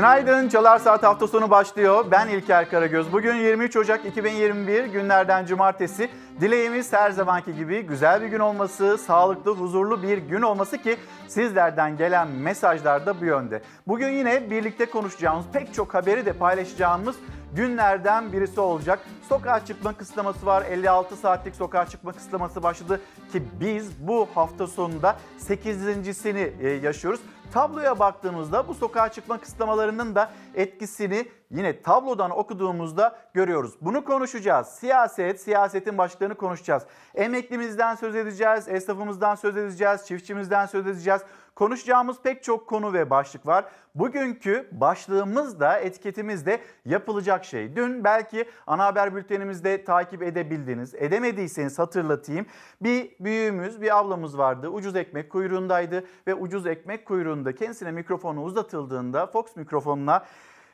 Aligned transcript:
Günaydın. 0.00 0.48
Çalar 0.48 0.78
Saat 0.78 1.02
hafta 1.02 1.26
sonu 1.26 1.50
başlıyor. 1.50 2.04
Ben 2.10 2.28
İlker 2.28 2.70
Karagöz. 2.70 3.12
Bugün 3.12 3.34
23 3.34 3.76
Ocak 3.76 4.06
2021 4.06 4.84
günlerden 4.84 5.46
cumartesi. 5.46 6.10
Dileğimiz 6.40 6.92
her 6.92 7.10
zamanki 7.10 7.56
gibi 7.56 7.82
güzel 7.82 8.22
bir 8.22 8.26
gün 8.26 8.38
olması, 8.38 8.98
sağlıklı, 8.98 9.50
huzurlu 9.50 10.02
bir 10.02 10.18
gün 10.18 10.42
olması 10.42 10.78
ki 10.78 10.96
sizlerden 11.28 11.96
gelen 11.96 12.28
mesajlar 12.28 13.06
da 13.06 13.20
bu 13.20 13.24
yönde. 13.24 13.62
Bugün 13.86 14.08
yine 14.08 14.50
birlikte 14.50 14.86
konuşacağımız, 14.86 15.46
pek 15.52 15.74
çok 15.74 15.94
haberi 15.94 16.26
de 16.26 16.32
paylaşacağımız 16.32 17.16
günlerden 17.56 18.32
birisi 18.32 18.60
olacak. 18.60 18.98
Sokağa 19.28 19.64
çıkma 19.64 19.92
kısıtlaması 19.92 20.46
var. 20.46 20.64
56 20.70 21.16
saatlik 21.16 21.56
sokağa 21.56 21.86
çıkma 21.86 22.12
kısıtlaması 22.12 22.62
başladı 22.62 23.00
ki 23.32 23.42
biz 23.60 24.08
bu 24.08 24.28
hafta 24.34 24.66
sonunda 24.66 25.16
8.sini 25.40 26.52
e, 26.60 26.68
yaşıyoruz. 26.68 27.20
Tabloya 27.52 27.98
baktığımızda 27.98 28.68
bu 28.68 28.74
sokağa 28.74 29.08
çıkma 29.08 29.38
kısıtlamalarının 29.38 30.14
da 30.14 30.30
etkisini 30.54 31.28
yine 31.50 31.82
tablodan 31.82 32.30
okuduğumuzda 32.30 33.18
görüyoruz. 33.34 33.74
Bunu 33.80 34.04
konuşacağız. 34.04 34.66
Siyaset, 34.66 35.40
siyasetin 35.40 35.98
başlıklarını 35.98 36.34
konuşacağız. 36.34 36.82
Emeklimizden 37.14 37.94
söz 37.94 38.16
edeceğiz, 38.16 38.68
esnafımızdan 38.68 39.34
söz 39.34 39.56
edeceğiz, 39.56 40.06
çiftçimizden 40.06 40.66
söz 40.66 40.86
edeceğiz. 40.86 41.22
Konuşacağımız 41.60 42.20
pek 42.22 42.42
çok 42.42 42.66
konu 42.66 42.92
ve 42.92 43.10
başlık 43.10 43.46
var. 43.46 43.64
Bugünkü 43.94 44.68
başlığımız 44.72 45.60
da 45.60 45.78
etiketimiz 45.78 46.46
de 46.46 46.60
yapılacak 46.84 47.44
şey. 47.44 47.76
Dün 47.76 48.04
belki 48.04 48.44
ana 48.66 48.84
haber 48.84 49.14
bültenimizde 49.14 49.84
takip 49.84 50.22
edebildiniz. 50.22 50.94
Edemediyseniz 50.94 51.78
hatırlatayım. 51.78 52.46
Bir 52.80 53.10
büyüğümüz, 53.20 53.80
bir 53.80 53.98
ablamız 53.98 54.38
vardı. 54.38 54.68
Ucuz 54.68 54.96
ekmek 54.96 55.30
kuyruğundaydı 55.30 56.04
ve 56.26 56.34
ucuz 56.34 56.66
ekmek 56.66 57.06
kuyruğunda 57.06 57.54
kendisine 57.54 57.92
mikrofonu 57.92 58.42
uzatıldığında 58.42 59.26
Fox 59.26 59.56
mikrofonuna 59.56 60.24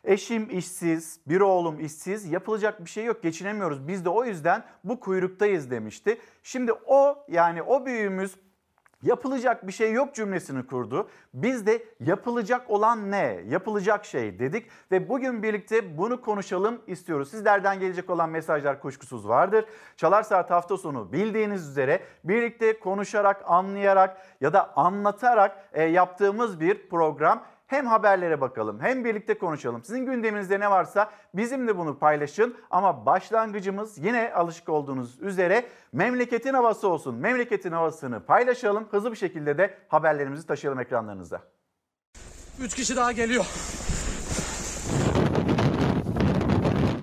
Eşim 0.05 0.51
işsiz, 0.51 1.21
bir 1.27 1.41
oğlum 1.41 1.81
işsiz, 1.81 2.33
yapılacak 2.33 2.85
bir 2.85 2.91
şey 2.91 3.05
yok, 3.05 3.23
geçinemiyoruz. 3.23 3.89
Biz 3.89 4.05
de 4.05 4.09
o 4.09 4.25
yüzden 4.25 4.65
bu 4.85 5.01
kuyruktayız 5.01 5.71
demişti. 5.71 6.19
Şimdi 6.43 6.73
o 6.73 7.25
yani 7.29 7.63
o 7.63 7.87
büyüğümüz 7.87 8.35
yapılacak 9.07 9.67
bir 9.67 9.73
şey 9.73 9.93
yok 9.93 10.15
cümlesini 10.15 10.67
kurdu. 10.67 11.09
Biz 11.35 11.67
de 11.67 11.85
yapılacak 12.01 12.71
olan 12.71 13.11
ne? 13.11 13.41
Yapılacak 13.49 14.05
şey 14.05 14.39
dedik 14.39 14.67
ve 14.91 15.09
bugün 15.09 15.43
birlikte 15.43 15.99
bunu 15.99 16.21
konuşalım 16.21 16.81
istiyoruz. 16.87 17.31
Sizlerden 17.31 17.81
gelecek 17.81 18.11
olan 18.11 18.31
mesajlar 18.31 18.81
kuşkusuz 18.81 19.29
vardır. 19.29 19.65
Çalar 19.97 20.23
Saat 20.23 20.51
hafta 20.51 20.77
sonu 20.77 21.13
bildiğiniz 21.13 21.69
üzere 21.69 22.01
birlikte 22.25 22.79
konuşarak, 22.81 23.43
anlayarak 23.47 24.17
ya 24.41 24.53
da 24.53 24.77
anlatarak 24.77 25.69
e, 25.73 25.83
yaptığımız 25.83 26.61
bir 26.61 26.89
program. 26.89 27.43
Hem 27.67 27.87
haberlere 27.87 28.41
bakalım 28.41 28.81
hem 28.81 29.05
birlikte 29.05 29.39
konuşalım. 29.39 29.85
Sizin 29.85 30.07
gündeminizde 30.07 30.61
ne 30.61 30.71
varsa 30.71 31.11
bizimle 31.35 31.79
bunu 31.79 31.99
paylaşın. 31.99 32.57
Ama 32.71 33.07
başlangıcımız 33.07 33.99
yine 33.99 34.33
alışık 34.35 34.69
olduğunuz 34.69 35.23
üzere 35.23 35.67
memleketin 35.93 36.55
havası 36.55 36.89
olsun. 36.89 37.15
Memleketin 37.15 37.73
havasını 37.73 38.21
paylaşalım. 38.21 38.89
Hızlı 38.91 39.13
bir 39.13 39.17
şekilde 39.17 39.59
de 39.59 39.79
haberlerimizi 39.89 40.47
taşıyalım 40.47 40.81
ekranlarınıza. 40.81 41.43
3 42.61 42.75
kişi 42.75 42.97
daha 42.97 43.13
geliyor. 43.13 43.45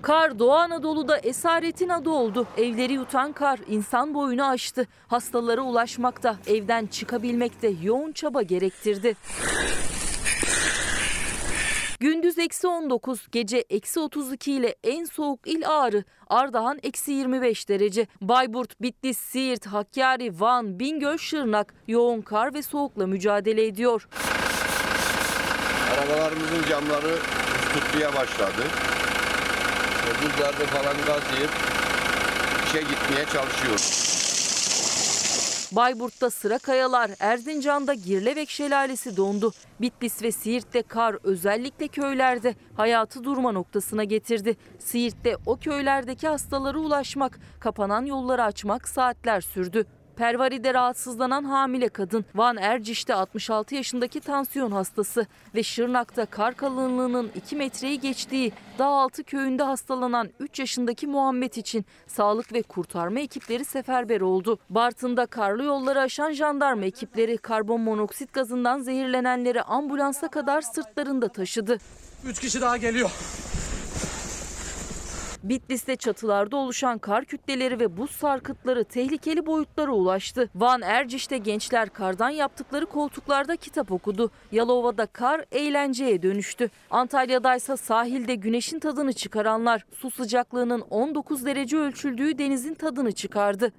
Kar 0.02 0.39
Doğu 0.39 0.52
Anadolu'da 0.53 1.17
esaretin 1.17 1.90
adı 1.90 2.09
oldu. 2.09 2.47
Evleri 2.57 2.94
yutan 2.94 3.34
kar 3.34 3.59
insan 3.68 4.13
boyunu 4.13 4.50
aştı. 4.50 4.88
Hastalara 5.07 5.62
ulaşmakta, 5.62 6.35
evden 6.47 6.85
çıkabilmekte 6.85 7.68
yoğun 7.84 8.12
çaba 8.12 8.41
gerektirdi. 8.41 9.16
Gündüz 12.03 12.40
eksi 12.40 12.68
19, 12.68 13.28
gece 13.31 13.64
eksi 13.69 14.00
32 14.00 14.52
ile 14.52 14.75
en 14.84 15.06
soğuk 15.06 15.40
il 15.46 15.68
Ağrı, 15.68 16.03
Ardahan 16.28 16.80
eksi 16.84 17.12
25 17.12 17.69
derece. 17.69 18.08
Bayburt, 18.22 18.81
Bitlis, 18.81 19.18
Siirt, 19.18 19.66
Hakkari, 19.66 20.40
Van, 20.40 20.80
Bingöl, 20.80 21.18
Şırnak 21.18 21.74
yoğun 21.88 22.22
kar 22.22 22.53
ve 22.53 22.62
soğukla 22.62 23.08
mücadele 23.08 23.66
ediyor. 23.66 24.08
Arabalarımızın 25.94 26.63
camları 26.69 27.16
tutmaya 27.74 28.13
başladı. 28.16 28.63
Buzlarda 30.24 30.66
falan 30.66 30.96
gaz 31.06 31.24
yiyip 31.38 31.52
işe 32.68 32.81
gitmeye 32.81 33.25
çalışıyoruz. 33.34 34.22
Bayburt'ta 35.75 36.29
sıra 36.29 36.57
kayalar, 36.57 37.11
Erzincan'da 37.19 37.94
Girlevek 37.94 38.50
Şelalesi 38.50 39.17
dondu. 39.17 39.51
Bitlis 39.81 40.23
ve 40.23 40.31
Siirt'te 40.31 40.81
kar 40.81 41.17
özellikle 41.23 41.88
köylerde 41.88 42.56
hayatı 42.78 43.23
durma 43.23 43.51
noktasına 43.51 44.03
getirdi. 44.03 44.57
Siirt'te 44.79 45.38
o 45.45 45.57
köylerdeki 45.57 46.28
hastalara 46.28 46.78
ulaşmak, 46.78 47.39
kapanan 47.59 48.06
yolları 48.06 48.44
açmak 48.44 48.88
saatler 48.88 49.41
sürdü. 49.41 49.85
Pervari'de 50.18 50.74
rahatsızlanan 50.74 51.44
hamile 51.44 51.90
kadın, 51.90 52.25
Van 52.35 52.57
Erciş'te 52.57 53.13
66 53.13 53.75
yaşındaki 53.75 54.19
tansiyon 54.19 54.72
hastası 54.72 55.28
ve 55.56 55.63
Şırnak'ta 55.63 56.25
kar 56.25 56.56
kalınlığının 56.56 57.31
2 57.35 57.56
metreyi 57.56 58.00
geçtiği 58.00 58.51
Dağaltı 58.79 59.24
köyünde 59.24 59.63
hastalanan 59.63 60.29
3 60.40 60.59
yaşındaki 60.59 61.07
Muhammed 61.07 61.53
için 61.53 61.85
sağlık 62.07 62.53
ve 62.53 62.62
kurtarma 62.62 63.19
ekipleri 63.19 63.66
seferber 63.66 64.22
oldu. 64.22 64.59
Bartın'da 64.69 65.25
karlı 65.25 65.63
yolları 65.63 66.01
aşan 66.01 66.31
jandarma 66.31 66.85
ekipleri 66.85 67.38
karbon 67.38 67.81
monoksit 67.81 68.34
gazından 68.34 68.80
zehirlenenleri 68.80 69.62
ambulansa 69.62 70.28
kadar 70.28 70.62
sırtlarında 70.62 71.28
taşıdı. 71.28 71.78
3 72.25 72.40
kişi 72.40 72.62
daha 72.62 72.78
geliyor. 72.78 73.12
Bitlis'te 75.44 75.96
çatılarda 75.96 76.58
oluşan 76.58 76.98
kar 76.98 77.26
kütleleri 77.26 77.80
ve 77.80 77.98
buz 77.98 78.12
sarkıtları 78.12 78.84
tehlikeli 78.84 79.46
boyutlara 79.46 79.92
ulaştı. 79.92 80.50
Van 80.56 80.81
Erciş'te 80.81 81.38
gençler 81.38 81.90
kardan 81.90 82.30
yaptıkları 82.30 82.86
koltuklarda 82.86 83.56
kitap 83.56 83.92
okudu. 83.92 84.31
Yalova'da 84.52 85.06
kar 85.06 85.46
eğlenceye 85.52 86.22
dönüştü. 86.22 86.70
Antalya'da 86.90 87.56
ise 87.56 87.78
sahilde 87.78 88.36
güneşin 88.36 88.80
tadını 88.80 89.14
çıkaranlar 89.14 89.86
su 89.96 90.12
sıcaklığının 90.12 90.81
19 90.81 91.46
derece 91.46 91.78
ölçüldüğü 91.78 92.38
denizin 92.38 92.74
tadını 92.74 93.12
çıkardı. 93.12 93.72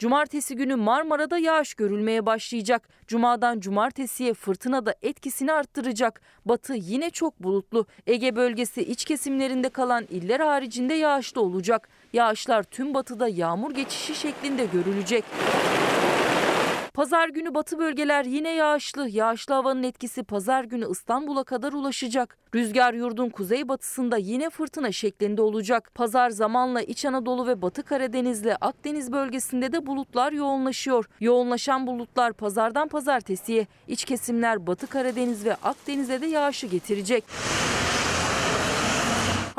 Cumartesi 0.00 0.56
günü 0.56 0.76
Marmara'da 0.76 1.38
yağış 1.38 1.74
görülmeye 1.74 2.26
başlayacak. 2.26 2.88
Cumadan 3.06 3.60
cumartesiye 3.60 4.34
fırtına 4.34 4.86
da 4.86 4.94
etkisini 5.02 5.52
arttıracak. 5.52 6.20
Batı 6.44 6.74
yine 6.74 7.10
çok 7.10 7.42
bulutlu. 7.42 7.86
Ege 8.06 8.36
bölgesi 8.36 8.82
iç 8.82 9.04
kesimlerinde 9.04 9.68
kalan 9.68 10.06
iller 10.10 10.40
haricinde 10.40 10.94
yağışlı 10.94 11.40
olacak. 11.40 11.88
Yağışlar 12.12 12.62
tüm 12.62 12.94
batıda 12.94 13.28
yağmur 13.28 13.74
geçişi 13.74 14.14
şeklinde 14.14 14.66
görülecek. 14.66 15.24
Pazar 17.00 17.28
günü 17.28 17.54
batı 17.54 17.78
bölgeler 17.78 18.24
yine 18.24 18.50
yağışlı. 18.50 19.08
Yağışlı 19.08 19.54
havanın 19.54 19.82
etkisi 19.82 20.22
pazar 20.22 20.64
günü 20.64 20.90
İstanbul'a 20.90 21.44
kadar 21.44 21.72
ulaşacak. 21.72 22.38
Rüzgar 22.54 22.94
yurdun 22.94 23.28
kuzeybatısında 23.28 24.16
yine 24.16 24.50
fırtına 24.50 24.92
şeklinde 24.92 25.42
olacak. 25.42 25.90
Pazar 25.94 26.30
zamanla 26.30 26.82
İç 26.82 27.04
Anadolu 27.04 27.46
ve 27.46 27.62
Batı 27.62 27.82
Karadeniz'le 27.82 28.56
Akdeniz 28.60 29.12
bölgesinde 29.12 29.72
de 29.72 29.86
bulutlar 29.86 30.32
yoğunlaşıyor. 30.32 31.08
Yoğunlaşan 31.20 31.86
bulutlar 31.86 32.32
pazardan 32.32 32.88
pazartesiye 32.88 33.66
iç 33.88 34.04
kesimler 34.04 34.66
Batı 34.66 34.86
Karadeniz 34.86 35.44
ve 35.44 35.54
Akdeniz'e 35.54 36.20
de 36.20 36.26
yağışı 36.26 36.66
getirecek. 36.66 37.24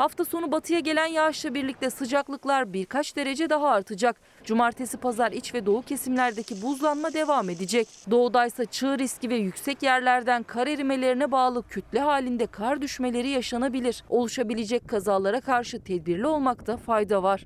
Hafta 0.02 0.24
sonu 0.24 0.52
batıya 0.52 0.80
gelen 0.80 1.06
yağışla 1.06 1.54
birlikte 1.54 1.90
sıcaklıklar 1.90 2.72
birkaç 2.72 3.16
derece 3.16 3.50
daha 3.50 3.68
artacak. 3.68 4.16
Cumartesi 4.44 4.96
pazar 4.96 5.32
iç 5.32 5.54
ve 5.54 5.66
doğu 5.66 5.82
kesimlerdeki 5.82 6.62
buzlanma 6.62 7.12
devam 7.12 7.50
edecek. 7.50 7.88
Doğudaysa 8.10 8.64
çığ 8.64 8.98
riski 8.98 9.30
ve 9.30 9.34
yüksek 9.34 9.82
yerlerden 9.82 10.42
kar 10.42 10.66
erimelerine 10.66 11.32
bağlı 11.32 11.62
kütle 11.68 12.00
halinde 12.00 12.46
kar 12.46 12.82
düşmeleri 12.82 13.28
yaşanabilir. 13.28 14.04
Oluşabilecek 14.08 14.88
kazalara 14.88 15.40
karşı 15.40 15.84
tedbirli 15.84 16.26
olmakta 16.26 16.76
fayda 16.76 17.22
var. 17.22 17.44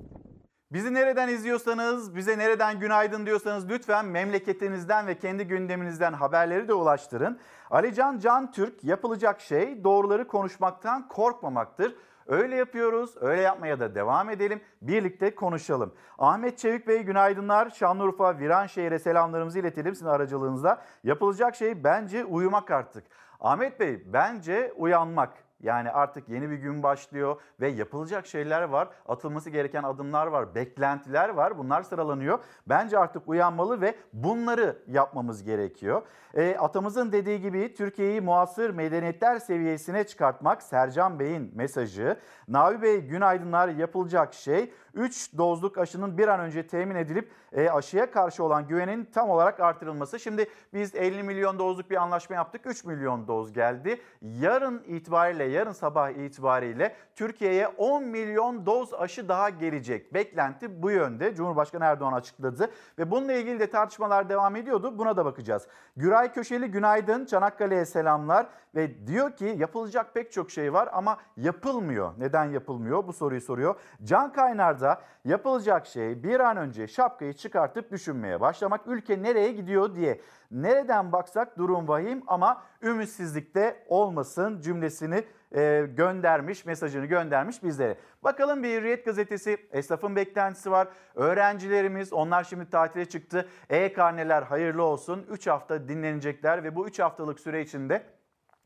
Bizi 0.71 0.93
nereden 0.93 1.27
izliyorsanız, 1.27 2.15
bize 2.15 2.37
nereden 2.37 2.79
günaydın 2.79 3.25
diyorsanız 3.25 3.69
lütfen 3.69 4.05
memleketinizden 4.05 5.07
ve 5.07 5.17
kendi 5.17 5.43
gündeminizden 5.43 6.13
haberleri 6.13 6.67
de 6.67 6.73
ulaştırın. 6.73 7.39
Alican 7.69 8.19
Can 8.19 8.51
Türk 8.51 8.83
yapılacak 8.83 9.41
şey 9.41 9.83
doğruları 9.83 10.27
konuşmaktan 10.27 11.07
korkmamaktır. 11.07 11.95
Öyle 12.27 12.55
yapıyoruz, 12.55 13.15
öyle 13.21 13.41
yapmaya 13.41 13.79
da 13.79 13.95
devam 13.95 14.29
edelim. 14.29 14.61
Birlikte 14.81 15.35
konuşalım. 15.35 15.93
Ahmet 16.17 16.57
Çevik 16.57 16.87
Bey 16.87 17.01
günaydınlar. 17.03 17.69
Şanlıurfa 17.69 18.39
Viranşehir'e 18.39 18.99
selamlarımızı 18.99 19.59
iletelim 19.59 19.95
sizin 19.95 20.07
aracılığınızda. 20.07 20.81
Yapılacak 21.03 21.55
şey 21.55 21.83
bence 21.83 22.25
uyumak 22.25 22.71
artık. 22.71 23.03
Ahmet 23.39 23.79
Bey 23.79 24.03
bence 24.13 24.73
uyanmak. 24.77 25.46
Yani 25.59 25.91
artık 25.91 26.29
yeni 26.29 26.49
bir 26.49 26.55
gün 26.55 26.83
başlıyor 26.83 27.41
ve 27.61 27.67
yapılacak 27.67 28.27
şeyler 28.27 28.61
var. 28.61 28.89
Atılması 29.07 29.49
gereken 29.49 29.83
adımlar 29.83 30.27
var, 30.27 30.55
beklentiler 30.55 31.29
var. 31.29 31.57
Bunlar 31.57 31.83
sıralanıyor. 31.83 32.39
Bence 32.67 32.99
artık 32.99 33.29
uyanmalı 33.29 33.81
ve 33.81 33.95
bunları 34.13 34.77
yapmamız 34.87 35.43
gerekiyor. 35.43 36.01
E, 36.33 36.57
atamızın 36.57 37.11
dediği 37.11 37.41
gibi 37.41 37.73
Türkiye'yi 37.73 38.21
muasır 38.21 38.69
medeniyetler 38.69 39.39
seviyesine 39.39 40.03
çıkartmak 40.03 40.63
Sercan 40.63 41.19
Bey'in 41.19 41.51
mesajı. 41.55 42.17
Navi 42.47 42.81
Bey 42.81 43.01
günaydınlar 43.01 43.67
yapılacak 43.67 44.33
şey 44.33 44.73
3 44.93 45.37
dozluk 45.37 45.77
aşının 45.77 46.17
bir 46.17 46.27
an 46.27 46.39
önce 46.39 46.67
temin 46.67 46.95
edilip 46.95 47.31
e, 47.51 47.69
aşıya 47.69 48.11
karşı 48.11 48.43
olan 48.43 48.67
güvenin 48.67 49.05
tam 49.05 49.29
olarak 49.29 49.59
artırılması. 49.59 50.19
Şimdi 50.19 50.49
biz 50.73 50.95
50 50.95 51.23
milyon 51.23 51.59
dozluk 51.59 51.89
bir 51.89 51.95
anlaşma 51.95 52.35
yaptık. 52.35 52.61
3 52.65 52.85
milyon 52.85 53.27
doz 53.27 53.53
geldi. 53.53 54.01
Yarın 54.21 54.83
itibariyle, 54.87 55.43
yarın 55.47 55.71
sabah 55.71 56.09
itibariyle 56.09 56.95
Türkiye'ye 57.15 57.67
10 57.67 58.03
milyon 58.03 58.65
doz 58.65 58.93
aşı 58.93 59.29
daha 59.29 59.49
gelecek. 59.49 60.13
Beklenti 60.13 60.81
bu 60.81 60.91
yönde. 60.91 61.35
Cumhurbaşkanı 61.35 61.83
Erdoğan 61.83 62.13
açıkladı 62.13 62.71
ve 62.99 63.11
bununla 63.11 63.33
ilgili 63.33 63.59
de 63.59 63.69
tartışmalar 63.69 64.29
devam 64.29 64.55
ediyordu. 64.55 64.97
Buna 64.97 65.17
da 65.17 65.25
bakacağız. 65.25 65.67
Güray 65.97 66.33
Köşeli 66.33 66.71
günaydın. 66.71 67.25
Çanakkale'ye 67.25 67.85
selamlar 67.85 68.47
ve 68.75 69.07
diyor 69.07 69.31
ki 69.35 69.55
yapılacak 69.57 70.13
pek 70.13 70.31
çok 70.31 70.51
şey 70.51 70.73
var 70.73 70.89
ama 70.93 71.17
yapılmıyor. 71.37 72.13
Neden 72.17 72.45
yapılmıyor? 72.45 73.07
Bu 73.07 73.13
soruyu 73.13 73.41
soruyor. 73.41 73.75
Can 74.03 74.33
Kaynar'da 74.33 75.01
yapılacak 75.25 75.85
şey 75.85 76.23
bir 76.23 76.39
an 76.39 76.57
önce 76.57 76.87
şapkayı 76.87 77.33
çıkartıp 77.33 77.91
düşünmeye 77.91 78.41
başlamak. 78.41 78.81
Ülke 78.87 79.23
nereye 79.23 79.51
gidiyor 79.51 79.95
diye. 79.95 80.21
Nereden 80.51 81.11
baksak 81.11 81.57
durum 81.57 81.87
vahim 81.87 82.23
ama 82.27 82.61
ümitsizlikte 82.81 83.83
olmasın 83.87 84.61
cümlesini 84.61 85.23
e, 85.55 85.87
göndermiş, 85.97 86.65
mesajını 86.65 87.05
göndermiş 87.05 87.63
bizlere. 87.63 87.97
Bakalım 88.23 88.63
bir 88.63 88.77
Hürriyet 88.77 89.05
gazetesi, 89.05 89.57
esnafın 89.71 90.15
beklentisi 90.15 90.71
var. 90.71 90.87
Öğrencilerimiz, 91.15 92.13
onlar 92.13 92.43
şimdi 92.43 92.69
tatile 92.69 93.05
çıktı. 93.05 93.49
E-karneler 93.69 94.43
hayırlı 94.43 94.83
olsun. 94.83 95.25
3 95.29 95.47
hafta 95.47 95.87
dinlenecekler 95.87 96.63
ve 96.63 96.75
bu 96.75 96.87
3 96.87 96.99
haftalık 96.99 97.39
süre 97.39 97.61
içinde 97.61 98.03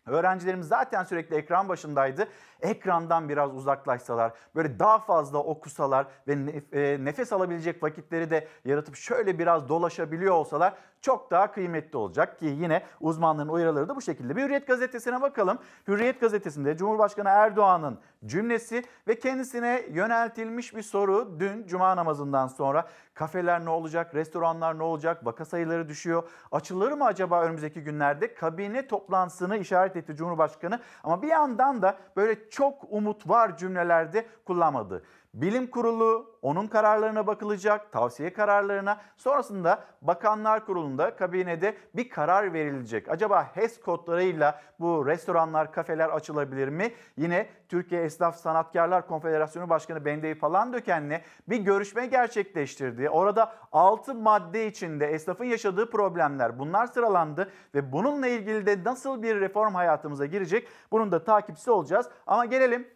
Öğrencilerimiz 0.05 0.67
zaten 0.67 1.03
sürekli 1.03 1.35
ekran 1.35 1.69
başındaydı. 1.69 2.27
Ekrandan 2.61 3.29
biraz 3.29 3.55
uzaklaşsalar, 3.55 4.33
böyle 4.55 4.79
daha 4.79 4.99
fazla 4.99 5.37
okusalar 5.37 6.07
ve 6.27 6.33
e, 6.71 7.05
nefes 7.05 7.33
alabilecek 7.33 7.83
vakitleri 7.83 8.29
de 8.29 8.47
yaratıp 8.65 8.95
şöyle 8.95 9.39
biraz 9.39 9.69
dolaşabiliyor 9.69 10.33
olsalar 10.33 10.73
çok 11.01 11.31
daha 11.31 11.51
kıymetli 11.51 11.97
olacak 11.97 12.39
ki 12.39 12.45
yine 12.45 12.83
uzmanların 12.99 13.47
uyarıları 13.47 13.89
da 13.89 13.95
bu 13.95 14.01
şekilde. 14.01 14.35
Bir 14.35 14.43
Hürriyet 14.43 14.67
gazetesine 14.67 15.21
bakalım. 15.21 15.59
Hürriyet 15.87 16.21
gazetesinde 16.21 16.77
Cumhurbaşkanı 16.77 17.29
Erdoğan'ın 17.29 17.99
cümlesi 18.25 18.83
ve 19.07 19.19
kendisine 19.19 19.83
yöneltilmiş 19.89 20.75
bir 20.75 20.81
soru 20.81 21.39
dün 21.39 21.67
cuma 21.67 21.95
namazından 21.95 22.47
sonra 22.47 22.87
kafeler 23.13 23.65
ne 23.65 23.69
olacak, 23.69 24.15
restoranlar 24.15 24.77
ne 24.77 24.83
olacak, 24.83 25.25
vaka 25.25 25.45
sayıları 25.45 25.89
düşüyor. 25.89 26.23
Açılır 26.51 26.91
mı 26.91 27.05
acaba 27.05 27.41
önümüzdeki 27.41 27.83
günlerde? 27.83 28.33
Kabine 28.33 28.87
toplantısını 28.87 29.57
işaret 29.57 29.95
etti 29.95 30.15
Cumhurbaşkanı 30.15 30.79
ama 31.03 31.21
bir 31.21 31.27
yandan 31.27 31.81
da 31.81 31.97
böyle 32.15 32.49
çok 32.49 32.83
umut 32.89 33.29
var 33.29 33.57
cümlelerde 33.57 34.25
kullanmadı. 34.45 35.03
Bilim 35.33 35.67
Kurulu 35.67 36.39
onun 36.41 36.67
kararlarına 36.67 37.27
bakılacak, 37.27 37.91
tavsiye 37.91 38.33
kararlarına. 38.33 39.01
Sonrasında 39.17 39.83
Bakanlar 40.01 40.65
Kurulu'nda 40.65 41.15
kabinede 41.15 41.77
bir 41.95 42.09
karar 42.09 42.53
verilecek. 42.53 43.09
Acaba 43.09 43.43
HES 43.53 43.79
kodlarıyla 43.79 44.61
bu 44.79 45.07
restoranlar, 45.07 45.71
kafeler 45.71 46.09
açılabilir 46.09 46.67
mi? 46.67 46.93
Yine 47.17 47.49
Türkiye 47.69 48.03
Esnaf 48.03 48.35
Sanatkarlar 48.35 49.07
Konfederasyonu 49.07 49.69
Başkanı 49.69 50.05
Bendeyi 50.05 50.35
Palandöken'le 50.35 51.21
bir 51.49 51.57
görüşme 51.59 52.05
gerçekleştirdi. 52.05 53.09
Orada 53.09 53.53
6 53.71 54.15
madde 54.15 54.67
içinde 54.67 55.07
esnafın 55.07 55.45
yaşadığı 55.45 55.89
problemler 55.89 56.59
bunlar 56.59 56.87
sıralandı 56.87 57.51
ve 57.75 57.91
bununla 57.91 58.27
ilgili 58.27 58.65
de 58.65 58.83
nasıl 58.83 59.23
bir 59.23 59.41
reform 59.41 59.73
hayatımıza 59.73 60.25
girecek 60.25 60.67
bunun 60.91 61.11
da 61.11 61.23
takipçisi 61.23 61.71
olacağız. 61.71 62.09
Ama 62.27 62.45
gelelim 62.45 62.87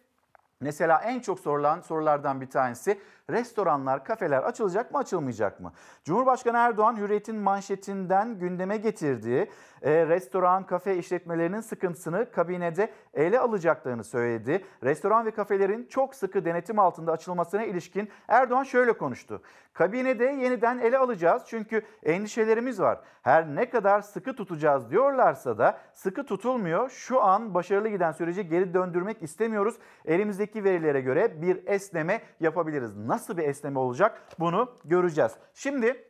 Mesela 0.60 1.02
en 1.02 1.20
çok 1.20 1.40
sorulan 1.40 1.80
sorulardan 1.80 2.40
bir 2.40 2.50
tanesi 2.50 3.00
restoranlar, 3.30 4.04
kafeler 4.04 4.42
açılacak 4.42 4.92
mı, 4.92 4.98
açılmayacak 4.98 5.60
mı? 5.60 5.72
Cumhurbaşkanı 6.04 6.56
Erdoğan 6.56 6.96
Hürriyet'in 6.96 7.36
manşetinden 7.36 8.38
gündeme 8.38 8.76
getirdiği 8.76 9.50
e, 9.82 10.06
restoran, 10.06 10.66
kafe 10.66 10.96
işletmelerinin 10.96 11.60
sıkıntısını 11.60 12.30
kabinede 12.30 12.92
ele 13.14 13.40
alacaklarını 13.40 14.04
söyledi. 14.04 14.64
Restoran 14.82 15.26
ve 15.26 15.30
kafelerin 15.30 15.86
çok 15.90 16.14
sıkı 16.14 16.44
denetim 16.44 16.78
altında 16.78 17.12
açılmasına 17.12 17.64
ilişkin 17.64 18.08
Erdoğan 18.28 18.62
şöyle 18.62 18.92
konuştu. 18.92 19.42
Kabinede 19.72 20.24
yeniden 20.24 20.78
ele 20.78 20.98
alacağız 20.98 21.42
çünkü 21.46 21.82
endişelerimiz 22.02 22.80
var. 22.80 23.00
Her 23.22 23.54
ne 23.54 23.70
kadar 23.70 24.00
sıkı 24.00 24.36
tutacağız 24.36 24.90
diyorlarsa 24.90 25.58
da 25.58 25.78
sıkı 25.94 26.26
tutulmuyor. 26.26 26.90
Şu 26.90 27.22
an 27.22 27.54
başarılı 27.54 27.88
giden 27.88 28.12
süreci 28.12 28.48
geri 28.48 28.74
döndürmek 28.74 29.22
istemiyoruz. 29.22 29.76
Elimizdeki 30.04 30.64
verilere 30.64 31.00
göre 31.00 31.42
bir 31.42 31.66
esneme 31.66 32.22
yapabiliriz. 32.40 32.96
Nasıl 32.96 33.15
bir 33.36 33.42
esneme 33.42 33.78
olacak 33.78 34.22
bunu 34.38 34.72
göreceğiz. 34.84 35.32
Şimdi 35.54 36.04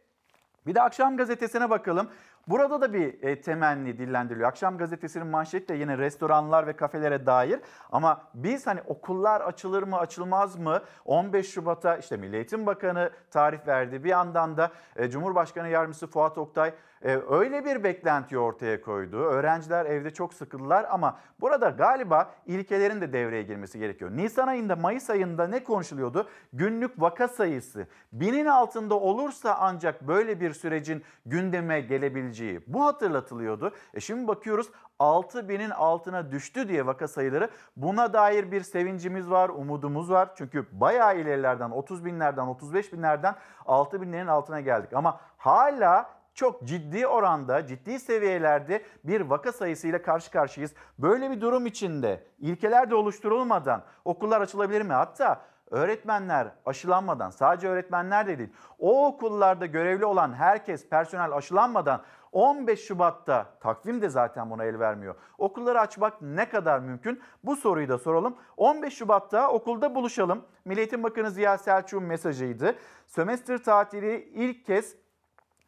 bir 0.66 0.74
de 0.74 0.82
akşam 0.82 1.16
gazetesine 1.16 1.70
bakalım. 1.70 2.08
Burada 2.48 2.80
da 2.80 2.92
bir 2.92 3.22
e, 3.22 3.40
temenni 3.40 3.98
dillendiriliyor. 3.98 4.48
Akşam 4.48 4.78
gazetesinin 4.78 5.26
manşeti 5.26 5.68
de 5.68 5.74
yine 5.74 5.98
restoranlar 5.98 6.66
ve 6.66 6.72
kafelere 6.72 7.26
dair. 7.26 7.60
Ama 7.92 8.22
biz 8.34 8.66
hani 8.66 8.80
okullar 8.86 9.40
açılır 9.40 9.82
mı 9.82 9.98
açılmaz 9.98 10.56
mı 10.56 10.82
15 11.04 11.50
Şubat'a 11.50 11.96
işte 11.96 12.16
Milli 12.16 12.36
Eğitim 12.36 12.66
Bakanı 12.66 13.10
tarih 13.30 13.66
verdi. 13.66 14.04
Bir 14.04 14.08
yandan 14.08 14.56
da 14.56 14.70
e, 14.96 15.10
Cumhurbaşkanı 15.10 15.68
Yardımcısı 15.68 16.06
Fuat 16.06 16.38
Oktay 16.38 16.74
e, 17.02 17.18
öyle 17.30 17.64
bir 17.64 17.84
beklenti 17.84 18.38
ortaya 18.38 18.82
koydu. 18.82 19.16
Öğrenciler 19.16 19.86
evde 19.86 20.10
çok 20.10 20.34
sıkıldılar 20.34 20.86
ama 20.90 21.18
burada 21.40 21.68
galiba 21.68 22.30
ilkelerin 22.46 23.00
de 23.00 23.12
devreye 23.12 23.42
girmesi 23.42 23.78
gerekiyor. 23.78 24.10
Nisan 24.10 24.48
ayında 24.48 24.76
Mayıs 24.76 25.10
ayında 25.10 25.48
ne 25.48 25.64
konuşuluyordu? 25.64 26.28
Günlük 26.52 27.00
vaka 27.00 27.28
sayısı 27.28 27.86
binin 28.12 28.46
altında 28.46 28.94
olursa 28.94 29.56
ancak 29.60 30.08
böyle 30.08 30.40
bir 30.40 30.52
sürecin 30.52 31.02
gündeme 31.26 31.80
gelebileceği 31.80 32.60
bu 32.66 32.84
hatırlatılıyordu. 32.84 33.72
E 33.94 34.00
şimdi 34.00 34.28
bakıyoruz 34.28 34.70
6 34.98 35.48
binin 35.48 35.70
altına 35.70 36.30
düştü 36.30 36.68
diye 36.68 36.86
vaka 36.86 37.08
sayıları. 37.08 37.50
Buna 37.76 38.12
dair 38.12 38.52
bir 38.52 38.60
sevincimiz 38.60 39.30
var, 39.30 39.48
umudumuz 39.48 40.10
var. 40.10 40.28
Çünkü 40.36 40.66
bayağı 40.72 41.18
ilerilerden 41.18 41.70
30 41.70 42.04
binlerden 42.04 42.46
35 42.46 42.92
binlerden 42.92 43.34
6 43.66 44.02
binlerin 44.02 44.26
altına 44.26 44.60
geldik. 44.60 44.92
Ama 44.92 45.20
hala 45.36 46.15
çok 46.36 46.64
ciddi 46.64 47.06
oranda, 47.06 47.66
ciddi 47.66 47.98
seviyelerde 47.98 48.82
bir 49.04 49.20
vaka 49.20 49.52
sayısıyla 49.52 50.02
karşı 50.02 50.30
karşıyayız. 50.30 50.74
Böyle 50.98 51.30
bir 51.30 51.40
durum 51.40 51.66
içinde 51.66 52.26
ilkeler 52.38 52.90
de 52.90 52.94
oluşturulmadan 52.94 53.82
okullar 54.04 54.40
açılabilir 54.40 54.82
mi? 54.82 54.92
Hatta 54.92 55.40
öğretmenler 55.70 56.48
aşılanmadan, 56.66 57.30
sadece 57.30 57.68
öğretmenler 57.68 58.26
de 58.26 58.38
değil, 58.38 58.50
o 58.78 59.06
okullarda 59.06 59.66
görevli 59.66 60.04
olan 60.04 60.32
herkes 60.32 60.88
personel 60.88 61.32
aşılanmadan 61.32 62.02
15 62.32 62.84
Şubat'ta 62.86 63.46
takvim 63.60 64.02
de 64.02 64.08
zaten 64.08 64.50
buna 64.50 64.64
el 64.64 64.78
vermiyor. 64.78 65.14
Okulları 65.38 65.80
açmak 65.80 66.22
ne 66.22 66.48
kadar 66.48 66.78
mümkün? 66.78 67.20
Bu 67.44 67.56
soruyu 67.56 67.88
da 67.88 67.98
soralım. 67.98 68.36
15 68.56 68.94
Şubat'ta 68.94 69.50
okulda 69.50 69.94
buluşalım. 69.94 70.44
Milli 70.64 70.80
Eğitim 70.80 71.02
Bakanı 71.02 71.30
Ziya 71.30 71.58
Selçuk'un 71.58 72.04
mesajıydı. 72.04 72.74
Sömestr 73.06 73.58
tatili 73.58 74.24
ilk 74.34 74.66
kez 74.66 74.96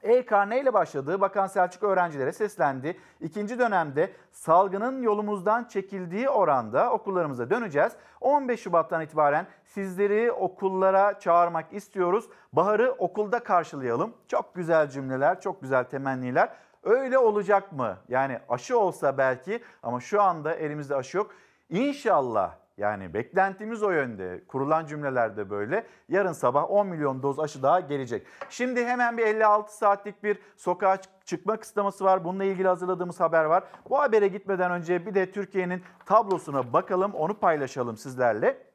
e-karne 0.03 0.61
ile 0.61 0.73
başladığı 0.73 1.21
Bakan 1.21 1.47
Selçuk 1.47 1.83
öğrencilere 1.83 2.33
seslendi. 2.33 2.97
İkinci 3.21 3.59
dönemde 3.59 4.13
salgının 4.33 5.03
yolumuzdan 5.03 5.65
çekildiği 5.65 6.29
oranda 6.29 6.93
okullarımıza 6.93 7.51
döneceğiz. 7.51 7.93
15 8.21 8.61
Şubat'tan 8.61 9.03
itibaren 9.03 9.47
sizleri 9.65 10.33
okullara 10.33 11.19
çağırmak 11.19 11.73
istiyoruz. 11.73 12.29
Baharı 12.53 12.93
okulda 12.99 13.39
karşılayalım. 13.39 14.15
Çok 14.29 14.55
güzel 14.55 14.91
cümleler, 14.91 15.41
çok 15.41 15.63
güzel 15.63 15.85
temenniler. 15.85 16.49
Öyle 16.83 17.19
olacak 17.19 17.73
mı? 17.73 17.97
Yani 18.09 18.39
aşı 18.49 18.79
olsa 18.79 19.19
belki 19.19 19.63
ama 19.83 20.01
şu 20.01 20.23
anda 20.23 20.55
elimizde 20.55 20.97
aşı 20.97 21.17
yok. 21.17 21.31
İnşallah 21.69 22.55
yani 22.79 23.15
beklentimiz 23.15 23.83
o 23.83 23.91
yönde. 23.91 24.45
Kurulan 24.49 24.87
cümlelerde 24.87 25.51
böyle. 25.51 25.87
Yarın 26.09 26.33
sabah 26.33 26.71
10 26.71 26.87
milyon 26.87 27.23
doz 27.23 27.39
aşı 27.39 27.63
daha 27.63 27.81
gelecek. 27.81 28.27
Şimdi 28.51 28.85
hemen 28.85 29.19
bir 29.19 29.27
56 29.27 29.77
saatlik 29.77 30.25
bir 30.25 30.39
sokağa 30.57 30.99
çıkma 31.25 31.57
kısıtlaması 31.57 32.05
var. 32.05 32.25
Bununla 32.25 32.45
ilgili 32.45 32.69
hazırladığımız 32.69 33.21
haber 33.21 33.45
var. 33.45 33.65
Bu 33.91 33.99
habere 33.99 34.29
gitmeden 34.29 34.71
önce 34.71 35.07
bir 35.07 35.15
de 35.15 35.33
Türkiye'nin 35.33 35.83
tablosuna 36.07 36.73
bakalım. 36.73 37.15
Onu 37.15 37.35
paylaşalım 37.35 37.97
sizlerle. 37.97 38.68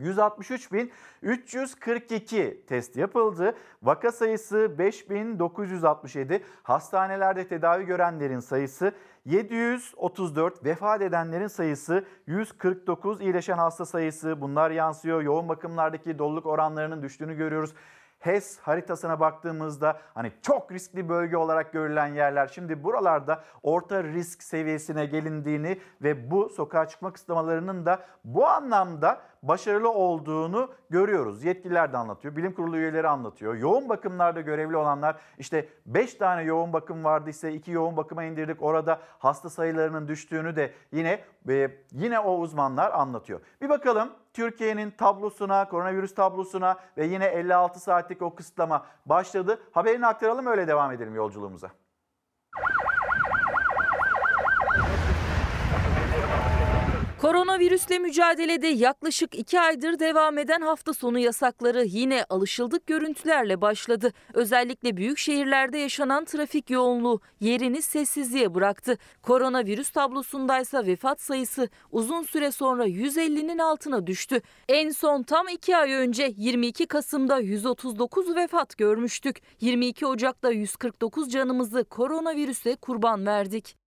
163.342 0.00 2.66
test 2.66 2.96
yapıldı. 2.96 3.54
Vaka 3.82 4.12
sayısı 4.12 4.78
5967. 4.78 6.44
Hastanelerde 6.62 7.48
tedavi 7.48 7.84
görenlerin 7.84 8.40
sayısı 8.40 8.92
734. 9.24 10.64
Vefat 10.64 11.02
edenlerin 11.02 11.46
sayısı 11.46 12.04
149. 12.26 13.20
İyileşen 13.20 13.58
hasta 13.58 13.86
sayısı 13.86 14.40
bunlar 14.40 14.70
yansıyor. 14.70 15.22
Yoğun 15.22 15.48
bakımlardaki 15.48 16.18
doluluk 16.18 16.46
oranlarının 16.46 17.02
düştüğünü 17.02 17.36
görüyoruz. 17.36 17.74
HES 18.18 18.58
haritasına 18.58 19.20
baktığımızda 19.20 20.00
hani 20.14 20.32
çok 20.42 20.72
riskli 20.72 21.08
bölge 21.08 21.36
olarak 21.36 21.72
görülen 21.72 22.06
yerler 22.06 22.46
şimdi 22.46 22.84
buralarda 22.84 23.44
orta 23.62 24.04
risk 24.04 24.42
seviyesine 24.42 25.06
gelindiğini 25.06 25.80
ve 26.02 26.30
bu 26.30 26.48
sokağa 26.48 26.88
çıkma 26.88 27.12
kısıtlamalarının 27.12 27.86
da 27.86 28.06
bu 28.24 28.46
anlamda 28.46 29.20
başarılı 29.48 29.90
olduğunu 29.90 30.70
görüyoruz. 30.90 31.44
Yetkililer 31.44 31.92
de 31.92 31.96
anlatıyor, 31.96 32.36
bilim 32.36 32.54
kurulu 32.54 32.76
üyeleri 32.76 33.08
anlatıyor. 33.08 33.54
Yoğun 33.54 33.88
bakımlarda 33.88 34.40
görevli 34.40 34.76
olanlar 34.76 35.16
işte 35.38 35.68
5 35.86 36.14
tane 36.14 36.42
yoğun 36.42 36.72
bakım 36.72 37.04
vardı 37.04 37.30
ise 37.30 37.52
2 37.52 37.70
yoğun 37.70 37.96
bakıma 37.96 38.24
indirdik. 38.24 38.62
Orada 38.62 39.00
hasta 39.18 39.50
sayılarının 39.50 40.08
düştüğünü 40.08 40.56
de 40.56 40.72
yine 40.92 41.24
e, 41.48 41.70
yine 41.92 42.18
o 42.18 42.38
uzmanlar 42.38 42.92
anlatıyor. 42.92 43.40
Bir 43.62 43.68
bakalım 43.68 44.10
Türkiye'nin 44.32 44.90
tablosuna, 44.90 45.68
koronavirüs 45.68 46.14
tablosuna 46.14 46.76
ve 46.96 47.06
yine 47.06 47.26
56 47.26 47.80
saatlik 47.80 48.22
o 48.22 48.34
kısıtlama 48.34 48.86
başladı. 49.06 49.60
Haberini 49.72 50.06
aktaralım 50.06 50.46
öyle 50.46 50.68
devam 50.68 50.92
edelim 50.92 51.14
yolculuğumuza. 51.14 51.70
Koronavirüsle 57.20 57.98
mücadelede 57.98 58.66
yaklaşık 58.66 59.34
iki 59.34 59.60
aydır 59.60 59.98
devam 59.98 60.38
eden 60.38 60.60
hafta 60.60 60.92
sonu 60.92 61.18
yasakları 61.18 61.84
yine 61.84 62.24
alışıldık 62.24 62.86
görüntülerle 62.86 63.60
başladı. 63.60 64.12
Özellikle 64.34 64.96
büyük 64.96 65.18
şehirlerde 65.18 65.78
yaşanan 65.78 66.24
trafik 66.24 66.70
yoğunluğu 66.70 67.20
yerini 67.40 67.82
sessizliğe 67.82 68.54
bıraktı. 68.54 68.98
Koronavirüs 69.22 69.90
tablosundaysa 69.90 70.86
vefat 70.86 71.20
sayısı 71.20 71.68
uzun 71.92 72.22
süre 72.22 72.52
sonra 72.52 72.86
150'nin 72.86 73.58
altına 73.58 74.06
düştü. 74.06 74.40
En 74.68 74.90
son 74.90 75.22
tam 75.22 75.48
iki 75.48 75.76
ay 75.76 75.92
önce 75.92 76.34
22 76.36 76.86
Kasım'da 76.86 77.38
139 77.38 78.36
vefat 78.36 78.78
görmüştük. 78.78 79.42
22 79.60 80.06
Ocak'ta 80.06 80.50
149 80.50 81.32
canımızı 81.32 81.84
koronavirüse 81.84 82.76
kurban 82.76 83.26
verdik. 83.26 83.85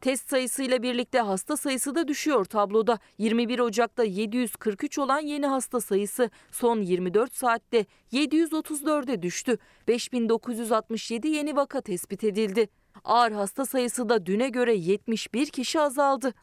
Test 0.00 0.30
sayısıyla 0.30 0.82
birlikte 0.82 1.20
hasta 1.20 1.56
sayısı 1.56 1.94
da 1.94 2.08
düşüyor 2.08 2.44
tabloda. 2.44 2.98
21 3.18 3.58
Ocak'ta 3.58 4.04
743 4.04 4.98
olan 4.98 5.20
yeni 5.20 5.46
hasta 5.46 5.80
sayısı 5.80 6.30
son 6.50 6.80
24 6.80 7.34
saatte 7.34 7.86
734'e 8.12 9.22
düştü. 9.22 9.58
5967 9.88 11.28
yeni 11.28 11.56
vaka 11.56 11.80
tespit 11.80 12.24
edildi. 12.24 12.68
Ağır 13.04 13.32
hasta 13.32 13.66
sayısı 13.66 14.08
da 14.08 14.26
düne 14.26 14.48
göre 14.48 14.74
71 14.74 15.46
kişi 15.46 15.80
azaldı. 15.80 16.34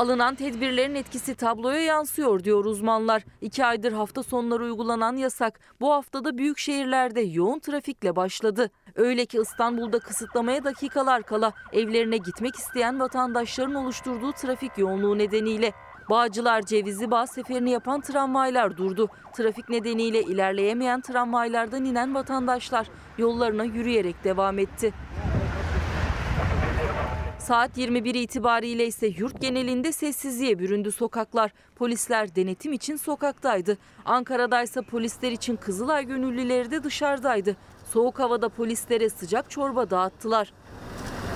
Alınan 0.00 0.34
tedbirlerin 0.34 0.94
etkisi 0.94 1.34
tabloya 1.34 1.80
yansıyor 1.80 2.44
diyor 2.44 2.64
uzmanlar. 2.64 3.24
İki 3.40 3.64
aydır 3.64 3.92
hafta 3.92 4.22
sonları 4.22 4.64
uygulanan 4.64 5.16
yasak 5.16 5.60
bu 5.80 5.92
haftada 5.92 6.38
büyük 6.38 6.58
şehirlerde 6.58 7.20
yoğun 7.20 7.58
trafikle 7.58 8.16
başladı. 8.16 8.70
Öyle 8.94 9.26
ki 9.26 9.38
İstanbul'da 9.38 9.98
kısıtlamaya 9.98 10.64
dakikalar 10.64 11.22
kala 11.22 11.52
evlerine 11.72 12.16
gitmek 12.16 12.56
isteyen 12.56 13.00
vatandaşların 13.00 13.74
oluşturduğu 13.74 14.32
trafik 14.32 14.78
yoğunluğu 14.78 15.18
nedeniyle 15.18 15.72
Bağcılar 16.10 16.62
Cevizli 16.62 17.10
Bağ 17.10 17.26
seferini 17.26 17.70
yapan 17.70 18.00
tramvaylar 18.00 18.76
durdu. 18.76 19.08
Trafik 19.36 19.68
nedeniyle 19.68 20.22
ilerleyemeyen 20.22 21.00
tramvaylardan 21.00 21.84
inen 21.84 22.14
vatandaşlar 22.14 22.86
yollarına 23.18 23.64
yürüyerek 23.64 24.24
devam 24.24 24.58
etti. 24.58 24.92
Saat 27.40 27.78
21 27.78 28.14
itibariyle 28.14 28.86
ise 28.86 29.06
yurt 29.06 29.40
genelinde 29.40 29.92
sessizliğe 29.92 30.58
büründü 30.58 30.92
sokaklar. 30.92 31.50
Polisler 31.76 32.34
denetim 32.34 32.72
için 32.72 32.96
sokaktaydı. 32.96 33.78
Ankara'daysa 34.04 34.82
polisler 34.82 35.32
için 35.32 35.56
Kızılay 35.56 36.04
gönüllüleri 36.04 36.70
de 36.70 36.84
dışarıdaydı. 36.84 37.56
Soğuk 37.92 38.18
havada 38.18 38.48
polislere 38.48 39.10
sıcak 39.10 39.50
çorba 39.50 39.90
dağıttılar. 39.90 40.52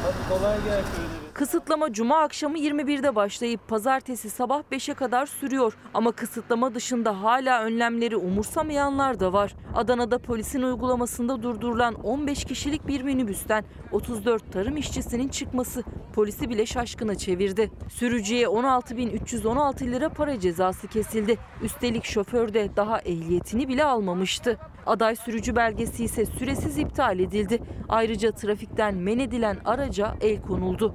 Hadi 0.03 0.39
kolay 0.39 0.65
gelsin. 0.65 1.24
Kısıtlama 1.35 1.93
cuma 1.93 2.19
akşamı 2.19 2.59
21'de 2.59 3.15
başlayıp 3.15 3.69
pazartesi 3.69 4.31
sabah 4.31 4.63
5'e 4.73 4.95
kadar 4.95 5.27
sürüyor. 5.27 5.77
Ama 5.95 6.13
kısıtlama 6.13 6.75
dışında 6.75 7.23
hala 7.23 7.63
önlemleri 7.63 8.17
umursamayanlar 8.17 9.21
da 9.21 9.33
var. 9.33 9.55
Adana'da 9.75 10.19
polisin 10.19 10.63
uygulamasında 10.63 11.43
durdurulan 11.43 11.95
15 11.95 12.45
kişilik 12.45 12.87
bir 12.87 13.03
minibüsten 13.03 13.65
34 13.93 14.53
tarım 14.53 14.77
işçisinin 14.77 15.29
çıkması 15.29 15.83
polisi 16.13 16.51
bile 16.51 16.67
şaşkına 16.67 17.15
çevirdi. 17.15 17.71
Sürücüye 17.91 18.47
16.316 18.47 19.93
lira 19.93 20.09
para 20.09 20.41
cezası 20.41 20.89
kesildi. 20.89 21.39
Üstelik 21.63 22.05
şoför 22.05 22.55
de 22.55 22.77
daha 22.77 23.01
ehliyetini 23.01 23.69
bile 23.69 23.85
almamıştı. 23.85 24.59
Aday 24.87 25.17
sürücü 25.17 25.57
belgesi 25.57 26.05
ise 26.05 26.27
süresiz 26.27 26.79
iptal 26.79 27.19
edildi. 27.19 27.63
Ayrıca 27.89 28.33
trafikten 28.33 28.95
men 28.95 29.19
edilen 29.19 29.57
araca 29.65 30.15
el 30.21 30.43
konuldu. 30.43 30.95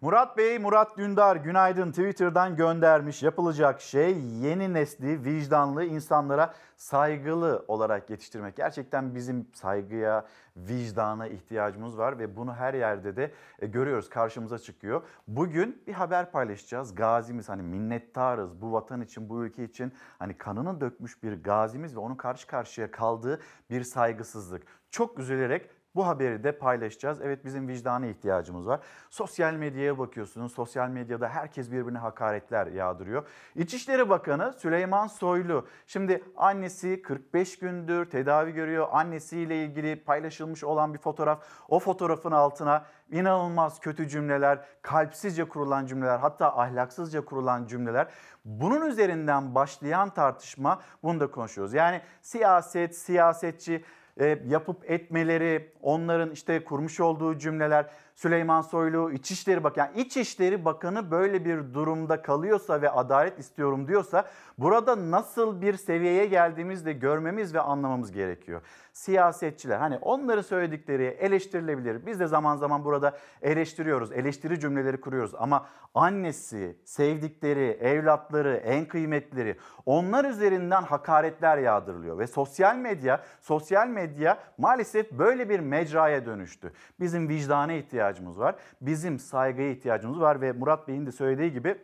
Murat 0.00 0.36
Bey, 0.36 0.58
Murat 0.58 0.98
Dündar 0.98 1.36
günaydın 1.36 1.90
Twitter'dan 1.90 2.56
göndermiş. 2.56 3.22
Yapılacak 3.22 3.80
şey 3.80 4.18
yeni 4.20 4.74
nesli 4.74 5.24
vicdanlı 5.24 5.84
insanlara 5.84 6.54
saygılı 6.76 7.64
olarak 7.68 8.10
yetiştirmek. 8.10 8.56
Gerçekten 8.56 9.14
bizim 9.14 9.46
saygıya, 9.54 10.26
vicdana 10.56 11.26
ihtiyacımız 11.26 11.98
var 11.98 12.18
ve 12.18 12.36
bunu 12.36 12.54
her 12.54 12.74
yerde 12.74 13.16
de 13.16 13.32
e, 13.58 13.66
görüyoruz, 13.66 14.08
karşımıza 14.08 14.58
çıkıyor. 14.58 15.02
Bugün 15.28 15.82
bir 15.86 15.92
haber 15.92 16.30
paylaşacağız. 16.30 16.94
Gazimiz 16.94 17.48
hani 17.48 17.62
minnettarız 17.62 18.62
bu 18.62 18.72
vatan 18.72 19.00
için, 19.00 19.28
bu 19.28 19.44
ülke 19.44 19.64
için 19.64 19.92
hani 20.18 20.38
kanını 20.38 20.80
dökmüş 20.80 21.22
bir 21.22 21.42
gazimiz 21.42 21.96
ve 21.96 22.00
onun 22.00 22.14
karşı 22.14 22.46
karşıya 22.46 22.90
kaldığı 22.90 23.40
bir 23.70 23.82
saygısızlık. 23.82 24.62
Çok 24.90 25.18
üzülerek 25.18 25.70
bu 25.94 26.06
haberi 26.06 26.44
de 26.44 26.52
paylaşacağız. 26.52 27.20
Evet 27.20 27.44
bizim 27.44 27.68
vicdana 27.68 28.06
ihtiyacımız 28.06 28.66
var. 28.66 28.80
Sosyal 29.10 29.54
medyaya 29.54 29.98
bakıyorsunuz. 29.98 30.52
Sosyal 30.52 30.88
medyada 30.88 31.28
herkes 31.28 31.72
birbirine 31.72 31.98
hakaretler 31.98 32.66
yağdırıyor. 32.66 33.26
İçişleri 33.54 34.08
Bakanı 34.08 34.52
Süleyman 34.58 35.06
Soylu 35.06 35.66
şimdi 35.86 36.24
annesi 36.36 37.02
45 37.02 37.58
gündür 37.58 38.10
tedavi 38.10 38.52
görüyor. 38.52 38.88
Annesiyle 38.92 39.64
ilgili 39.64 40.04
paylaşılmış 40.04 40.64
olan 40.64 40.94
bir 40.94 40.98
fotoğraf. 40.98 41.42
O 41.68 41.78
fotoğrafın 41.78 42.32
altına 42.32 42.84
inanılmaz 43.10 43.80
kötü 43.80 44.08
cümleler, 44.08 44.64
kalpsizce 44.82 45.44
kurulan 45.44 45.86
cümleler, 45.86 46.18
hatta 46.18 46.58
ahlaksızca 46.58 47.24
kurulan 47.24 47.66
cümleler. 47.66 48.08
Bunun 48.44 48.86
üzerinden 48.86 49.54
başlayan 49.54 50.10
tartışma 50.10 50.80
bunu 51.02 51.20
da 51.20 51.30
konuşuyoruz. 51.30 51.74
Yani 51.74 52.00
siyaset, 52.22 52.96
siyasetçi 52.96 53.84
e, 54.20 54.38
yapıp 54.48 54.90
etmeleri, 54.90 55.72
onların 55.82 56.30
işte 56.30 56.64
kurmuş 56.64 57.00
olduğu 57.00 57.38
cümleler, 57.38 57.86
Süleyman 58.20 58.60
Soylu, 58.60 59.12
İçişleri 59.12 59.64
Bakanı, 59.64 59.86
yani 59.86 60.06
İçişleri 60.06 60.64
Bakanı 60.64 61.10
böyle 61.10 61.44
bir 61.44 61.74
durumda 61.74 62.22
kalıyorsa 62.22 62.82
ve 62.82 62.90
adalet 62.90 63.38
istiyorum 63.38 63.88
diyorsa 63.88 64.24
burada 64.58 65.10
nasıl 65.10 65.60
bir 65.60 65.76
seviyeye 65.76 66.26
geldiğimizi 66.26 66.84
de 66.84 66.92
görmemiz 66.92 67.54
ve 67.54 67.60
anlamamız 67.60 68.12
gerekiyor. 68.12 68.62
Siyasetçiler 68.92 69.78
hani 69.78 69.98
onların 69.98 70.42
söyledikleri 70.42 71.04
eleştirilebilir. 71.04 72.06
Biz 72.06 72.20
de 72.20 72.26
zaman 72.26 72.56
zaman 72.56 72.84
burada 72.84 73.16
eleştiriyoruz, 73.42 74.12
eleştiri 74.12 74.60
cümleleri 74.60 75.00
kuruyoruz 75.00 75.34
ama 75.38 75.66
annesi, 75.94 76.76
sevdikleri, 76.84 77.78
evlatları, 77.80 78.56
en 78.56 78.84
kıymetleri 78.84 79.56
onlar 79.86 80.24
üzerinden 80.24 80.82
hakaretler 80.82 81.58
yağdırılıyor 81.58 82.18
ve 82.18 82.26
sosyal 82.26 82.76
medya, 82.76 83.22
sosyal 83.40 83.88
medya 83.88 84.38
maalesef 84.58 85.12
böyle 85.12 85.48
bir 85.48 85.60
mecraya 85.60 86.26
dönüştü. 86.26 86.72
Bizim 87.00 87.28
vicdana 87.28 87.72
ihtiyacımız 87.72 88.09
var. 88.18 88.54
Bizim 88.80 89.18
saygıya 89.18 89.70
ihtiyacımız 89.70 90.20
var 90.20 90.40
ve 90.40 90.52
Murat 90.52 90.88
Bey'in 90.88 91.06
de 91.06 91.12
söylediği 91.12 91.52
gibi 91.52 91.76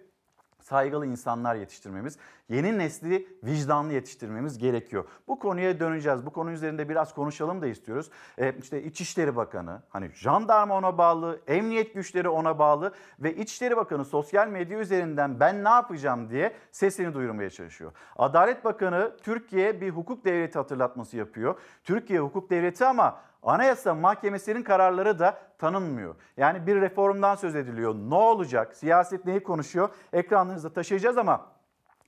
saygılı 0.66 1.06
insanlar 1.06 1.54
yetiştirmemiz, 1.54 2.18
yeni 2.48 2.78
nesli 2.78 3.28
vicdanlı 3.44 3.92
yetiştirmemiz 3.92 4.58
gerekiyor. 4.58 5.04
Bu 5.28 5.38
konuya 5.38 5.80
döneceğiz. 5.80 6.26
Bu 6.26 6.30
konu 6.30 6.50
üzerinde 6.50 6.88
biraz 6.88 7.14
konuşalım 7.14 7.62
da 7.62 7.66
istiyoruz. 7.66 8.10
Ee, 8.38 8.54
işte 8.62 8.82
İçişleri 8.82 9.36
Bakanı, 9.36 9.82
hani 9.88 10.10
jandarma 10.14 10.76
ona 10.76 10.98
bağlı, 10.98 11.40
emniyet 11.46 11.94
güçleri 11.94 12.28
ona 12.28 12.58
bağlı 12.58 12.92
ve 13.18 13.34
İçişleri 13.34 13.76
Bakanı 13.76 14.04
sosyal 14.04 14.48
medya 14.48 14.78
üzerinden 14.78 15.40
ben 15.40 15.64
ne 15.64 15.68
yapacağım 15.68 16.30
diye 16.30 16.52
sesini 16.72 17.14
duyurmaya 17.14 17.50
çalışıyor. 17.50 17.92
Adalet 18.16 18.64
Bakanı 18.64 19.16
Türkiye 19.22 19.80
bir 19.80 19.90
hukuk 19.90 20.24
devleti 20.24 20.58
hatırlatması 20.58 21.16
yapıyor. 21.16 21.58
Türkiye 21.84 22.20
hukuk 22.20 22.50
devleti 22.50 22.86
ama 22.86 23.20
Anayasa 23.46 23.94
Mahkemesi'nin 23.94 24.62
kararları 24.62 25.18
da 25.18 25.38
tanınmıyor. 25.58 26.14
Yani 26.36 26.66
bir 26.66 26.80
reformdan 26.80 27.34
söz 27.34 27.56
ediliyor. 27.56 27.94
Ne 27.94 28.14
olacak? 28.14 28.76
Siyaset 28.76 29.24
neyi 29.24 29.42
konuşuyor? 29.42 29.88
Ekranlarınızda 30.12 30.72
taşıyacağız 30.72 31.18
ama 31.18 31.46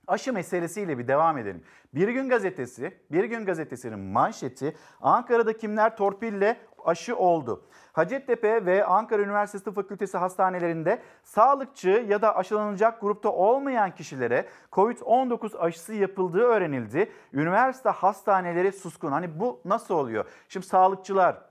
aşı 0.09 0.33
meselesiyle 0.33 0.97
bir 0.97 1.07
devam 1.07 1.37
edelim. 1.37 1.63
Bir 1.93 2.07
Gün 2.07 2.29
Gazetesi, 2.29 2.97
Bir 3.11 3.23
Gün 3.23 3.45
Gazetesi'nin 3.45 3.99
manşeti 3.99 4.75
Ankara'da 5.01 5.57
kimler 5.57 5.97
torpille 5.97 6.57
aşı 6.85 7.17
oldu. 7.17 7.63
Hacettepe 7.93 8.65
ve 8.65 8.85
Ankara 8.85 9.21
Üniversitesi 9.21 9.71
Fakültesi 9.71 10.17
hastanelerinde 10.17 11.01
sağlıkçı 11.23 12.05
ya 12.09 12.21
da 12.21 12.35
aşılanacak 12.35 13.01
grupta 13.01 13.29
olmayan 13.29 13.95
kişilere 13.95 14.49
COVID-19 14.71 15.57
aşısı 15.57 15.93
yapıldığı 15.93 16.43
öğrenildi. 16.43 17.11
Üniversite 17.33 17.89
hastaneleri 17.89 18.71
suskun. 18.71 19.11
Hani 19.11 19.39
bu 19.39 19.61
nasıl 19.65 19.95
oluyor? 19.95 20.25
Şimdi 20.49 20.65
sağlıkçılar, 20.65 21.48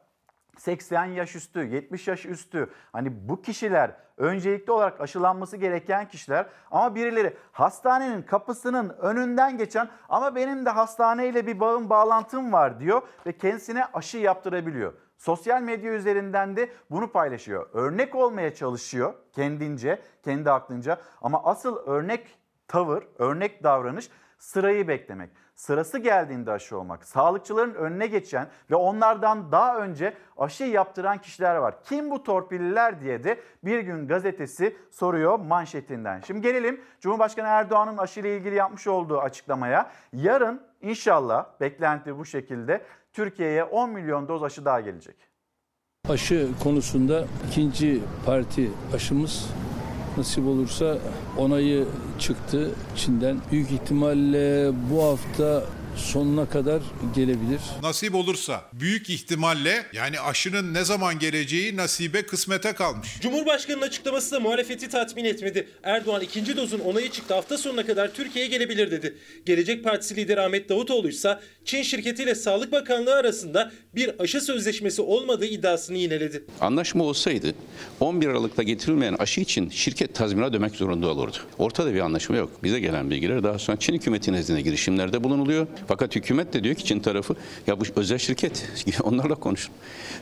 80 0.59 1.05
yaş 1.05 1.37
üstü, 1.37 1.61
70 1.61 2.09
yaş 2.09 2.27
üstü 2.27 2.71
hani 2.93 3.29
bu 3.29 3.43
kişiler 3.43 3.97
öncelikli 4.17 4.71
olarak 4.71 5.00
aşılanması 5.00 5.57
gereken 5.57 6.09
kişiler 6.09 6.47
ama 6.71 6.95
birileri 6.95 7.37
hastanenin 7.53 8.23
kapısının 8.23 8.88
önünden 8.88 9.59
geçen 9.59 9.88
ama 10.09 10.35
benim 10.35 10.67
de 10.67 10.71
hastaneyle 10.71 11.47
bir 11.47 11.61
bağım 11.61 11.91
bağlantım 11.91 12.53
var 12.53 12.81
diyor 12.81 13.03
ve 13.27 13.33
kendisine 13.33 13.85
aşı 13.85 14.19
yaptırabiliyor. 14.19 14.93
Sosyal 15.19 15.62
medya 15.62 15.93
üzerinden 15.93 16.57
de 16.57 16.69
bunu 16.91 17.12
paylaşıyor. 17.12 17.69
Örnek 17.73 18.15
olmaya 18.15 18.55
çalışıyor 18.55 19.15
kendince, 19.33 20.03
kendi 20.25 20.50
aklınca 20.50 20.99
ama 21.23 21.45
asıl 21.45 21.77
örnek 21.87 22.38
tavır, 22.69 23.05
örnek 23.19 23.62
davranış 23.62 24.11
sırayı 24.38 24.88
beklemek. 24.88 25.31
Sırası 25.59 25.99
geldiğinde 25.99 26.53
aşı 26.53 26.79
olmak. 26.79 27.05
Sağlıkçıların 27.05 27.75
önüne 27.75 28.07
geçen 28.07 28.49
ve 28.71 28.75
onlardan 28.75 29.53
daha 29.53 29.79
önce 29.79 30.15
aşı 30.37 30.65
yaptıran 30.65 31.19
kişiler 31.19 31.57
var. 31.57 31.75
Kim 31.85 32.11
bu 32.11 32.23
torpilliler 32.23 33.00
diye 33.00 33.25
de 33.25 33.41
bir 33.65 33.79
gün 33.79 34.09
gazetesi 34.09 34.77
soruyor 34.91 35.38
manşetinden. 35.38 36.21
Şimdi 36.27 36.41
gelelim 36.41 36.81
Cumhurbaşkanı 37.00 37.47
Erdoğan'ın 37.47 37.99
aşı 37.99 38.21
ile 38.21 38.37
ilgili 38.37 38.55
yapmış 38.55 38.87
olduğu 38.87 39.21
açıklamaya. 39.21 39.91
Yarın 40.12 40.62
inşallah 40.81 41.47
beklenti 41.61 42.19
bu 42.19 42.25
şekilde 42.25 42.83
Türkiye'ye 43.12 43.65
10 43.65 43.91
milyon 43.91 44.29
doz 44.29 44.43
aşı 44.43 44.65
daha 44.65 44.81
gelecek. 44.81 45.17
Aşı 46.09 46.49
konusunda 46.62 47.25
ikinci 47.49 48.03
parti 48.27 48.71
aşımız 48.95 49.50
nasip 50.17 50.47
olursa 50.47 50.99
onayı 51.37 51.85
çıktı 52.19 52.71
Çin'den. 52.97 53.41
Büyük 53.53 53.71
ihtimalle 53.71 54.71
bu 54.91 55.03
hafta 55.05 55.65
sonuna 55.99 56.49
kadar 56.49 56.83
gelebilir. 57.15 57.61
Nasip 57.83 58.15
olursa 58.15 58.62
büyük 58.73 59.11
ihtimalle 59.11 59.87
yani 59.93 60.21
aşının 60.21 60.75
ne 60.75 60.85
zaman 60.85 61.19
geleceği 61.19 61.77
nasibe 61.77 62.23
kısmete 62.23 62.73
kalmış. 62.73 63.21
Cumhurbaşkanının 63.21 63.87
açıklaması 63.87 64.33
da 64.33 64.41
muhalefeti 64.41 64.88
tatmin 64.88 65.25
etmedi. 65.25 65.69
Erdoğan 65.83 66.21
ikinci 66.21 66.57
dozun 66.57 66.79
onayı 66.81 67.11
çıktı 67.11 67.35
hafta 67.35 67.59
sonuna 67.59 67.87
kadar 67.87 68.15
Türkiye'ye 68.15 68.50
gelebilir 68.50 68.91
dedi. 68.91 69.15
Gelecek 69.47 69.85
Partisi 69.85 70.17
lideri 70.17 70.41
Ahmet 70.41 70.69
Davutoğlu 70.69 71.09
ise 71.09 71.38
Çin 71.65 71.83
şirketiyle 71.83 72.35
Sağlık 72.35 72.73
Bakanlığı 72.73 73.15
arasında 73.15 73.73
bir 73.99 74.11
aşı 74.19 74.40
sözleşmesi 74.40 75.02
olmadığı 75.02 75.47
iddiasını 75.47 75.97
yineledi. 75.97 76.45
Anlaşma 76.61 77.05
olsaydı 77.05 77.55
11 78.00 78.28
Aralık'ta 78.28 78.62
getirilmeyen 78.62 79.14
aşı 79.14 79.40
için 79.40 79.69
şirket 79.69 80.14
tazminat 80.14 80.50
ödemek 80.50 80.75
zorunda 80.75 81.09
olurdu. 81.09 81.37
Ortada 81.59 81.95
bir 81.95 82.00
anlaşma 82.00 82.37
yok. 82.37 82.50
Bize 82.62 82.81
gelen 82.81 83.11
bilgiler 83.11 83.43
daha 83.43 83.59
sonra 83.59 83.78
Çin 83.78 83.95
hükümeti 83.95 84.33
nezdinde 84.33 84.61
girişimlerde 84.61 85.25
bulunuluyor. 85.25 85.67
Fakat 85.88 86.17
hükümet 86.17 86.52
de 86.52 86.64
diyor 86.64 86.75
ki 86.75 86.85
Çin 86.85 87.00
tarafı 87.00 87.37
ya 87.67 87.81
bu 87.81 87.85
özel 87.97 88.19
şirket 88.19 88.69
onlarla 89.02 89.35
konuşun. 89.35 89.75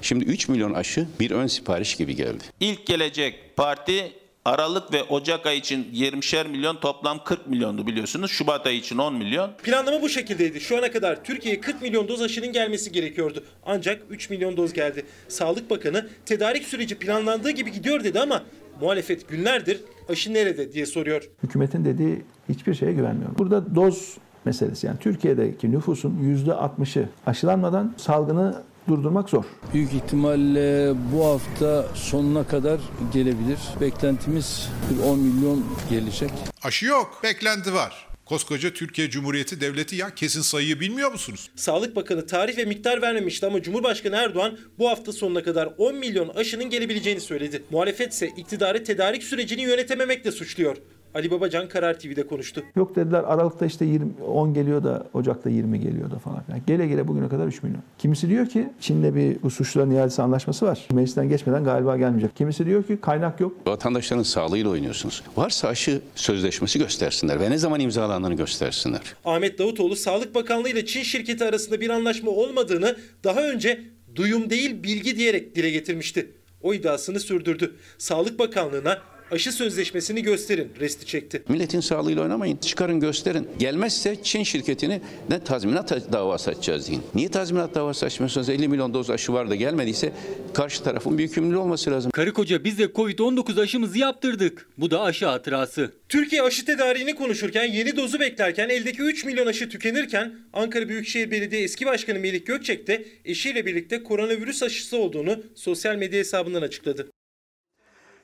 Şimdi 0.02 0.24
3 0.24 0.48
milyon 0.48 0.74
aşı 0.74 1.06
bir 1.20 1.30
ön 1.30 1.46
sipariş 1.46 1.94
gibi 1.94 2.16
geldi. 2.16 2.44
İlk 2.60 2.86
gelecek 2.86 3.56
parti 3.56 4.12
Aralık 4.46 4.92
ve 4.92 5.02
Ocak 5.02 5.46
ayı 5.46 5.58
için 5.58 5.84
20'şer 5.94 6.48
milyon 6.48 6.76
toplam 6.76 7.24
40 7.24 7.46
milyondu 7.46 7.86
biliyorsunuz. 7.86 8.30
Şubat 8.30 8.66
ayı 8.66 8.78
için 8.78 8.98
10 8.98 9.14
milyon. 9.14 9.50
Planlama 9.62 10.02
bu 10.02 10.08
şekildeydi. 10.08 10.60
Şu 10.60 10.78
ana 10.78 10.90
kadar 10.90 11.24
Türkiye'ye 11.24 11.60
40 11.60 11.82
milyon 11.82 12.08
doz 12.08 12.22
aşının 12.22 12.52
gelmesi 12.52 12.92
gerekiyordu. 12.92 13.44
Ancak 13.66 14.02
3 14.10 14.30
milyon 14.30 14.56
doz 14.56 14.72
geldi. 14.72 15.06
Sağlık 15.28 15.70
Bakanı 15.70 16.08
tedarik 16.26 16.64
süreci 16.64 16.98
planlandığı 16.98 17.50
gibi 17.50 17.72
gidiyor 17.72 18.04
dedi 18.04 18.20
ama 18.20 18.42
muhalefet 18.80 19.28
günlerdir 19.28 19.80
aşı 20.08 20.34
nerede 20.34 20.72
diye 20.72 20.86
soruyor. 20.86 21.30
Hükümetin 21.42 21.84
dediği 21.84 22.24
hiçbir 22.48 22.74
şeye 22.74 22.92
güvenmiyorum. 22.92 23.36
Burada 23.38 23.74
doz 23.74 24.16
meselesi 24.44 24.86
yani 24.86 24.98
Türkiye'deki 24.98 25.72
nüfusun 25.72 26.44
%60'ı 26.46 27.08
aşılanmadan 27.26 27.94
salgını 27.96 28.62
durdurmak 28.88 29.30
zor. 29.30 29.44
Büyük 29.74 29.92
ihtimalle 29.92 30.94
bu 31.12 31.24
hafta 31.24 31.86
sonuna 31.94 32.46
kadar 32.46 32.80
gelebilir. 33.12 33.58
Beklentimiz 33.80 34.68
bir 34.90 35.04
10 35.04 35.18
milyon 35.18 35.64
gelecek. 35.90 36.30
Aşı 36.62 36.86
yok, 36.86 37.20
beklenti 37.22 37.74
var. 37.74 38.06
Koskoca 38.26 38.70
Türkiye 38.70 39.10
Cumhuriyeti 39.10 39.60
Devleti 39.60 39.96
ya 39.96 40.14
kesin 40.14 40.40
sayıyı 40.40 40.80
bilmiyor 40.80 41.12
musunuz? 41.12 41.50
Sağlık 41.56 41.96
Bakanı 41.96 42.26
tarih 42.26 42.58
ve 42.58 42.64
miktar 42.64 43.02
vermemişti 43.02 43.46
ama 43.46 43.62
Cumhurbaşkanı 43.62 44.16
Erdoğan 44.16 44.58
bu 44.78 44.88
hafta 44.88 45.12
sonuna 45.12 45.42
kadar 45.42 45.68
10 45.78 45.94
milyon 45.94 46.28
aşının 46.28 46.70
gelebileceğini 46.70 47.20
söyledi. 47.20 47.62
Muhalefet 47.70 48.12
ise 48.12 48.28
iktidarı 48.36 48.84
tedarik 48.84 49.22
sürecini 49.22 49.62
yönetememekle 49.62 50.32
suçluyor. 50.32 50.76
Ali 51.16 51.30
Babacan 51.30 51.68
Karar 51.68 51.98
TV'de 51.98 52.26
konuştu. 52.26 52.62
Yok 52.76 52.96
dediler 52.96 53.24
Aralık'ta 53.26 53.66
işte 53.66 53.84
20, 53.84 54.22
10 54.22 54.54
geliyor 54.54 54.84
da 54.84 55.06
Ocak'ta 55.14 55.50
20 55.50 55.80
geliyor 55.80 56.10
da 56.10 56.18
falan 56.18 56.42
filan. 56.42 56.60
Gele 56.66 56.86
gele 56.86 57.08
bugüne 57.08 57.28
kadar 57.28 57.46
3 57.46 57.62
milyon. 57.62 57.82
Kimisi 57.98 58.28
diyor 58.28 58.46
ki 58.46 58.68
Çin'le 58.80 59.14
bir 59.14 59.42
bu 59.42 59.50
suçluların 59.50 59.90
iadesi 59.90 60.22
anlaşması 60.22 60.66
var. 60.66 60.88
Meclisten 60.92 61.28
geçmeden 61.28 61.64
galiba 61.64 61.96
gelmeyecek. 61.96 62.36
Kimisi 62.36 62.66
diyor 62.66 62.82
ki 62.82 62.98
kaynak 63.00 63.40
yok. 63.40 63.52
Vatandaşların 63.66 64.22
sağlığıyla 64.22 64.70
oynuyorsunuz. 64.70 65.22
Varsa 65.36 65.68
aşı 65.68 66.00
sözleşmesi 66.14 66.78
göstersinler 66.78 67.40
ve 67.40 67.50
ne 67.50 67.58
zaman 67.58 67.80
imzalandığını 67.80 68.34
göstersinler. 68.34 69.00
Ahmet 69.24 69.58
Davutoğlu 69.58 69.96
Sağlık 69.96 70.34
Bakanlığı 70.34 70.68
ile 70.68 70.86
Çin 70.86 71.02
şirketi 71.02 71.44
arasında 71.44 71.80
bir 71.80 71.90
anlaşma 71.90 72.30
olmadığını 72.30 72.96
daha 73.24 73.42
önce 73.42 73.80
duyum 74.14 74.50
değil 74.50 74.82
bilgi 74.82 75.16
diyerek 75.16 75.54
dile 75.54 75.70
getirmişti. 75.70 76.30
O 76.62 76.74
iddiasını 76.74 77.20
sürdürdü. 77.20 77.76
Sağlık 77.98 78.38
Bakanlığı'na 78.38 78.98
aşı 79.30 79.52
sözleşmesini 79.52 80.22
gösterin 80.22 80.72
resti 80.80 81.06
çekti. 81.06 81.42
Milletin 81.48 81.80
sağlığıyla 81.80 82.22
oynamayın. 82.22 82.56
Çıkarın 82.56 83.00
gösterin. 83.00 83.48
Gelmezse 83.58 84.16
Çin 84.22 84.42
şirketini 84.42 85.00
ne 85.30 85.44
tazminat 85.44 86.12
davası 86.12 86.50
açacağız 86.50 86.88
deyin. 86.88 87.02
Niye 87.14 87.28
tazminat 87.28 87.74
davası 87.74 88.06
açmıyorsunuz? 88.06 88.48
50 88.48 88.68
milyon 88.68 88.94
doz 88.94 89.10
aşı 89.10 89.32
var 89.32 89.50
da 89.50 89.54
gelmediyse 89.54 90.12
karşı 90.54 90.82
tarafın 90.82 91.18
bir 91.18 91.22
yükümlülüğü 91.22 91.56
olması 91.56 91.90
lazım. 91.90 92.10
Karı 92.10 92.32
koca 92.32 92.64
biz 92.64 92.78
de 92.78 92.84
Covid-19 92.84 93.60
aşımızı 93.60 93.98
yaptırdık. 93.98 94.68
Bu 94.78 94.90
da 94.90 95.02
aşı 95.02 95.26
hatırası. 95.26 95.92
Türkiye 96.08 96.42
aşı 96.42 96.64
tedariğini 96.64 97.14
konuşurken 97.14 97.64
yeni 97.64 97.96
dozu 97.96 98.20
beklerken 98.20 98.68
eldeki 98.68 99.02
3 99.02 99.24
milyon 99.24 99.46
aşı 99.46 99.68
tükenirken 99.68 100.34
Ankara 100.52 100.88
Büyükşehir 100.88 101.30
Belediye 101.30 101.62
eski 101.62 101.86
başkanı 101.86 102.18
Melih 102.18 102.46
Gökçek 102.46 102.86
de 102.86 103.04
eşiyle 103.24 103.66
birlikte 103.66 104.02
koronavirüs 104.02 104.62
aşısı 104.62 104.96
olduğunu 104.96 105.42
sosyal 105.54 105.96
medya 105.96 106.18
hesabından 106.18 106.62
açıkladı. 106.62 107.06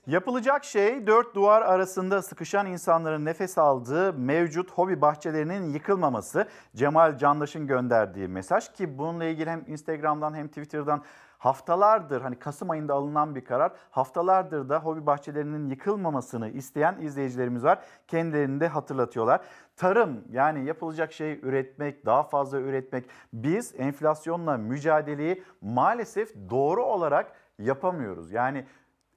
Yapılacak 0.07 0.65
şey 0.65 1.07
dört 1.07 1.35
duvar 1.35 1.63
arasında 1.63 2.23
sıkışan 2.23 2.67
insanların 2.67 3.25
nefes 3.25 3.59
aldığı 3.59 4.13
mevcut 4.13 4.71
hobi 4.71 5.01
bahçelerinin 5.01 5.73
yıkılmaması. 5.73 6.49
Cemal 6.77 7.19
Candaş'ın 7.19 7.67
gönderdiği 7.67 8.29
mesaj 8.29 8.73
ki 8.73 8.99
bununla 8.99 9.25
ilgili 9.25 9.51
hem 9.51 9.65
Instagram'dan 9.67 10.35
hem 10.35 10.49
Twitter'dan 10.49 11.03
haftalardır 11.39 12.21
hani 12.21 12.39
Kasım 12.39 12.71
ayında 12.71 12.95
alınan 12.95 13.35
bir 13.35 13.45
karar 13.45 13.73
haftalardır 13.91 14.69
da 14.69 14.79
hobi 14.79 15.07
bahçelerinin 15.07 15.71
yıkılmamasını 15.71 16.49
isteyen 16.49 16.97
izleyicilerimiz 17.01 17.65
var. 17.65 17.85
Kendilerini 18.09 18.61
de 18.61 18.69
hatırlatıyorlar. 18.69 19.41
Tarım 19.77 20.25
yani 20.31 20.65
yapılacak 20.65 21.13
şey 21.13 21.41
üretmek, 21.43 22.07
daha 22.07 22.23
fazla 22.23 22.59
üretmek. 22.61 23.05
Biz 23.33 23.75
enflasyonla 23.79 24.57
mücadeleyi 24.57 25.43
maalesef 25.61 26.35
doğru 26.51 26.85
olarak 26.85 27.33
yapamıyoruz. 27.59 28.33
Yani 28.33 28.67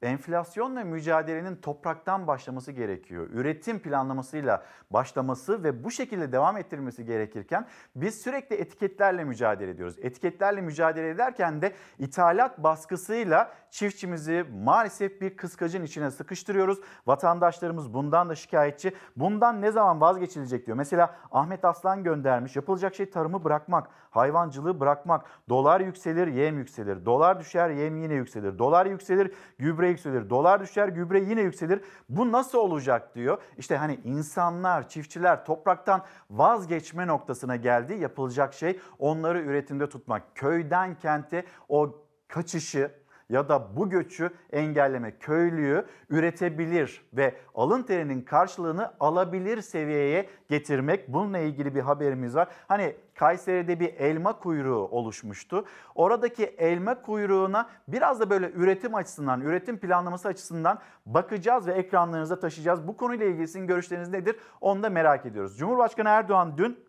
enflasyonla 0.05 0.83
mücadelenin 0.83 1.55
topraktan 1.55 2.27
başlaması 2.27 2.71
gerekiyor. 2.71 3.29
Üretim 3.33 3.79
planlamasıyla 3.79 4.63
başlaması 4.91 5.63
ve 5.63 5.83
bu 5.83 5.91
şekilde 5.91 6.31
devam 6.31 6.57
ettirilmesi 6.57 7.05
gerekirken 7.05 7.67
biz 7.95 8.21
sürekli 8.21 8.55
etiketlerle 8.55 9.23
mücadele 9.23 9.71
ediyoruz. 9.71 9.95
Etiketlerle 10.01 10.61
mücadele 10.61 11.09
ederken 11.09 11.61
de 11.61 11.73
ithalat 11.99 12.63
baskısıyla 12.63 13.51
çiftçimizi 13.69 14.45
maalesef 14.63 15.21
bir 15.21 15.37
kıskacın 15.37 15.83
içine 15.83 16.11
sıkıştırıyoruz. 16.11 16.79
Vatandaşlarımız 17.07 17.93
bundan 17.93 18.29
da 18.29 18.35
şikayetçi. 18.35 18.93
Bundan 19.15 19.61
ne 19.61 19.71
zaman 19.71 20.01
vazgeçilecek 20.01 20.65
diyor. 20.65 20.77
Mesela 20.77 21.15
Ahmet 21.31 21.65
Aslan 21.65 22.03
göndermiş. 22.03 22.55
Yapılacak 22.55 22.95
şey 22.95 23.09
tarımı 23.09 23.43
bırakmak, 23.43 23.89
hayvancılığı 24.15 24.79
bırakmak. 24.79 25.25
Dolar 25.49 25.81
yükselir, 25.81 26.27
yem 26.27 26.57
yükselir. 26.57 27.05
Dolar 27.05 27.39
düşer, 27.39 27.69
yem 27.69 27.97
yine 27.97 28.13
yükselir. 28.13 28.59
Dolar 28.59 28.85
yükselir, 28.85 29.31
gübre 29.59 29.89
yükselir. 29.89 30.29
Dolar 30.29 30.61
düşer, 30.61 30.87
gübre 30.87 31.19
yine 31.19 31.41
yükselir. 31.41 31.81
Bu 32.09 32.31
nasıl 32.31 32.57
olacak 32.57 33.15
diyor. 33.15 33.37
İşte 33.57 33.77
hani 33.77 33.99
insanlar, 34.03 34.89
çiftçiler 34.89 35.45
topraktan 35.45 36.03
vazgeçme 36.29 37.07
noktasına 37.07 37.55
geldi. 37.55 37.93
Yapılacak 37.93 38.53
şey 38.53 38.79
onları 38.99 39.41
üretimde 39.41 39.89
tutmak. 39.89 40.35
Köyden 40.35 40.95
kente 40.95 41.45
o 41.69 41.95
kaçışı 42.27 42.91
ya 43.29 43.49
da 43.49 43.75
bu 43.75 43.89
göçü 43.89 44.29
engelleme 44.51 45.17
köylüyü 45.17 45.85
üretebilir 46.09 47.05
ve 47.13 47.35
alın 47.55 47.83
terinin 47.83 48.21
karşılığını 48.21 48.93
alabilir 48.99 49.61
seviyeye 49.61 50.29
getirmek. 50.49 51.13
Bununla 51.13 51.37
ilgili 51.37 51.75
bir 51.75 51.81
haberimiz 51.81 52.35
var. 52.35 52.47
Hani 52.67 52.95
Kayseri'de 53.15 53.79
bir 53.79 53.93
elma 53.93 54.39
kuyruğu 54.39 54.87
oluşmuştu. 54.87 55.65
Oradaki 55.95 56.43
elma 56.45 57.01
kuyruğuna 57.01 57.69
biraz 57.87 58.19
da 58.19 58.29
böyle 58.29 58.51
üretim 58.51 58.95
açısından, 58.95 59.41
üretim 59.41 59.77
planlaması 59.77 60.27
açısından 60.27 60.79
bakacağız 61.05 61.67
ve 61.67 61.73
ekranlarınıza 61.73 62.39
taşıyacağız. 62.39 62.87
Bu 62.87 62.97
konuyla 62.97 63.25
ilgili 63.25 63.47
sizin 63.47 63.67
görüşleriniz 63.67 64.09
nedir? 64.09 64.35
Onu 64.61 64.83
da 64.83 64.89
merak 64.89 65.25
ediyoruz. 65.25 65.57
Cumhurbaşkanı 65.57 66.09
Erdoğan 66.09 66.57
dün 66.57 66.85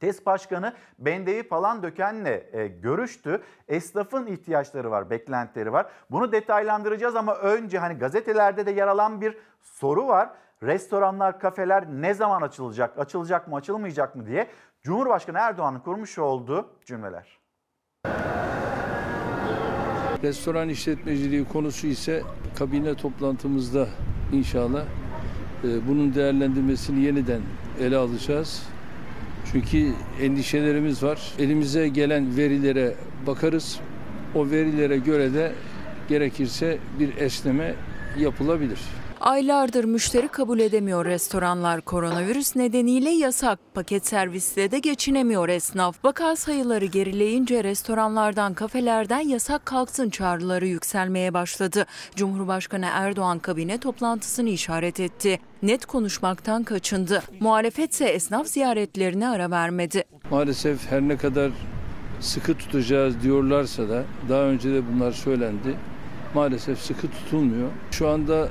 TES 0.00 0.26
Başkanı 0.26 0.72
Bendevi 0.98 1.48
falan 1.48 1.82
dökenle 1.82 2.50
e, 2.52 2.66
görüştü. 2.68 3.42
Esnafın 3.68 4.26
ihtiyaçları 4.26 4.90
var, 4.90 5.10
beklentileri 5.10 5.72
var. 5.72 5.86
Bunu 6.10 6.32
detaylandıracağız 6.32 7.16
ama 7.16 7.34
önce 7.34 7.78
hani 7.78 7.94
gazetelerde 7.94 8.66
de 8.66 8.70
yer 8.70 8.88
alan 8.88 9.20
bir 9.20 9.38
soru 9.62 10.06
var. 10.06 10.30
Restoranlar, 10.62 11.40
kafeler 11.40 11.86
ne 11.86 12.14
zaman 12.14 12.42
açılacak, 12.42 12.98
açılacak 12.98 13.48
mı, 13.48 13.56
açılmayacak 13.56 14.16
mı 14.16 14.26
diye 14.26 14.46
Cumhurbaşkanı 14.82 15.38
Erdoğan'ın 15.38 15.80
kurmuş 15.80 16.18
olduğu 16.18 16.70
cümleler. 16.84 17.38
Restoran 20.22 20.68
işletmeciliği 20.68 21.48
konusu 21.48 21.86
ise 21.86 22.22
kabine 22.58 22.94
toplantımızda 22.94 23.86
inşallah 24.32 24.84
e, 25.64 25.88
bunun 25.88 26.14
değerlendirmesini 26.14 27.00
yeniden 27.00 27.40
ele 27.80 27.96
alacağız. 27.96 28.68
Çünkü 29.52 29.92
endişelerimiz 30.20 31.02
var. 31.02 31.32
Elimize 31.38 31.88
gelen 31.88 32.36
verilere 32.36 32.94
bakarız. 33.26 33.80
O 34.34 34.50
verilere 34.50 34.96
göre 34.96 35.34
de 35.34 35.52
gerekirse 36.08 36.78
bir 36.98 37.16
esneme 37.16 37.74
yapılabilir. 38.18 38.78
Aylardır 39.20 39.84
müşteri 39.84 40.28
kabul 40.28 40.58
edemiyor 40.58 41.04
restoranlar. 41.04 41.80
Koronavirüs 41.80 42.56
nedeniyle 42.56 43.10
yasak. 43.10 43.58
Paket 43.74 44.06
servisle 44.06 44.70
de 44.70 44.78
geçinemiyor 44.78 45.48
esnaf. 45.48 46.04
Vaka 46.04 46.36
sayıları 46.36 46.84
gerileyince 46.84 47.64
restoranlardan, 47.64 48.54
kafelerden 48.54 49.20
yasak 49.20 49.66
kalksın 49.66 50.10
çağrıları 50.10 50.66
yükselmeye 50.66 51.34
başladı. 51.34 51.86
Cumhurbaşkanı 52.16 52.86
Erdoğan 52.92 53.38
kabine 53.38 53.78
toplantısını 53.78 54.48
işaret 54.48 55.00
etti. 55.00 55.40
Net 55.62 55.86
konuşmaktan 55.86 56.64
kaçındı. 56.64 57.22
Muhalefetse 57.40 58.04
esnaf 58.04 58.46
ziyaretlerine 58.46 59.28
ara 59.28 59.50
vermedi. 59.50 60.04
Maalesef 60.30 60.90
her 60.90 61.00
ne 61.00 61.16
kadar 61.16 61.50
sıkı 62.20 62.54
tutacağız 62.54 63.22
diyorlarsa 63.22 63.88
da 63.88 64.04
daha 64.28 64.42
önce 64.42 64.74
de 64.74 64.80
bunlar 64.92 65.12
söylendi. 65.12 65.76
Maalesef 66.34 66.78
sıkı 66.78 67.10
tutulmuyor. 67.10 67.68
Şu 67.90 68.08
anda 68.08 68.48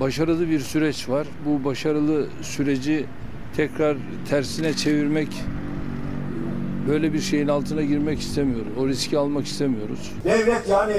başarılı 0.00 0.48
bir 0.48 0.60
süreç 0.60 1.08
var. 1.08 1.26
Bu 1.46 1.64
başarılı 1.64 2.26
süreci 2.42 3.06
tekrar 3.56 3.96
tersine 4.30 4.74
çevirmek 4.74 5.28
böyle 6.88 7.12
bir 7.12 7.20
şeyin 7.20 7.48
altına 7.48 7.82
girmek 7.82 8.20
istemiyoruz. 8.20 8.72
O 8.78 8.88
riski 8.88 9.18
almak 9.18 9.46
istemiyoruz. 9.46 10.12
Devlet 10.24 10.68
yani 10.68 10.96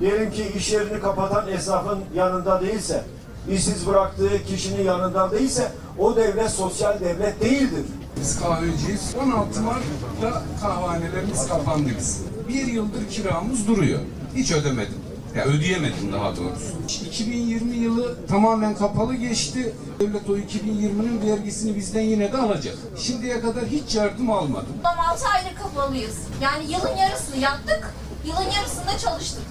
diyelim 0.00 0.30
ki 0.30 0.44
iş 0.56 0.72
yerini 0.72 1.00
kapatan 1.00 1.48
esnafın 1.48 1.98
yanında 2.14 2.60
değilse, 2.60 3.04
işsiz 3.50 3.86
bıraktığı 3.86 4.44
kişinin 4.46 4.84
yanında 4.84 5.30
değilse 5.30 5.72
o 5.98 6.16
devlet 6.16 6.50
sosyal 6.50 7.00
devlet 7.00 7.40
değildir. 7.40 7.84
Biz 8.20 8.40
kahveciyiz. 8.40 9.14
16 9.22 9.62
Mart'ta 9.62 10.42
kahvanelerimiz 10.60 11.48
kapandı 11.48 11.90
biz. 11.98 12.22
Bir 12.48 12.66
yıldır 12.66 13.08
kiramız 13.10 13.68
duruyor. 13.68 14.00
Hiç 14.36 14.52
ödemedim. 14.52 15.11
Ya 15.36 15.44
ödeyemedim 15.44 16.12
daha 16.12 16.36
doğrusu. 16.36 17.04
2020 17.06 17.76
yılı 17.76 18.26
tamamen 18.26 18.74
kapalı 18.74 19.14
geçti. 19.14 19.74
Devlet 20.00 20.30
o 20.30 20.36
2020'nin 20.36 21.26
vergisini 21.26 21.76
bizden 21.76 22.00
yine 22.00 22.32
de 22.32 22.36
alacak. 22.38 22.74
Şimdiye 22.98 23.40
kadar 23.40 23.64
hiç 23.66 23.94
yardım 23.94 24.30
almadım. 24.30 24.72
Tam 24.82 25.00
6 25.00 25.28
aydır 25.28 25.54
kapalıyız. 25.62 26.18
Yani 26.42 26.72
yılın 26.72 26.96
yarısını 26.96 27.36
yaptık, 27.36 27.94
yılın 28.26 28.50
yarısında 28.56 28.98
çalıştık. 28.98 29.42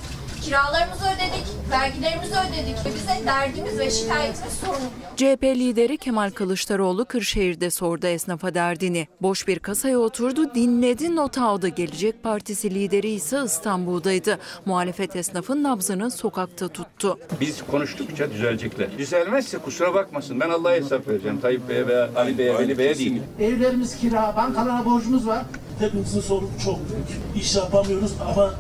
Kiralarımızı 0.42 1.04
ödedik, 1.06 1.46
vergilerimizi 1.72 2.34
ödedik. 2.34 2.76
Bize 2.86 3.26
derdimiz 3.26 3.80
ve 3.80 3.92
şikayetimiz 3.92 4.54
sorun 4.54 4.74
yok. 4.82 4.92
CHP 5.16 5.44
lideri 5.44 5.98
Kemal 5.98 6.30
Kılıçdaroğlu 6.32 7.06
Kırşehir'de 7.06 7.70
sordu 7.72 8.08
esnafa 8.08 8.54
derdini. 8.54 9.08
Boş 9.22 9.48
bir 9.48 9.60
kasaya 9.60 10.00
oturdu, 10.00 10.56
dinledi, 10.56 11.16
not 11.16 11.38
aldı. 11.38 11.68
Gelecek 11.68 12.24
Partisi 12.24 12.76
lideri 12.76 13.10
ise 13.10 13.42
İstanbul'daydı. 13.46 14.40
Muhalefet 14.66 15.16
esnafın 15.16 15.64
nabzını 15.64 16.12
sokakta 16.12 16.68
tuttu. 16.68 17.20
Biz 17.42 17.64
konuştukça 17.72 18.32
düzelecekler. 18.32 18.98
Düzelmezse 18.98 19.58
kusura 19.58 19.94
bakmasın. 19.94 20.40
Ben 20.40 20.50
Allah'a 20.50 20.74
hesap 20.74 21.08
vereceğim. 21.08 21.42
Tayyip 21.42 21.70
Bey'e 21.70 21.88
veya 21.88 22.10
Ali 22.16 22.38
Bey'e, 22.38 22.58
Veli 22.60 22.78
Bey'e 22.78 22.98
değil. 22.98 23.22
Evlerimiz 23.40 23.98
kira, 23.98 24.34
bankalara 24.38 24.86
borcumuz 24.86 25.28
var. 25.28 25.44
Hepimizin 25.80 26.22
sorunu 26.22 26.50
çok 26.66 26.80
büyük. 26.90 27.08
İş 27.46 27.56
yapamıyoruz 27.56 28.12
ama 28.32 28.54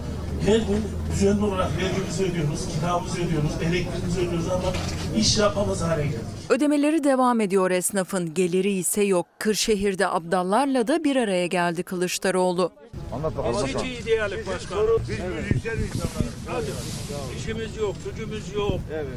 her 0.45 0.55
gün 0.55 0.83
düzenli 1.11 1.45
olarak 1.45 1.69
vergimizi 1.77 2.23
ödüyoruz, 2.23 2.67
kiramızı 2.79 3.17
ödüyoruz, 3.17 3.51
elektriğimizi 3.61 4.19
ödüyoruz 4.19 4.47
ama 4.49 4.73
iş 5.17 5.37
yapamaz 5.37 5.81
hale 5.81 6.03
geldik. 6.03 6.19
Ödemeleri 6.49 7.03
devam 7.03 7.41
ediyor 7.41 7.71
esnafın, 7.71 8.33
geliri 8.33 8.71
ise 8.71 9.03
yok. 9.03 9.25
Kırşehir'de 9.39 10.07
abdallarla 10.07 10.87
da 10.87 11.03
bir 11.03 11.15
araya 11.15 11.47
geldi 11.47 11.83
Kılıçdaroğlu. 11.83 12.71
Anlat 13.13 13.37
bakalım. 13.37 13.65
Biz 13.67 13.75
hiç 13.75 13.83
iyi 13.83 14.05
değiliz 14.05 14.47
başkanım. 14.47 14.87
Biz 14.99 15.09
müzisyen 15.09 15.73
insanlarız. 15.73 16.33
Hadi. 16.47 16.65
İşimiz 17.37 17.77
yok, 17.77 17.95
gücümüz 18.05 18.53
yok. 18.55 18.79
Evet. 18.93 19.07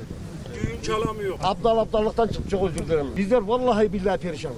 Düğün 0.55 0.81
çalamıyor. 0.83 1.39
Abdal 1.43 1.79
abdallıktan 1.79 2.29
çok, 2.29 2.51
çok 2.51 2.71
özür 2.71 2.79
dilerim. 2.79 3.07
Bizler 3.17 3.39
vallahi 3.39 3.93
billahi 3.93 4.21
perişanız. 4.21 4.57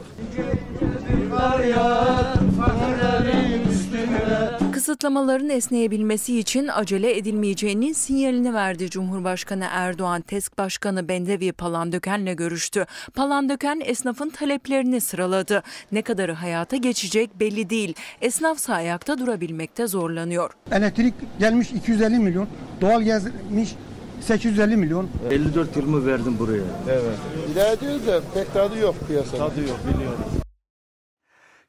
Kısıtlamaların 4.77 5.49
esneyebilmesi 5.49 6.39
için 6.39 6.69
acele 6.69 7.19
edilmeyeceğinin 7.19 7.93
sinyalini 7.93 8.55
verdi 8.55 8.91
Cumhurbaşkanı 8.91 9.67
Erdoğan. 9.71 10.23
TESK 10.23 10.59
Başkanı 10.59 11.09
Bendevi 11.09 11.53
Palandöken'le 11.53 12.37
görüştü. 12.37 12.87
Palandöken 13.15 13.81
esnafın 13.85 14.31
taleplerini 14.31 15.01
sıraladı. 15.01 15.63
Ne 15.93 16.03
kadarı 16.03 16.33
hayata 16.33 16.77
geçecek 16.77 17.41
belli 17.41 17.71
değil. 17.71 17.95
Esnafsa 18.21 18.75
ayakta 18.75 19.19
durabilmekte 19.19 19.87
zorlanıyor. 19.87 20.51
Elektrik 20.73 21.15
gelmiş 21.39 21.71
250 21.71 22.19
milyon, 22.19 22.49
doğal 22.81 23.03
gelmiş 23.03 23.75
850 24.21 24.77
milyon. 24.77 25.09
54 25.31 25.77
yılımı 25.77 26.07
verdim 26.07 26.37
buraya. 26.39 26.63
Evet. 26.91 27.19
İlerliyoruz 27.53 28.07
da 28.07 28.21
pek 28.35 28.53
tadı 28.53 28.79
yok 28.79 28.95
piyasada. 29.09 29.49
Tadı 29.49 29.61
yok 29.61 29.79
biliyorum. 29.95 30.46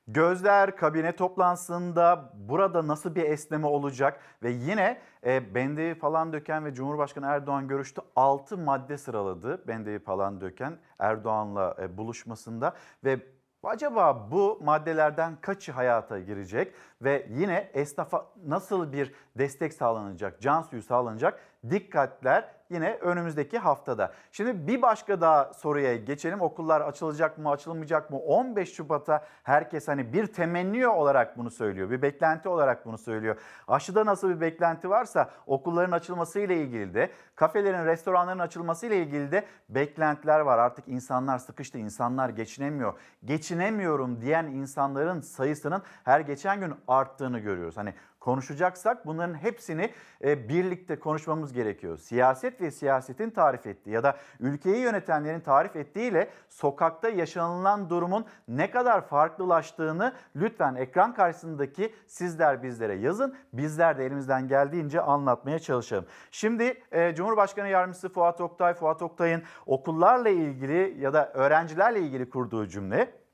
Gözler 0.07 0.75
kabine 0.75 1.15
toplantısında 1.15 2.33
burada 2.33 2.87
nasıl 2.87 3.15
bir 3.15 3.23
esneme 3.23 3.67
olacak? 3.67 4.19
Ve 4.43 4.51
yine 4.51 5.01
e, 5.25 5.55
Bendevi 5.55 5.95
falan 5.95 6.33
döken 6.33 6.65
ve 6.65 6.73
Cumhurbaşkanı 6.73 7.25
Erdoğan 7.25 7.67
görüştü. 7.67 8.01
6 8.15 8.57
madde 8.57 8.97
sıraladı. 8.97 9.67
Bendevi 9.67 9.99
falan 9.99 10.41
döken 10.41 10.77
Erdoğan'la 10.99 11.75
e, 11.81 11.97
buluşmasında. 11.97 12.73
Ve 13.03 13.19
acaba 13.63 14.31
bu 14.31 14.59
maddelerden 14.63 15.35
kaçı 15.41 15.71
hayata 15.71 16.19
girecek? 16.19 16.73
Ve 17.01 17.27
yine 17.29 17.71
esnafa 17.73 18.25
nasıl 18.45 18.91
bir 18.91 19.13
destek 19.37 19.73
sağlanacak, 19.73 20.41
can 20.41 20.61
suyu 20.61 20.81
sağlanacak 20.81 21.39
dikkatler 21.69 22.57
yine 22.69 22.93
önümüzdeki 22.93 23.57
haftada. 23.57 24.13
Şimdi 24.31 24.67
bir 24.67 24.81
başka 24.81 25.21
daha 25.21 25.53
soruya 25.53 25.95
geçelim. 25.95 26.41
Okullar 26.41 26.81
açılacak 26.81 27.37
mı, 27.37 27.49
açılmayacak 27.49 28.11
mı? 28.11 28.17
15 28.17 28.73
Şubat'a 28.73 29.25
herkes 29.43 29.87
hani 29.87 30.13
bir 30.13 30.27
temenni 30.27 30.87
olarak 30.87 31.37
bunu 31.37 31.51
söylüyor. 31.51 31.89
Bir 31.89 32.01
beklenti 32.01 32.49
olarak 32.49 32.85
bunu 32.85 32.97
söylüyor. 32.97 33.37
Aşıda 33.67 34.05
nasıl 34.05 34.29
bir 34.29 34.41
beklenti 34.41 34.89
varsa 34.89 35.29
okulların 35.47 35.91
açılması 35.91 36.39
ile 36.39 36.57
ilgili 36.57 36.93
de, 36.93 37.11
kafelerin, 37.35 37.85
restoranların 37.85 38.39
açılması 38.39 38.85
ile 38.87 38.97
ilgili 38.97 39.31
de 39.31 39.45
beklentiler 39.69 40.39
var. 40.39 40.57
Artık 40.57 40.87
insanlar 40.87 41.37
sıkıştı, 41.37 41.77
insanlar 41.77 42.29
geçinemiyor. 42.29 42.93
Geçinemiyorum 43.25 44.21
diyen 44.21 44.45
insanların 44.45 45.21
sayısının 45.21 45.81
her 46.03 46.19
geçen 46.19 46.59
gün 46.59 46.73
arttığını 46.87 47.39
görüyoruz. 47.39 47.77
Hani 47.77 47.93
konuşacaksak 48.27 49.05
bunların 49.05 49.33
hepsini 49.33 49.93
e, 50.23 50.49
birlikte 50.49 50.99
konuşmamız 50.99 51.53
gerekiyor. 51.53 51.97
Siyaset 51.97 52.61
ve 52.61 52.71
siyasetin 52.71 53.29
tarif 53.29 53.67
ettiği 53.67 53.89
ya 53.89 54.03
da 54.03 54.17
ülkeyi 54.39 54.77
yönetenlerin 54.77 55.39
tarif 55.39 55.75
ettiğiyle 55.75 56.29
sokakta 56.49 57.09
yaşanılan 57.09 57.89
durumun 57.89 58.25
ne 58.47 58.71
kadar 58.71 59.07
farklılaştığını 59.07 60.13
lütfen 60.35 60.75
ekran 60.75 61.13
karşısındaki 61.13 61.93
sizler 62.07 62.63
bizlere 62.63 62.95
yazın. 62.95 63.35
Bizler 63.53 63.97
de 63.97 64.05
elimizden 64.05 64.47
geldiğince 64.47 65.01
anlatmaya 65.01 65.59
çalışalım. 65.59 66.05
Şimdi 66.31 66.81
e, 66.91 67.15
Cumhurbaşkanı 67.15 67.67
Yardımcısı 67.67 68.09
Fuat 68.09 68.41
Oktay, 68.41 68.73
Fuat 68.73 69.01
Oktay'ın 69.01 69.43
okullarla 69.65 70.29
ilgili 70.29 70.97
ya 70.99 71.13
da 71.13 71.31
öğrencilerle 71.33 71.99
ilgili 71.99 72.29
kurduğu 72.29 72.67
cümle 72.67 73.26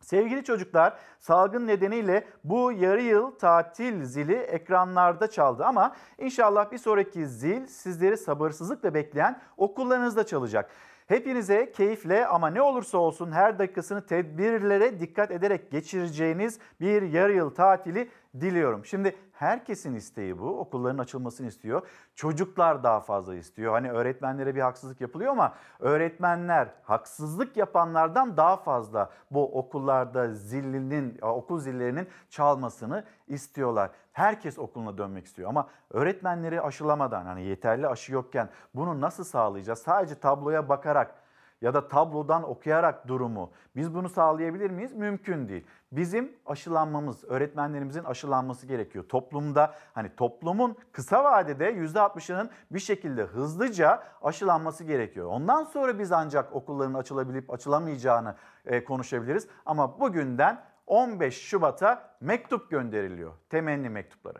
Sevgili 0.00 0.44
çocuklar, 0.44 0.98
salgın 1.18 1.66
nedeniyle 1.66 2.24
bu 2.44 2.72
yarı 2.72 3.02
yıl 3.02 3.30
tatil 3.30 4.04
zili 4.04 4.34
ekranlarda 4.34 5.30
çaldı 5.30 5.64
ama 5.64 5.96
inşallah 6.18 6.72
bir 6.72 6.78
sonraki 6.78 7.26
zil 7.26 7.66
sizleri 7.66 8.16
sabırsızlıkla 8.16 8.94
bekleyen 8.94 9.40
okullarınızda 9.56 10.26
çalacak. 10.26 10.70
Hepinize 11.06 11.72
keyifle 11.72 12.26
ama 12.26 12.50
ne 12.50 12.62
olursa 12.62 12.98
olsun 12.98 13.32
her 13.32 13.58
dakikasını 13.58 14.06
tedbirlere 14.06 15.00
dikkat 15.00 15.30
ederek 15.30 15.70
geçireceğiniz 15.70 16.58
bir 16.80 17.02
yarı 17.02 17.32
yıl 17.32 17.50
tatili 17.50 18.08
diliyorum. 18.40 18.84
Şimdi 18.84 19.16
herkesin 19.32 19.94
isteği 19.94 20.38
bu. 20.38 20.58
Okulların 20.60 20.98
açılmasını 20.98 21.46
istiyor. 21.46 21.88
Çocuklar 22.14 22.82
daha 22.82 23.00
fazla 23.00 23.34
istiyor. 23.34 23.72
Hani 23.72 23.90
öğretmenlere 23.90 24.54
bir 24.54 24.60
haksızlık 24.60 25.00
yapılıyor 25.00 25.32
ama 25.32 25.54
öğretmenler 25.78 26.68
haksızlık 26.82 27.56
yapanlardan 27.56 28.36
daha 28.36 28.56
fazla 28.56 29.10
bu 29.30 29.58
okullarda 29.58 30.34
zilinin 30.34 31.18
okul 31.22 31.60
zillerinin 31.60 32.08
çalmasını 32.30 33.04
istiyorlar. 33.26 33.90
Herkes 34.12 34.58
okuluna 34.58 34.98
dönmek 34.98 35.26
istiyor 35.26 35.48
ama 35.48 35.68
öğretmenleri 35.90 36.62
aşılamadan 36.62 37.26
hani 37.26 37.42
yeterli 37.42 37.88
aşı 37.88 38.12
yokken 38.12 38.48
bunu 38.74 39.00
nasıl 39.00 39.24
sağlayacağız? 39.24 39.78
Sadece 39.78 40.14
tabloya 40.14 40.68
bakarak 40.68 41.14
ya 41.60 41.74
da 41.74 41.88
tablodan 41.88 42.50
okuyarak 42.50 43.08
durumu 43.08 43.50
biz 43.76 43.94
bunu 43.94 44.08
sağlayabilir 44.08 44.70
miyiz? 44.70 44.92
Mümkün 44.92 45.48
değil. 45.48 45.66
Bizim 45.92 46.32
aşılanmamız, 46.46 47.24
öğretmenlerimizin 47.24 48.04
aşılanması 48.04 48.66
gerekiyor. 48.66 49.04
Toplumda 49.08 49.74
hani 49.92 50.16
toplumun 50.16 50.76
kısa 50.92 51.24
vadede 51.24 51.72
%60'ının 51.72 52.50
bir 52.70 52.78
şekilde 52.78 53.22
hızlıca 53.22 54.02
aşılanması 54.22 54.84
gerekiyor. 54.84 55.26
Ondan 55.26 55.64
sonra 55.64 55.98
biz 55.98 56.12
ancak 56.12 56.52
okulların 56.52 56.94
açılabilip 56.94 57.52
açılamayacağını 57.52 58.34
e, 58.66 58.84
konuşabiliriz. 58.84 59.46
Ama 59.66 60.00
bugünden 60.00 60.62
15 60.86 61.40
Şubat'a 61.40 62.16
mektup 62.20 62.70
gönderiliyor. 62.70 63.32
Temenni 63.50 63.88
mektupları. 63.88 64.38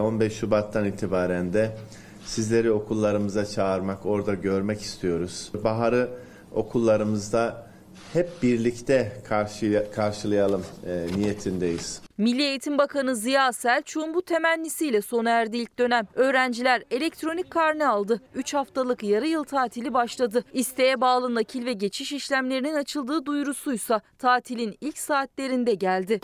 15 0.00 0.32
Şubat'tan 0.38 0.84
itibaren 0.84 1.52
de 1.52 1.76
sizleri 2.30 2.72
okullarımıza 2.72 3.46
çağırmak, 3.46 4.06
orada 4.06 4.34
görmek 4.34 4.80
istiyoruz. 4.80 5.52
Baharı 5.64 6.08
okullarımızda 6.54 7.70
hep 8.12 8.42
birlikte 8.42 9.12
karşı, 9.28 9.86
karşılayalım 9.94 10.64
e, 10.86 11.06
niyetindeyiz. 11.16 12.02
Milli 12.18 12.42
Eğitim 12.42 12.78
Bakanı 12.78 13.16
Ziya 13.16 13.52
Selçuk'un 13.52 14.14
bu 14.14 14.22
temennisiyle 14.22 15.02
sona 15.02 15.30
erdi 15.30 15.56
ilk 15.56 15.78
dönem. 15.78 16.06
Öğrenciler 16.14 16.82
elektronik 16.90 17.50
karne 17.50 17.86
aldı. 17.86 18.20
3 18.34 18.54
haftalık 18.54 19.02
yarı 19.02 19.26
yıl 19.26 19.44
tatili 19.44 19.94
başladı. 19.94 20.44
İsteğe 20.52 21.00
bağlı 21.00 21.34
nakil 21.34 21.66
ve 21.66 21.72
geçiş 21.72 22.12
işlemlerinin 22.12 22.74
açıldığı 22.74 23.26
duyurusuysa 23.26 24.00
tatilin 24.18 24.76
ilk 24.80 24.98
saatlerinde 24.98 25.74
geldi. 25.74 26.20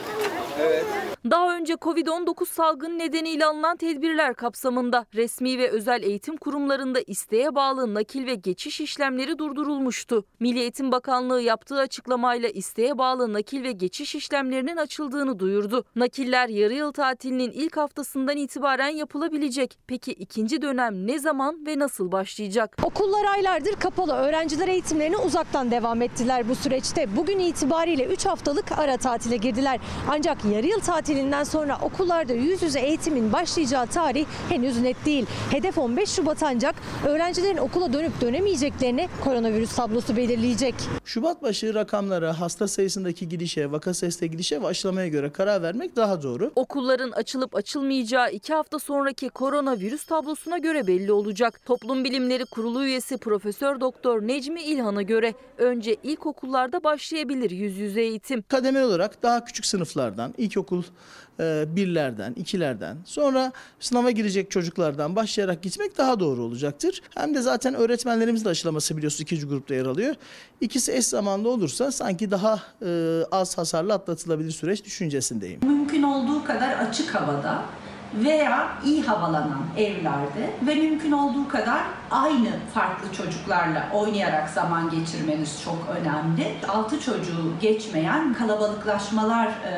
Evet. 0.61 0.85
Daha 1.31 1.57
önce 1.57 1.73
Covid-19 1.75 2.47
salgını 2.47 2.99
nedeniyle 2.99 3.47
alınan 3.47 3.77
tedbirler 3.77 4.35
kapsamında 4.35 5.07
resmi 5.15 5.59
ve 5.59 5.71
özel 5.71 6.03
eğitim 6.03 6.37
kurumlarında 6.37 7.01
isteğe 7.07 7.55
bağlı 7.55 7.95
nakil 7.95 8.27
ve 8.27 8.35
geçiş 8.35 8.81
işlemleri 8.81 9.39
durdurulmuştu. 9.39 10.25
Milli 10.41 10.59
Eğitim 10.59 10.93
Bakanlığı 10.93 11.43
yaptığı 11.43 11.79
açıklamayla 11.79 12.49
isteğe 12.49 12.99
bağlı 12.99 13.33
nakil 13.33 13.65
ve 13.65 13.73
geçiş 13.73 14.15
işlemlerinin 14.15 14.77
açıldığını 14.77 15.39
duyurdu. 15.39 15.85
Nakiller 15.97 16.49
yarı 16.49 16.75
yıl 16.75 16.93
tatilinin 16.93 17.51
ilk 17.51 17.77
haftasından 17.77 18.37
itibaren 18.37 18.89
yapılabilecek. 18.89 19.79
Peki 19.87 20.13
ikinci 20.13 20.63
dönem 20.63 21.07
ne 21.07 21.19
zaman 21.19 21.67
ve 21.67 21.79
nasıl 21.79 22.13
başlayacak? 22.13 22.77
Okullar 22.83 23.25
aylardır 23.25 23.73
kapalı. 23.73 24.13
Öğrenciler 24.13 24.69
eğitimlerine 24.69 25.17
uzaktan 25.17 25.71
devam 25.71 26.03
ettiler 26.03 26.49
bu 26.49 26.55
süreçte. 26.55 27.17
Bugün 27.17 27.39
itibariyle 27.39 28.05
3 28.05 28.27
haftalık 28.27 28.79
ara 28.79 28.97
tatile 28.97 29.37
girdiler. 29.37 29.81
Ancak 30.11 30.46
yarı 30.55 30.67
yıl 30.67 30.81
tatilinden 30.81 31.45
sonra 31.45 31.79
okullarda 31.83 32.33
yüz 32.33 32.63
yüze 32.63 32.81
eğitimin 32.81 33.33
başlayacağı 33.33 33.87
tarih 33.87 34.27
henüz 34.49 34.81
net 34.81 35.05
değil. 35.07 35.27
Hedef 35.51 35.79
15 35.79 36.11
Şubat 36.11 36.43
ancak 36.43 36.75
öğrencilerin 37.07 37.57
okula 37.57 37.93
dönüp 37.93 38.21
dönemeyeceklerini 38.21 39.09
koronavirüs 39.25 39.77
tablosu 39.77 40.17
belirleyecek. 40.17 40.75
Şubat 41.05 41.43
başı 41.43 41.75
rakamlara, 41.75 42.41
hasta 42.41 42.69
sayısındaki 42.69 43.29
gidişe, 43.29 43.73
vaka 43.73 43.95
sayısındaki 43.95 44.31
gidişe 44.31 44.63
ve 44.63 44.67
aşılamaya 44.67 45.09
göre 45.09 45.33
karar 45.33 45.63
vermek 45.63 45.97
daha 45.97 46.23
doğru. 46.23 46.53
Okulların 46.57 47.11
açılıp 47.11 47.57
açılmayacağı 47.57 48.31
iki 48.33 48.55
hafta 48.55 48.79
sonraki 48.79 49.29
koronavirüs 49.29 50.05
tablosuna 50.05 50.59
göre 50.59 50.87
belli 50.87 51.13
olacak. 51.13 51.61
Toplum 51.67 52.05
Bilimleri 52.05 52.45
Kurulu 52.45 52.85
üyesi 52.85 53.19
Profesör 53.19 53.81
Doktor 53.81 54.23
Necmi 54.23 54.63
İlhan'a 54.63 55.03
göre 55.03 55.35
önce 55.59 55.97
ilkokullarda 56.03 56.85
başlayabilir 56.85 57.51
yüz 57.51 57.79
yüze 57.79 58.01
eğitim. 58.01 58.43
Kademeli 58.49 58.85
olarak 58.85 59.23
daha 59.23 59.45
küçük 59.45 59.67
sınıflardan, 59.67 60.35
ilkokul 60.39 60.83
e, 61.41 61.65
birlerden, 61.77 62.33
ikilerden, 62.33 62.97
sonra 63.05 63.53
sınava 63.81 64.11
girecek 64.11 64.51
çocuklardan 64.51 65.17
başlayarak 65.17 65.63
gitmek 65.63 65.99
daha 65.99 66.21
doğru 66.21 66.43
olacaktır. 66.43 67.03
Hem 67.15 67.35
de 67.35 67.43
zaten 67.43 67.75
öğretmenlerimiz 67.75 68.45
de 68.45 68.49
aşılaması 68.49 68.97
biliyorsunuz 68.97 69.21
ikinci 69.21 69.47
grupta 69.47 69.75
yer 69.75 69.87
alıyor. 69.87 70.15
İkisi 70.61 70.93
eş 70.93 71.07
zamanlı 71.07 71.49
olursa 71.49 71.93
sanki 71.93 72.31
daha 72.31 72.63
e, 72.83 73.21
az 73.31 73.59
hasarlı 73.59 73.95
atlatılabilir 73.95 74.51
süreç 74.51 74.85
düşüncesindeyim. 74.85 75.61
Mümkün 75.65 76.03
olduğu 76.03 76.45
kadar 76.45 76.79
açık 76.79 77.15
havada 77.15 77.63
veya 78.15 78.69
iyi 78.85 79.03
havalanan 79.03 79.63
evlerde 79.77 80.51
ve 80.67 80.75
mümkün 80.75 81.13
olduğu 81.13 81.49
kadar 81.49 81.81
aynı 82.11 82.49
farklı 82.75 83.13
çocuklarla 83.13 83.89
oynayarak 83.95 84.49
zaman 84.49 84.91
geçirmeniz 84.91 85.63
çok 85.65 85.79
önemli. 86.01 86.55
Altı 86.69 87.01
çocuğu 87.01 87.53
geçmeyen 87.61 88.35
kalabalıklaşmalar 88.35 89.47
e, 89.47 89.73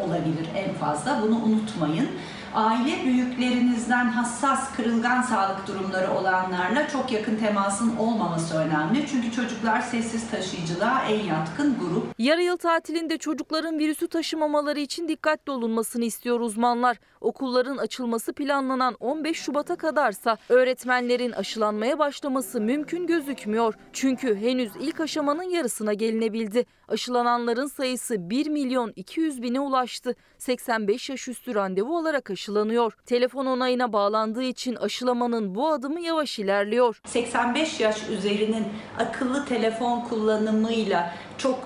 olabilir 0.00 0.48
en 0.56 0.74
fazla. 0.74 1.22
Bunu 1.22 1.36
unutmayın 1.36 2.08
aile 2.54 3.04
büyüklerinizden 3.04 4.04
hassas, 4.04 4.76
kırılgan 4.76 5.22
sağlık 5.22 5.66
durumları 5.66 6.10
olanlarla 6.12 6.88
çok 6.88 7.12
yakın 7.12 7.36
temasın 7.36 7.96
olmaması 7.96 8.58
önemli. 8.58 9.06
Çünkü 9.06 9.32
çocuklar 9.32 9.80
sessiz 9.80 10.30
taşıyıcılığa 10.30 11.04
en 11.04 11.24
yatkın 11.24 11.76
grup. 11.78 12.06
Yarı 12.18 12.42
yıl 12.42 12.56
tatilinde 12.56 13.18
çocukların 13.18 13.78
virüsü 13.78 14.08
taşımamaları 14.08 14.80
için 14.80 15.08
dikkatli 15.08 15.52
olunmasını 15.52 16.04
istiyor 16.04 16.40
uzmanlar. 16.40 16.96
Okulların 17.24 17.76
açılması 17.76 18.32
planlanan 18.32 18.96
15 19.00 19.36
Şubat'a 19.36 19.76
kadarsa 19.76 20.36
öğretmenlerin 20.48 21.32
aşılanmaya 21.32 21.98
başlaması 21.98 22.60
mümkün 22.60 23.06
gözükmüyor. 23.06 23.74
Çünkü 23.92 24.36
henüz 24.36 24.72
ilk 24.80 25.00
aşamanın 25.00 25.42
yarısına 25.42 25.92
gelinebildi. 25.92 26.66
Aşılananların 26.88 27.66
sayısı 27.66 28.30
1 28.30 28.46
milyon 28.46 28.92
200 28.96 29.42
bine 29.42 29.60
ulaştı. 29.60 30.14
85 30.38 31.10
yaş 31.10 31.28
üstü 31.28 31.54
randevu 31.54 31.96
alarak 31.96 32.30
aşılanıyor. 32.30 32.92
Telefon 33.06 33.46
onayına 33.46 33.92
bağlandığı 33.92 34.42
için 34.42 34.76
aşılamanın 34.76 35.54
bu 35.54 35.68
adımı 35.68 36.00
yavaş 36.00 36.38
ilerliyor. 36.38 37.00
85 37.06 37.80
yaş 37.80 38.08
üzerinin 38.08 38.66
akıllı 38.98 39.44
telefon 39.44 40.00
kullanımıyla 40.00 41.14
çok 41.38 41.58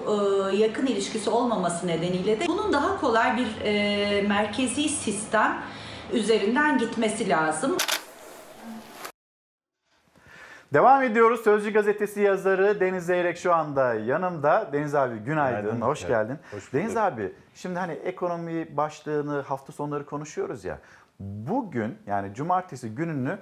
e, 0.52 0.56
yakın 0.56 0.86
ilişkisi 0.86 1.30
olmaması 1.30 1.86
nedeniyle 1.86 2.40
de 2.40 2.46
bunun 2.48 2.72
daha 2.72 3.00
kolay 3.00 3.36
bir 3.36 3.64
e, 3.64 4.22
merkezi 4.22 4.88
sistem 4.88 5.58
üzerinden 6.12 6.78
gitmesi 6.78 7.28
lazım. 7.28 7.76
Devam 10.72 11.02
ediyoruz. 11.02 11.40
Sözcü 11.44 11.72
gazetesi 11.72 12.20
yazarı 12.20 12.80
Deniz 12.80 13.06
Zeyrek 13.06 13.38
şu 13.38 13.54
anda 13.54 13.94
yanımda. 13.94 14.68
Deniz 14.72 14.94
abi 14.94 15.16
günaydın, 15.18 15.60
Günaydın. 15.62 15.80
hoş 15.80 16.00
Evet, 16.00 16.08
geldin. 16.08 16.38
hoş 16.50 16.72
Deniz 16.72 16.96
abi 16.96 17.32
şimdi 17.54 17.78
hani 17.78 17.92
ekonomi 17.92 18.76
başlığını 18.76 19.40
hafta 19.40 19.72
sonları 19.72 20.06
konuşuyoruz 20.06 20.64
ya. 20.64 20.78
Bugün 21.20 21.98
yani 22.06 22.34
cumartesi 22.34 22.94
gününü 22.94 23.38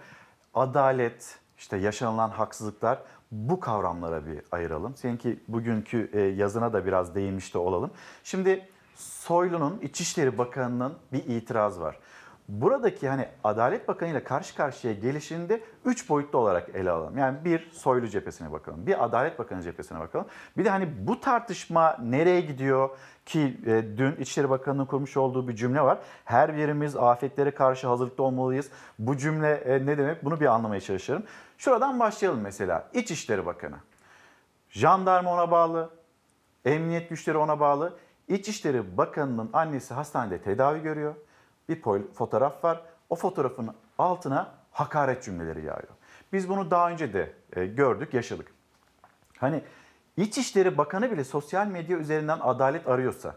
adalet, 0.54 1.38
işte 1.58 1.76
yaşanılan 1.76 2.30
haksızlıklar 2.30 2.98
bu 3.32 3.60
kavramlara 3.60 4.26
bir 4.26 4.42
ayıralım. 4.52 4.96
Seninki 4.96 5.40
bugünkü 5.48 6.10
e, 6.12 6.20
yazına 6.20 6.72
da 6.72 6.86
biraz 6.86 7.14
değinmiş 7.14 7.54
de 7.54 7.58
olalım. 7.58 7.90
Şimdi 8.24 8.68
Soylu'nun 8.94 9.78
İçişleri 9.82 10.38
Bakanı'nın 10.38 10.94
bir 11.12 11.24
itiraz 11.24 11.80
var. 11.80 11.98
Buradaki 12.48 13.08
hani 13.08 13.28
Adalet 13.44 13.88
Bakanı 13.88 14.10
ile 14.10 14.24
karşı 14.24 14.56
karşıya 14.56 14.92
gelişinde 14.92 15.60
üç 15.84 16.08
boyutlu 16.08 16.38
olarak 16.38 16.68
ele 16.74 16.90
alalım. 16.90 17.18
Yani 17.18 17.44
bir 17.44 17.70
Soylu 17.70 18.08
cephesine 18.08 18.52
bakalım, 18.52 18.86
bir 18.86 19.04
Adalet 19.04 19.38
Bakanı 19.38 19.62
cephesine 19.62 20.00
bakalım. 20.00 20.26
Bir 20.56 20.64
de 20.64 20.70
hani 20.70 20.88
bu 21.06 21.20
tartışma 21.20 21.96
nereye 22.02 22.40
gidiyor 22.40 22.90
ki 23.26 23.60
e, 23.66 23.84
dün 23.96 24.16
İçişleri 24.16 24.50
Bakanı'nın 24.50 24.86
kurmuş 24.86 25.16
olduğu 25.16 25.48
bir 25.48 25.56
cümle 25.56 25.80
var. 25.80 25.98
Her 26.24 26.56
birimiz 26.56 26.96
afetlere 26.96 27.50
karşı 27.50 27.86
hazırlıklı 27.86 28.24
olmalıyız. 28.24 28.70
Bu 28.98 29.16
cümle 29.16 29.54
e, 29.54 29.86
ne 29.86 29.98
demek 29.98 30.24
bunu 30.24 30.40
bir 30.40 30.46
anlamaya 30.46 30.80
çalışıyorum. 30.80 31.24
Şuradan 31.58 32.00
başlayalım 32.00 32.40
mesela 32.40 32.88
İçişleri 32.92 33.46
Bakanı. 33.46 33.76
Jandarma 34.70 35.32
ona 35.32 35.50
bağlı, 35.50 35.90
emniyet 36.64 37.10
güçleri 37.10 37.38
ona 37.38 37.60
bağlı. 37.60 37.96
İçişleri 38.28 38.96
Bakanı'nın 38.96 39.50
annesi 39.52 39.94
hastanede 39.94 40.42
tedavi 40.42 40.82
görüyor. 40.82 41.14
Bir 41.68 41.82
pol- 41.82 42.12
fotoğraf 42.12 42.64
var. 42.64 42.82
O 43.10 43.16
fotoğrafın 43.16 43.70
altına 43.98 44.54
hakaret 44.72 45.24
cümleleri 45.24 45.58
yağıyor. 45.64 45.92
Biz 46.32 46.48
bunu 46.48 46.70
daha 46.70 46.90
önce 46.90 47.12
de 47.12 47.32
e, 47.52 47.66
gördük, 47.66 48.14
yaşadık. 48.14 48.52
Hani 49.38 49.62
İçişleri 50.16 50.78
Bakanı 50.78 51.10
bile 51.10 51.24
sosyal 51.24 51.66
medya 51.66 51.98
üzerinden 51.98 52.38
adalet 52.40 52.88
arıyorsa 52.88 53.36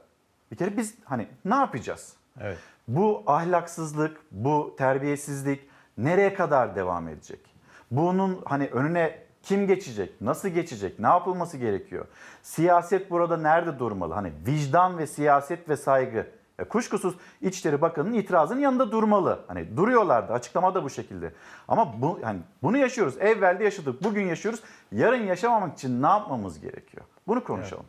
bir 0.51 0.55
kere 0.57 0.77
biz 0.77 0.95
hani 1.05 1.27
ne 1.45 1.55
yapacağız? 1.55 2.15
Evet. 2.41 2.57
Bu 2.87 3.23
ahlaksızlık, 3.27 4.21
bu 4.31 4.75
terbiyesizlik 4.77 5.69
nereye 5.97 6.33
kadar 6.33 6.75
devam 6.75 7.07
edecek? 7.07 7.48
Bunun 7.91 8.41
hani 8.45 8.67
önüne 8.67 9.19
kim 9.43 9.67
geçecek? 9.67 10.21
Nasıl 10.21 10.49
geçecek? 10.49 10.99
Ne 10.99 11.07
yapılması 11.07 11.57
gerekiyor? 11.57 12.05
Siyaset 12.41 13.11
burada 13.11 13.37
nerede 13.37 13.79
durmalı? 13.79 14.13
Hani 14.13 14.31
vicdan 14.47 14.97
ve 14.97 15.07
siyaset 15.07 15.69
ve 15.69 15.77
saygı. 15.77 16.27
E, 16.59 16.63
kuşkusuz 16.63 17.15
İçişleri 17.41 17.81
Bakanı'nın 17.81 18.13
itirazının 18.13 18.59
yanında 18.59 18.91
durmalı. 18.91 19.39
Hani 19.47 19.77
duruyorlardı. 19.77 20.33
Açıklama 20.33 20.75
da 20.75 20.83
bu 20.83 20.89
şekilde. 20.89 21.33
Ama 21.67 22.01
bu 22.01 22.19
hani 22.23 22.39
bunu 22.63 22.77
yaşıyoruz. 22.77 23.17
Evvelde 23.17 23.63
yaşadık. 23.63 24.03
Bugün 24.03 24.27
yaşıyoruz. 24.27 24.59
Yarın 24.91 25.23
yaşamamak 25.23 25.73
için 25.77 26.01
ne 26.01 26.07
yapmamız 26.07 26.59
gerekiyor? 26.59 27.05
Bunu 27.27 27.43
konuşalım. 27.43 27.85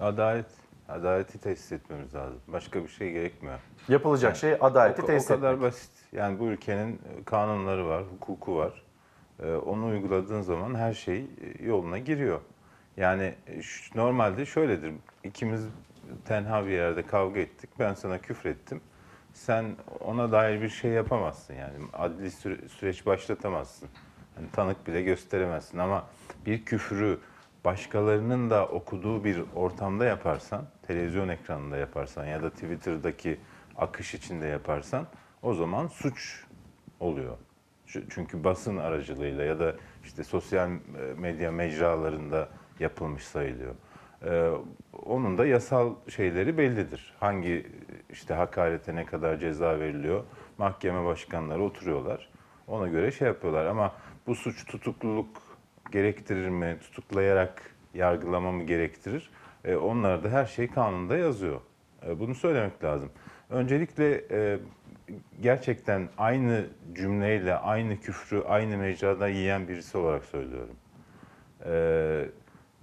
Adalet, 0.00 0.46
adaleti 0.88 1.38
tesis 1.38 1.72
etmemiz 1.72 2.14
lazım. 2.14 2.40
Başka 2.48 2.82
bir 2.82 2.88
şey 2.88 3.12
gerekmiyor. 3.12 3.58
Yapılacak 3.88 4.36
şey 4.36 4.56
adaleti 4.60 5.02
o, 5.02 5.06
tesis 5.06 5.30
O 5.30 5.34
kadar 5.34 5.54
etmek. 5.54 5.70
basit. 5.70 5.90
Yani 6.12 6.38
bu 6.38 6.44
ülkenin 6.44 7.00
kanunları 7.24 7.86
var, 7.86 8.02
hukuku 8.12 8.56
var. 8.56 8.83
Ee, 9.42 9.54
onu 9.54 9.86
uyguladığın 9.86 10.40
zaman 10.40 10.74
her 10.74 10.92
şey 10.92 11.18
e, 11.18 11.64
yoluna 11.64 11.98
giriyor. 11.98 12.40
Yani 12.96 13.34
e, 13.46 13.60
normalde 13.94 14.46
şöyledir. 14.46 14.92
İkimiz 15.24 15.68
tenha 16.24 16.66
bir 16.66 16.70
yerde 16.70 17.02
kavga 17.02 17.40
ettik. 17.40 17.70
Ben 17.78 17.94
sana 17.94 18.18
küfrettim. 18.18 18.80
Sen 19.32 19.76
ona 20.00 20.32
dair 20.32 20.62
bir 20.62 20.68
şey 20.68 20.90
yapamazsın 20.90 21.54
yani. 21.54 21.74
Adli 21.92 22.30
süre- 22.30 22.68
süreç 22.68 23.06
başlatamazsın. 23.06 23.88
Yani 24.36 24.50
tanık 24.52 24.86
bile 24.86 25.02
gösteremezsin 25.02 25.78
ama 25.78 26.04
bir 26.46 26.64
küfürü 26.64 27.18
başkalarının 27.64 28.50
da 28.50 28.66
okuduğu 28.66 29.24
bir 29.24 29.42
ortamda 29.56 30.04
yaparsan, 30.04 30.64
televizyon 30.86 31.28
ekranında 31.28 31.76
yaparsan 31.76 32.26
ya 32.26 32.42
da 32.42 32.50
Twitter'daki 32.50 33.40
akış 33.76 34.14
içinde 34.14 34.46
yaparsan 34.46 35.06
o 35.42 35.54
zaman 35.54 35.86
suç 35.86 36.44
oluyor. 37.00 37.36
Çü- 37.94 38.04
Çünkü 38.10 38.44
basın 38.44 38.76
aracılığıyla 38.76 39.44
ya 39.44 39.58
da 39.60 39.74
işte 40.04 40.24
sosyal 40.24 40.70
e, 40.70 40.78
medya 41.18 41.52
mecralarında 41.52 42.48
yapılmış 42.80 43.24
sayılıyor. 43.24 43.74
Ee, 44.26 44.50
onun 45.06 45.38
da 45.38 45.46
yasal 45.46 45.94
şeyleri 46.08 46.58
bellidir. 46.58 47.14
Hangi 47.20 47.66
işte 48.10 48.34
hakarete 48.34 48.94
ne 48.94 49.06
kadar 49.06 49.38
ceza 49.38 49.80
veriliyor? 49.80 50.24
Mahkeme 50.58 51.04
başkanları 51.04 51.62
oturuyorlar. 51.62 52.28
Ona 52.66 52.88
göre 52.88 53.10
şey 53.10 53.28
yapıyorlar 53.28 53.66
ama 53.66 53.94
bu 54.26 54.34
suç 54.34 54.66
tutukluluk 54.66 55.28
gerektirir 55.92 56.48
mi? 56.48 56.78
Tutuklayarak 56.80 57.62
yargılama 57.94 58.52
mı 58.52 58.64
gerektirir? 58.64 59.30
Ee, 59.64 59.76
onlar 59.76 60.24
da 60.24 60.28
her 60.28 60.46
şey 60.46 60.70
kanunda 60.70 61.16
yazıyor. 61.16 61.60
Ee, 62.06 62.18
bunu 62.20 62.34
söylemek 62.34 62.84
lazım. 62.84 63.10
Öncelikle 63.50 64.24
e, 64.30 64.58
gerçekten 65.40 66.08
aynı 66.18 66.66
cümleyle 66.92 67.54
aynı 67.56 68.00
küfrü 68.00 68.42
aynı 68.48 68.76
mecrada 68.76 69.28
yiyen 69.28 69.68
birisi 69.68 69.98
olarak 69.98 70.24
söylüyorum. 70.24 70.76
Ee, 71.66 72.24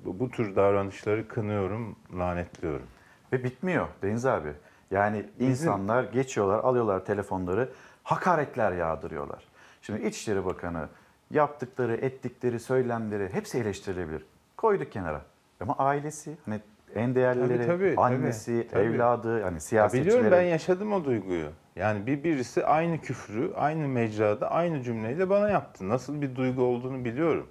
bu, 0.05 0.19
bu 0.19 0.29
tür 0.31 0.55
davranışları 0.55 1.27
kınıyorum, 1.27 1.95
lanetliyorum. 2.17 2.87
Ve 3.33 3.43
bitmiyor 3.43 3.87
Deniz 4.01 4.25
abi. 4.25 4.53
Yani 4.91 5.25
insanlar 5.39 6.03
geçiyorlar, 6.03 6.59
alıyorlar 6.59 7.05
telefonları, 7.05 7.69
hakaretler 8.03 8.71
yağdırıyorlar. 8.71 9.43
Şimdi 9.81 10.07
İçişleri 10.07 10.45
Bakanı 10.45 10.87
yaptıkları, 11.31 11.93
ettikleri, 11.95 12.59
söylemleri 12.59 13.33
hepsi 13.33 13.57
eleştirilebilir. 13.59 14.25
Koyduk 14.57 14.91
kenara. 14.91 15.21
Ama 15.61 15.75
ailesi, 15.77 16.37
hani 16.45 16.59
en 16.95 17.15
değerlileri, 17.15 17.67
Tabii, 17.67 17.95
tabii, 17.95 18.01
annesi, 18.01 18.67
tabii, 18.71 18.83
tabii. 18.83 18.95
evladı, 18.95 19.43
hani 19.43 19.53
Ya 19.53 19.59
siyasetçileri. 19.59 20.05
biliyorum 20.07 20.31
ben 20.31 20.41
yaşadım 20.41 20.93
o 20.93 21.05
duyguyu. 21.05 21.47
Yani 21.75 22.07
bir 22.07 22.23
birisi 22.23 22.65
aynı 22.65 22.97
küfrü, 23.01 23.53
aynı 23.55 23.87
mecrada, 23.87 24.51
aynı 24.51 24.83
cümleyle 24.83 25.29
bana 25.29 25.49
yaptı. 25.49 25.89
Nasıl 25.89 26.21
bir 26.21 26.35
duygu 26.35 26.61
olduğunu 26.63 27.05
biliyorum. 27.05 27.47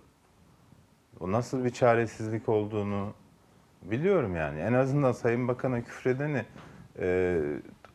O 1.21 1.33
nasıl 1.33 1.65
bir 1.65 1.71
çaresizlik 1.71 2.49
olduğunu 2.49 3.13
biliyorum 3.83 4.37
yani. 4.37 4.61
En 4.61 4.73
azından 4.73 5.13
Sayın 5.13 5.49
Bakan'a 5.49 5.83
küfredeni 5.85 6.45
e, 6.99 7.41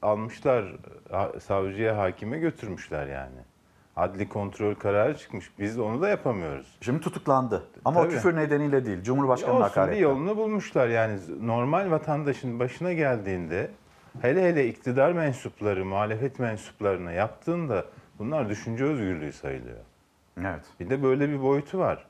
almışlar, 0.01 0.75
ha- 1.11 1.39
savcıya, 1.39 1.97
hakime 1.97 2.37
götürmüşler 2.39 3.07
yani. 3.07 3.37
Adli 3.95 4.29
kontrol 4.29 4.75
kararı 4.75 5.17
çıkmış. 5.17 5.51
Biz 5.59 5.79
onu 5.79 6.01
da 6.01 6.09
yapamıyoruz. 6.09 6.77
Şimdi 6.81 6.99
tutuklandı. 6.99 7.63
Ama 7.85 7.99
o 7.99 8.03
Tabii. 8.03 8.13
küfür 8.13 8.35
nedeniyle 8.35 8.85
değil. 8.85 9.01
Cumhurbaşkanı 9.03 9.53
Olsun 9.65 9.91
bir 9.91 9.97
yolunu 9.97 10.37
bulmuşlar 10.37 10.87
yani 10.87 11.19
normal 11.41 11.91
vatandaşın 11.91 12.59
başına 12.59 12.93
geldiğinde 12.93 13.71
hele 14.21 14.43
hele 14.49 14.67
iktidar 14.67 15.11
mensupları, 15.11 15.85
muhalefet 15.85 16.39
mensuplarına 16.39 17.11
yaptığında 17.11 17.85
bunlar 18.19 18.49
düşünce 18.49 18.83
özgürlüğü 18.83 19.33
sayılıyor. 19.33 19.77
Evet. 20.39 20.63
Bir 20.79 20.89
de 20.89 21.03
böyle 21.03 21.29
bir 21.29 21.41
boyutu 21.41 21.79
var. 21.79 22.05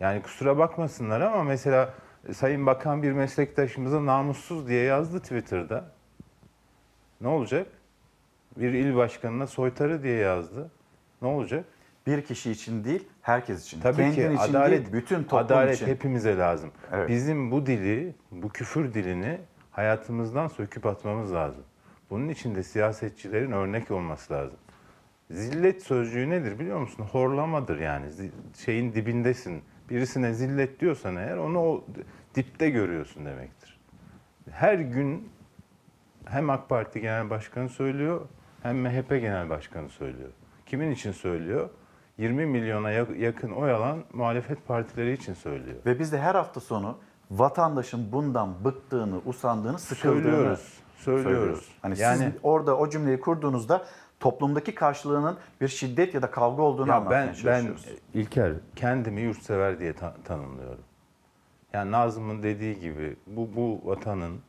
Yani 0.00 0.22
kusura 0.22 0.58
bakmasınlar 0.58 1.20
ama 1.20 1.44
mesela 1.44 1.94
Sayın 2.32 2.66
Bakan 2.66 3.02
bir 3.02 3.12
meslektaşımıza 3.12 4.06
namussuz 4.06 4.68
diye 4.68 4.82
yazdı 4.84 5.20
Twitter'da. 5.20 5.84
Ne 7.20 7.28
olacak? 7.28 7.66
Bir 8.56 8.72
il 8.72 8.96
başkanına 8.96 9.46
soytarı 9.46 10.02
diye 10.02 10.16
yazdı. 10.16 10.70
Ne 11.22 11.28
olacak? 11.28 11.64
Bir 12.06 12.22
kişi 12.24 12.50
için 12.50 12.84
değil, 12.84 13.08
herkes 13.22 13.64
için. 13.64 13.80
Tabii 13.80 13.96
Kendin 13.96 14.14
ki 14.14 14.20
için 14.20 14.52
adalet, 14.52 14.80
değil, 14.80 14.92
bütün 14.92 15.22
toplum 15.22 15.38
adalet 15.38 15.76
için. 15.76 15.86
hepimize 15.86 16.36
lazım. 16.38 16.70
Evet. 16.92 17.08
Bizim 17.08 17.50
bu 17.50 17.66
dili, 17.66 18.14
bu 18.30 18.48
küfür 18.48 18.94
dilini 18.94 19.38
hayatımızdan 19.72 20.48
söküp 20.48 20.86
atmamız 20.86 21.32
lazım. 21.32 21.62
Bunun 22.10 22.28
için 22.28 22.54
de 22.54 22.62
siyasetçilerin 22.62 23.52
örnek 23.52 23.90
olması 23.90 24.32
lazım. 24.34 24.56
Zillet 25.30 25.82
sözcüğü 25.82 26.30
nedir 26.30 26.58
biliyor 26.58 26.78
musun? 26.80 27.04
Horlamadır 27.04 27.78
yani. 27.78 28.06
Şeyin 28.64 28.92
dibindesin. 28.94 29.62
Birisine 29.90 30.32
zillet 30.34 30.80
diyorsan 30.80 31.16
eğer 31.16 31.36
onu 31.36 31.58
o 31.58 31.84
dipte 32.34 32.70
görüyorsun 32.70 33.24
demektir. 33.26 33.78
Her 34.50 34.74
gün 34.78 35.28
hem 36.24 36.50
AK 36.50 36.68
Parti 36.68 37.00
Genel 37.00 37.30
Başkanı 37.30 37.68
söylüyor 37.68 38.20
hem 38.62 38.76
MHP 38.80 39.08
Genel 39.08 39.50
Başkanı 39.50 39.88
söylüyor. 39.88 40.30
Kimin 40.66 40.90
için 40.90 41.12
söylüyor? 41.12 41.68
20 42.18 42.46
milyona 42.46 42.90
ya- 42.90 43.06
yakın 43.18 43.50
oy 43.50 43.70
alan 43.72 44.04
muhalefet 44.12 44.66
partileri 44.66 45.12
için 45.12 45.34
söylüyor. 45.34 45.76
Ve 45.86 45.98
biz 45.98 46.12
de 46.12 46.18
her 46.20 46.34
hafta 46.34 46.60
sonu 46.60 46.98
vatandaşın 47.38 48.12
bundan 48.12 48.64
bıktığını, 48.64 49.20
usandığını, 49.26 49.78
sıkıldığını 49.78 50.22
Söylüyoruz, 50.22 50.80
söylüyoruz. 50.96 51.68
Hani 51.82 51.98
Yani- 52.00 52.18
siz 52.18 52.32
orada 52.42 52.76
o 52.76 52.90
cümleyi 52.90 53.20
kurduğunuzda 53.20 53.84
toplumdaki 54.20 54.74
karşılığının 54.74 55.36
bir 55.60 55.68
şiddet 55.68 56.14
ya 56.14 56.22
da 56.22 56.30
kavga 56.30 56.62
olduğunu 56.62 56.88
Ya 56.88 56.94
anlatmaya 56.96 57.20
ben 57.20 57.28
ben 57.28 57.34
çalışıyoruz. 57.66 57.86
İlker 58.14 58.52
kendimi 58.76 59.20
yurtsever 59.20 59.78
diye 59.78 59.92
ta- 59.92 60.16
tanımlıyorum. 60.24 60.84
Yani 61.72 61.90
Nazım'ın 61.90 62.42
dediği 62.42 62.80
gibi 62.80 63.16
bu 63.26 63.48
bu 63.56 63.80
vatanın 63.90 64.40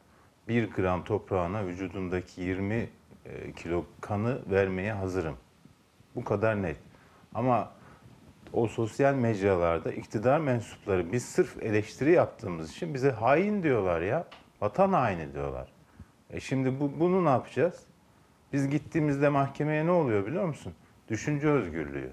bir 0.47 0.71
gram 0.71 1.03
toprağına 1.03 1.65
vücudundaki 1.65 2.41
20 2.41 2.89
e, 3.25 3.51
kilo 3.51 3.85
kanı 4.01 4.39
vermeye 4.51 4.93
hazırım. 4.93 5.35
Bu 6.15 6.23
kadar 6.23 6.61
net. 6.61 6.77
Ama 7.33 7.69
o 8.53 8.67
sosyal 8.67 9.13
mecralarda 9.13 9.91
iktidar 9.91 10.39
mensupları 10.39 11.11
biz 11.11 11.25
sırf 11.25 11.63
eleştiri 11.63 12.11
yaptığımız 12.11 12.71
için 12.71 12.93
bize 12.93 13.11
hain 13.11 13.63
diyorlar 13.63 14.01
ya. 14.01 14.27
Vatan 14.61 14.93
haini 14.93 15.33
diyorlar. 15.33 15.67
E 16.29 16.39
şimdi 16.39 16.79
bu, 16.79 16.99
bunu 16.99 17.25
ne 17.25 17.29
yapacağız? 17.29 17.83
Biz 18.53 18.69
gittiğimizde 18.69 19.29
mahkemeye 19.29 19.85
ne 19.85 19.91
oluyor 19.91 20.25
biliyor 20.25 20.45
musun? 20.45 20.73
Düşünce 21.09 21.49
özgürlüğü. 21.49 22.11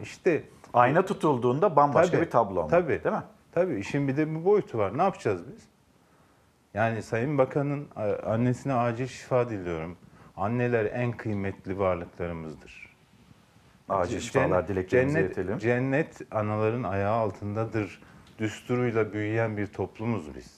İşte 0.00 0.44
Ayna 0.74 1.04
tutulduğunda 1.04 1.76
bambaşka 1.76 2.12
Tabii, 2.16 2.26
bir 2.26 2.30
tablo 2.30 2.60
ama. 2.60 2.68
Tabii. 2.68 3.04
Değil 3.04 3.16
mi? 3.16 3.22
Tabii 3.52 3.80
işin 3.80 4.08
bir 4.08 4.16
de 4.16 4.34
bu 4.34 4.44
boyutu 4.44 4.78
var. 4.78 4.98
Ne 4.98 5.02
yapacağız 5.02 5.42
biz? 5.52 5.68
Yani 6.74 7.02
Sayın 7.02 7.38
Bakan'ın 7.38 7.88
a- 7.96 8.32
annesine 8.32 8.74
acil 8.74 9.06
şifa 9.06 9.48
diliyorum. 9.50 9.96
Anneler 10.36 10.84
en 10.84 11.12
kıymetli 11.12 11.78
varlıklarımızdır. 11.78 12.95
Acil 13.88 14.20
şifalar 14.20 14.68
dileklerimizi 14.68 15.14
cennet, 15.14 15.36
iletelim. 15.36 15.58
Cennet 15.58 16.20
anaların 16.30 16.82
ayağı 16.82 17.16
altındadır. 17.16 18.02
Düsturuyla 18.38 19.12
büyüyen 19.12 19.56
bir 19.56 19.66
toplumuz 19.66 20.34
biz. 20.34 20.56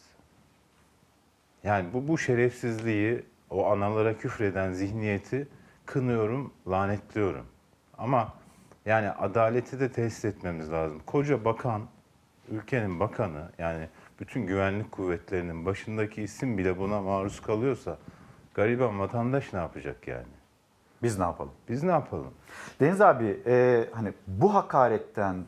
Yani 1.64 1.92
bu, 1.92 2.09
bu 2.09 2.18
şerefsizliği, 2.18 3.22
o 3.50 3.66
analara 3.66 4.18
küfreden 4.18 4.72
zihniyeti 4.72 5.48
kınıyorum, 5.86 6.52
lanetliyorum. 6.68 7.46
Ama 7.98 8.34
yani 8.86 9.11
adaleti 9.11 9.80
de 9.80 9.92
tesis 9.92 10.24
etmemiz 10.24 10.72
lazım. 10.72 11.00
Koca 11.07 11.44
bakan, 11.44 11.82
ülkenin 12.50 13.00
bakanı 13.00 13.48
yani 13.59 13.88
bütün 14.20 14.46
güvenlik 14.46 14.92
kuvvetlerinin 14.92 15.66
başındaki 15.66 16.22
isim 16.22 16.59
bile 16.59 16.78
buna 16.78 17.00
maruz 17.00 17.40
kalıyorsa 17.40 17.98
gariban 18.55 18.98
vatandaş 18.98 19.52
ne 19.52 19.59
yapacak 19.59 20.09
yani? 20.09 20.38
Biz 21.03 21.18
ne 21.18 21.24
yapalım? 21.24 21.53
Biz 21.68 21.82
ne 21.82 21.90
yapalım? 21.90 22.30
Deniz 22.80 23.01
abi 23.01 23.40
e, 23.46 23.84
hani 23.92 24.12
bu 24.26 24.55
hakaretten 24.55 25.44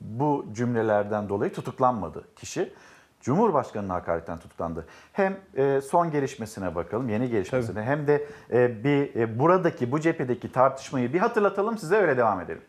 bu 0.00 0.46
cümlelerden 0.52 1.28
dolayı 1.28 1.52
tutuklanmadı 1.52 2.24
kişi. 2.36 2.72
Cumhurbaşkanı'na 3.20 3.94
hakaretten 3.94 4.38
tutuklandı. 4.38 4.86
Hem 5.12 5.36
e, 5.56 5.80
son 5.80 6.10
gelişmesine 6.10 6.74
bakalım, 6.74 7.08
yeni 7.08 7.30
gelişmesine 7.30 7.82
hem 7.82 8.06
de 8.06 8.26
e, 8.52 8.84
bir 8.84 9.14
e, 9.14 9.38
buradaki, 9.38 9.92
bu 9.92 10.00
cephedeki 10.00 10.52
tartışmayı 10.52 11.12
bir 11.12 11.18
hatırlatalım 11.18 11.78
size 11.78 11.96
öyle 11.96 12.16
devam 12.16 12.40
edelim. 12.40 12.62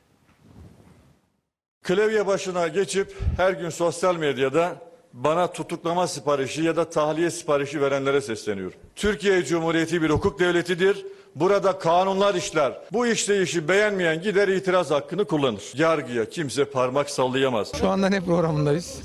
Klavye 1.83 2.27
başına 2.27 2.67
geçip 2.67 3.15
her 3.37 3.53
gün 3.53 3.69
sosyal 3.69 4.15
medyada 4.15 4.75
bana 5.13 5.51
tutuklama 5.51 6.07
siparişi 6.07 6.63
ya 6.63 6.75
da 6.75 6.89
tahliye 6.89 7.31
siparişi 7.31 7.81
verenlere 7.81 8.21
sesleniyorum. 8.21 8.79
Türkiye 8.95 9.43
Cumhuriyeti 9.43 10.01
bir 10.01 10.09
hukuk 10.09 10.39
devletidir. 10.39 11.05
Burada 11.35 11.79
kanunlar 11.79 12.35
işler. 12.35 12.73
Bu 12.93 13.07
işleyişi 13.07 13.67
beğenmeyen 13.67 14.21
gider 14.21 14.47
itiraz 14.47 14.91
hakkını 14.91 15.25
kullanır. 15.25 15.63
Yargıya 15.73 16.29
kimse 16.29 16.65
parmak 16.65 17.09
sallayamaz. 17.09 17.71
Şu 17.79 17.89
anda 17.89 18.09
ne 18.09 18.21
programındayız? 18.21 19.01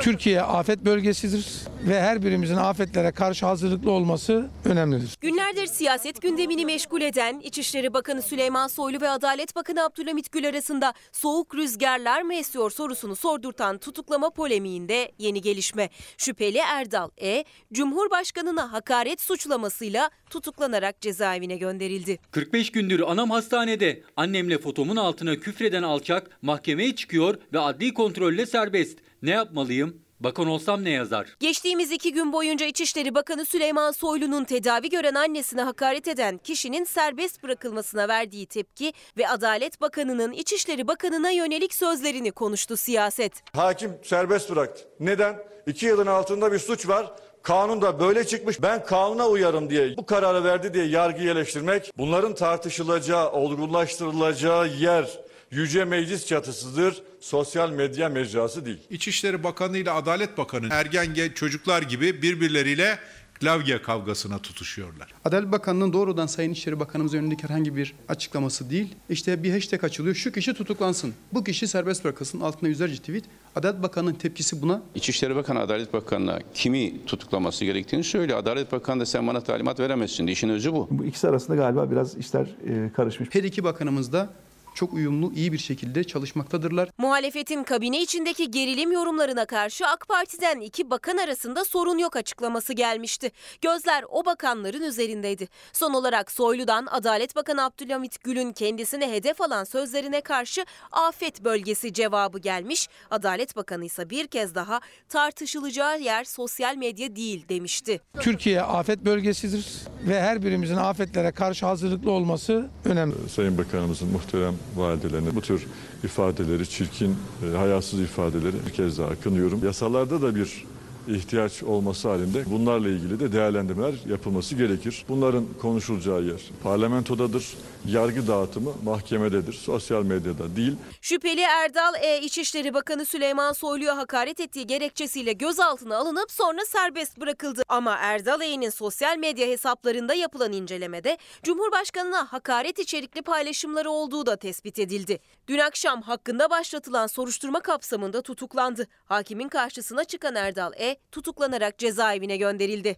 Türkiye 0.00 0.42
afet 0.42 0.84
bölgesidir 0.84 1.46
ve 1.88 2.00
her 2.00 2.22
birimizin 2.22 2.56
afetlere 2.56 3.12
karşı 3.12 3.46
hazırlıklı 3.46 3.90
olması 3.90 4.48
önemlidir. 4.64 5.16
Günlerdir 5.20 5.66
siyaset 5.66 6.22
gündemini 6.22 6.64
meşgul 6.66 7.00
eden 7.00 7.40
İçişleri 7.40 7.94
Bakanı 7.94 8.22
Süleyman 8.22 8.68
Soylu 8.68 9.00
ve 9.00 9.08
Adalet 9.10 9.56
Bakanı 9.56 9.84
Abdülhamit 9.84 10.32
Gül 10.32 10.48
arasında 10.48 10.94
soğuk 11.12 11.54
rüzgarlar 11.54 12.22
mı 12.22 12.34
esiyor 12.34 12.70
sorusunu 12.70 13.16
sordurtan 13.16 13.78
tutuklama 13.78 14.30
polemiğinde 14.30 15.12
yeni 15.18 15.40
gelişme. 15.40 15.90
Şüpheli 16.18 16.58
Erdal 16.58 17.10
E, 17.22 17.44
Cumhurbaşkanına 17.72 18.72
hakaret 18.72 19.20
suçlamasıyla 19.20 20.10
tutuklanarak 20.30 21.00
cezaevine 21.00 21.56
gönderildi. 21.56 22.18
45 22.30 22.72
gündür 22.72 23.00
anam 23.00 23.30
hastanede. 23.30 24.02
Annemle 24.16 24.58
fotomun 24.58 24.96
altına 24.96 25.36
küfreden 25.36 25.82
alçak 25.82 26.30
mahkemeye 26.42 26.96
çıkıyor 26.96 27.34
ve 27.52 27.58
adli 27.58 27.94
kontrolle 27.94 28.46
serbest. 28.46 28.98
Ne 29.22 29.30
yapmalıyım? 29.30 30.02
Bakan 30.20 30.46
olsam 30.46 30.84
ne 30.84 30.90
yazar? 30.90 31.26
Geçtiğimiz 31.40 31.90
iki 31.92 32.12
gün 32.12 32.32
boyunca 32.32 32.66
İçişleri 32.66 33.14
Bakanı 33.14 33.44
Süleyman 33.44 33.90
Soylu'nun 33.90 34.44
tedavi 34.44 34.88
gören 34.88 35.14
annesine 35.14 35.62
hakaret 35.62 36.08
eden 36.08 36.38
kişinin 36.38 36.84
serbest 36.84 37.42
bırakılmasına 37.42 38.08
verdiği 38.08 38.46
tepki 38.46 38.92
ve 39.18 39.28
Adalet 39.28 39.80
Bakanı'nın 39.80 40.32
İçişleri 40.32 40.88
Bakanı'na 40.88 41.30
yönelik 41.30 41.74
sözlerini 41.74 42.32
konuştu 42.32 42.76
siyaset. 42.76 43.32
Hakim 43.54 43.92
serbest 44.02 44.50
bıraktı. 44.50 44.84
Neden? 45.00 45.36
İki 45.66 45.86
yılın 45.86 46.06
altında 46.06 46.52
bir 46.52 46.58
suç 46.58 46.88
var. 46.88 47.12
Kanun 47.42 47.82
da 47.82 48.00
böyle 48.00 48.26
çıkmış. 48.26 48.62
Ben 48.62 48.84
kanuna 48.84 49.28
uyarım 49.28 49.70
diye 49.70 49.96
bu 49.96 50.06
kararı 50.06 50.44
verdi 50.44 50.74
diye 50.74 50.86
yargıyı 50.86 51.30
eleştirmek 51.30 51.92
bunların 51.98 52.34
tartışılacağı, 52.34 53.32
olgunlaştırılacağı 53.32 54.68
yer 54.68 55.20
Yüce 55.50 55.84
Meclis 55.84 56.26
çatısıdır. 56.26 57.02
Sosyal 57.20 57.70
medya 57.70 58.08
mecrası 58.08 58.66
değil. 58.66 58.78
İçişleri 58.90 59.44
Bakanı 59.44 59.78
ile 59.78 59.90
Adalet 59.90 60.38
Bakanı 60.38 60.68
ergen 60.70 61.30
çocuklar 61.34 61.82
gibi 61.82 62.22
birbirleriyle 62.22 62.98
klavye 63.40 63.82
kavgasına 63.82 64.38
tutuşuyorlar. 64.38 65.14
Adalet 65.24 65.52
Bakanı'nın 65.52 65.92
doğrudan 65.92 66.26
Sayın 66.26 66.52
İçişleri 66.52 66.80
Bakanımıza 66.80 67.16
yönelik 67.16 67.44
herhangi 67.44 67.76
bir 67.76 67.94
açıklaması 68.08 68.70
değil. 68.70 68.94
İşte 69.08 69.42
bir 69.42 69.52
hashtag 69.52 69.84
açılıyor. 69.84 70.14
Şu 70.14 70.32
kişi 70.32 70.54
tutuklansın. 70.54 71.14
Bu 71.32 71.44
kişi 71.44 71.68
serbest 71.68 72.04
bırakılsın. 72.04 72.40
Altında 72.40 72.68
yüzlerce 72.68 72.96
tweet. 72.96 73.24
Adalet 73.56 73.82
Bakanı'nın 73.82 74.14
tepkisi 74.14 74.62
buna. 74.62 74.82
İçişleri 74.94 75.36
Bakanı 75.36 75.60
Adalet 75.60 75.92
Bakanı'na 75.92 76.38
kimi 76.54 77.04
tutuklaması 77.06 77.64
gerektiğini 77.64 78.04
söylüyor. 78.04 78.38
Adalet 78.38 78.72
Bakanı 78.72 79.00
da 79.00 79.06
sen 79.06 79.26
bana 79.26 79.40
talimat 79.40 79.80
veremezsin. 79.80 80.26
İşin 80.26 80.48
özü 80.48 80.72
bu. 80.72 80.88
Bu 80.90 81.04
ikisi 81.04 81.28
arasında 81.28 81.56
galiba 81.56 81.90
biraz 81.90 82.16
işler 82.16 82.46
e, 82.68 82.92
karışmış. 82.92 83.28
Her 83.32 83.42
iki 83.42 83.64
bakanımız 83.64 84.12
da 84.12 84.30
çok 84.74 84.94
uyumlu, 84.94 85.32
iyi 85.32 85.52
bir 85.52 85.58
şekilde 85.58 86.04
çalışmaktadırlar. 86.04 86.88
Muhalefetin 86.98 87.64
kabine 87.64 88.02
içindeki 88.02 88.50
gerilim 88.50 88.92
yorumlarına 88.92 89.44
karşı 89.44 89.86
AK 89.86 90.08
Parti'den 90.08 90.60
iki 90.60 90.90
bakan 90.90 91.16
arasında 91.16 91.64
sorun 91.64 91.98
yok 91.98 92.16
açıklaması 92.16 92.72
gelmişti. 92.72 93.32
Gözler 93.60 94.04
o 94.08 94.26
bakanların 94.26 94.82
üzerindeydi. 94.82 95.48
Son 95.72 95.94
olarak 95.94 96.32
Soylu'dan 96.32 96.86
Adalet 96.90 97.36
Bakanı 97.36 97.64
Abdülhamit 97.64 98.24
Gül'ün 98.24 98.52
kendisine 98.52 99.12
hedef 99.12 99.40
alan 99.40 99.64
sözlerine 99.64 100.20
karşı 100.20 100.64
afet 100.92 101.44
bölgesi 101.44 101.92
cevabı 101.92 102.38
gelmiş. 102.38 102.88
Adalet 103.10 103.56
Bakanı 103.56 103.84
ise 103.84 104.10
bir 104.10 104.26
kez 104.26 104.54
daha 104.54 104.80
tartışılacağı 105.08 106.00
yer 106.00 106.24
sosyal 106.24 106.76
medya 106.76 107.16
değil 107.16 107.48
demişti. 107.48 108.00
Türkiye 108.20 108.62
afet 108.62 109.04
bölgesidir 109.04 109.66
ve 110.08 110.20
her 110.20 110.42
birimizin 110.42 110.76
afetlere 110.76 111.32
karşı 111.32 111.66
hazırlıklı 111.66 112.10
olması 112.10 112.68
önemli. 112.84 113.28
Sayın 113.28 113.58
Bakanımızın 113.58 114.08
muhterem 114.08 114.54
validelerine 114.76 115.34
bu 115.34 115.40
tür 115.40 115.66
ifadeleri, 116.04 116.68
çirkin, 116.68 117.16
e, 117.44 117.56
hayasız 117.56 118.00
ifadeleri 118.00 118.56
bir 118.66 118.72
kez 118.72 118.98
daha 118.98 119.20
kınıyorum. 119.20 119.64
Yasalarda 119.64 120.22
da 120.22 120.34
bir 120.34 120.64
ihtiyaç 121.10 121.62
olması 121.62 122.08
halinde 122.08 122.44
bunlarla 122.50 122.88
ilgili 122.88 123.20
de 123.20 123.32
değerlendirmeler 123.32 123.94
yapılması 124.08 124.54
gerekir. 124.54 125.04
Bunların 125.08 125.44
konuşulacağı 125.62 126.22
yer 126.22 126.40
parlamentodadır. 126.62 127.54
Yargı 127.86 128.26
dağıtımı 128.26 128.72
mahkemededir. 128.84 129.52
Sosyal 129.52 130.02
medyada 130.02 130.56
değil. 130.56 130.76
Şüpheli 131.00 131.40
Erdal 131.40 131.94
E. 132.02 132.20
İçişleri 132.20 132.74
Bakanı 132.74 133.04
Süleyman 133.04 133.52
Soylu'ya 133.52 133.96
hakaret 133.96 134.40
ettiği 134.40 134.66
gerekçesiyle 134.66 135.32
gözaltına 135.32 135.96
alınıp 135.96 136.30
sonra 136.30 136.64
serbest 136.66 137.20
bırakıldı. 137.20 137.62
Ama 137.68 137.96
Erdal 137.96 138.40
E.'nin 138.40 138.70
sosyal 138.70 139.18
medya 139.18 139.46
hesaplarında 139.46 140.14
yapılan 140.14 140.52
incelemede 140.52 141.18
Cumhurbaşkanına 141.42 142.32
hakaret 142.32 142.78
içerikli 142.78 143.22
paylaşımları 143.22 143.90
olduğu 143.90 144.26
da 144.26 144.36
tespit 144.36 144.78
edildi. 144.78 145.18
Dün 145.48 145.58
akşam 145.58 146.02
hakkında 146.02 146.50
başlatılan 146.50 147.06
soruşturma 147.06 147.60
kapsamında 147.60 148.22
tutuklandı. 148.22 148.86
Hakimin 149.04 149.48
karşısına 149.48 150.04
çıkan 150.04 150.34
Erdal 150.34 150.72
E. 150.78 150.96
tutuklanarak 151.12 151.78
cezaevine 151.78 152.36
gönderildi. 152.36 152.96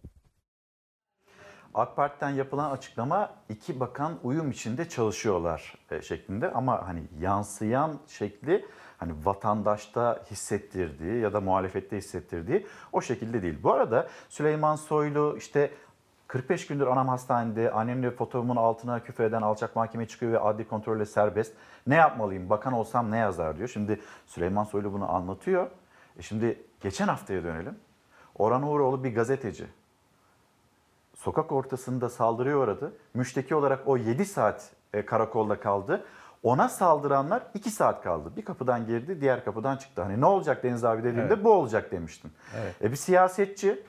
AK 1.74 1.96
Parti'den 1.96 2.30
yapılan 2.30 2.70
açıklama 2.70 3.34
iki 3.48 3.80
bakan 3.80 4.18
uyum 4.22 4.50
içinde 4.50 4.88
çalışıyorlar 4.88 5.74
e, 5.90 6.02
şeklinde 6.02 6.52
ama 6.52 6.88
hani 6.88 7.02
yansıyan 7.20 7.98
şekli 8.06 8.64
hani 8.98 9.12
vatandaşta 9.24 10.24
hissettirdiği 10.30 11.20
ya 11.20 11.32
da 11.32 11.40
muhalefette 11.40 11.96
hissettirdiği 11.96 12.66
o 12.92 13.00
şekilde 13.00 13.42
değil. 13.42 13.58
Bu 13.62 13.72
arada 13.72 14.08
Süleyman 14.28 14.76
Soylu 14.76 15.34
işte 15.38 15.70
45 16.28 16.66
gündür 16.66 16.86
anam 16.86 17.08
hastanede 17.08 17.70
annemle 17.70 18.10
fotoğrafımın 18.10 18.56
altına 18.56 19.02
küfür 19.02 19.24
eden 19.24 19.42
alçak 19.42 19.76
mahkemeye 19.76 20.08
çıkıyor 20.08 20.32
ve 20.32 20.38
adli 20.38 20.68
kontrolle 20.68 21.06
serbest. 21.06 21.52
Ne 21.86 21.94
yapmalıyım 21.94 22.50
bakan 22.50 22.72
olsam 22.72 23.10
ne 23.10 23.18
yazar 23.18 23.56
diyor. 23.56 23.68
Şimdi 23.68 24.00
Süleyman 24.26 24.64
Soylu 24.64 24.92
bunu 24.92 25.12
anlatıyor. 25.12 25.70
E 26.18 26.22
şimdi 26.22 26.62
geçen 26.80 27.08
haftaya 27.08 27.44
dönelim. 27.44 27.76
Orhan 28.42 28.62
Uğuroğlu 28.62 29.04
bir 29.04 29.14
gazeteci 29.14 29.66
sokak 31.16 31.52
ortasında 31.52 32.08
saldırıya 32.08 32.58
uğradı. 32.58 32.92
Müşteki 33.14 33.54
olarak 33.54 33.88
o 33.88 33.96
7 33.96 34.24
saat 34.24 34.70
e, 34.92 35.04
karakolda 35.06 35.60
kaldı. 35.60 36.04
Ona 36.42 36.68
saldıranlar 36.68 37.42
2 37.54 37.70
saat 37.70 38.02
kaldı. 38.02 38.32
Bir 38.36 38.44
kapıdan 38.44 38.86
girdi, 38.86 39.20
diğer 39.20 39.44
kapıdan 39.44 39.76
çıktı. 39.76 40.02
Hani 40.02 40.20
ne 40.20 40.26
olacak 40.26 40.62
Deniz 40.64 40.84
abi 40.84 41.04
dediğimde 41.04 41.34
Evet. 41.34 41.44
bu 41.44 41.52
olacak 41.52 41.92
demiştim. 41.92 42.30
Evet. 42.62 42.74
E 42.82 42.90
bir 42.90 42.96
siyasetçi, 42.96 43.82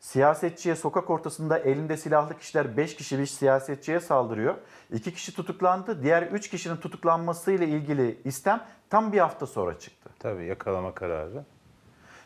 siyasetçiye 0.00 0.76
sokak 0.76 1.10
ortasında 1.10 1.58
elinde 1.58 1.96
silahlı 1.96 2.38
kişiler 2.38 2.76
5 2.76 2.96
kişi 2.96 3.18
bir 3.18 3.26
siyasetçiye 3.26 4.00
saldırıyor. 4.00 4.54
2 4.92 5.14
kişi 5.14 5.34
tutuklandı. 5.36 6.02
Diğer 6.02 6.22
3 6.22 6.50
kişinin 6.50 6.76
tutuklanmasıyla 6.76 7.66
ilgili 7.66 8.20
istem 8.24 8.64
tam 8.90 9.12
bir 9.12 9.18
hafta 9.18 9.46
sonra 9.46 9.78
çıktı. 9.78 10.10
Tabii 10.18 10.44
yakalama 10.46 10.94
kararı. 10.94 11.44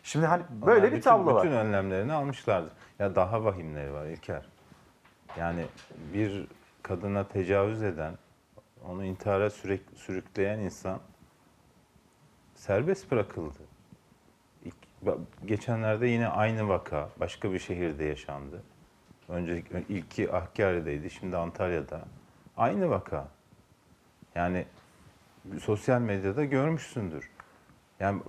Şimdi 0.05 0.27
hani 0.27 0.43
böyle 0.51 0.81
Onlar 0.81 0.83
bir 0.83 0.97
bütün, 0.97 1.01
tablo 1.01 1.35
var. 1.35 1.45
Bütün 1.45 1.57
önlemlerini 1.57 2.13
almışlardı. 2.13 2.71
Ya 2.99 3.15
daha 3.15 3.45
vahimleri 3.45 3.93
var 3.93 4.07
İlker. 4.07 4.47
Yani 5.39 5.67
bir 6.15 6.47
kadına 6.83 7.29
tecavüz 7.29 7.83
eden, 7.83 8.15
onu 8.89 9.05
intihara 9.05 9.51
sürek, 9.51 9.81
sürükleyen 9.95 10.59
insan 10.59 11.01
serbest 12.55 13.11
bırakıldı. 13.11 13.59
İlk, 14.65 14.75
geçenlerde 15.45 16.07
yine 16.07 16.29
aynı 16.29 16.69
vaka 16.69 17.09
başka 17.21 17.53
bir 17.53 17.59
şehirde 17.59 18.05
yaşandı. 18.05 18.63
Önce 19.29 19.63
ilki 19.89 20.27
Hakkari'deydi, 20.27 21.11
şimdi 21.11 21.37
Antalya'da. 21.37 22.01
Aynı 22.57 22.91
vaka. 22.91 23.29
Yani 24.35 24.67
sosyal 25.61 26.01
medyada 26.01 26.45
görmüşsündür. 26.45 27.31
Yani 28.01 28.23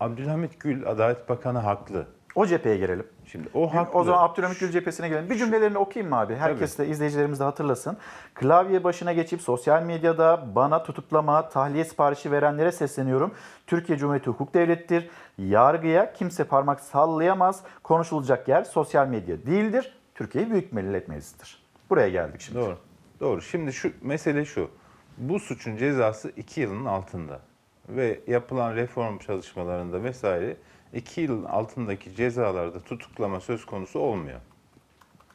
Abdülhamit 0.00 0.60
Gül 0.60 0.86
Adalet 0.86 1.28
Bakanı 1.28 1.58
haklı. 1.58 2.06
O 2.34 2.46
cepheye 2.46 2.76
girelim. 2.76 3.06
Şimdi 3.26 3.48
o 3.54 3.74
haklı. 3.74 3.98
O 3.98 4.04
zaman 4.04 4.22
Abdülhamit 4.22 4.60
Gül 4.60 4.70
cephesine 4.70 5.08
gelelim. 5.08 5.30
Bir 5.30 5.36
cümlelerini 5.36 5.78
okuyayım 5.78 6.10
mı 6.10 6.20
abi? 6.20 6.34
Herkes 6.36 6.78
de 6.78 6.88
izleyicilerimiz 6.88 7.40
de 7.40 7.44
hatırlasın. 7.44 7.96
Klavye 8.34 8.84
başına 8.84 9.12
geçip 9.12 9.40
sosyal 9.42 9.82
medyada 9.82 10.54
bana 10.54 10.82
tutuklama, 10.82 11.48
tahliye 11.48 11.84
siparişi 11.84 12.30
verenlere 12.30 12.72
sesleniyorum. 12.72 13.34
Türkiye 13.66 13.98
Cumhuriyeti 13.98 14.30
hukuk 14.30 14.54
devlettir. 14.54 15.10
Yargıya 15.38 16.12
kimse 16.12 16.44
parmak 16.44 16.80
sallayamaz. 16.80 17.62
Konuşulacak 17.82 18.48
yer 18.48 18.64
sosyal 18.64 19.08
medya 19.08 19.46
değildir. 19.46 19.96
Türkiye 20.14 20.50
Büyük 20.50 20.72
Millet 20.72 21.08
Meclisi'dir. 21.08 21.64
Buraya 21.90 22.08
geldik 22.08 22.40
şimdi. 22.40 22.58
Doğru. 22.58 22.78
Doğru. 23.20 23.42
Şimdi 23.42 23.72
şu 23.72 23.92
mesele 24.02 24.44
şu. 24.44 24.70
Bu 25.18 25.40
suçun 25.40 25.76
cezası 25.76 26.30
2 26.36 26.60
yılın 26.60 26.84
altında. 26.84 27.40
Ve 27.88 28.20
yapılan 28.26 28.74
reform 28.76 29.18
çalışmalarında 29.18 30.02
vesaire 30.02 30.56
2 30.92 31.20
yılın 31.20 31.44
altındaki 31.44 32.16
cezalarda 32.16 32.80
tutuklama 32.80 33.40
söz 33.40 33.66
konusu 33.66 33.98
olmuyor. 33.98 34.40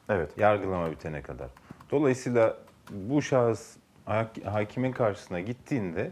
Evet. 0.09 0.37
Yargılama 0.37 0.91
bitene 0.91 1.21
kadar. 1.21 1.47
Dolayısıyla 1.91 2.57
bu 2.91 3.21
şahıs 3.21 3.77
hak- 4.05 4.45
hakimin 4.45 4.91
karşısına 4.91 5.39
gittiğinde 5.39 6.11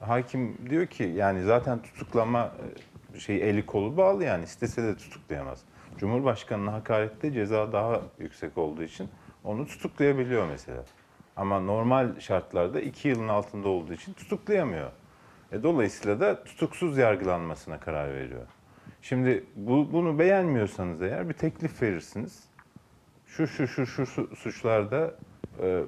hakim 0.00 0.58
diyor 0.70 0.86
ki 0.86 1.02
yani 1.04 1.42
zaten 1.42 1.82
tutuklama 1.82 2.52
e, 3.14 3.18
şey 3.20 3.50
eli 3.50 3.66
kolu 3.66 3.96
bağlı 3.96 4.24
yani 4.24 4.44
istese 4.44 4.82
de 4.82 4.96
tutuklayamaz. 4.96 5.60
Cumhurbaşkanına 5.98 6.72
hakarette 6.72 7.32
ceza 7.32 7.72
daha 7.72 8.00
yüksek 8.18 8.58
olduğu 8.58 8.82
için 8.82 9.08
onu 9.44 9.66
tutuklayabiliyor 9.66 10.46
mesela. 10.48 10.84
Ama 11.36 11.60
normal 11.60 12.20
şartlarda 12.20 12.80
iki 12.80 13.08
yılın 13.08 13.28
altında 13.28 13.68
olduğu 13.68 13.92
için 13.92 14.12
tutuklayamıyor. 14.12 14.90
E, 15.52 15.62
dolayısıyla 15.62 16.20
da 16.20 16.44
tutuksuz 16.44 16.98
yargılanmasına 16.98 17.80
karar 17.80 18.14
veriyor. 18.14 18.46
Şimdi 19.02 19.44
bu, 19.56 19.92
bunu 19.92 20.18
beğenmiyorsanız 20.18 21.02
eğer 21.02 21.28
bir 21.28 21.34
teklif 21.34 21.82
verirsiniz. 21.82 22.44
Şu 23.26 23.46
şu 23.46 23.68
şu 23.68 23.86
şu 23.86 24.06
su- 24.06 24.36
suçlarda 24.36 25.14
e, 25.62 25.82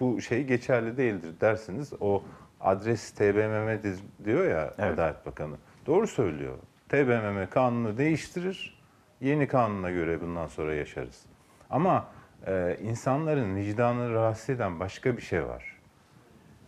bu 0.00 0.20
şey 0.20 0.44
geçerli 0.44 0.96
değildir 0.96 1.34
dersiniz. 1.40 1.92
O 2.00 2.22
adres 2.60 3.10
TBMM'dir 3.10 3.98
diyor 4.24 4.50
ya 4.50 4.74
Adalet 4.78 5.26
Bakanı. 5.26 5.56
Doğru 5.86 6.06
söylüyor. 6.06 6.58
TBMM 6.88 7.50
kanunu 7.50 7.98
değiştirir. 7.98 8.82
Yeni 9.20 9.48
kanuna 9.48 9.90
göre 9.90 10.20
bundan 10.20 10.46
sonra 10.46 10.74
yaşarız. 10.74 11.22
Ama 11.70 12.08
e, 12.46 12.76
insanların 12.82 13.56
vicdanını 13.56 14.14
rahatsız 14.14 14.50
eden 14.50 14.80
başka 14.80 15.16
bir 15.16 15.22
şey 15.22 15.46
var. 15.46 15.75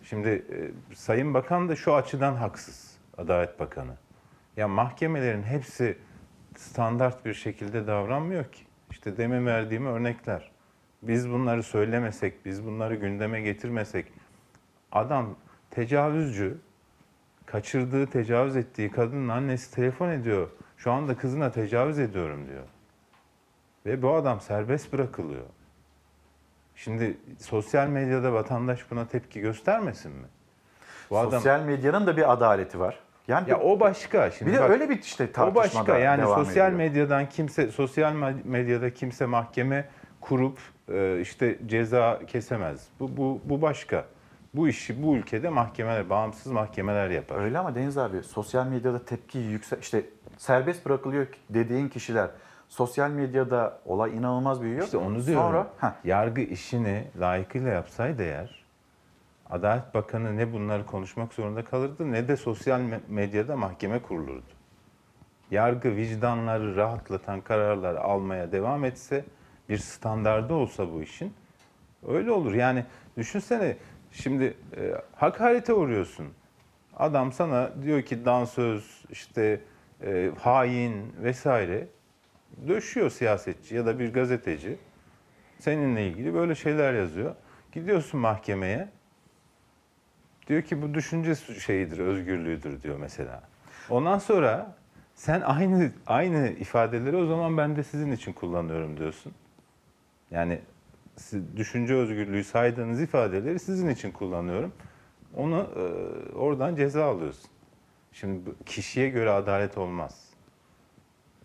Şimdi 0.09 0.28
e, 0.28 0.94
Sayın 0.94 1.34
Bakan 1.34 1.68
da 1.68 1.76
şu 1.76 1.94
açıdan 1.94 2.34
haksız. 2.34 2.96
Adalet 3.18 3.61
Bakanı. 3.61 3.96
Ya 4.56 4.68
mahkemelerin 4.68 5.42
hepsi 5.42 5.98
standart 6.56 7.24
bir 7.24 7.34
şekilde 7.34 7.86
davranmıyor 7.86 8.44
ki. 8.44 8.62
İşte 8.90 9.16
demin 9.16 9.46
verdiğim 9.46 9.86
örnekler. 9.86 10.50
Biz 11.02 11.30
bunları 11.30 11.62
söylemesek, 11.62 12.44
biz 12.44 12.66
bunları 12.66 12.94
gündeme 12.94 13.40
getirmesek, 13.40 14.12
adam 14.92 15.36
tecavüzcü, 15.70 16.59
kaçırdığı, 17.46 18.06
tecavüz 18.06 18.56
ettiği 18.56 18.90
kadının 18.90 19.28
annesi 19.28 19.74
telefon 19.74 20.11
ediyor. 20.11 20.48
Şu 20.76 20.92
anda 20.92 21.16
kızına 21.16 21.50
tecavüz 21.50 21.98
ediyorum 21.98 22.48
diyor. 22.48 22.64
Ve 23.86 24.02
bu 24.02 24.14
adam 24.14 24.40
serbest 24.40 24.92
bırakılıyor. 24.92 25.46
Şimdi 26.78 27.16
sosyal 27.38 27.88
medyada 27.88 28.32
vatandaş 28.32 28.90
buna 28.90 29.06
tepki 29.08 29.40
göstermesin 29.40 30.12
mi? 30.12 30.26
Bu 31.10 31.18
adam- 31.18 31.30
Sosyal 31.32 31.60
medyanın 31.60 32.06
da 32.06 32.16
bir 32.16 32.32
adaleti 32.32 32.80
var. 32.80 32.98
Yani 33.28 33.50
ya 33.50 33.60
o 33.60 33.80
başka. 33.80 34.30
Şimdi 34.30 34.50
bir 34.52 34.56
de 34.56 34.60
bak, 34.62 34.70
öyle 34.70 34.90
bir 34.90 34.98
işte 35.02 35.24
o 35.24 35.32
tartışma 35.32 35.54
başka. 35.54 35.86
da 35.92 35.98
Yani 35.98 36.22
devam 36.22 36.44
sosyal 36.44 36.72
ediyor. 36.72 36.88
medyadan 36.88 37.28
kimse 37.28 37.70
sosyal 37.70 38.12
me- 38.12 38.44
medyada 38.44 38.94
kimse 38.94 39.26
mahkeme 39.26 39.88
kurup 40.20 40.58
e, 40.92 41.20
işte 41.20 41.58
ceza 41.66 42.20
kesemez. 42.26 42.86
Bu 43.00 43.16
bu 43.16 43.40
bu 43.44 43.62
başka. 43.62 44.04
Bu 44.54 44.68
işi 44.68 45.02
bu 45.02 45.16
ülkede 45.16 45.48
mahkemeler, 45.48 46.10
bağımsız 46.10 46.52
mahkemeler 46.52 47.10
yapar. 47.10 47.40
Öyle 47.40 47.58
ama 47.58 47.74
Deniz 47.74 47.98
abi 47.98 48.22
sosyal 48.22 48.66
medyada 48.66 49.04
tepki 49.04 49.38
yüksek 49.38 49.82
işte 49.82 50.04
serbest 50.36 50.86
bırakılıyor 50.86 51.26
dediğin 51.50 51.88
kişiler 51.88 52.30
sosyal 52.68 53.10
medyada 53.10 53.78
olay 53.84 54.16
inanılmaz 54.16 54.62
büyüyor. 54.62 54.84
İşte 54.84 54.96
onu 54.96 55.26
diyorum. 55.26 55.42
Sonra 55.42 55.66
heh, 55.80 55.92
Yargı 56.04 56.40
işini 56.40 57.04
layıkıyla 57.20 57.70
yapsaydı 57.70 58.22
eğer 58.22 58.64
Adalet 59.50 59.94
Bakanı 59.94 60.36
ne 60.36 60.52
bunları 60.52 60.86
konuşmak 60.86 61.34
zorunda 61.34 61.64
kalırdı 61.64 62.12
ne 62.12 62.28
de 62.28 62.36
sosyal 62.36 62.80
me- 62.80 63.00
medyada 63.08 63.56
mahkeme 63.56 64.02
kurulurdu. 64.02 64.42
Yargı 65.50 65.96
vicdanları 65.96 66.76
rahatlatan 66.76 67.40
kararlar 67.40 67.94
almaya 67.94 68.52
devam 68.52 68.84
etse 68.84 69.24
bir 69.68 69.78
standardı 69.78 70.54
olsa 70.54 70.92
bu 70.92 71.02
işin 71.02 71.32
öyle 72.08 72.30
olur. 72.30 72.54
Yani 72.54 72.84
düşünsene 73.16 73.76
şimdi 74.12 74.44
e, 74.76 74.94
hakarete 75.14 75.72
uğruyorsun. 75.72 76.26
Adam 76.96 77.32
sana 77.32 77.70
diyor 77.82 78.02
ki 78.02 78.24
dansöz, 78.24 79.04
işte 79.10 79.60
e, 80.02 80.30
hain 80.40 81.12
vesaire 81.22 81.86
döşüyor 82.68 83.11
siyasetçi 83.11 83.74
ya 83.74 83.86
da 83.86 83.99
bir 83.99 84.12
gazeteci. 84.12 84.78
Seninle 85.59 86.09
ilgili 86.09 86.34
böyle 86.34 86.55
şeyler 86.55 86.94
yazıyor. 86.94 87.34
Gidiyorsun 87.72 88.20
mahkemeye. 88.20 88.88
Diyor 90.46 90.62
ki 90.62 90.82
bu 90.82 90.94
düşünce 90.94 91.34
şeyidir, 91.34 91.99
özgürlüğüdür 91.99 92.82
diyor 92.82 92.96
mesela. 92.96 93.42
Ondan 93.90 94.18
sonra 94.18 94.76
sen 95.14 95.40
aynı 95.40 95.92
aynı 96.07 96.49
ifadeleri 96.49 97.16
o 97.16 97.26
zaman 97.26 97.57
ben 97.57 97.76
de 97.76 97.82
sizin 97.82 98.12
için 98.12 98.32
kullanıyorum 98.32 98.96
diyorsun. 98.96 99.32
Yani 100.30 100.61
düşünce 101.57 101.94
özgürlüğü 101.94 102.44
saydığınız 102.44 103.01
ifadeleri 103.01 103.59
sizin 103.59 103.88
için 103.88 104.12
kullanıyorum. 104.12 104.72
Onu 105.36 105.66
e, 105.76 105.82
oradan 106.32 106.76
ceza 106.76 107.05
alıyorsun. 107.05 107.51
Şimdi 108.12 108.51
kişiye 108.66 109.09
göre 109.09 109.30
adalet 109.30 109.78
olmaz. 109.78 110.27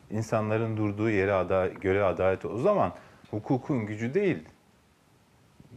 İnsanların 0.09 0.77
durduğu 0.77 1.09
yere 1.09 1.33
ada, 1.33 1.67
göre 1.67 2.03
adalet 2.03 2.45
o 2.45 2.57
zaman 2.57 2.91
hukukun 3.31 3.85
gücü 3.85 4.13
değil, 4.13 4.49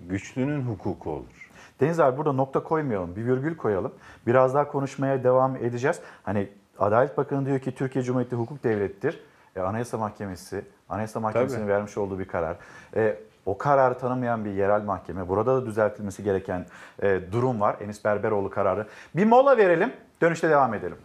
güçlünün 0.09 0.63
hukuku 0.63 1.11
olur. 1.11 1.51
Deniz 1.81 2.01
abi 2.01 2.17
burada 2.17 2.33
nokta 2.33 2.63
koymayalım, 2.63 3.17
bir 3.17 3.27
virgül 3.27 3.57
koyalım. 3.57 3.93
Biraz 4.27 4.55
daha 4.55 4.69
konuşmaya 4.69 5.25
devam 5.25 5.57
edeceğiz. 5.57 6.01
Hani 6.23 6.49
Adalet 6.79 7.17
Bakanı 7.17 7.47
diyor 7.47 7.59
ki 7.59 7.75
Türkiye 7.75 8.05
Cumhuriyeti 8.05 8.37
hukuk 8.37 8.65
devlettir. 8.65 9.21
E, 9.57 9.61
Anayasa 9.61 9.99
Mahkemesi, 9.99 10.65
Anayasa 10.89 11.21
Mahkemesi'nin 11.21 11.61
Tabii. 11.61 11.73
vermiş 11.73 11.99
olduğu 11.99 12.19
bir 12.19 12.29
karar. 12.29 12.57
E, 12.97 13.19
o 13.47 13.59
kararı 13.59 13.99
tanımayan 13.99 14.45
bir 14.45 14.51
yerel 14.51 14.83
mahkeme. 14.83 15.29
Burada 15.29 15.57
da 15.57 15.67
düzeltilmesi 15.67 16.23
gereken 16.25 16.67
e, 17.03 17.21
durum 17.33 17.61
var. 17.61 17.77
Enis 17.81 18.05
Berberoğlu 18.05 18.51
kararı. 18.51 18.87
Bir 19.17 19.25
mola 19.25 19.57
verelim, 19.57 19.93
dönüşte 20.21 20.51
devam 20.51 20.75
edelim. 20.75 20.97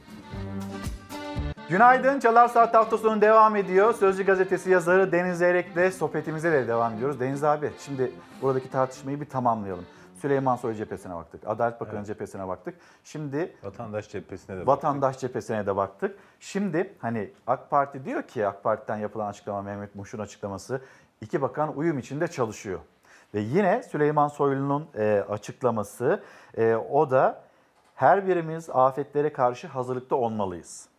Günaydın. 1.71 2.19
Çalar 2.19 2.47
Saat 2.47 2.73
hafta 2.73 2.97
sonu 2.97 3.21
devam 3.21 3.55
ediyor. 3.55 3.93
Sözcü 3.93 4.25
gazetesi 4.25 4.69
yazarı 4.69 5.11
Deniz 5.11 5.37
Zeyrek'le 5.37 5.93
sohbetimize 5.93 6.51
de 6.51 6.67
devam 6.67 6.93
ediyoruz. 6.93 7.19
Deniz 7.19 7.43
abi 7.43 7.71
şimdi 7.79 8.11
buradaki 8.41 8.71
tartışmayı 8.71 9.21
bir 9.21 9.25
tamamlayalım. 9.25 9.85
Süleyman 10.21 10.55
Soylu 10.55 10.75
cephesine 10.75 11.15
baktık. 11.15 11.47
Adalet 11.47 11.81
Bakanı 11.81 11.97
Evet. 11.97 12.07
cephesine 12.07 12.47
baktık. 12.47 12.75
Şimdi 13.03 13.55
Vatandaş 13.63 14.09
cephesine 14.09 14.57
de 14.57 14.67
vatandaş 14.67 15.19
cephesine 15.19 15.65
de 15.65 15.75
baktık. 15.75 16.17
Şimdi 16.39 16.93
hani 16.99 17.29
AK 17.47 17.69
Parti 17.69 18.05
diyor 18.05 18.23
ki 18.23 18.47
AK 18.47 18.63
Parti'den 18.63 18.97
yapılan 18.97 19.27
açıklama 19.27 19.61
Mehmet 19.61 19.95
Muş'un 19.95 20.19
açıklaması 20.19 20.81
iki 21.21 21.41
bakan 21.41 21.77
uyum 21.77 21.99
içinde 21.99 22.27
çalışıyor. 22.27 22.79
Ve 23.33 23.39
yine 23.39 23.83
Süleyman 23.83 24.27
Soylu'nun 24.27 24.87
e, 24.97 25.25
açıklaması 25.29 26.23
e, 26.57 26.75
o 26.75 27.09
da 27.11 27.41
her 27.95 28.27
birimiz 28.27 28.69
afetlere 28.69 29.33
karşı 29.33 29.67
hazırlıkta 29.67 30.15
olmalıyız. 30.15 30.90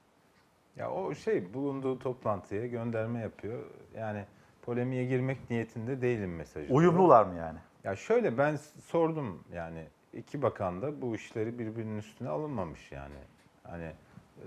Ya 0.77 0.91
o 0.91 1.15
şey 1.15 1.55
bulunduğu 1.55 1.99
toplantıya 1.99 2.67
gönderme 2.67 3.21
yapıyor. 3.21 3.63
Yani 3.97 4.25
polemiğe 4.63 5.05
girmek 5.05 5.51
niyetinde 5.51 6.03
değilim 6.03 6.37
mesajı. 6.37 6.75
Uyumlular 6.75 7.25
mı 7.25 7.35
yani? 7.35 7.59
Ya 7.85 7.97
şöyle 7.97 8.39
ben 8.39 8.57
sordum 8.85 9.45
yani 9.53 9.87
iki 10.13 10.43
bakan 10.43 10.83
da 10.83 11.03
bu 11.03 11.15
işleri 11.15 11.59
birbirinin 11.59 11.99
üstüne 11.99 12.29
alınmamış 12.29 12.93
yani. 12.93 13.15
Hani 13.63 13.85
e, 13.85 14.47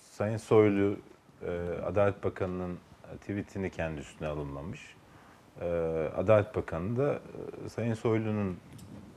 Sayın 0.00 0.36
Soylu 0.36 0.96
e, 1.42 1.50
Adalet 1.86 2.24
Bakanı'nın 2.24 2.78
tweetini 3.20 3.70
kendi 3.70 4.00
üstüne 4.00 4.28
alınmamış. 4.28 4.96
E, 5.60 5.66
Adalet 6.16 6.56
Bakanı 6.56 6.96
da 6.96 7.20
e, 7.64 7.68
Sayın 7.68 7.94
Soylu'nun 7.94 8.58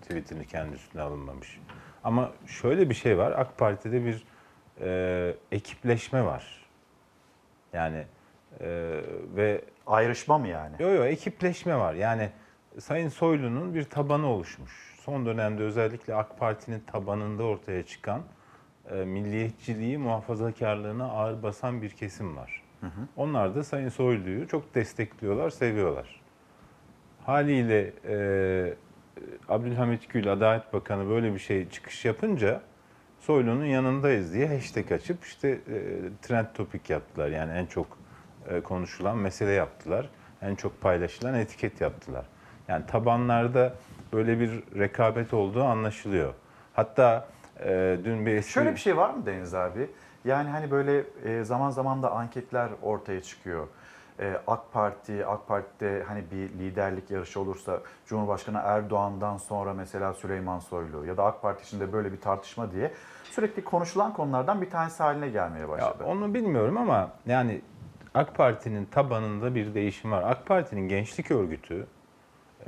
tweetini 0.01 0.47
kendi 0.47 0.75
üstüne 0.75 1.01
alınmamış. 1.01 1.59
Ama 2.03 2.31
şöyle 2.45 2.89
bir 2.89 2.95
şey 2.95 3.17
var. 3.17 3.31
AK 3.31 3.57
Parti'de 3.57 4.05
bir 4.05 4.23
e, 4.81 5.33
ekipleşme 5.51 6.25
var. 6.25 6.65
Yani 7.73 8.03
e, 8.59 8.67
ve 9.35 9.61
ayrışma 9.87 10.37
mı 10.37 10.47
yani? 10.47 10.75
Yok 10.79 10.95
yok 10.95 11.05
ekipleşme 11.05 11.77
var. 11.77 11.93
Yani 11.93 12.29
Sayın 12.79 13.09
Soylu'nun 13.09 13.73
bir 13.73 13.83
tabanı 13.83 14.27
oluşmuş. 14.27 14.95
Son 15.01 15.25
dönemde 15.25 15.63
özellikle 15.63 16.15
AK 16.15 16.39
Parti'nin 16.39 16.79
tabanında 16.79 17.43
ortaya 17.43 17.83
çıkan 17.83 18.21
e, 18.91 18.95
milliyetçiliği, 18.95 19.97
muhafazakarlığına 19.97 21.05
ağır 21.05 21.43
basan 21.43 21.81
bir 21.81 21.89
kesim 21.89 22.37
var. 22.37 22.63
Onlar 23.15 23.55
da 23.55 23.63
Sayın 23.63 23.89
Soylu'yu 23.89 24.47
çok 24.47 24.75
destekliyorlar, 24.75 25.49
seviyorlar. 25.49 26.21
Haliyle 27.25 27.93
e, 28.07 28.73
Abdülhamit 29.49 30.09
Gül, 30.09 30.33
Adalet 30.33 30.73
Bakanı 30.73 31.09
böyle 31.09 31.33
bir 31.33 31.39
şey 31.39 31.69
çıkış 31.69 32.05
yapınca 32.05 32.61
Soylu'nun 33.25 33.65
yanındayız 33.65 34.33
diye 34.33 34.47
hashtag 34.47 34.91
açıp 34.91 35.23
işte 35.23 35.49
e, 35.49 35.59
trend 36.21 36.45
topik 36.53 36.89
yaptılar. 36.89 37.27
Yani 37.29 37.51
en 37.51 37.65
çok 37.65 37.87
e, 38.49 38.61
konuşulan 38.61 39.17
mesele 39.17 39.51
yaptılar. 39.51 40.09
En 40.41 40.55
çok 40.55 40.81
paylaşılan 40.81 41.33
etiket 41.33 41.81
yaptılar. 41.81 42.25
Yani 42.67 42.85
tabanlarda 42.85 43.73
böyle 44.13 44.39
bir 44.39 44.63
rekabet 44.79 45.33
olduğu 45.33 45.63
anlaşılıyor. 45.63 46.33
Hatta 46.73 47.27
e, 47.59 47.97
dün 48.03 48.25
bir 48.25 48.35
eski... 48.35 48.51
Şöyle 48.51 48.71
bir 48.71 48.79
şey 48.79 48.97
var 48.97 49.09
mı 49.09 49.25
Deniz 49.25 49.53
abi? 49.53 49.89
Yani 50.25 50.49
hani 50.49 50.71
böyle 50.71 51.03
e, 51.25 51.43
zaman 51.43 51.69
zaman 51.69 52.03
da 52.03 52.11
anketler 52.11 52.69
ortaya 52.81 53.21
çıkıyor. 53.21 53.67
E, 54.19 54.33
AK 54.47 54.73
Parti, 54.73 55.25
AK 55.25 55.47
Parti'de 55.47 56.03
hani 56.07 56.23
bir 56.31 56.49
liderlik 56.59 57.11
yarışı 57.11 57.39
olursa 57.39 57.81
Cumhurbaşkanı 58.05 58.61
Erdoğan'dan 58.63 59.37
sonra 59.37 59.73
mesela 59.73 60.13
Süleyman 60.13 60.59
Soylu 60.59 61.05
ya 61.05 61.17
da 61.17 61.25
AK 61.25 61.41
Parti 61.41 61.63
içinde 61.63 61.93
böyle 61.93 62.11
bir 62.11 62.21
tartışma 62.21 62.71
diye 62.71 62.91
sürekli 63.35 63.63
konuşulan 63.63 64.13
konulardan 64.13 64.61
bir 64.61 64.69
tanesi 64.69 65.03
haline 65.03 65.29
gelmeye 65.29 65.69
başladı. 65.69 65.97
Ya 65.99 66.05
onu 66.05 66.33
bilmiyorum 66.33 66.77
ama 66.77 67.11
yani 67.25 67.61
AK 68.13 68.35
Parti'nin 68.35 68.85
tabanında 68.85 69.55
bir 69.55 69.73
değişim 69.73 70.11
var. 70.11 70.23
AK 70.23 70.45
Parti'nin 70.45 70.87
gençlik 70.87 71.31
örgütü 71.31 71.87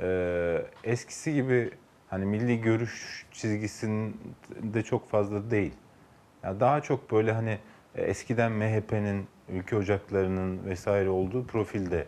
e, 0.00 0.62
eskisi 0.84 1.34
gibi 1.34 1.70
hani 2.10 2.24
milli 2.24 2.60
görüş 2.60 3.26
çizgisinde 3.32 4.82
çok 4.84 5.10
fazla 5.10 5.50
değil. 5.50 5.74
Ya 6.42 6.60
daha 6.60 6.80
çok 6.80 7.12
böyle 7.12 7.32
hani 7.32 7.58
e, 7.94 8.02
eskiden 8.02 8.52
MHP'nin, 8.52 9.26
ülke 9.48 9.76
ocaklarının 9.76 10.64
vesaire 10.64 11.08
olduğu 11.08 11.46
profilde. 11.46 12.06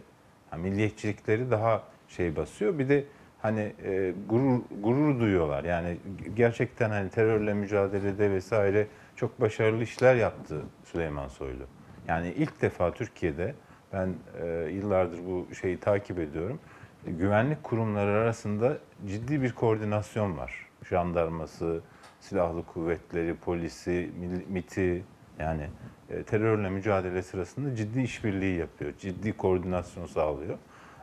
Yani 0.52 0.62
milliyetçilikleri 0.62 1.50
daha 1.50 1.82
şey 2.08 2.36
basıyor. 2.36 2.78
Bir 2.78 2.88
de 2.88 3.04
hani 3.42 3.72
e, 3.84 4.14
gurur 4.28 4.60
gurur 4.82 5.20
duyuyorlar. 5.20 5.64
Yani 5.64 5.96
gerçekten 6.34 6.90
hani 6.90 7.10
terörle 7.10 7.54
mücadelede 7.54 8.30
vesaire 8.30 8.86
çok 9.16 9.40
başarılı 9.40 9.82
işler 9.82 10.14
yaptı 10.14 10.62
Süleyman 10.84 11.28
Soylu. 11.28 11.62
Yani 12.08 12.34
ilk 12.36 12.62
defa 12.62 12.94
Türkiye'de 12.94 13.54
ben 13.92 14.08
e, 14.42 14.46
yıllardır 14.72 15.18
bu 15.26 15.54
şeyi 15.54 15.80
takip 15.80 16.18
ediyorum. 16.18 16.60
E, 17.06 17.10
güvenlik 17.10 17.62
kurumları 17.62 18.10
arasında 18.10 18.78
ciddi 19.06 19.42
bir 19.42 19.52
koordinasyon 19.52 20.38
var. 20.38 20.68
Jandarması, 20.88 21.80
silahlı 22.20 22.66
kuvvetleri, 22.66 23.34
polisi, 23.34 24.10
MIT'i 24.48 25.04
yani 25.38 25.66
e, 26.10 26.22
terörle 26.22 26.70
mücadele 26.70 27.22
sırasında 27.22 27.76
ciddi 27.76 28.00
işbirliği 28.00 28.58
yapıyor. 28.58 28.92
Ciddi 28.98 29.36
koordinasyon 29.36 30.06
sağlıyor. 30.06 30.58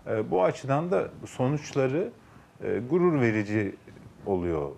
E, 0.10 0.32
bu 0.32 0.44
açıdan 0.44 0.92
da 0.92 1.08
sonuçları 1.26 2.10
e, 2.64 2.80
gurur 2.90 3.22
verici 3.22 3.76
oluyor 4.26 4.72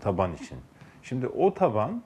taban 0.00 0.34
için. 0.34 0.58
Şimdi 1.02 1.26
o 1.26 1.54
tabanla 1.54 2.02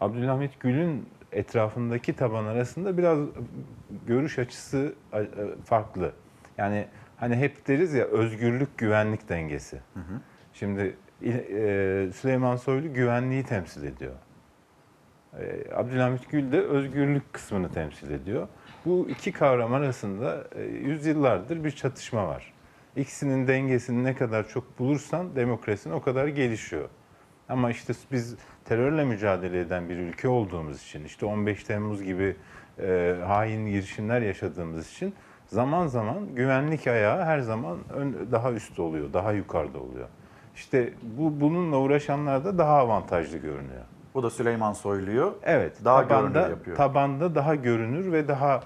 Abdülhamit 0.00 0.60
Gül'ün 0.60 1.06
etrafındaki 1.32 2.12
taban 2.12 2.44
arasında 2.44 2.98
biraz 2.98 3.18
görüş 4.06 4.38
açısı 4.38 4.94
farklı. 5.64 6.12
Yani 6.58 6.86
hani 7.16 7.36
hep 7.36 7.68
deriz 7.68 7.94
ya 7.94 8.04
özgürlük 8.04 8.78
güvenlik 8.78 9.28
dengesi. 9.28 9.76
Hı 9.76 10.00
hı. 10.00 10.20
Şimdi 10.52 10.96
Süleyman 12.12 12.56
Soylu 12.56 12.94
güvenliği 12.94 13.42
temsil 13.42 13.84
ediyor. 13.84 14.14
Abdülhamit 15.74 16.30
Gül 16.30 16.52
de 16.52 16.60
özgürlük 16.60 17.32
kısmını 17.32 17.72
temsil 17.72 18.10
ediyor. 18.10 18.48
Bu 18.88 19.06
iki 19.10 19.32
kavram 19.32 19.74
arasında 19.74 20.44
yüzyıllardır 20.82 21.64
bir 21.64 21.70
çatışma 21.70 22.28
var. 22.28 22.52
İkisinin 22.96 23.48
dengesini 23.48 24.04
ne 24.04 24.14
kadar 24.14 24.48
çok 24.48 24.78
bulursan 24.78 25.36
demokrasinin 25.36 25.94
o 25.94 26.02
kadar 26.02 26.26
gelişiyor. 26.26 26.88
Ama 27.48 27.70
işte 27.70 27.92
biz 28.12 28.36
terörle 28.64 29.04
mücadele 29.04 29.60
eden 29.60 29.88
bir 29.88 29.96
ülke 29.96 30.28
olduğumuz 30.28 30.82
için, 30.82 31.04
işte 31.04 31.26
15 31.26 31.64
Temmuz 31.64 32.02
gibi 32.02 32.36
e, 32.78 33.16
hain 33.26 33.66
girişimler 33.66 34.22
yaşadığımız 34.22 34.90
için 34.90 35.14
zaman 35.46 35.86
zaman 35.86 36.34
güvenlik 36.34 36.86
ayağı 36.86 37.24
her 37.24 37.40
zaman 37.40 37.78
ön, 37.94 38.28
daha 38.32 38.52
üstte 38.52 38.82
oluyor, 38.82 39.12
daha 39.12 39.32
yukarıda 39.32 39.78
oluyor. 39.78 40.08
İşte 40.54 40.92
bu 41.02 41.40
bununla 41.40 41.76
uğraşanlar 41.76 42.44
da 42.44 42.58
daha 42.58 42.78
avantajlı 42.78 43.38
görünüyor. 43.38 43.84
Bu 44.14 44.22
da 44.22 44.30
Süleyman 44.30 44.72
Soylu'yu 44.72 45.38
evet, 45.42 45.84
daha 45.84 46.08
tabanda, 46.08 46.28
görünür 46.28 46.50
yapıyor. 46.50 46.76
Tabanda 46.76 47.34
daha 47.34 47.54
görünür 47.54 48.12
ve 48.12 48.28
daha 48.28 48.54
e, 48.56 48.60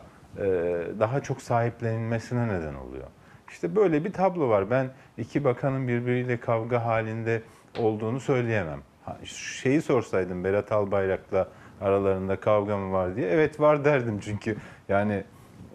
daha 1.01 1.21
çok 1.21 1.43
sahiplenilmesine 1.43 2.49
neden 2.49 2.75
oluyor. 2.75 3.07
İşte 3.51 3.77
böyle 3.77 4.05
bir 4.05 4.13
tablo 4.13 4.49
var. 4.49 4.71
Ben 4.71 4.91
iki 5.19 5.45
bakanın 5.45 5.89
birbiriyle 5.89 6.41
kavga 6.41 6.85
halinde 6.85 7.43
olduğunu 7.79 8.21
söyleyemem. 8.21 8.81
Şeyi 9.25 9.83
sorsaydım 9.83 10.45
Berat 10.45 10.73
Albayrak'la 10.73 11.49
aralarında 11.81 12.41
kavga 12.41 12.77
mı 12.77 12.93
var 12.93 13.17
diye. 13.17 13.29
Evet 13.29 13.61
var 13.61 13.85
derdim 13.85 14.21
çünkü 14.21 14.57
yani 14.89 15.25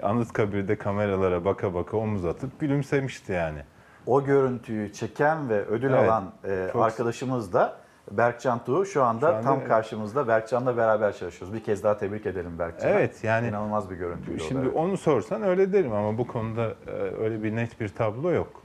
Anıtkabir'de 0.02 0.76
kameralara 0.76 1.46
baka 1.46 1.74
baka 1.74 1.98
omuz 1.98 2.26
atıp 2.26 2.60
gülümsemişti 2.60 3.32
yani. 3.32 3.60
O 4.06 4.24
görüntüyü 4.24 4.94
çeken 4.94 5.50
ve 5.50 5.66
ödül 5.66 5.94
evet, 5.94 6.10
alan 6.10 6.34
e, 6.48 6.70
arkadaşımız 6.74 7.54
da 7.54 7.78
Berkcan 8.12 8.64
Tuğ 8.66 8.86
şu 8.86 9.04
anda, 9.04 9.28
şu 9.28 9.36
anda 9.36 9.42
tam 9.42 9.66
karşımızda. 9.66 10.28
Berkcan'la 10.28 10.78
beraber 10.78 11.18
çalışıyoruz. 11.18 11.58
Bir 11.58 11.64
kez 11.64 11.84
daha 11.84 11.98
tebrik 11.98 12.26
edelim 12.26 12.60
Berkcan'a. 12.60 12.92
Evet 12.92 13.24
yani. 13.24 13.48
inanılmaz 13.48 13.90
bir 13.90 13.96
görüntüydü 13.96 14.40
Şimdi 14.40 14.70
onu 14.70 14.98
sorsan 14.98 15.44
öyle 15.44 15.74
derim 15.74 15.94
ama 15.94 16.18
bu 16.18 16.28
konuda 16.28 16.76
öyle 17.20 17.44
bir 17.44 17.56
net 17.56 17.80
bir 17.80 17.90
tablo 17.90 18.32
yok. 18.32 18.64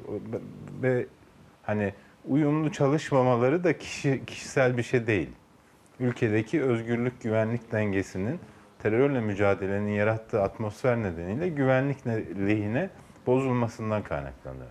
Ve 0.83 1.07
hani 1.63 1.95
uyumlu 2.29 2.73
çalışmamaları 2.73 3.65
da 3.65 3.79
kişi, 3.79 4.25
kişisel 4.27 4.77
bir 4.77 4.83
şey 4.83 5.07
değil. 5.07 5.31
Ülkedeki 6.01 6.63
özgürlük 6.63 7.23
güvenlik 7.23 7.73
dengesinin 7.73 8.41
terörle 8.83 9.21
mücadelenin 9.21 9.93
yarattığı 9.93 10.43
atmosfer 10.43 10.97
nedeniyle 10.97 11.49
güvenlik 11.49 12.07
lehine 12.47 12.91
bozulmasından 13.27 14.03
kaynaklanıyor. 14.03 14.71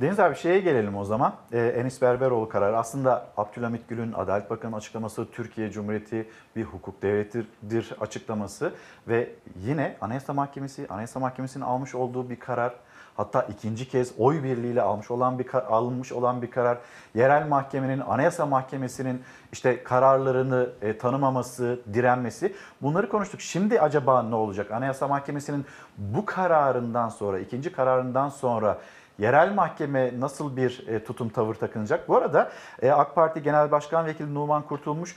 Deniz 0.00 0.20
abi 0.20 0.36
şeye 0.36 0.60
gelelim 0.60 0.96
o 0.96 1.04
zaman. 1.04 1.34
Ee, 1.52 1.58
Enis 1.58 2.02
Berberoğlu 2.02 2.48
kararı. 2.48 2.78
Aslında 2.78 3.26
Abdülhamit 3.36 3.88
Gül'ün 3.88 4.12
Adalet 4.12 4.50
Bakanı 4.50 4.76
açıklaması 4.76 5.30
Türkiye 5.30 5.70
Cumhuriyeti 5.70 6.28
bir 6.56 6.64
hukuk 6.64 7.02
devletidir 7.02 7.92
açıklaması 8.00 8.72
ve 9.08 9.30
yine 9.56 9.96
Anayasa 10.00 10.32
Mahkemesi, 10.32 10.86
Anayasa 10.88 11.20
Mahkemesi'nin 11.20 11.64
almış 11.64 11.94
olduğu 11.94 12.30
bir 12.30 12.40
karar 12.40 12.72
hatta 13.16 13.42
ikinci 13.42 13.88
kez 13.88 14.12
oy 14.18 14.42
birliğiyle 14.42 14.82
almış 14.82 15.10
olan 15.10 15.38
bir 15.38 15.54
alınmış 15.54 16.12
olan 16.12 16.42
bir 16.42 16.50
karar. 16.50 16.78
Yerel 17.14 17.48
mahkemenin, 17.48 18.00
Anayasa 18.00 18.46
Mahkemesi'nin 18.46 19.22
işte 19.52 19.84
kararlarını 19.84 20.68
e, 20.82 20.98
tanımaması, 20.98 21.80
direnmesi 21.92 22.54
bunları 22.82 23.08
konuştuk. 23.08 23.40
Şimdi 23.40 23.80
acaba 23.80 24.22
ne 24.22 24.34
olacak? 24.34 24.70
Anayasa 24.70 25.08
Mahkemesi'nin 25.08 25.66
bu 25.98 26.26
kararından 26.26 27.08
sonra, 27.08 27.38
ikinci 27.38 27.72
kararından 27.72 28.28
sonra 28.28 28.78
yerel 29.18 29.54
mahkeme 29.54 30.20
nasıl 30.20 30.56
bir 30.56 30.86
e, 30.88 31.04
tutum 31.04 31.28
tavır 31.28 31.54
takınacak? 31.54 32.08
Bu 32.08 32.16
arada 32.16 32.50
e, 32.82 32.90
AK 32.90 33.14
Parti 33.14 33.42
Genel 33.42 33.70
Başkan 33.70 34.06
Vekili 34.06 34.34
Numan 34.34 34.62
Kurtulmuş 34.62 35.16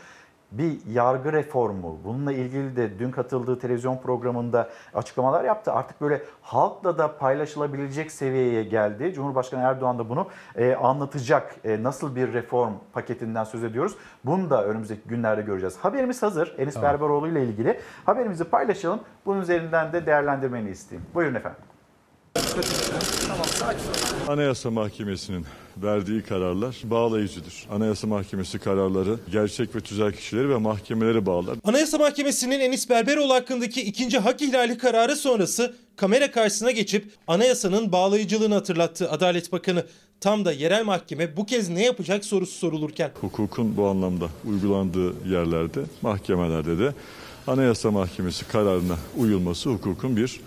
bir 0.51 0.85
yargı 0.89 1.33
reformu, 1.33 1.99
bununla 2.03 2.33
ilgili 2.33 2.75
de 2.75 2.99
dün 2.99 3.11
katıldığı 3.11 3.59
televizyon 3.59 3.97
programında 3.97 4.69
açıklamalar 4.93 5.43
yaptı. 5.43 5.73
Artık 5.73 6.01
böyle 6.01 6.21
halkla 6.41 6.97
da 6.97 7.17
paylaşılabilecek 7.17 8.11
seviyeye 8.11 8.63
geldi. 8.63 9.13
Cumhurbaşkanı 9.13 9.61
Erdoğan 9.61 9.99
da 9.99 10.09
bunu 10.09 10.27
e, 10.55 10.75
anlatacak. 10.75 11.55
E, 11.63 11.83
nasıl 11.83 12.15
bir 12.15 12.33
reform 12.33 12.73
paketinden 12.93 13.43
söz 13.43 13.63
ediyoruz? 13.63 13.95
Bunu 14.25 14.49
da 14.49 14.65
önümüzdeki 14.65 15.09
günlerde 15.09 15.41
göreceğiz. 15.41 15.77
Haberimiz 15.77 16.23
hazır. 16.23 16.55
Enis 16.57 16.73
tamam. 16.73 16.91
Berberoğlu 16.91 17.27
ile 17.27 17.43
ilgili. 17.43 17.79
Haberimizi 18.05 18.43
paylaşalım. 18.43 18.99
Bunun 19.25 19.41
üzerinden 19.41 19.93
de 19.93 20.05
değerlendirmeni 20.05 20.69
isteyeyim. 20.69 21.09
Buyurun 21.13 21.35
efendim. 21.35 21.66
Anayasa 24.27 24.71
Mahkemesi'nin 24.71 25.45
verdiği 25.77 26.21
kararlar 26.21 26.75
bağlayıcıdır. 26.83 27.53
Anayasa 27.71 28.07
Mahkemesi 28.07 28.59
kararları 28.59 29.19
gerçek 29.31 29.75
ve 29.75 29.79
tüzel 29.79 30.11
kişileri 30.11 30.49
ve 30.49 30.57
mahkemeleri 30.57 31.25
bağlar. 31.25 31.57
Anayasa 31.63 31.97
Mahkemesi'nin 31.97 32.59
Enis 32.59 32.89
Berberoğlu 32.89 33.33
hakkındaki 33.33 33.81
ikinci 33.81 34.19
hak 34.19 34.41
ihlali 34.41 34.77
kararı 34.77 35.15
sonrası 35.15 35.75
kamera 35.95 36.31
karşısına 36.31 36.71
geçip 36.71 37.11
anayasanın 37.27 37.91
bağlayıcılığını 37.91 38.53
hatırlattı 38.53 39.11
Adalet 39.11 39.51
Bakanı. 39.51 39.85
Tam 40.21 40.45
da 40.45 40.51
yerel 40.51 40.85
mahkeme 40.85 41.37
bu 41.37 41.45
kez 41.45 41.69
ne 41.69 41.85
yapacak 41.85 42.25
sorusu 42.25 42.57
sorulurken. 42.57 43.11
Hukukun 43.21 43.77
bu 43.77 43.87
anlamda 43.87 44.29
uygulandığı 44.45 45.29
yerlerde, 45.29 45.79
mahkemelerde 46.01 46.79
de 46.79 46.93
Anayasa 47.47 47.91
Mahkemesi 47.91 48.47
kararına 48.47 48.95
uyulması 49.17 49.69
hukukun 49.69 50.17
bir 50.17 50.39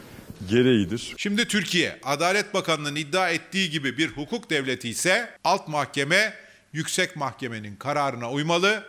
gereğidir. 0.48 1.14
Şimdi 1.16 1.48
Türkiye 1.48 1.98
Adalet 2.02 2.54
Bakanı'nın 2.54 2.96
iddia 2.96 3.30
ettiği 3.30 3.70
gibi 3.70 3.98
bir 3.98 4.08
hukuk 4.08 4.50
devleti 4.50 4.88
ise 4.88 5.30
alt 5.44 5.68
mahkeme 5.68 6.34
yüksek 6.72 7.16
mahkemenin 7.16 7.76
kararına 7.76 8.30
uymalı. 8.30 8.84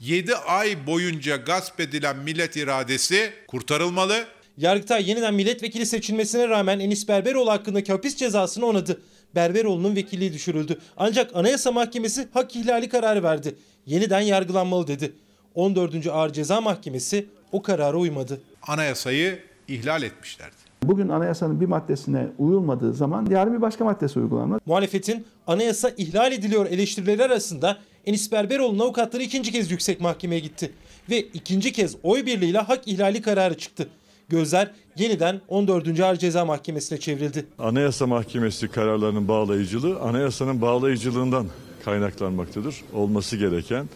7 0.00 0.34
ay 0.36 0.86
boyunca 0.86 1.36
gasp 1.36 1.80
edilen 1.80 2.16
millet 2.16 2.56
iradesi 2.56 3.32
kurtarılmalı. 3.48 4.26
Yargıtay 4.56 5.08
yeniden 5.08 5.34
milletvekili 5.34 5.86
seçilmesine 5.86 6.48
rağmen 6.48 6.80
Enis 6.80 7.08
Berberoğlu 7.08 7.50
hakkındaki 7.50 7.92
hapis 7.92 8.16
cezasını 8.16 8.66
onadı. 8.66 9.00
Berberoğlu'nun 9.34 9.96
vekilliği 9.96 10.32
düşürüldü. 10.32 10.78
Ancak 10.96 11.30
Anayasa 11.36 11.72
Mahkemesi 11.72 12.28
hak 12.32 12.56
ihlali 12.56 12.88
kararı 12.88 13.22
verdi. 13.22 13.54
Yeniden 13.86 14.20
yargılanmalı 14.20 14.86
dedi. 14.86 15.12
14. 15.54 16.06
Ağır 16.06 16.32
Ceza 16.32 16.60
Mahkemesi 16.60 17.26
o 17.52 17.62
karara 17.62 17.96
uymadı. 17.96 18.40
Anayasayı 18.62 19.42
ihlal 19.68 20.02
etmişlerdi. 20.02 20.67
Bugün 20.82 21.08
anayasanın 21.08 21.60
bir 21.60 21.66
maddesine 21.66 22.28
uyulmadığı 22.38 22.92
zaman 22.94 23.26
yarın 23.26 23.56
bir 23.56 23.60
başka 23.60 23.84
maddesi 23.84 24.18
uygulanmaz. 24.18 24.60
Muhalefetin 24.66 25.26
anayasa 25.46 25.90
ihlal 25.96 26.32
ediliyor 26.32 26.66
eleştirileri 26.66 27.24
arasında 27.24 27.78
Enis 28.06 28.32
Berberoğlu'nun 28.32 28.78
avukatları 28.78 29.22
ikinci 29.22 29.52
kez 29.52 29.70
yüksek 29.70 30.00
mahkemeye 30.00 30.40
gitti. 30.40 30.72
Ve 31.10 31.20
ikinci 31.20 31.72
kez 31.72 31.96
oy 32.02 32.26
birliğiyle 32.26 32.58
hak 32.58 32.88
ihlali 32.88 33.22
kararı 33.22 33.58
çıktı. 33.58 33.88
Gözler 34.28 34.70
yeniden 34.96 35.40
14. 35.48 36.00
Ağır 36.00 36.16
Ceza 36.16 36.44
Mahkemesi'ne 36.44 36.98
çevrildi. 36.98 37.46
Anayasa 37.58 38.06
Mahkemesi 38.06 38.68
kararlarının 38.68 39.28
bağlayıcılığı 39.28 40.00
anayasanın 40.00 40.60
bağlayıcılığından 40.60 41.46
kaynaklanmaktadır. 41.84 42.82
Olması 42.94 43.36
gereken 43.36 43.88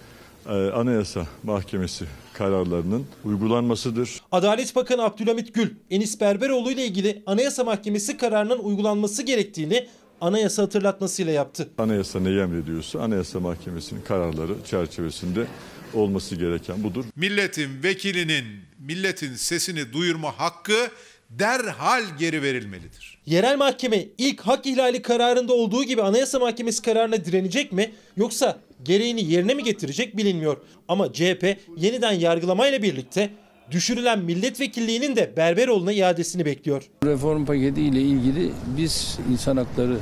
e, 0.49 0.53
Anayasa 0.53 1.26
Mahkemesi 1.43 2.05
kararlarının 2.35 3.07
uygulanmasıdır. 3.24 4.20
Adalet 4.33 4.76
Bakanı 4.76 5.03
Abdülhamit 5.03 5.55
Gül, 5.55 5.70
Enis 5.91 6.20
Berberoğlu 6.20 6.70
ile 6.70 6.87
ilgili 6.87 7.22
Anayasa 7.26 7.64
Mahkemesi 7.64 8.16
kararının 8.16 8.59
uygulanması 8.59 9.22
gerektiğini 9.22 9.87
anayasa 10.20 10.62
hatırlatmasıyla 10.62 11.33
yaptı. 11.33 11.68
Anayasa 11.78 12.20
neyi 12.20 12.41
emrediyorsa 12.41 13.01
Anayasa 13.01 13.41
Mahkemesi'nin 13.41 14.01
kararları 14.03 14.55
çerçevesinde 14.66 15.47
olması 15.95 16.37
gereken 16.37 16.83
budur. 16.85 17.05
Milletin 17.16 17.83
vekilinin 17.83 18.45
milletin 18.78 19.35
sesini 19.35 19.93
duyurma 19.93 20.39
hakkı 20.39 20.89
derhal 21.30 22.03
geri 22.18 22.43
verilmelidir. 22.43 23.18
Yerel 23.26 23.57
mahkeme 23.57 24.05
ilk 24.18 24.41
hak 24.41 24.66
ihlali 24.66 25.03
kararında 25.03 25.53
olduğu 25.53 25.85
gibi 25.85 26.03
Anayasa 26.03 26.39
Mahkemesi 26.39 26.83
kararına 26.83 27.24
direnecek 27.24 27.72
mi 27.72 27.93
yoksa 28.16 28.59
gereğini 28.85 29.24
yerine 29.24 29.55
mi 29.55 29.64
getirecek 29.64 30.16
bilinmiyor. 30.16 30.57
Ama 30.89 31.12
CHP 31.12 31.57
yeniden 31.76 32.12
yargılamayla 32.12 32.83
birlikte 32.83 33.30
düşürülen 33.70 34.18
milletvekilliğinin 34.18 35.16
de 35.16 35.33
Berberoğlu'na 35.37 35.93
iadesini 35.93 36.45
bekliyor. 36.45 36.91
Reform 37.05 37.45
paketi 37.45 37.83
ile 37.83 38.01
ilgili 38.01 38.53
biz 38.76 39.18
insan 39.33 39.57
hakları 39.57 39.97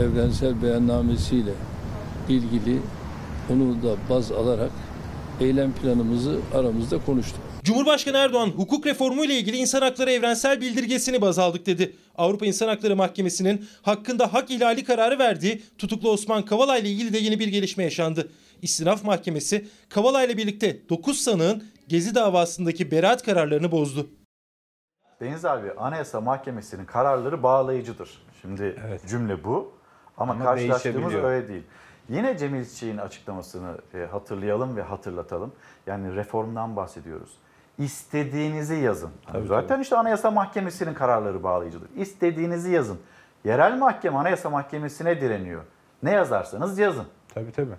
evrensel 0.00 0.62
beyannamesiyle 0.62 1.52
ilgili 2.28 2.78
onu 3.50 3.82
da 3.82 3.96
baz 4.10 4.32
alarak 4.32 4.70
eylem 5.40 5.72
planımızı 5.72 6.38
aramızda 6.54 6.98
konuştuk. 7.06 7.49
Cumhurbaşkanı 7.64 8.16
Erdoğan 8.16 8.46
hukuk 8.48 8.86
reformu 8.86 9.24
ile 9.24 9.34
ilgili 9.38 9.56
insan 9.56 9.82
hakları 9.82 10.10
evrensel 10.10 10.60
bildirgesini 10.60 11.20
baz 11.20 11.38
aldık 11.38 11.66
dedi. 11.66 11.96
Avrupa 12.16 12.46
İnsan 12.46 12.68
Hakları 12.68 12.96
Mahkemesi'nin 12.96 13.68
hakkında 13.82 14.32
hak 14.32 14.50
ihlali 14.50 14.84
kararı 14.84 15.18
verdiği 15.18 15.62
tutuklu 15.78 16.10
Osman 16.10 16.44
Kavala 16.44 16.78
ile 16.78 16.88
ilgili 16.88 17.12
de 17.12 17.18
yeni 17.18 17.38
bir 17.38 17.48
gelişme 17.48 17.84
yaşandı. 17.84 18.28
İstinaf 18.62 19.04
Mahkemesi 19.04 19.68
Kavala 19.88 20.24
ile 20.24 20.36
birlikte 20.36 20.88
9 20.88 21.18
sanığın 21.20 21.64
Gezi 21.88 22.14
davasındaki 22.14 22.90
beraat 22.90 23.22
kararlarını 23.22 23.72
bozdu. 23.72 24.10
Deniz 25.20 25.44
abi 25.44 25.72
Anayasa 25.72 26.20
Mahkemesi'nin 26.20 26.84
kararları 26.84 27.42
bağlayıcıdır. 27.42 28.10
Şimdi 28.42 28.76
cümle 29.08 29.44
bu 29.44 29.72
ama, 30.16 30.32
Ama 30.32 30.44
karşılaştığımız 30.44 31.14
öyle 31.14 31.48
değil. 31.48 31.62
Yine 32.08 32.38
Cemil 32.38 32.64
Çiçek'in 32.64 32.98
açıklamasını 32.98 33.78
e, 33.94 33.98
hatırlayalım 33.98 34.76
ve 34.76 34.82
hatırlatalım. 34.82 35.52
Yani 35.86 36.14
reformdan 36.14 36.76
bahsediyoruz. 36.76 37.30
İstediğinizi 37.80 38.74
yazın. 38.74 39.10
Tabii, 39.26 39.46
Zaten 39.46 39.80
işte 39.80 39.96
Anayasa 39.96 40.30
Mahkemesi'nin 40.30 40.94
kararları 40.94 41.42
bağlayıcıdır. 41.42 41.88
İstediğinizi 41.96 42.70
yazın. 42.70 42.98
Yerel 43.44 43.78
mahkeme 43.78 44.18
Anayasa 44.18 44.50
Mahkemesi'ne 44.50 45.20
direniyor. 45.20 45.62
Ne 46.02 46.10
yazarsanız 46.10 46.78
yazın. 46.78 47.06
Tabii 47.34 47.52
tabii. 47.52 47.74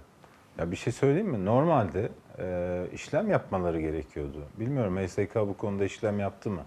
Ya 0.57 0.71
bir 0.71 0.75
şey 0.75 0.93
söyleyeyim 0.93 1.27
mi? 1.29 1.45
Normalde 1.45 2.09
e, 2.39 2.85
işlem 2.93 3.29
yapmaları 3.29 3.81
gerekiyordu. 3.81 4.37
Bilmiyorum 4.59 4.99
MSK 5.03 5.35
bu 5.35 5.57
konuda 5.57 5.85
işlem 5.85 6.19
yaptı 6.19 6.49
mı? 6.49 6.61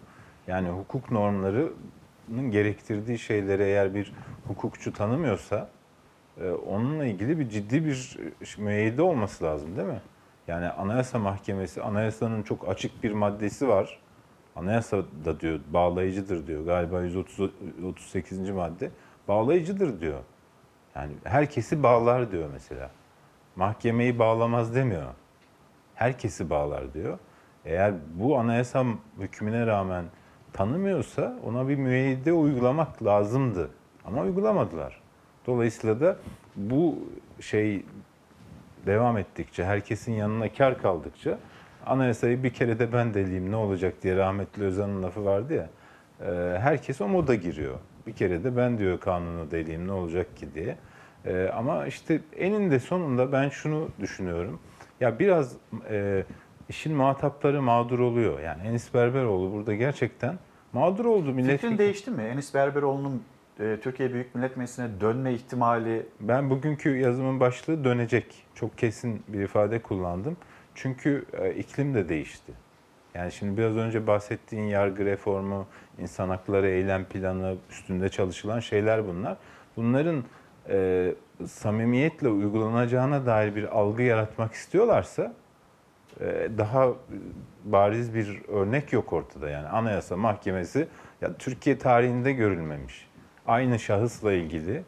Yani 0.47 0.68
hukuk 0.68 1.11
normlarının 1.11 2.51
gerektirdiği 2.51 3.18
şeyleri 3.18 3.62
eğer 3.62 3.95
bir 3.95 4.12
hukukçu 4.49 4.93
tanımıyorsa 4.93 5.68
e, 6.41 6.51
onunla 6.51 7.07
ilgili 7.07 7.39
bir 7.39 7.49
ciddi 7.49 7.85
bir 7.85 8.18
e, 8.59 8.62
müeyyide 8.62 9.03
olması 9.03 9.45
lazım 9.45 9.76
değil 9.76 9.89
mi? 9.89 10.01
Yani 10.49 10.68
Anayasa 10.68 11.18
Mahkemesi, 11.18 11.82
anayasanın 11.82 12.42
çok 12.42 12.68
açık 12.68 13.03
bir 13.03 13.12
maddesi 13.12 13.68
var. 13.68 13.99
Anayasa 14.57 15.03
da 15.24 15.40
diyor 15.40 15.61
bağlayıcıdır 15.72 16.47
diyor. 16.47 16.64
Galiba 16.64 17.03
138. 17.03 18.51
madde 18.51 18.90
bağlayıcıdır 19.28 20.01
diyor. 20.01 20.20
Yani 20.95 21.12
herkesi 21.24 21.82
bağlar 21.82 22.32
diyor 22.32 22.49
mesela. 22.53 22.90
Mahkemeyi 23.57 24.18
bağlamaz 24.18 24.74
demiyor. 24.74 25.14
Herkesi 25.95 26.51
bağlar 26.51 26.95
diyor. 26.95 27.18
Eğer 27.64 27.95
bu 28.14 28.38
anayasa 28.38 28.84
hükmüne 29.18 29.66
rağmen 29.66 30.05
tanımıyorsa 30.53 31.36
ona 31.45 31.68
bir 31.68 31.76
müeyyide 31.76 32.32
uygulamak 32.32 33.05
lazımdı. 33.05 33.70
Ama 34.05 34.22
uygulamadılar. 34.22 35.01
Dolayısıyla 35.47 36.01
da 36.01 36.16
bu 36.57 36.99
şey 37.40 37.84
devam 38.87 39.18
ettikçe, 39.18 39.64
herkesin 39.64 40.12
yanına 40.12 40.53
kar 40.53 40.82
kaldıkça 40.82 41.39
anayasayı 41.87 42.43
bir 42.43 42.51
kere 42.51 42.78
de 42.78 42.93
ben 42.93 43.14
deleyim 43.14 43.51
ne 43.53 43.57
olacak 43.57 43.95
diye 44.03 44.16
rahmetli 44.16 44.64
Özan'ın 44.64 45.03
lafı 45.03 45.24
vardı 45.24 45.55
ya. 45.55 45.68
e, 46.30 46.59
Herkes 46.59 47.01
o 47.01 47.09
moda 47.09 47.35
giriyor. 47.35 47.74
Bir 48.07 48.12
kere 48.12 48.45
de 48.45 48.57
ben 48.57 48.78
diyor 48.78 49.01
kanunu 49.01 49.51
deleyim 49.51 49.89
ne 49.89 49.93
olacak 49.93 50.37
ki 50.37 50.49
diye. 50.55 50.76
E, 51.26 51.49
Ama 51.49 51.87
işte 51.87 52.20
eninde 52.37 52.78
sonunda 52.78 53.32
ben 53.32 53.49
şunu 53.49 53.89
düşünüyorum. 54.01 54.61
Ya 55.01 55.18
biraz 55.18 55.53
e, 55.91 56.24
işin 56.68 56.97
muhatapları 56.97 57.62
mağdur 57.62 57.99
oluyor. 57.99 58.41
Yani 58.41 58.62
Enis 58.62 58.95
Berberoğlu 58.95 59.53
burada 59.53 59.74
gerçekten 59.74 60.39
mağdur 60.72 61.05
oldu. 61.05 61.26
Fikrin 61.37 61.45
Milletvekili- 61.45 61.78
değişti 61.78 62.11
mi? 62.11 62.22
Enis 62.22 62.55
Berberoğlu'nun 62.55 63.22
e, 63.61 63.79
Türkiye 63.83 64.13
Büyük 64.13 64.35
Millet 64.35 64.57
Meclisi'ne 64.57 65.01
dönme 65.01 65.33
ihtimali 65.33 66.07
Ben 66.21 66.51
bugünkü 66.51 66.97
yazımın 66.97 67.41
başlığı 67.41 67.85
dönecek. 67.85 68.47
Çok 68.55 68.79
kesin 68.79 69.23
bir 69.29 69.41
ifade 69.41 69.83
kullandım. 69.83 70.37
Çünkü 70.75 71.25
e, 71.33 71.55
iklim 71.55 71.95
de 71.95 72.09
değişti. 72.09 72.53
Yani 73.15 73.33
şimdi 73.33 73.59
biraz 73.59 73.77
önce 73.77 74.07
bahsettiğin 74.07 74.65
yargı 74.65 75.05
reformu, 75.05 75.67
insan 75.99 76.29
hakları 76.29 76.69
eylem 76.69 77.05
planı, 77.05 77.57
üstünde 77.71 78.09
çalışılan 78.09 78.61
şeyler 78.61 79.09
bunlar. 79.09 79.37
Bunların 79.77 80.25
e, 80.69 81.15
samimiyetle 81.47 82.29
uygulanacağına 82.29 83.27
dair 83.27 83.57
bir 83.57 83.79
algı 83.79 84.03
yaratmak 84.03 84.53
istiyorlarsa 84.53 85.35
e, 86.21 86.49
daha 86.59 86.89
bariz 87.65 88.15
bir 88.15 88.43
örnek 88.49 88.93
yok 88.93 89.13
ortada. 89.13 89.49
Yani 89.49 89.69
Anayasa 89.69 90.17
Mahkemesi 90.17 90.89
ya 91.21 91.33
Türkiye 91.35 91.79
tarihinde 91.79 92.33
görülmemiş. 92.33 93.09
Aynı 93.47 93.78
şahısla 93.78 94.32
ilgili, 94.32 94.82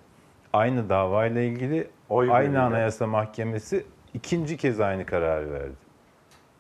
aynı 0.52 0.88
davayla 0.88 1.40
ilgili 1.40 1.88
Oy 2.08 2.32
aynı. 2.32 2.62
Anayasa 2.62 3.06
Mahkemesi 3.06 3.86
ikinci 4.14 4.56
kez 4.56 4.80
aynı 4.80 5.06
kararı 5.06 5.52
verdi. 5.52 5.86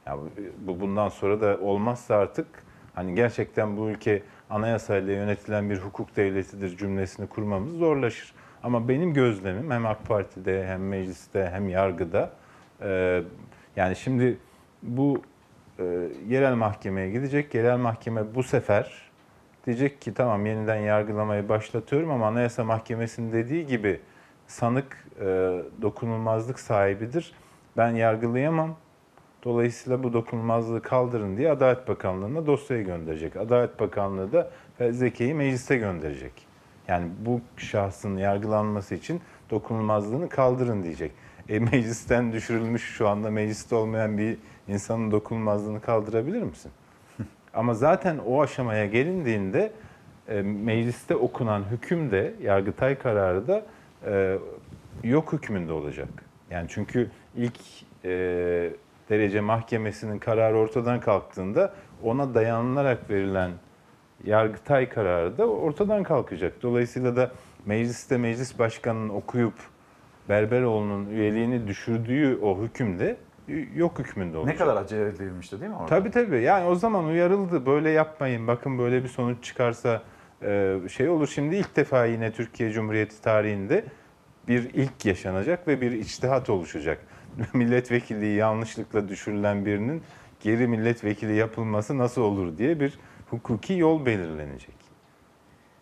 Ya 0.06 0.18
bu, 0.18 0.30
bu 0.58 0.80
bundan 0.80 1.08
sonra 1.08 1.40
da 1.40 1.58
olmazsa 1.60 2.16
artık 2.16 2.46
hani 2.94 3.14
gerçekten 3.14 3.76
bu 3.76 3.88
ülke 3.88 4.22
anayasayla 4.50 5.12
yönetilen 5.12 5.70
bir 5.70 5.78
hukuk 5.78 6.16
devletidir 6.16 6.76
cümlesini 6.76 7.26
kurmamız 7.26 7.72
zorlaşır. 7.72 8.34
Ama 8.62 8.88
benim 8.88 9.14
gözlemim 9.14 9.70
hem 9.70 9.86
AK 9.86 10.04
Parti'de 10.04 10.66
hem 10.66 10.88
mecliste 10.88 11.50
hem 11.52 11.68
yargıda 11.68 12.30
e, 12.82 13.22
yani 13.76 13.96
şimdi 13.96 14.38
bu 14.82 15.22
e, 15.78 15.84
yerel 16.28 16.54
mahkemeye 16.54 17.10
gidecek. 17.10 17.54
Yerel 17.54 17.78
mahkeme 17.78 18.34
bu 18.34 18.42
sefer 18.42 19.05
diyecek 19.66 20.00
ki 20.00 20.14
tamam 20.14 20.46
yeniden 20.46 20.76
yargılamayı 20.76 21.48
başlatıyorum 21.48 22.10
ama 22.10 22.26
Anayasa 22.26 22.64
Mahkemesi'nin 22.64 23.32
dediği 23.32 23.66
gibi 23.66 24.00
sanık 24.46 25.06
e, 25.20 25.24
dokunulmazlık 25.82 26.60
sahibidir. 26.60 27.32
Ben 27.76 27.90
yargılayamam. 27.90 28.76
Dolayısıyla 29.44 30.02
bu 30.02 30.12
dokunulmazlığı 30.12 30.82
kaldırın 30.82 31.36
diye 31.36 31.50
Adalet 31.50 31.88
Bakanlığı'na 31.88 32.46
dosyayı 32.46 32.84
gönderecek. 32.84 33.36
Adalet 33.36 33.80
Bakanlığı 33.80 34.32
da 34.32 34.50
fezlekeyi 34.78 35.34
meclise 35.34 35.76
gönderecek. 35.76 36.32
Yani 36.88 37.08
bu 37.26 37.40
şahsın 37.56 38.16
yargılanması 38.16 38.94
için 38.94 39.20
dokunulmazlığını 39.50 40.28
kaldırın 40.28 40.82
diyecek. 40.82 41.12
E, 41.48 41.58
meclisten 41.58 42.32
düşürülmüş 42.32 42.82
şu 42.82 43.08
anda 43.08 43.30
mecliste 43.30 43.74
olmayan 43.74 44.18
bir 44.18 44.38
insanın 44.68 45.10
dokunulmazlığını 45.10 45.80
kaldırabilir 45.80 46.42
misin? 46.42 46.72
Ama 47.56 47.74
zaten 47.74 48.18
o 48.26 48.42
aşamaya 48.42 48.86
gelindiğinde 48.86 49.72
e, 50.28 50.42
mecliste 50.42 51.16
okunan 51.16 51.64
hüküm 51.70 52.10
de 52.10 52.34
Yargıtay 52.42 52.98
kararı 52.98 53.48
da 53.48 53.62
e, 54.06 54.38
yok 55.04 55.32
hükmünde 55.32 55.72
olacak. 55.72 56.08
Yani 56.50 56.66
çünkü 56.68 57.10
ilk 57.36 57.60
e, 58.04 58.10
derece 59.10 59.40
mahkemesinin 59.40 60.18
kararı 60.18 60.58
ortadan 60.58 61.00
kalktığında 61.00 61.74
ona 62.02 62.34
dayanılarak 62.34 63.10
verilen 63.10 63.50
Yargıtay 64.24 64.88
kararı 64.88 65.38
da 65.38 65.46
ortadan 65.46 66.02
kalkacak. 66.02 66.62
Dolayısıyla 66.62 67.16
da 67.16 67.30
mecliste 67.66 68.18
meclis 68.18 68.58
başkanının 68.58 69.08
okuyup 69.08 69.54
Berberoğlu'nun 70.28 71.06
üyeliğini 71.06 71.66
düşürdüğü 71.66 72.38
o 72.42 72.62
hükümde 72.62 73.16
yok 73.74 73.98
hükmünde 73.98 74.38
olacak. 74.38 74.54
ne 74.54 74.58
kadar 74.58 74.82
acele 74.82 75.08
edilmişti 75.08 75.60
değil 75.60 75.70
mi 75.70 75.76
orada? 75.76 75.86
Tabii 75.86 76.10
tabii. 76.10 76.42
Yani 76.42 76.68
o 76.68 76.74
zaman 76.74 77.04
uyarıldı. 77.04 77.66
Böyle 77.66 77.90
yapmayın. 77.90 78.46
Bakın 78.46 78.78
böyle 78.78 79.04
bir 79.04 79.08
sonuç 79.08 79.44
çıkarsa 79.44 80.02
e, 80.42 80.76
şey 80.88 81.08
olur. 81.08 81.28
Şimdi 81.28 81.56
ilk 81.56 81.76
defa 81.76 82.04
yine 82.04 82.32
Türkiye 82.32 82.70
Cumhuriyeti 82.70 83.22
tarihinde 83.22 83.84
bir 84.48 84.74
ilk 84.74 85.04
yaşanacak 85.04 85.68
ve 85.68 85.80
bir 85.80 85.92
içtihat 85.92 86.50
oluşacak. 86.50 86.98
Milletvekilliği 87.54 88.36
yanlışlıkla 88.36 89.08
düşürülen 89.08 89.66
birinin 89.66 90.02
geri 90.40 90.66
milletvekili 90.66 91.34
yapılması 91.34 91.98
nasıl 91.98 92.22
olur 92.22 92.58
diye 92.58 92.80
bir 92.80 92.98
hukuki 93.30 93.74
yol 93.74 94.06
belirlenecek. 94.06 94.76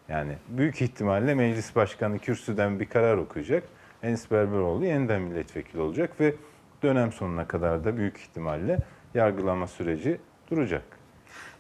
Yani 0.08 0.32
büyük 0.48 0.82
ihtimalle 0.82 1.34
meclis 1.34 1.76
başkanı 1.76 2.18
kürsüden 2.18 2.80
bir 2.80 2.86
karar 2.86 3.16
okuyacak. 3.16 3.64
Enis 4.02 4.30
Berberoğlu 4.30 4.84
yeniden 4.84 5.22
milletvekili 5.22 5.80
olacak 5.80 6.20
ve 6.20 6.34
dönem 6.85 7.12
sonuna 7.12 7.49
kadar 7.49 7.85
da 7.85 7.97
büyük 7.97 8.18
ihtimalle 8.18 8.78
yargılama 9.14 9.66
süreci 9.66 10.20
duracak. 10.51 10.82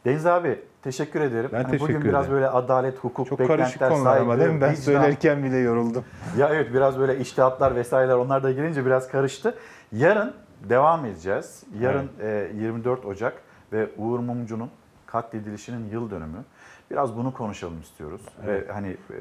Deniz 0.04 0.26
abi 0.26 0.60
teşekkür 0.82 1.20
ederim. 1.20 1.50
Ben 1.52 1.62
Hani 1.62 1.70
teşekkür 1.70 1.94
bugün 1.94 2.08
biraz 2.08 2.24
ederim. 2.24 2.34
böyle 2.34 2.48
adalet, 2.48 2.98
hukuk, 2.98 3.26
Çok 3.28 3.38
beklentiler, 3.38 3.58
karışık 3.78 3.88
konular 3.88 4.16
ama 4.20 4.38
değil 4.38 4.50
mi? 4.50 4.60
Ben 4.60 4.70
vicdan- 4.72 4.80
söylerken 4.80 5.44
bile 5.44 5.56
yoruldum. 5.56 6.04
Ya 6.38 6.48
evet 6.48 6.74
biraz 6.74 6.98
böyle 6.98 7.18
iştihatlar 7.18 7.74
vesaireler 7.76 8.14
onlar 8.14 8.42
da 8.42 8.52
girince 8.52 8.86
biraz 8.86 9.08
karıştı. 9.08 9.54
Yarın 9.92 10.34
devam 10.68 11.04
edeceğiz. 11.04 11.64
Yarın 11.80 12.08
e, 12.20 12.50
24 12.54 13.04
Ocak 13.04 13.34
ve 13.72 13.88
Uğur 13.98 14.18
Mumcu'nun 14.18 14.70
katledilişinin 15.06 15.90
yıl 15.90 16.10
dönümü. 16.10 16.44
Biraz 16.90 17.16
bunu 17.16 17.34
konuşalım 17.34 17.80
istiyoruz. 17.80 18.22
Evet. 18.44 18.68
Ve 18.68 18.72
hani 18.72 18.88
e, 18.88 19.16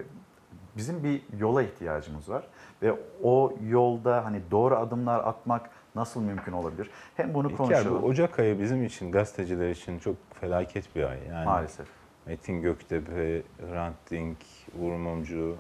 bizim 0.77 1.03
bir 1.03 1.21
yola 1.39 1.61
ihtiyacımız 1.63 2.29
var 2.29 2.43
ve 2.81 2.93
o 3.23 3.53
yolda 3.69 4.25
hani 4.25 4.41
doğru 4.51 4.75
adımlar 4.75 5.19
atmak 5.19 5.69
nasıl 5.95 6.21
mümkün 6.21 6.51
olabilir? 6.51 6.89
Hem 7.17 7.33
bunu 7.33 7.47
İlker, 7.47 7.57
konuşalım. 7.57 8.01
bu 8.01 8.05
Ocak 8.05 8.39
ayı 8.39 8.59
bizim 8.59 8.83
için, 8.83 9.11
gazeteciler 9.11 9.69
için 9.69 9.99
çok 9.99 10.15
felaket 10.41 10.95
bir 10.95 11.03
ay. 11.03 11.17
Yani 11.29 11.45
Maalesef. 11.45 11.87
Metin 12.25 12.61
Göktepe, 12.61 13.41
Hrant 13.71 13.95
Dink, 14.11 14.37
Uğur 14.81 14.91
Mumcu, 14.91 15.55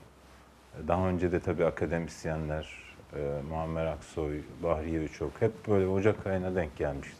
daha 0.87 1.07
önce 1.07 1.31
de 1.31 1.39
tabii 1.39 1.65
akademisyenler, 1.65 2.83
e, 3.15 3.41
Muammer 3.49 3.85
Aksoy, 3.85 4.41
Bahriye 4.63 5.03
Üçok 5.03 5.31
hep 5.39 5.67
böyle 5.67 5.87
Ocak 5.87 6.27
ayına 6.27 6.55
denk 6.55 6.75
gelmişti. 6.77 7.17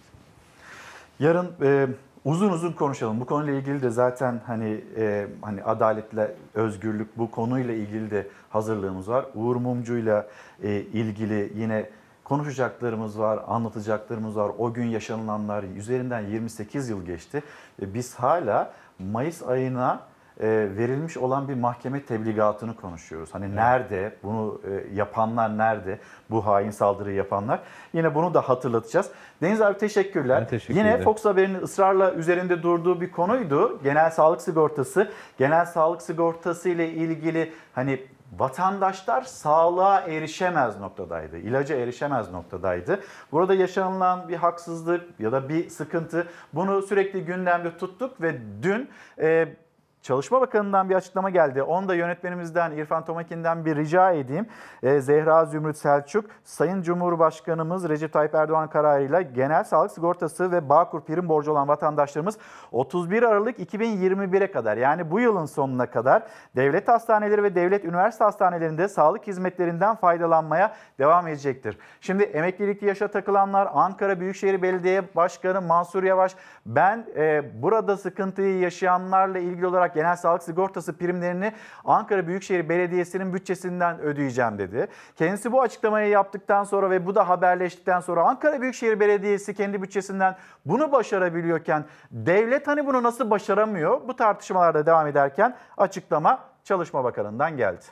Yarın 1.19 1.51
e, 1.61 1.87
uzun 2.25 2.49
uzun 2.49 2.71
konuşalım. 2.71 3.19
Bu 3.19 3.25
konuyla 3.25 3.53
ilgili 3.53 3.81
de 3.81 3.89
zaten 3.89 4.41
hani 4.47 4.81
e, 4.97 5.27
hani 5.41 5.63
adaletle 5.63 6.35
özgürlük 6.53 7.17
bu 7.17 7.31
konuyla 7.31 7.73
ilgili 7.73 8.11
de 8.11 8.27
hazırlığımız 8.49 9.09
var. 9.09 9.25
Uğur 9.35 9.55
Mumcu'yla 9.55 10.27
e, 10.63 10.69
ilgili 10.75 11.51
yine 11.55 11.89
konuşacaklarımız 12.23 13.19
var, 13.19 13.39
anlatacaklarımız 13.47 14.35
var. 14.35 14.51
O 14.57 14.73
gün 14.73 14.85
yaşanılanlar 14.85 15.63
üzerinden 15.63 16.21
28 16.21 16.89
yıl 16.89 17.05
geçti. 17.05 17.43
Biz 17.81 18.15
hala 18.15 18.73
Mayıs 18.99 19.43
ayına 19.43 19.99
e, 20.39 20.47
verilmiş 20.77 21.17
olan 21.17 21.47
bir 21.47 21.53
mahkeme 21.53 22.05
tebligatını 22.05 22.75
konuşuyoruz. 22.75 23.29
Hani 23.33 23.55
nerede, 23.55 24.15
bunu 24.23 24.61
e, 24.63 24.95
yapanlar 24.95 25.57
nerede, 25.57 25.99
bu 26.29 26.45
hain 26.45 26.71
saldırıyı 26.71 27.15
yapanlar. 27.15 27.59
Yine 27.93 28.15
bunu 28.15 28.33
da 28.33 28.41
hatırlatacağız. 28.41 29.09
Deniz 29.41 29.61
abi 29.61 29.77
teşekkürler. 29.77 30.41
Ben 30.41 30.47
teşekkür 30.47 30.75
Yine. 30.75 31.01
Fox 31.01 31.25
Haber'in 31.25 31.55
ısrarla 31.55 32.13
üzerinde 32.13 32.63
durduğu 32.63 33.01
bir 33.01 33.11
konuydu. 33.11 33.79
Genel 33.83 34.11
sağlık 34.11 34.41
sigortası. 34.41 35.11
Genel 35.37 35.65
sağlık 35.65 36.01
sigortası 36.01 36.69
ile 36.69 36.89
ilgili 36.89 37.53
hani 37.73 37.99
vatandaşlar 38.37 39.21
sağlığa 39.21 40.01
erişemez 40.01 40.79
noktadaydı. 40.79 41.37
ilaca 41.37 41.75
erişemez 41.75 42.31
noktadaydı. 42.31 42.99
Burada 43.31 43.53
yaşanılan 43.53 44.29
bir 44.29 44.35
haksızlık 44.35 45.19
ya 45.19 45.31
da 45.31 45.49
bir 45.49 45.69
sıkıntı 45.69 46.27
bunu 46.53 46.81
sürekli 46.81 47.25
gündemde 47.25 47.77
tuttuk 47.77 48.21
ve 48.21 48.37
dün 48.63 48.89
e, 49.19 49.55
Çalışma 50.03 50.41
Bakanı'ndan 50.41 50.89
bir 50.89 50.95
açıklama 50.95 51.29
geldi. 51.29 51.63
Onu 51.63 51.87
da 51.87 51.95
yönetmenimizden 51.95 52.71
İrfan 52.71 53.05
Tomakin'den 53.05 53.65
bir 53.65 53.75
rica 53.75 54.11
edeyim. 54.11 54.47
Ee, 54.83 55.01
Zehra 55.01 55.45
Zümrüt 55.45 55.77
Selçuk, 55.77 56.25
Sayın 56.43 56.81
Cumhurbaşkanımız 56.81 57.89
Recep 57.89 58.13
Tayyip 58.13 58.35
Erdoğan 58.35 58.69
kararıyla 58.69 59.21
genel 59.21 59.63
sağlık 59.63 59.91
sigortası 59.91 60.51
ve 60.51 60.69
Bağkur 60.69 61.01
prim 61.01 61.29
borcu 61.29 61.51
olan 61.51 61.67
vatandaşlarımız 61.67 62.37
31 62.71 63.23
Aralık 63.23 63.59
2021'e 63.59 64.51
kadar 64.51 64.77
yani 64.77 65.11
bu 65.11 65.19
yılın 65.19 65.45
sonuna 65.45 65.85
kadar 65.85 66.23
devlet 66.55 66.87
hastaneleri 66.87 67.43
ve 67.43 67.55
devlet 67.55 67.85
üniversite 67.85 68.23
hastanelerinde 68.23 68.87
sağlık 68.87 69.27
hizmetlerinden 69.27 69.95
faydalanmaya 69.95 70.73
devam 70.99 71.27
edecektir. 71.27 71.77
Şimdi 72.01 72.23
emeklilikli 72.23 72.87
yaşa 72.87 73.07
takılanlar 73.07 73.69
Ankara 73.73 74.19
Büyükşehir 74.19 74.61
Belediye 74.61 75.15
Başkanı 75.15 75.61
Mansur 75.61 76.03
Yavaş 76.03 76.35
ben 76.65 77.05
e, 77.15 77.43
burada 77.61 77.97
sıkıntıyı 77.97 78.59
yaşayanlarla 78.59 79.39
ilgili 79.39 79.67
olarak 79.67 79.92
genel 79.93 80.15
sağlık 80.15 80.43
sigortası 80.43 80.97
primlerini 80.97 81.53
Ankara 81.85 82.27
Büyükşehir 82.27 82.69
Belediyesi'nin 82.69 83.33
bütçesinden 83.33 83.99
ödeyeceğim 83.99 84.57
dedi. 84.57 84.87
Kendisi 85.15 85.51
bu 85.51 85.61
açıklamayı 85.61 86.09
yaptıktan 86.09 86.63
sonra 86.63 86.89
ve 86.89 87.05
bu 87.05 87.15
da 87.15 87.29
haberleştikten 87.29 87.99
sonra 87.99 88.23
Ankara 88.23 88.61
Büyükşehir 88.61 88.99
Belediyesi 88.99 89.53
kendi 89.53 89.81
bütçesinden 89.81 90.35
bunu 90.65 90.91
başarabiliyorken 90.91 91.85
devlet 92.11 92.67
hani 92.67 92.87
bunu 92.87 93.03
nasıl 93.03 93.29
başaramıyor? 93.29 94.07
Bu 94.07 94.15
tartışmalarda 94.15 94.85
devam 94.85 95.07
ederken 95.07 95.55
açıklama 95.77 96.39
Çalışma 96.63 97.03
Bakanı'ndan 97.03 97.57
geldi. 97.57 97.85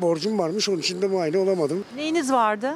Borcum 0.00 0.38
varmış 0.38 0.68
onun 0.68 0.78
için 0.78 1.02
de 1.02 1.08
muayene 1.08 1.38
olamadım. 1.38 1.84
Neyiniz 1.96 2.32
vardı? 2.32 2.74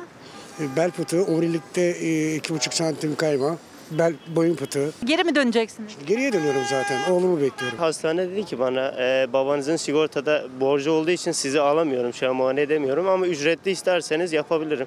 E, 0.60 0.76
Bel 0.76 0.90
fıtığı, 0.90 1.24
omurilikte 1.24 1.80
e, 1.80 2.34
iki 2.34 2.54
buçuk 2.54 2.74
santim 2.74 3.16
kayma. 3.16 3.56
Bel 3.90 4.14
boyun 4.36 4.54
fıtığı. 4.54 4.90
Geri 5.04 5.24
mi 5.24 5.34
döneceksiniz? 5.34 5.92
Geriye 6.06 6.32
dönüyorum 6.32 6.62
zaten. 6.70 7.12
Oğlumu 7.12 7.40
bekliyorum. 7.40 7.78
Hastane 7.78 8.30
dedi 8.30 8.44
ki 8.44 8.58
bana 8.58 8.94
e, 8.98 9.32
babanızın 9.32 9.76
sigortada 9.76 10.44
borcu 10.60 10.92
olduğu 10.92 11.10
için 11.10 11.32
sizi 11.32 11.60
alamıyorum 11.60 12.14
şu 12.14 12.28
an 12.30 12.36
muayene 12.36 12.60
edemiyorum 12.60 13.08
ama 13.08 13.26
ücretli 13.26 13.70
isterseniz 13.70 14.32
yapabilirim. 14.32 14.86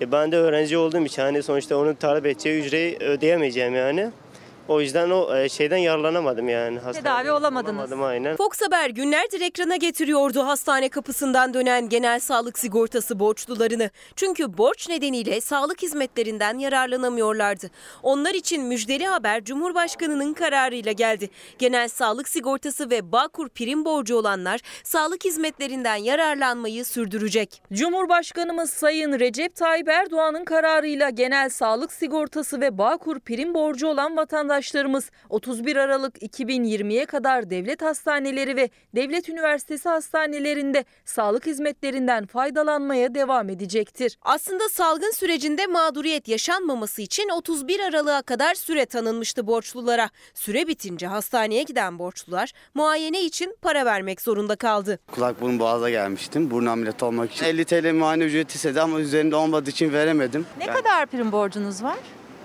E, 0.00 0.12
ben 0.12 0.32
de 0.32 0.36
öğrenci 0.36 0.76
olduğum 0.76 1.04
için 1.04 1.22
hani 1.22 1.42
sonuçta 1.42 1.76
onun 1.76 1.94
talep 1.94 2.26
edeceği 2.26 2.62
ücreyi 2.62 2.96
ödeyemeyeceğim 3.00 3.74
yani. 3.74 4.10
O 4.72 4.80
yüzden 4.80 5.10
o 5.10 5.36
e, 5.36 5.48
şeyden 5.48 5.76
yararlanamadım 5.76 6.48
yani. 6.48 6.78
Tedavi 6.92 7.30
olamadınız. 7.30 7.74
Olamadım 7.74 8.02
aynen. 8.02 8.36
Fox 8.36 8.62
Haber 8.62 8.90
günlerdir 8.90 9.40
ekrana 9.40 9.76
getiriyordu 9.76 10.46
hastane 10.46 10.88
kapısından 10.88 11.54
dönen 11.54 11.88
genel 11.88 12.20
sağlık 12.20 12.58
sigortası 12.58 13.18
borçlularını. 13.18 13.90
Çünkü 14.16 14.58
borç 14.58 14.88
nedeniyle 14.88 15.40
sağlık 15.40 15.82
hizmetlerinden 15.82 16.58
yararlanamıyorlardı. 16.58 17.70
Onlar 18.02 18.34
için 18.34 18.62
müjdeli 18.62 19.06
haber 19.06 19.44
Cumhurbaşkanı'nın 19.44 20.32
kararıyla 20.32 20.92
geldi. 20.92 21.30
Genel 21.58 21.88
sağlık 21.88 22.28
sigortası 22.28 22.90
ve 22.90 23.12
Bağkur 23.12 23.48
prim 23.48 23.84
borcu 23.84 24.16
olanlar 24.16 24.60
sağlık 24.84 25.24
hizmetlerinden 25.24 25.96
yararlanmayı 25.96 26.84
sürdürecek. 26.84 27.62
Cumhurbaşkanımız 27.72 28.70
Sayın 28.70 29.20
Recep 29.20 29.56
Tayyip 29.56 29.88
Erdoğan'ın 29.88 30.44
kararıyla 30.44 31.10
genel 31.10 31.48
sağlık 31.48 31.92
sigortası 31.92 32.60
ve 32.60 32.78
Bağkur 32.78 33.20
prim 33.20 33.54
borcu 33.54 33.86
olan 33.88 34.16
vatandaşlarımız 34.62 35.10
31 35.28 35.76
Aralık 35.76 36.22
2020'ye 36.22 37.06
kadar 37.06 37.50
devlet 37.50 37.82
hastaneleri 37.82 38.56
ve 38.56 38.70
devlet 38.94 39.28
üniversitesi 39.28 39.88
hastanelerinde 39.88 40.84
sağlık 41.04 41.46
hizmetlerinden 41.46 42.26
faydalanmaya 42.26 43.14
devam 43.14 43.48
edecektir. 43.48 44.18
Aslında 44.22 44.68
salgın 44.68 45.10
sürecinde 45.10 45.66
mağduriyet 45.66 46.28
yaşanmaması 46.28 47.02
için 47.02 47.28
31 47.28 47.80
Aralık'a 47.80 48.22
kadar 48.22 48.54
süre 48.54 48.86
tanınmıştı 48.86 49.46
borçlulara. 49.46 50.10
Süre 50.34 50.66
bitince 50.66 51.06
hastaneye 51.06 51.62
giden 51.62 51.98
borçlular 51.98 52.52
muayene 52.74 53.22
için 53.24 53.56
para 53.62 53.84
vermek 53.84 54.20
zorunda 54.20 54.56
kaldı. 54.56 54.98
Kulak 55.12 55.40
burun 55.40 55.58
boğaza 55.58 55.90
gelmiştim. 55.90 56.50
Burun 56.50 56.66
ameliyatı 56.66 57.06
olmak 57.06 57.32
için. 57.32 57.44
50 57.44 57.64
TL 57.64 57.92
muayene 57.92 58.24
ücreti 58.24 58.54
istedi 58.56 58.80
ama 58.80 59.00
üzerinde 59.00 59.36
olmadığı 59.36 59.70
için 59.70 59.92
veremedim. 59.92 60.46
Ne 60.58 60.64
Yani 60.64 60.76
kadar 60.76 61.06
prim 61.06 61.32
borcunuz 61.32 61.82
var? 61.82 61.98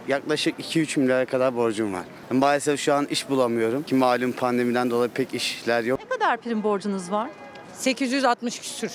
Yaklaşık 0.07 0.59
2-3 0.59 0.99
milyara 0.99 1.25
kadar 1.25 1.55
borcum 1.55 1.93
var. 1.93 2.03
Maalesef 2.31 2.79
şu 2.79 2.93
an 2.93 3.05
iş 3.05 3.29
bulamıyorum. 3.29 3.83
Ki 3.83 3.95
malum 3.95 4.31
pandemiden 4.31 4.89
dolayı 4.89 5.09
pek 5.09 5.33
işler 5.33 5.83
yok. 5.83 5.99
Ne 6.03 6.17
kadar 6.17 6.37
prim 6.37 6.63
borcunuz 6.63 7.11
var? 7.11 7.29
860 7.73 8.59
küsür. 8.59 8.91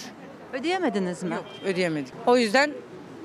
Ödeyemediniz 0.53 1.23
mi? 1.23 1.35
Yok 1.35 1.45
ödeyemedik. 1.65 2.13
O 2.27 2.37
yüzden 2.37 2.71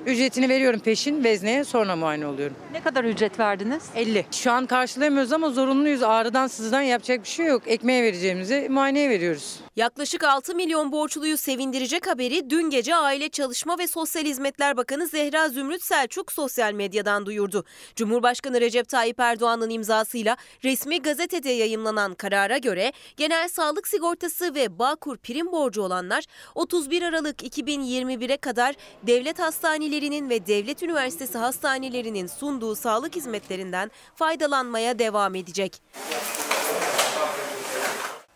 ücretini 0.06 0.48
veriyorum 0.48 0.80
peşin 0.80 1.24
vezneye 1.24 1.64
sonra 1.64 1.96
muayene 1.96 2.26
oluyorum. 2.26 2.56
Ne 2.72 2.80
kadar 2.82 3.04
ücret 3.04 3.38
verdiniz? 3.38 3.82
50. 3.94 4.26
Şu 4.30 4.52
an 4.52 4.66
karşılayamıyoruz 4.66 5.32
ama 5.32 5.50
zorunluyuz. 5.50 6.02
Ağrıdan 6.02 6.46
sızıdan 6.46 6.82
yapacak 6.82 7.22
bir 7.22 7.28
şey 7.28 7.46
yok. 7.46 7.62
Ekmeğe 7.66 8.02
vereceğimizi 8.02 8.68
muayeneye 8.70 9.10
veriyoruz. 9.10 9.60
Yaklaşık 9.78 10.24
6 10.24 10.54
milyon 10.54 10.92
borçluyu 10.92 11.36
sevindirecek 11.36 12.06
haberi 12.06 12.50
dün 12.50 12.70
gece 12.70 12.96
Aile 12.96 13.28
Çalışma 13.28 13.78
ve 13.78 13.86
Sosyal 13.86 14.24
Hizmetler 14.24 14.76
Bakanı 14.76 15.06
Zehra 15.06 15.48
Zümrüt 15.48 15.82
Selçuk 15.82 16.32
sosyal 16.32 16.72
medyadan 16.72 17.26
duyurdu. 17.26 17.64
Cumhurbaşkanı 17.96 18.60
Recep 18.60 18.88
Tayyip 18.88 19.20
Erdoğan'ın 19.20 19.70
imzasıyla 19.70 20.36
resmi 20.64 21.02
gazetede 21.02 21.50
yayımlanan 21.50 22.14
karara 22.14 22.58
göre 22.58 22.92
genel 23.16 23.48
sağlık 23.48 23.88
sigortası 23.88 24.54
ve 24.54 24.78
Bağkur 24.78 25.16
prim 25.16 25.52
borcu 25.52 25.82
olanlar 25.82 26.24
31 26.54 27.02
Aralık 27.02 27.42
2021'e 27.42 28.36
kadar 28.36 28.74
devlet 29.02 29.38
hastanelerinin 29.38 30.30
ve 30.30 30.46
devlet 30.46 30.82
üniversitesi 30.82 31.38
hastanelerinin 31.38 32.26
sunduğu 32.26 32.74
sağlık 32.74 33.16
hizmetlerinden 33.16 33.90
faydalanmaya 34.14 34.98
devam 34.98 35.34
edecek. 35.34 35.82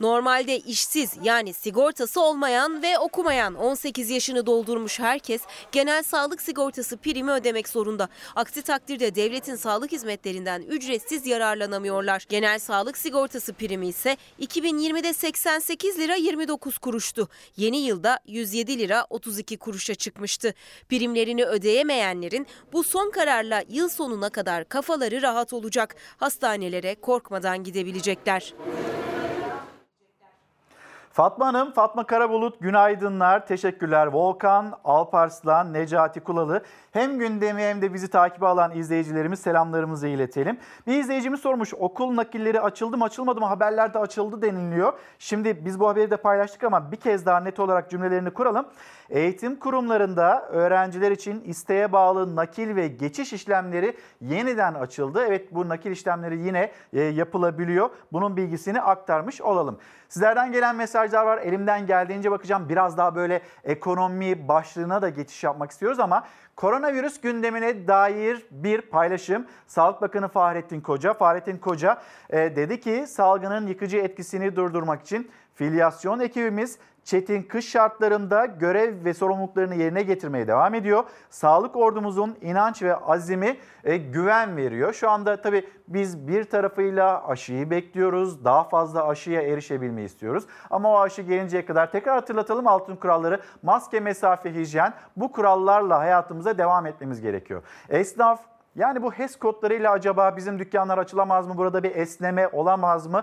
Normalde 0.02 0.58
işsiz 0.58 1.12
yani 1.22 1.54
sigortası 1.54 2.20
olmayan 2.20 2.82
ve 2.82 2.98
okumayan 2.98 3.54
18 3.54 4.10
yaşını 4.10 4.46
doldurmuş 4.46 5.00
herkes 5.00 5.42
genel 5.72 6.02
sağlık 6.02 6.42
sigortası 6.42 6.96
primi 6.96 7.30
ödemek 7.30 7.68
zorunda. 7.68 8.08
Aksi 8.36 8.62
takdirde 8.62 9.14
devletin 9.14 9.56
sağlık 9.56 9.92
hizmetlerinden 9.92 10.62
ücretsiz 10.62 11.26
yararlanamıyorlar. 11.26 12.26
Genel 12.28 12.58
sağlık 12.58 12.98
sigortası 12.98 13.52
primi 13.52 13.88
ise 13.88 14.16
2020'de 14.40 15.12
88 15.12 15.98
lira 15.98 16.14
29 16.14 16.78
kuruştu. 16.78 17.28
Yeni 17.56 17.78
yılda 17.78 18.18
107 18.26 18.78
lira 18.78 19.06
32 19.10 19.56
kuruşa 19.56 19.94
çıkmıştı. 19.94 20.54
Primlerini 20.88 21.44
ödeyemeyenlerin 21.44 22.46
bu 22.72 22.84
son 22.84 23.10
kararla 23.10 23.64
yıl 23.68 23.88
sonuna 23.88 24.30
kadar 24.30 24.68
kafaları 24.68 25.22
rahat 25.22 25.52
olacak. 25.52 25.96
Hastanelere 26.16 26.94
korkmadan 26.94 27.64
gidebilecekler. 27.64 28.54
Fatma 31.12 31.46
Hanım, 31.46 31.72
Fatma 31.72 32.04
Karabulut 32.04 32.60
günaydınlar, 32.60 33.46
teşekkürler. 33.46 34.06
Volkan, 34.06 34.72
Alparslan, 34.84 35.72
Necati 35.72 36.20
Kulalı 36.20 36.62
hem 36.92 37.18
gündemi 37.18 37.62
hem 37.62 37.82
de 37.82 37.94
bizi 37.94 38.10
takip 38.10 38.42
alan 38.42 38.76
izleyicilerimiz 38.76 39.40
selamlarımızı 39.40 40.08
iletelim. 40.08 40.58
Bir 40.86 40.98
izleyicimiz 40.98 41.40
sormuş 41.40 41.74
okul 41.74 42.16
nakilleri 42.16 42.60
açıldı 42.60 42.96
mı 42.96 43.04
açılmadı 43.04 43.40
mı 43.40 43.46
haberlerde 43.46 43.98
açıldı 43.98 44.42
deniliyor. 44.42 44.92
Şimdi 45.18 45.64
biz 45.64 45.80
bu 45.80 45.88
haberi 45.88 46.10
de 46.10 46.16
paylaştık 46.16 46.64
ama 46.64 46.92
bir 46.92 46.96
kez 46.96 47.26
daha 47.26 47.40
net 47.40 47.60
olarak 47.60 47.90
cümlelerini 47.90 48.30
kuralım. 48.30 48.66
Eğitim 49.12 49.56
kurumlarında 49.56 50.48
öğrenciler 50.48 51.10
için 51.10 51.40
isteğe 51.44 51.92
bağlı 51.92 52.36
nakil 52.36 52.76
ve 52.76 52.88
geçiş 52.88 53.32
işlemleri 53.32 53.96
yeniden 54.20 54.74
açıldı. 54.74 55.24
Evet 55.26 55.54
bu 55.54 55.68
nakil 55.68 55.90
işlemleri 55.90 56.38
yine 56.38 56.72
e, 56.92 57.00
yapılabiliyor. 57.00 57.90
Bunun 58.12 58.36
bilgisini 58.36 58.80
aktarmış 58.80 59.40
olalım. 59.40 59.78
Sizlerden 60.08 60.52
gelen 60.52 60.76
mesajlar 60.76 61.26
var. 61.26 61.38
Elimden 61.38 61.86
geldiğince 61.86 62.30
bakacağım. 62.30 62.68
Biraz 62.68 62.98
daha 62.98 63.14
böyle 63.14 63.42
ekonomi 63.64 64.48
başlığına 64.48 65.02
da 65.02 65.08
geçiş 65.08 65.44
yapmak 65.44 65.70
istiyoruz 65.70 66.00
ama 66.00 66.24
koronavirüs 66.56 67.20
gündemine 67.20 67.88
dair 67.88 68.46
bir 68.50 68.80
paylaşım. 68.80 69.46
Sağlık 69.66 70.02
Bakanı 70.02 70.28
Fahrettin 70.28 70.80
Koca. 70.80 71.14
Fahrettin 71.14 71.58
Koca 71.58 72.02
e, 72.30 72.56
dedi 72.56 72.80
ki 72.80 73.04
salgının 73.08 73.66
yıkıcı 73.66 73.98
etkisini 73.98 74.56
durdurmak 74.56 75.02
için 75.02 75.30
filyasyon 75.54 76.20
ekibimiz 76.20 76.78
çetin 77.04 77.42
kış 77.42 77.70
şartlarında 77.70 78.46
görev 78.46 79.04
ve 79.04 79.14
sorumluluklarını 79.14 79.74
yerine 79.74 80.02
getirmeye 80.02 80.46
devam 80.46 80.74
ediyor. 80.74 81.04
Sağlık 81.30 81.76
ordumuzun 81.76 82.36
inanç 82.40 82.82
ve 82.82 82.96
azimi 82.96 83.56
e, 83.84 83.96
güven 83.96 84.56
veriyor. 84.56 84.92
Şu 84.92 85.10
anda 85.10 85.42
tabii 85.42 85.68
biz 85.88 86.28
bir 86.28 86.44
tarafıyla 86.44 87.28
aşıyı 87.28 87.70
bekliyoruz. 87.70 88.44
Daha 88.44 88.64
fazla 88.64 89.08
aşıya 89.08 89.42
erişebilmeyi 89.42 90.06
istiyoruz. 90.06 90.44
Ama 90.70 90.92
o 90.92 90.98
aşı 90.98 91.22
gelinceye 91.22 91.64
kadar 91.64 91.92
tekrar 91.92 92.14
hatırlatalım 92.14 92.66
altın 92.66 92.96
kuralları. 92.96 93.40
Maske, 93.62 94.00
mesafe, 94.00 94.54
hijyen 94.54 94.94
bu 95.16 95.32
kurallarla 95.32 95.98
hayatımıza 95.98 96.58
devam 96.58 96.86
etmemiz 96.86 97.20
gerekiyor. 97.20 97.62
Esnaf 97.88 98.40
yani 98.76 99.02
bu 99.02 99.12
HES 99.12 99.36
kodlarıyla 99.36 99.92
acaba 99.92 100.36
bizim 100.36 100.58
dükkanlar 100.58 100.98
açılamaz 100.98 101.46
mı? 101.46 101.56
Burada 101.56 101.82
bir 101.82 101.96
esneme 101.96 102.48
olamaz 102.48 103.06
mı? 103.06 103.22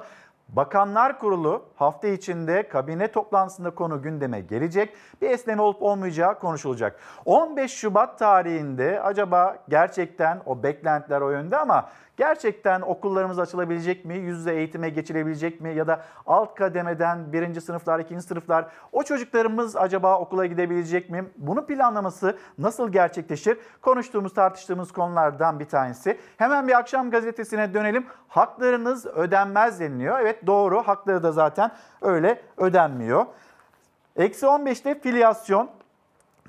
Bakanlar 0.56 1.20
Kurulu 1.20 1.66
hafta 1.76 2.08
içinde 2.08 2.68
kabine 2.68 3.12
toplantısında 3.12 3.70
konu 3.70 4.02
gündeme 4.02 4.40
gelecek. 4.42 4.94
Bir 5.22 5.30
esneme 5.30 5.62
olup 5.62 5.82
olmayacağı 5.82 6.40
konuşulacak. 6.40 7.00
15 7.26 7.72
Şubat 7.72 8.20
tarihinde 8.20 9.02
acaba 9.02 9.58
gerçekten 9.70 10.42
o 10.46 10.64
beklentiler 10.64 11.22
o 11.22 11.30
yönde 11.30 11.58
ama 11.58 11.90
gerçekten 12.20 12.82
okullarımız 12.82 13.40
açılabilecek 13.40 14.06
mi? 14.06 14.18
Yüz 14.18 14.38
yüze 14.38 14.54
eğitime 14.54 14.90
geçilebilecek 14.90 15.62
mi? 15.62 15.76
Ya 15.76 15.88
da 15.88 16.04
alt 16.26 16.56
kademeden 16.56 17.34
birinci 17.34 17.62
sınıflar, 17.62 18.00
ikinci 18.00 18.22
sınıflar 18.22 18.68
o 18.92 19.04
çocuklarımız 19.04 19.76
acaba 19.76 20.20
okula 20.20 20.46
gidebilecek 20.46 21.10
mi? 21.10 21.26
Bunun 21.38 21.66
planlaması 21.66 22.38
nasıl 22.58 22.92
gerçekleşir? 22.92 23.58
Konuştuğumuz, 23.82 24.34
tartıştığımız 24.34 24.92
konulardan 24.92 25.60
bir 25.60 25.66
tanesi. 25.66 26.20
Hemen 26.38 26.68
bir 26.68 26.78
akşam 26.78 27.12
gazetesine 27.12 27.74
dönelim. 27.74 28.06
Haklarınız 28.28 29.06
ödenmez 29.06 29.80
deniliyor. 29.80 30.20
Evet 30.20 30.48
doğru 30.48 30.82
hakları 30.82 31.24
da 31.24 31.32
zaten 31.32 31.72
öyle 32.02 32.42
ödenmiyor. 32.58 33.26
Eksi 34.16 34.46
15'te 34.46 35.00
filyasyon 35.00 35.70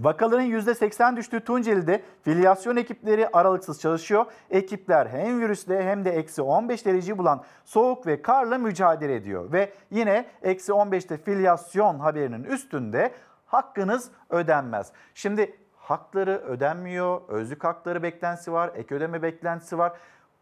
Vakaların 0.01 0.44
%80 0.44 1.16
düştüğü 1.16 1.40
Tunceli'de 1.40 2.03
filyasyon 2.22 2.76
ekipleri 2.76 3.28
aralıksız 3.28 3.80
çalışıyor. 3.80 4.26
Ekipler 4.51 5.07
hem 5.07 5.40
virüsle 5.40 5.84
hem 5.84 6.05
de 6.05 6.11
eksi 6.11 6.42
15 6.42 6.86
dereceyi 6.86 7.18
bulan 7.18 7.42
soğuk 7.64 8.07
ve 8.07 8.22
karla 8.22 8.59
mücadele 8.59 9.14
ediyor. 9.14 9.53
Ve 9.53 9.72
yine 9.90 10.26
eksi 10.42 10.72
15'te 10.72 11.16
filyasyon 11.16 11.98
haberinin 11.98 12.44
üstünde 12.44 13.12
hakkınız 13.46 14.11
ödenmez. 14.30 14.92
Şimdi 15.14 15.57
hakları 15.76 16.42
ödenmiyor, 16.46 17.20
özlük 17.28 17.64
hakları 17.64 18.03
beklentisi 18.03 18.53
var, 18.53 18.70
ek 18.74 18.94
ödeme 18.94 19.22
beklentisi 19.22 19.78
var. 19.78 19.92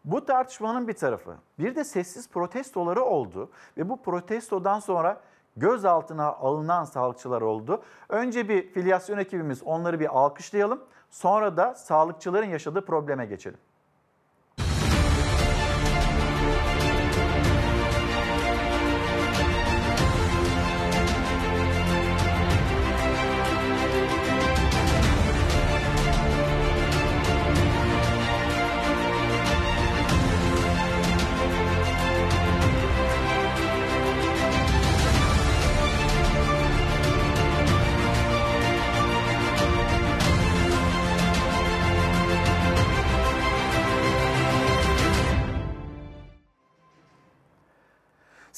Bu 0.05 0.25
tartışmanın 0.25 0.87
bir 0.87 0.93
tarafı. 0.93 1.35
Bir 1.59 1.75
de 1.75 1.83
sessiz 1.83 2.29
protestoları 2.29 3.03
oldu 3.03 3.51
ve 3.77 3.89
bu 3.89 4.01
protestodan 4.01 4.79
sonra 4.79 5.21
gözaltına 5.59 6.33
alınan 6.33 6.83
sağlıkçılar 6.83 7.41
oldu. 7.41 7.81
Önce 8.09 8.49
bir 8.49 8.71
filyasyon 8.71 9.17
ekibimiz 9.17 9.63
onları 9.63 9.99
bir 9.99 10.19
alkışlayalım. 10.19 10.83
Sonra 11.09 11.57
da 11.57 11.75
sağlıkçıların 11.75 12.47
yaşadığı 12.47 12.85
probleme 12.85 13.25
geçelim. 13.25 13.59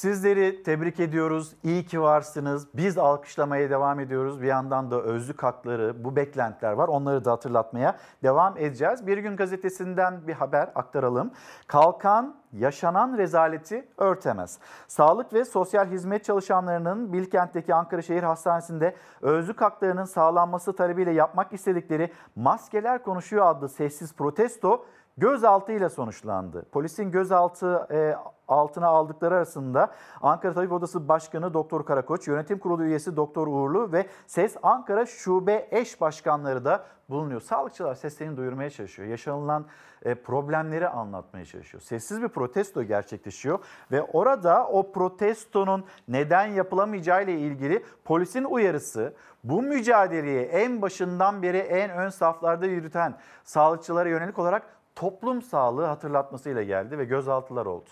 Sizleri 0.01 0.63
tebrik 0.63 0.99
ediyoruz. 0.99 1.55
İyi 1.63 1.85
ki 1.85 2.01
varsınız. 2.01 2.67
Biz 2.73 2.97
alkışlamaya 2.97 3.69
devam 3.69 3.99
ediyoruz. 3.99 4.41
Bir 4.41 4.47
yandan 4.47 4.91
da 4.91 5.01
özlük 5.01 5.43
hakları, 5.43 6.03
bu 6.03 6.15
beklentiler 6.15 6.71
var. 6.71 6.87
Onları 6.87 7.25
da 7.25 7.31
hatırlatmaya 7.31 7.97
devam 8.23 8.57
edeceğiz. 8.57 9.07
Bir 9.07 9.17
gün 9.17 9.35
gazetesinden 9.35 10.27
bir 10.27 10.33
haber 10.33 10.69
aktaralım. 10.75 11.31
Kalkan 11.67 12.35
yaşanan 12.53 13.17
rezaleti 13.17 13.87
örtemez. 13.97 14.59
Sağlık 14.87 15.33
ve 15.33 15.45
sosyal 15.45 15.85
hizmet 15.85 16.25
çalışanlarının 16.25 17.13
Bilkent'teki 17.13 17.73
Ankara 17.75 18.01
Şehir 18.01 18.23
Hastanesi'nde 18.23 18.95
özlük 19.21 19.61
haklarının 19.61 20.05
sağlanması 20.05 20.75
talebiyle 20.75 21.11
yapmak 21.11 21.53
istedikleri 21.53 22.11
Maskeler 22.35 23.03
Konuşuyor 23.03 23.45
adlı 23.45 23.69
sessiz 23.69 24.13
protesto 24.15 24.85
gözaltı 25.17 25.71
ile 25.71 25.89
sonuçlandı. 25.89 26.65
Polisin 26.71 27.11
gözaltı 27.11 27.87
e, 27.91 28.15
altına 28.47 28.87
aldıkları 28.87 29.35
arasında 29.35 29.91
Ankara 30.21 30.53
Tabip 30.53 30.71
Odası 30.71 31.07
Başkanı 31.07 31.53
Doktor 31.53 31.85
Karakoç, 31.85 32.27
Yönetim 32.27 32.59
Kurulu 32.59 32.83
üyesi 32.83 33.15
Doktor 33.15 33.47
Uğurlu 33.47 33.91
ve 33.91 34.05
SES 34.27 34.55
Ankara 34.63 35.05
Şube 35.05 35.67
Eş 35.71 36.01
Başkanları 36.01 36.65
da 36.65 36.85
bulunuyor. 37.09 37.41
Sağlıkçılar 37.41 37.95
seslerini 37.95 38.37
duyurmaya 38.37 38.69
çalışıyor. 38.69 39.07
Yaşanılan 39.07 39.65
e, 40.03 40.15
problemleri 40.15 40.87
anlatmaya 40.87 41.45
çalışıyor. 41.45 41.81
Sessiz 41.81 42.21
bir 42.21 42.27
protesto 42.27 42.83
gerçekleşiyor 42.83 43.59
ve 43.91 44.01
orada 44.01 44.67
o 44.67 44.91
protestonun 44.91 45.85
neden 46.07 46.45
yapılamayacağı 46.45 47.23
ile 47.23 47.39
ilgili 47.39 47.85
polisin 48.05 48.43
uyarısı, 48.43 49.13
bu 49.43 49.61
mücadeleyi 49.61 50.45
en 50.45 50.81
başından 50.81 51.41
beri 51.41 51.57
en 51.57 51.89
ön 51.91 52.09
saflarda 52.09 52.65
yürüten 52.65 53.15
sağlıkçılara 53.43 54.09
yönelik 54.09 54.39
olarak 54.39 54.80
toplum 55.01 55.41
sağlığı 55.41 55.85
hatırlatmasıyla 55.85 56.63
geldi 56.63 56.97
ve 56.97 57.05
gözaltılar 57.05 57.65
oldu. 57.65 57.89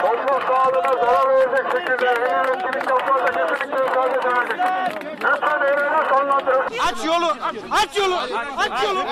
Toplum 0.00 0.42
sağlığına 0.48 0.92
zarar 0.92 1.28
verecek 1.28 1.66
şekilde 1.72 2.06
kesinlikle 3.48 3.82
müsaade 3.82 4.18
edemeyecek. 4.18 4.58
Lütfen 5.24 5.60
evrene 5.60 6.08
sonlandırın. 6.08 6.62
Aç 6.92 7.04
yolu, 7.06 7.26
aç 7.70 7.98
yolu, 7.98 8.16
aç 8.56 8.82
yolu. 8.84 9.02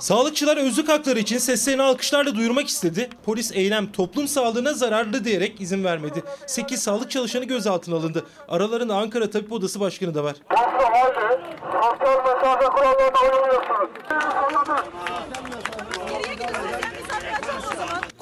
Sağlıkçılar 0.00 0.56
özlük 0.56 0.88
hakları 0.88 1.18
için 1.18 1.38
seslerini 1.38 1.82
alkışlarla 1.82 2.34
duyurmak 2.34 2.68
istedi. 2.68 3.10
Polis 3.26 3.52
eylem 3.52 3.92
toplum 3.92 4.28
sağlığına 4.28 4.72
zararlı 4.72 5.24
diyerek 5.24 5.60
izin 5.60 5.84
vermedi. 5.84 6.22
8 6.46 6.82
sağlık 6.82 7.10
çalışanı 7.10 7.44
gözaltına 7.44 7.96
alındı. 7.96 8.26
Aralarında 8.48 8.94
Ankara 8.94 9.30
Tabip 9.30 9.52
Odası 9.52 9.80
Başkanı 9.80 10.14
da 10.14 10.24
var. 10.24 10.34
toplum 10.48 10.92
halde 10.94 11.40
sosyal 11.72 12.24
mesafe 12.24 12.66
kurallarına 12.66 13.20
uymuyorsunuz. 13.20 13.90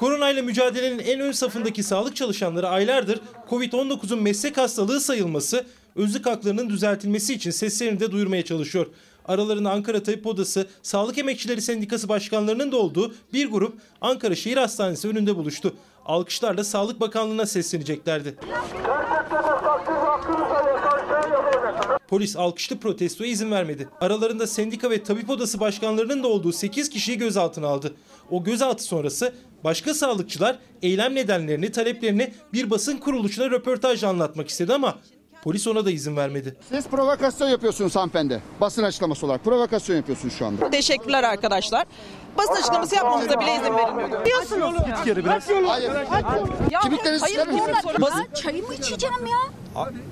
Koronayla 0.01 0.43
mücadelenin 0.43 0.99
en 0.99 1.19
ön 1.19 1.31
safındaki 1.31 1.83
sağlık 1.83 2.15
çalışanları 2.15 2.69
aylardır 2.69 3.19
Covid-19'un 3.49 4.21
meslek 4.21 4.57
hastalığı 4.57 4.99
sayılması, 4.99 5.65
özlük 5.95 6.25
haklarının 6.25 6.69
düzeltilmesi 6.69 7.33
için 7.33 7.51
seslerini 7.51 7.99
de 7.99 8.11
duyurmaya 8.11 8.45
çalışıyor. 8.45 8.87
Aralarında 9.25 9.71
Ankara 9.71 10.03
Tabip 10.03 10.27
Odası, 10.27 10.67
Sağlık 10.83 11.17
Emekçileri 11.17 11.61
Sendikası 11.61 12.09
başkanlarının 12.09 12.71
da 12.71 12.77
olduğu 12.77 13.13
bir 13.33 13.51
grup 13.51 13.77
Ankara 14.01 14.35
Şehir 14.35 14.57
Hastanesi 14.57 15.07
önünde 15.07 15.35
buluştu. 15.35 15.73
Alkışlarla 16.05 16.63
Sağlık 16.63 16.99
Bakanlığı'na 16.99 17.45
sesleneceklerdi. 17.45 18.35
Polis 22.07 22.35
alkışlı 22.35 22.77
protestoya 22.77 23.29
izin 23.29 23.51
vermedi. 23.51 23.89
Aralarında 24.01 24.47
sendika 24.47 24.89
ve 24.89 25.03
tabip 25.03 25.29
odası 25.29 25.59
başkanlarının 25.59 26.23
da 26.23 26.27
olduğu 26.27 26.51
8 26.51 26.89
kişiyi 26.89 27.17
gözaltına 27.17 27.67
aldı. 27.67 27.93
O 28.31 28.43
gözaltı 28.43 28.83
sonrası 28.83 29.33
başka 29.63 29.93
sağlıkçılar 29.93 30.57
eylem 30.81 31.15
nedenlerini, 31.15 31.71
taleplerini 31.71 32.33
bir 32.53 32.69
basın 32.69 32.97
kuruluşuna 32.97 33.51
röportajla 33.51 34.09
anlatmak 34.09 34.49
istedi 34.49 34.73
ama 34.73 34.99
polis 35.43 35.67
ona 35.67 35.85
da 35.85 35.91
izin 35.91 36.17
vermedi. 36.17 36.55
Siz 36.69 36.87
provokasyon 36.87 37.49
yapıyorsunuz 37.49 37.95
hanımefendi. 37.95 38.41
Basın 38.61 38.83
açıklaması 38.83 39.25
olarak 39.25 39.43
provokasyon 39.43 39.95
yapıyorsunuz 39.95 40.33
şu 40.33 40.45
anda. 40.45 40.69
Teşekkürler 40.69 41.23
arkadaşlar. 41.23 41.85
Basın 42.37 42.53
açıklaması 42.53 42.95
yapmamıza 42.95 43.39
bile 43.39 43.55
izin 43.55 43.77
verilmiyor. 43.77 44.25
Diyorsunuz. 44.25 44.75
Hayır. 45.67 45.91
Kimliklerinizi 46.83 47.21
hayır, 47.21 47.35
çıkarır 47.35 47.53
mısınız? 47.53 47.77
hayır, 47.83 48.01
basın 48.01 48.25
Çayımı 48.43 48.73
içeceğim 48.73 49.25
ya. 49.27 49.37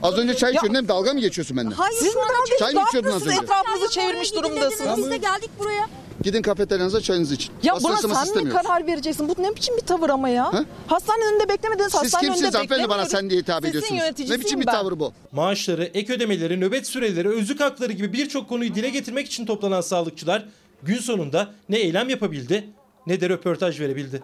Az 0.04 0.18
önce 0.18 0.36
çay 0.36 0.52
içiyordun 0.52 0.74
değil 0.74 0.84
mi? 0.84 0.90
Dalga 0.90 1.14
mı 1.14 1.20
geçiyorsun 1.20 1.58
benimle? 1.58 1.76
Hayır 1.76 1.98
Siz 2.00 2.14
şu 2.14 2.22
anda 2.22 2.34
Çay 2.60 2.74
mı 2.74 2.82
içiyordun 2.88 3.12
az 3.12 3.28
önce? 3.28 3.38
etrafınızı 3.44 3.90
çevirmiş 3.90 4.36
durumdasınız. 4.36 4.98
Biz 4.98 5.12
de 5.12 5.18
geldik 5.18 5.50
buraya. 5.60 5.88
Gidin 6.24 6.42
kafeteryanıza 6.42 7.02
çayınızı 7.02 7.34
için. 7.36 7.54
Ya 7.64 7.78
buna 7.84 7.98
sen 7.98 8.44
mi 8.44 8.50
karar 8.50 8.88
vereceksin? 8.88 9.30
Bu 9.30 9.44
ne 9.44 9.56
biçim 9.56 9.78
bir 9.78 9.82
tavır 9.82 10.10
ama 10.10 10.30
ya? 10.30 10.54
Ha? 10.54 10.64
Hastanenin 10.88 11.32
önünde 11.32 11.50
beklemediniz. 11.50 11.92
Siz 11.92 12.02
Hastanenin 12.02 12.28
kimsiniz 12.28 12.56
önünde 12.56 12.58
hanımefendi 12.58 12.90
bana 12.90 13.06
sen 13.06 13.30
diye 13.30 13.40
hitap 13.42 13.66
Sizin 13.66 13.70
ediyorsunuz? 13.96 14.30
Ne 14.30 14.40
biçim 14.40 14.62
bir 14.62 14.68
ben. 14.68 14.72
tavır 14.74 15.00
bu? 15.00 15.14
Maaşları, 15.32 15.84
ek 15.84 16.14
ödemeleri, 16.14 16.60
nöbet 16.60 16.88
süreleri, 16.88 17.30
özlük 17.30 17.60
hakları 17.60 17.92
gibi 17.94 18.14
birçok 18.14 18.50
konuyu 18.50 18.76
dile 18.76 18.90
getirmek 18.90 19.28
için 19.28 19.46
toplanan 19.46 19.82
sağlıkçılar 19.82 20.46
gün 20.84 20.98
sonunda 20.98 21.50
ne 21.70 21.78
eylem 21.78 22.10
yapabildi 22.10 22.70
ne 23.08 23.22
de 23.22 23.30
röportaj 23.30 23.82
verebildi. 23.82 24.24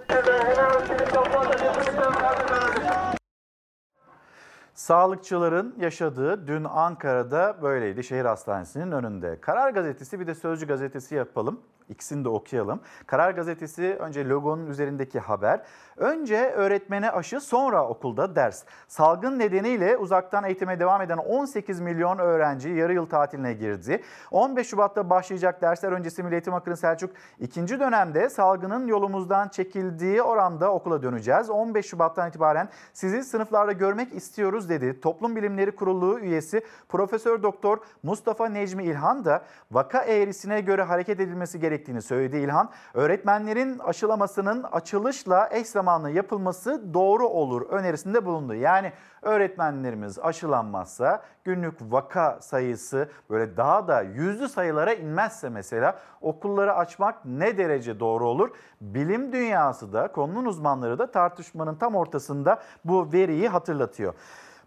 Sağlıkçıların 4.74 5.76
yaşadığı 5.80 6.48
dün 6.48 6.64
Ankara'da 6.64 7.62
böyleydi 7.62 8.04
şehir 8.04 8.26
hastanesinin 8.26 8.92
önünde. 8.92 9.42
Karar 9.42 9.70
gazetesi 9.70 10.20
bir 10.20 10.28
de 10.28 10.36
Sözcü 10.36 10.68
gazetesi 10.68 11.16
yapalım. 11.16 11.62
İkisini 11.90 12.26
de 12.26 12.30
okuyalım. 12.30 12.80
Karar 13.08 13.32
gazetesi 13.32 13.98
önce 14.00 14.26
logonun 14.26 14.68
üzerindeki 14.68 15.20
haber. 15.20 15.62
Önce 15.98 16.50
öğretmene 16.50 17.12
aşı 17.12 17.40
sonra 17.40 17.88
okulda 17.88 18.36
ders. 18.36 18.64
Salgın 18.88 19.40
nedeniyle 19.40 19.98
uzaktan 19.98 20.44
eğitime 20.44 20.80
devam 20.80 21.02
eden 21.02 21.18
18 21.18 21.80
milyon 21.80 22.18
öğrenci 22.18 22.70
yarı 22.70 22.94
yıl 22.94 23.06
tatiline 23.06 23.54
girdi. 23.54 24.04
15 24.32 24.68
Şubat'ta 24.68 25.10
başlayacak 25.10 25.62
dersler 25.62 25.92
öncesi 25.92 26.24
Milli 26.24 26.34
Eğitim 26.34 26.54
Bakanı 26.54 26.78
Selçuk 26.78 27.12
ikinci 27.40 27.80
dönemde 27.80 28.30
salgının 28.30 28.88
yolumuzdan 28.88 29.48
çekildiği 29.48 30.22
oranda 30.22 30.72
okula 30.74 31.04
döneceğiz. 31.04 31.50
15 31.50 31.86
Şubat'tan 31.86 32.30
itibaren 32.30 32.70
sizi 32.94 33.24
sınıflarda 33.24 33.72
görmek 33.72 34.14
istiyoruz 34.14 34.70
dedi. 34.70 35.02
Toplum 35.02 35.36
Bilimleri 35.36 35.76
Kurulu 35.76 36.20
üyesi 36.20 36.62
Profesör 36.90 37.44
Doktor 37.44 37.78
Mustafa 38.04 38.50
Necmi 38.50 38.84
İlhan 38.84 39.26
da 39.26 39.44
vaka 39.72 40.02
eğrisine 40.02 40.62
göre 40.62 40.84
hareket 40.84 41.20
edilmesi 41.20 41.60
gerektiğini 41.60 42.02
söyledi 42.02 42.38
İlhan. 42.38 42.70
Öğretmenlerin 42.94 43.80
aşılamasının 43.80 44.64
açılışla 44.64 45.50
eş 45.52 45.68
yapılması 46.10 46.94
doğru 46.94 47.28
olur 47.28 47.70
önerisinde 47.70 48.26
bulundu. 48.26 48.54
Yani 48.54 48.92
öğretmenlerimiz 49.22 50.20
aşılanmazsa 50.20 51.22
günlük 51.44 51.74
vaka 51.82 52.38
sayısı 52.42 53.10
böyle 53.30 53.58
daha 53.58 53.88
da 53.88 54.02
yüzlü 54.02 54.50
sayılara 54.50 54.94
inmezse 54.94 55.50
mesela 55.50 56.00
okulları 56.22 56.74
açmak 56.74 57.26
ne 57.26 57.58
derece 57.58 58.00
doğru 58.00 58.28
olur? 58.28 58.50
Bilim 58.82 59.34
dünyası 59.34 59.94
da 59.94 60.08
konunun 60.08 60.46
uzmanları 60.46 61.00
da 61.00 61.12
tartışmanın 61.12 61.76
tam 61.76 61.96
ortasında 61.96 62.60
bu 62.86 63.14
veriyi 63.14 63.48
hatırlatıyor. 63.48 64.14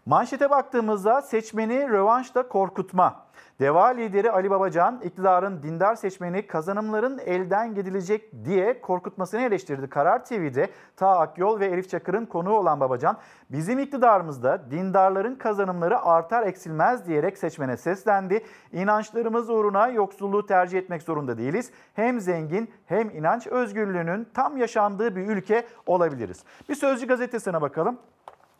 Manşete 0.05 0.49
baktığımızda 0.49 1.21
seçmeni 1.21 1.89
rövanşta 1.89 2.47
korkutma. 2.47 3.28
Deva 3.59 3.87
lideri 3.87 4.31
Ali 4.31 4.49
Babacan 4.49 5.01
iktidarın 5.03 5.63
dindar 5.63 5.95
seçmeni 5.95 6.47
kazanımların 6.47 7.19
elden 7.25 7.75
gidilecek 7.75 8.45
diye 8.45 8.81
korkutmasını 8.81 9.41
eleştirdi. 9.41 9.89
Karar 9.89 10.25
TV'de 10.25 10.69
Ta 10.95 11.19
Akyol 11.19 11.59
ve 11.59 11.65
Elif 11.65 11.89
Çakır'ın 11.89 12.25
konuğu 12.25 12.53
olan 12.53 12.79
Babacan 12.79 13.17
bizim 13.49 13.79
iktidarımızda 13.79 14.71
dindarların 14.71 15.35
kazanımları 15.35 16.01
artar 16.01 16.47
eksilmez 16.47 17.07
diyerek 17.07 17.37
seçmene 17.37 17.77
seslendi. 17.77 18.45
İnançlarımız 18.71 19.49
uğruna 19.49 19.87
yoksulluğu 19.87 20.45
tercih 20.45 20.79
etmek 20.79 21.01
zorunda 21.01 21.37
değiliz. 21.37 21.71
Hem 21.93 22.19
zengin 22.19 22.71
hem 22.85 23.09
inanç 23.09 23.47
özgürlüğünün 23.47 24.27
tam 24.33 24.57
yaşandığı 24.57 25.15
bir 25.15 25.27
ülke 25.27 25.67
olabiliriz. 25.85 26.43
Bir 26.69 26.75
Sözcü 26.75 27.07
gazetesine 27.07 27.61
bakalım. 27.61 27.99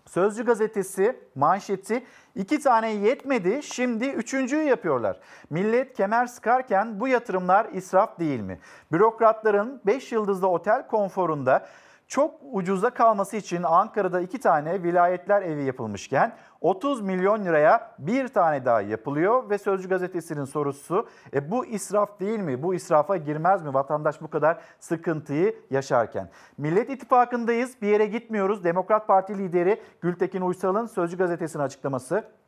Sözcü 0.10 0.46
gazetesi 0.46 1.20
manşeti 1.36 2.06
iki 2.36 2.60
tane 2.60 2.92
yetmedi 2.92 3.64
şimdi 3.64 4.06
üçüncüyü 4.06 4.64
yapıyorlar. 4.64 5.20
Millet 5.50 5.94
kemer 5.94 6.26
sıkarken 6.26 7.00
bu 7.00 7.08
yatırımlar 7.08 7.68
israf 7.74 8.20
değil 8.20 8.40
mi? 8.40 8.60
Bürokratların 8.92 9.82
5 9.86 10.12
yıldızlı 10.12 10.48
otel 10.48 10.88
konforunda 10.88 11.68
çok 12.10 12.36
ucuza 12.52 12.90
kalması 12.90 13.38
için 13.38 13.64
Ankara'da 13.64 14.22
iki 14.22 14.40
tane 14.40 14.84
vilayetler 14.84 15.42
evi 15.42 15.64
yapılmışken 15.64 16.36
30 16.62 17.02
milyon 17.02 17.46
liraya 17.46 17.96
bir 18.00 18.28
tane 18.28 18.66
daha 18.66 18.82
yapılıyor 18.82 19.50
ve 19.50 19.58
Sözcü 19.58 19.90
gazetesinin 19.90 20.46
sorusu 20.46 21.08
e, 21.34 21.52
bu 21.52 21.66
israf 21.66 22.20
değil 22.20 22.40
mi? 22.40 22.64
Bu 22.64 22.76
israfa 22.76 23.18
girmez 23.18 23.62
mi 23.62 23.74
vatandaş 23.74 24.22
bu 24.22 24.30
kadar 24.30 24.58
sıkıntıyı 24.80 25.56
yaşarken? 25.70 26.30
Millet 26.58 26.90
İttifakı'ndayız 26.90 27.82
bir 27.82 27.88
yere 27.88 28.06
gitmiyoruz. 28.06 28.64
Demokrat 28.64 29.08
Parti 29.08 29.38
lideri 29.38 29.82
Gültekin 30.02 30.42
Uysal'ın 30.42 30.86
Sözcü 30.86 31.18
gazetesinin 31.18 31.64
açıklaması. 31.64 32.39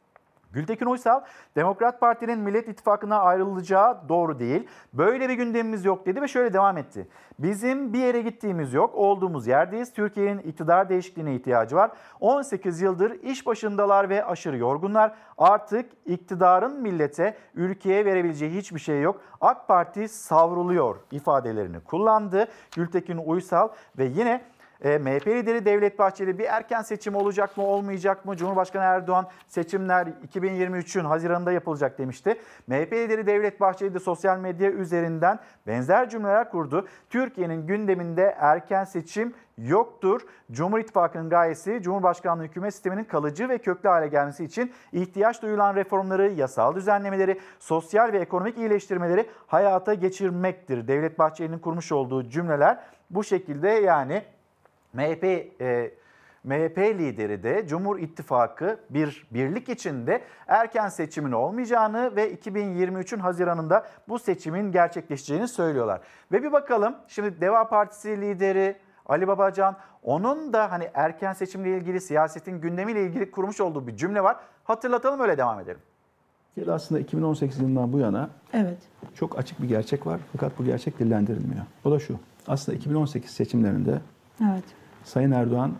Gültekin 0.53 0.85
Uysal, 0.85 1.21
Demokrat 1.55 1.99
Parti'nin 1.99 2.39
Millet 2.39 2.67
İttifakı'na 2.67 3.19
ayrılacağı 3.19 4.09
doğru 4.09 4.39
değil. 4.39 4.67
Böyle 4.93 5.29
bir 5.29 5.33
gündemimiz 5.33 5.85
yok 5.85 6.05
dedi 6.05 6.21
ve 6.21 6.27
şöyle 6.27 6.53
devam 6.53 6.77
etti. 6.77 7.07
Bizim 7.39 7.93
bir 7.93 7.99
yere 7.99 8.21
gittiğimiz 8.21 8.73
yok, 8.73 8.95
olduğumuz 8.95 9.47
yerdeyiz. 9.47 9.93
Türkiye'nin 9.93 10.39
iktidar 10.39 10.89
değişikliğine 10.89 11.35
ihtiyacı 11.35 11.75
var. 11.75 11.91
18 12.19 12.81
yıldır 12.81 13.11
iş 13.11 13.45
başındalar 13.45 14.09
ve 14.09 14.25
aşırı 14.25 14.57
yorgunlar. 14.57 15.15
Artık 15.37 15.91
iktidarın 16.05 16.81
millete, 16.81 17.37
ülkeye 17.55 18.05
verebileceği 18.05 18.51
hiçbir 18.51 18.79
şey 18.79 19.01
yok. 19.01 19.21
AK 19.41 19.67
Parti 19.67 20.07
savruluyor 20.07 20.95
ifadelerini 21.11 21.79
kullandı. 21.79 22.47
Gültekin 22.75 23.17
Uysal 23.17 23.69
ve 23.97 24.05
yine 24.05 24.41
e, 24.81 24.97
MHP 24.97 25.27
lideri 25.27 25.65
Devlet 25.65 25.99
Bahçeli 25.99 26.39
bir 26.39 26.43
erken 26.43 26.81
seçim 26.81 27.15
olacak 27.15 27.57
mı 27.57 27.63
olmayacak 27.63 28.25
mı? 28.25 28.37
Cumhurbaşkanı 28.37 28.83
Erdoğan 28.83 29.27
seçimler 29.47 30.07
2023'ün 30.33 31.05
Haziran'da 31.05 31.51
yapılacak 31.51 31.97
demişti. 31.97 32.35
MHP 32.67 32.93
lideri 32.93 33.27
Devlet 33.27 33.61
Bahçeli 33.61 33.93
de 33.93 33.99
sosyal 33.99 34.39
medya 34.39 34.71
üzerinden 34.71 35.39
benzer 35.67 36.09
cümleler 36.09 36.49
kurdu. 36.49 36.87
Türkiye'nin 37.09 37.67
gündeminde 37.67 38.35
erken 38.39 38.83
seçim 38.83 39.33
yoktur. 39.57 40.21
Cumhur 40.51 40.79
İttifakı'nın 40.79 41.29
gayesi 41.29 41.81
Cumhurbaşkanlığı 41.81 42.43
hükümet 42.43 42.73
sisteminin 42.73 43.03
kalıcı 43.03 43.49
ve 43.49 43.57
köklü 43.57 43.89
hale 43.89 44.07
gelmesi 44.07 44.45
için 44.45 44.71
ihtiyaç 44.91 45.41
duyulan 45.41 45.75
reformları, 45.75 46.31
yasal 46.31 46.75
düzenlemeleri, 46.75 47.39
sosyal 47.59 48.13
ve 48.13 48.17
ekonomik 48.17 48.57
iyileştirmeleri 48.57 49.25
hayata 49.47 49.93
geçirmektir. 49.93 50.87
Devlet 50.87 51.19
Bahçeli'nin 51.19 51.59
kurmuş 51.59 51.91
olduğu 51.91 52.29
cümleler 52.29 52.79
bu 53.09 53.23
şekilde 53.23 53.69
yani 53.69 54.23
MHP 54.93 55.23
e, 55.61 55.91
MHP 56.43 56.77
lideri 56.77 57.43
de 57.43 57.67
Cumhur 57.67 57.99
İttifakı 57.99 58.79
bir 58.89 59.27
birlik 59.31 59.69
içinde 59.69 60.21
erken 60.47 60.89
seçimin 60.89 61.31
olmayacağını 61.31 62.15
ve 62.15 62.33
2023'ün 62.33 63.19
Haziran'ında 63.19 63.87
bu 64.09 64.19
seçimin 64.19 64.71
gerçekleşeceğini 64.71 65.47
söylüyorlar. 65.47 66.01
Ve 66.31 66.43
bir 66.43 66.51
bakalım 66.51 66.95
şimdi 67.07 67.41
Deva 67.41 67.69
Partisi 67.69 68.21
lideri 68.21 68.75
Ali 69.05 69.27
Babacan 69.27 69.75
onun 70.03 70.53
da 70.53 70.71
hani 70.71 70.89
erken 70.93 71.33
seçimle 71.33 71.77
ilgili 71.77 72.01
siyasetin 72.01 72.61
gündemiyle 72.61 73.03
ilgili 73.03 73.31
kurmuş 73.31 73.61
olduğu 73.61 73.87
bir 73.87 73.95
cümle 73.97 74.23
var. 74.23 74.37
Hatırlatalım 74.63 75.19
öyle 75.19 75.37
devam 75.37 75.59
edelim. 75.59 75.79
Türkiye'de 76.47 76.71
aslında 76.71 77.01
2018 77.01 77.59
yılından 77.59 77.93
bu 77.93 77.99
yana 77.99 78.29
Evet. 78.53 78.77
çok 79.15 79.39
açık 79.39 79.61
bir 79.61 79.67
gerçek 79.67 80.07
var 80.07 80.19
fakat 80.31 80.59
bu 80.59 80.65
gerçek 80.65 80.99
dillendirilmiyor. 80.99 81.61
O 81.85 81.91
da 81.91 81.99
şu. 81.99 82.19
Aslında 82.47 82.77
2018 82.77 83.31
seçimlerinde 83.31 84.01
Evet. 84.41 84.63
Sayın 85.03 85.31
Erdoğan 85.31 85.73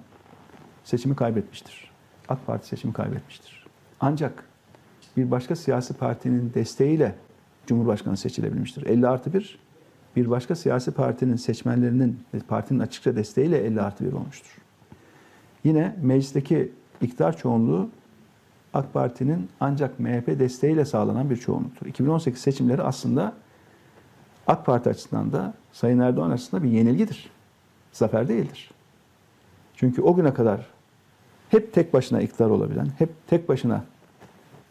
seçimi 0.84 1.15
kaybetmiştir. 1.15 1.91
AK 2.30 2.48
Parti 2.48 2.68
seçimi 2.68 2.93
kaybetmiştir. 2.93 3.65
Ancak 3.99 4.43
bir 5.18 5.31
başka 5.31 5.56
siyasi 5.56 5.93
partinin 5.93 6.53
desteğiyle 6.53 7.15
Cumhurbaşkanı 7.68 8.18
seçilebilmiştir. 8.18 8.85
50 8.85 9.07
artı 9.07 9.34
1 9.34 9.60
bir 10.15 10.30
başka 10.30 10.56
siyasi 10.56 10.91
partinin 10.91 11.35
seçmenlerinin 11.35 12.19
partinin 12.48 12.80
açıkça 12.80 13.15
desteğiyle 13.15 13.57
50 13.57 13.81
artı 13.81 14.06
1 14.06 14.14
olmuştur. 14.14 14.57
Yine 15.64 15.95
meclisteki 16.02 16.72
iktidar 17.02 17.38
çoğunluğu 17.38 17.89
AK 18.73 18.93
Parti'nin 18.93 19.49
ancak 19.60 19.99
MHP 19.99 20.27
desteğiyle 20.27 20.85
sağlanan 20.85 21.30
bir 21.30 21.38
çoğunluktur. 21.38 21.85
2018 21.85 22.41
seçimleri 22.41 22.81
aslında 22.81 23.34
AK 24.48 24.65
Parti 24.65 24.89
açısından 24.89 25.31
da 25.31 25.53
Sayın 25.72 25.99
Erdoğan 25.99 26.31
açısından 26.31 26.64
bir 26.64 26.69
yenilgidir. 26.69 27.30
Zafer 27.91 28.27
değildir. 28.27 28.72
Çünkü 29.82 30.02
o 30.02 30.16
güne 30.16 30.34
kadar 30.34 30.68
hep 31.49 31.74
tek 31.74 31.94
başına 31.94 32.22
iktidar 32.22 32.49
olabilen, 32.49 32.88
hep 32.98 33.10
tek 33.28 33.49
başına 33.49 33.84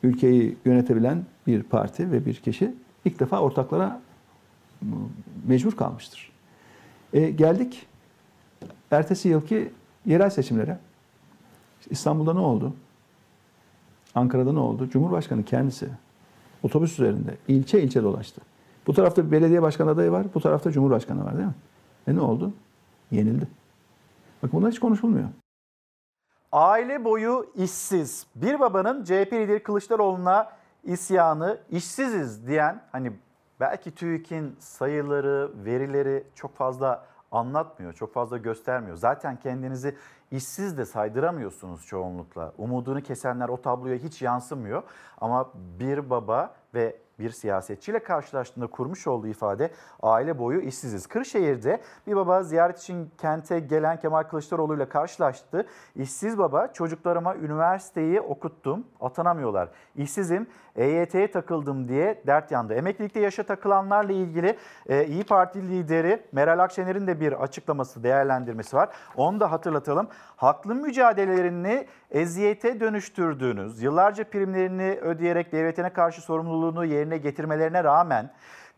ülkeyi 0.03 0.57
yönetebilen 0.65 1.25
bir 1.47 1.63
parti 1.63 2.13
ve 2.13 2.27
bir 2.27 2.35
kişi 2.35 2.75
ilk 3.05 3.21
defa 3.21 3.41
ortaklara 3.41 4.01
mecbur 5.47 5.73
kalmıştır. 5.73 6.33
E, 7.13 7.31
geldik 7.31 7.87
ertesi 8.91 9.29
yılki 9.29 9.73
yerel 10.07 10.31
seçimlere. 10.31 10.79
İstanbul'da 11.91 12.35
ne 12.35 12.41
oldu? 12.41 12.75
Ankara'da 14.15 14.53
ne 14.53 14.59
oldu? 14.59 14.89
Cumhurbaşkanı 14.91 15.45
kendisi 15.45 15.89
otobüs 16.63 16.93
üzerinde 16.93 17.37
ilçe 17.49 17.83
ilçe 17.83 18.03
dolaştı. 18.03 18.41
Bu 18.87 18.95
tarafta 18.95 19.27
bir 19.27 19.33
belediye 19.33 19.63
başkanı 19.63 19.91
adayı 19.91 20.11
var, 20.11 20.27
bu 20.35 20.41
tarafta 20.41 20.73
cumhurbaşkanı 20.73 21.25
var 21.25 21.37
değil 21.37 21.47
mi? 21.47 21.55
E 22.07 22.15
ne 22.15 22.21
oldu? 22.21 22.53
Yenildi. 23.11 23.60
Bak 24.43 24.53
bunlar 24.53 24.71
hiç 24.71 24.81
konuşulmuyor. 24.81 25.29
Aile 26.53 27.05
boyu 27.05 27.51
işsiz. 27.55 28.27
Bir 28.35 28.61
babanın 28.61 29.05
CHP 29.05 29.33
lideri 29.33 29.63
Kılıçdaroğlu'na 29.63 30.53
isyanı 30.85 31.59
işsiziz 31.71 32.47
diyen 32.47 32.83
hani 32.93 33.13
belki 33.61 33.95
TÜİK'in 33.95 34.57
sayıları, 34.59 35.51
verileri 35.65 36.25
çok 36.35 36.57
fazla 36.57 37.07
anlatmıyor, 37.33 37.93
çok 37.93 38.15
fazla 38.15 38.37
göstermiyor. 38.37 38.97
Zaten 38.97 39.37
kendinizi 39.37 39.97
işsiz 40.31 40.79
de 40.79 40.85
saydıramıyorsunuz 40.85 41.87
çoğunlukla. 41.87 42.53
Umudunu 42.59 43.03
kesenler 43.03 43.49
o 43.49 43.63
tabloya 43.63 43.97
hiç 43.97 44.23
yansımıyor. 44.23 44.83
Ama 45.21 45.51
bir 45.55 46.11
baba 46.11 46.55
ve 46.75 46.97
bir 47.21 47.31
siyasetçiyle 47.31 47.99
karşılaştığında 47.99 48.67
kurmuş 48.67 49.07
olduğu 49.07 49.27
ifade 49.27 49.71
aile 50.03 50.39
boyu 50.39 50.61
işsiziz. 50.61 51.07
Kırşehir'de 51.07 51.81
bir 52.07 52.17
baba 52.17 52.43
ziyaret 52.43 52.79
için 52.79 53.11
kente 53.19 53.61
gelen 53.61 54.01
Kemal 54.01 54.23
Kılıçdaroğlu 54.23 54.77
ile 54.77 54.89
karşılaştı. 54.89 55.67
İşsiz 55.97 56.39
baba 56.39 56.73
çocuklarıma 56.73 57.37
üniversiteyi 57.37 58.21
okuttum 58.21 58.87
atanamıyorlar. 59.01 59.69
İşsizim 59.97 60.47
EYT'ye 60.77 61.31
takıldım 61.31 61.89
diye 61.89 62.23
dert 62.27 62.51
yandı. 62.51 62.75
Emeklilikte 62.75 63.21
yaşa 63.21 63.43
takılanlarla 63.43 64.13
ilgili 64.13 64.57
e, 64.89 65.07
İyi 65.07 65.25
Parti 65.25 65.69
lideri 65.69 66.23
Meral 66.33 66.59
Akşener'in 66.59 67.07
de 67.07 67.21
bir 67.21 67.43
açıklaması, 67.43 68.03
değerlendirmesi 68.03 68.77
var. 68.77 68.89
Onu 69.17 69.41
da 69.41 69.53
hatırlatalım. 69.53 70.09
Haklı 70.37 70.75
mücadelelerini 70.75 71.87
eziyete 72.11 72.81
dönüştürdüğünüz, 72.81 73.83
yıllarca 73.83 74.25
primlerini 74.25 74.99
ödeyerek 75.03 75.53
devletine 75.53 75.91
karşı 75.93 76.21
sorumluluğunu 76.21 76.85
yerine 76.85 77.10
getirmelerine 77.17 77.85
rağmen 77.85 78.31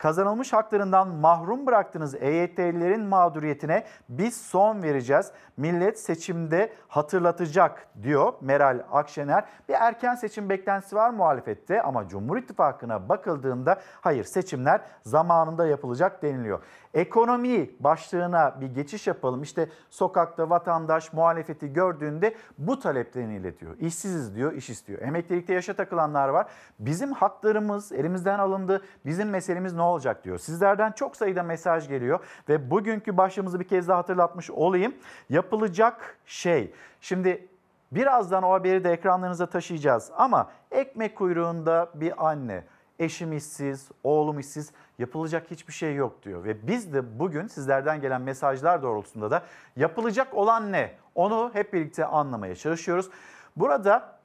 kazanılmış 0.02 0.52
haklarından 0.52 1.08
mahrum 1.08 1.66
bıraktığınız 1.66 2.14
EYT'lilerin 2.14 3.04
mağduriyetine 3.04 3.84
biz 4.08 4.36
son 4.36 4.82
vereceğiz. 4.82 5.32
Millet 5.56 5.98
seçimde 6.00 6.72
hatırlatacak 6.88 7.86
diyor 8.02 8.32
Meral 8.40 8.80
Akşener. 8.92 9.44
Bir 9.68 9.74
erken 9.74 10.14
seçim 10.14 10.48
beklentisi 10.48 10.96
var 10.96 11.10
muhalefette 11.10 11.82
ama 11.82 12.08
Cumhur 12.08 12.36
İttifakı'na 12.36 13.08
bakıldığında 13.08 13.80
hayır 14.00 14.24
seçimler 14.24 14.80
zamanında 15.02 15.66
yapılacak 15.66 16.22
deniliyor. 16.22 16.62
Ekonomi 16.94 17.70
başlığına 17.80 18.60
bir 18.60 18.66
geçiş 18.66 19.06
yapalım. 19.06 19.42
İşte 19.42 19.68
sokakta 19.90 20.50
vatandaş 20.50 21.12
muhalefeti 21.12 21.72
gördüğünde 21.72 22.34
bu 22.58 22.80
taleplerini 22.80 23.36
iletiyor. 23.36 23.76
İşsiziz 23.78 24.34
diyor, 24.34 24.52
iş 24.52 24.70
istiyor. 24.70 25.02
Emeklilikte 25.02 25.54
yaşa 25.54 25.74
takılanlar 25.74 26.28
var. 26.28 26.46
Bizim 26.78 27.12
haklarımız 27.12 27.92
elimizden 27.92 28.38
alındı. 28.38 28.82
Bizim 29.06 29.30
meselemiz 29.30 29.72
ne 29.72 29.82
olacak 29.82 30.24
diyor. 30.24 30.38
Sizlerden 30.38 30.92
çok 30.92 31.16
sayıda 31.16 31.42
mesaj 31.42 31.88
geliyor 31.88 32.20
ve 32.48 32.70
bugünkü 32.70 33.16
başlığımızı 33.16 33.60
bir 33.60 33.68
kez 33.68 33.88
daha 33.88 33.98
hatırlatmış 33.98 34.50
olayım. 34.50 34.94
Yapılacak 35.30 36.16
şey. 36.26 36.74
Şimdi 37.00 37.48
birazdan 37.92 38.42
o 38.42 38.52
haberi 38.52 38.84
de 38.84 38.92
ekranlarınıza 38.92 39.46
taşıyacağız 39.46 40.10
ama 40.16 40.50
ekmek 40.70 41.16
kuyruğunda 41.16 41.90
bir 41.94 42.28
anne 42.28 42.64
eşim 43.02 43.32
işsiz, 43.32 43.88
oğlum 44.04 44.38
işsiz 44.38 44.72
yapılacak 44.98 45.50
hiçbir 45.50 45.72
şey 45.72 45.94
yok 45.94 46.22
diyor. 46.22 46.44
Ve 46.44 46.66
biz 46.66 46.94
de 46.94 47.18
bugün 47.18 47.46
sizlerden 47.46 48.00
gelen 48.00 48.22
mesajlar 48.22 48.82
doğrultusunda 48.82 49.30
da 49.30 49.42
yapılacak 49.76 50.34
olan 50.34 50.72
ne? 50.72 50.94
Onu 51.14 51.50
hep 51.52 51.72
birlikte 51.72 52.04
anlamaya 52.04 52.54
çalışıyoruz. 52.54 53.10
Burada 53.56 54.18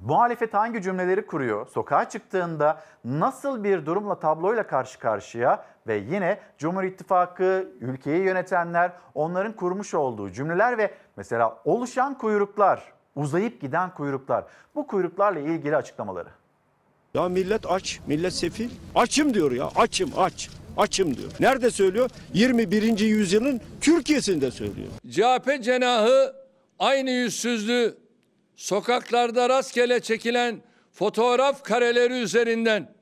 muhalefet 0.00 0.54
hangi 0.54 0.82
cümleleri 0.82 1.26
kuruyor? 1.26 1.66
Sokağa 1.66 2.08
çıktığında 2.08 2.80
nasıl 3.04 3.64
bir 3.64 3.86
durumla 3.86 4.20
tabloyla 4.20 4.66
karşı 4.66 4.98
karşıya 4.98 5.64
ve 5.86 5.94
yine 5.94 6.38
Cumhur 6.58 6.84
İttifakı, 6.84 7.68
ülkeyi 7.80 8.24
yönetenler, 8.24 8.92
onların 9.14 9.52
kurmuş 9.52 9.94
olduğu 9.94 10.30
cümleler 10.30 10.78
ve 10.78 10.94
mesela 11.16 11.58
oluşan 11.64 12.18
kuyruklar, 12.18 12.92
uzayıp 13.14 13.60
giden 13.60 13.90
kuyruklar. 13.94 14.44
Bu 14.74 14.86
kuyruklarla 14.86 15.40
ilgili 15.40 15.76
açıklamaları. 15.76 16.28
Ya 17.14 17.28
millet 17.28 17.70
aç, 17.70 17.98
millet 18.06 18.34
sefil. 18.34 18.68
Açım 18.94 19.34
diyor 19.34 19.52
ya, 19.52 19.70
açım, 19.76 20.10
aç. 20.16 20.48
Açım 20.76 21.16
diyor. 21.16 21.30
Nerede 21.40 21.70
söylüyor? 21.70 22.10
21. 22.34 22.98
yüzyılın 22.98 23.60
Türkiye'sinde 23.80 24.50
söylüyor. 24.50 24.88
CHP 25.10 25.64
cenahı 25.64 26.34
aynı 26.78 27.10
yüzsüzlüğü 27.10 27.94
sokaklarda 28.56 29.48
rastgele 29.48 30.00
çekilen 30.00 30.62
fotoğraf 30.92 31.64
kareleri 31.64 32.12
üzerinden 32.12 32.94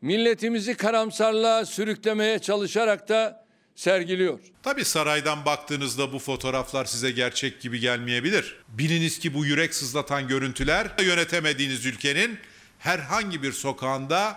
milletimizi 0.00 0.76
karamsarlığa 0.76 1.64
sürüklemeye 1.64 2.38
çalışarak 2.38 3.08
da 3.08 3.44
sergiliyor. 3.74 4.38
Tabi 4.62 4.84
saraydan 4.84 5.44
baktığınızda 5.44 6.12
bu 6.12 6.18
fotoğraflar 6.18 6.84
size 6.84 7.10
gerçek 7.10 7.60
gibi 7.60 7.80
gelmeyebilir. 7.80 8.56
Biliniz 8.68 9.18
ki 9.18 9.34
bu 9.34 9.46
yürek 9.46 9.74
sızlatan 9.74 10.28
görüntüler 10.28 10.86
yönetemediğiniz 11.02 11.86
ülkenin 11.86 12.38
herhangi 12.84 13.42
bir 13.42 13.52
sokağında 13.52 14.36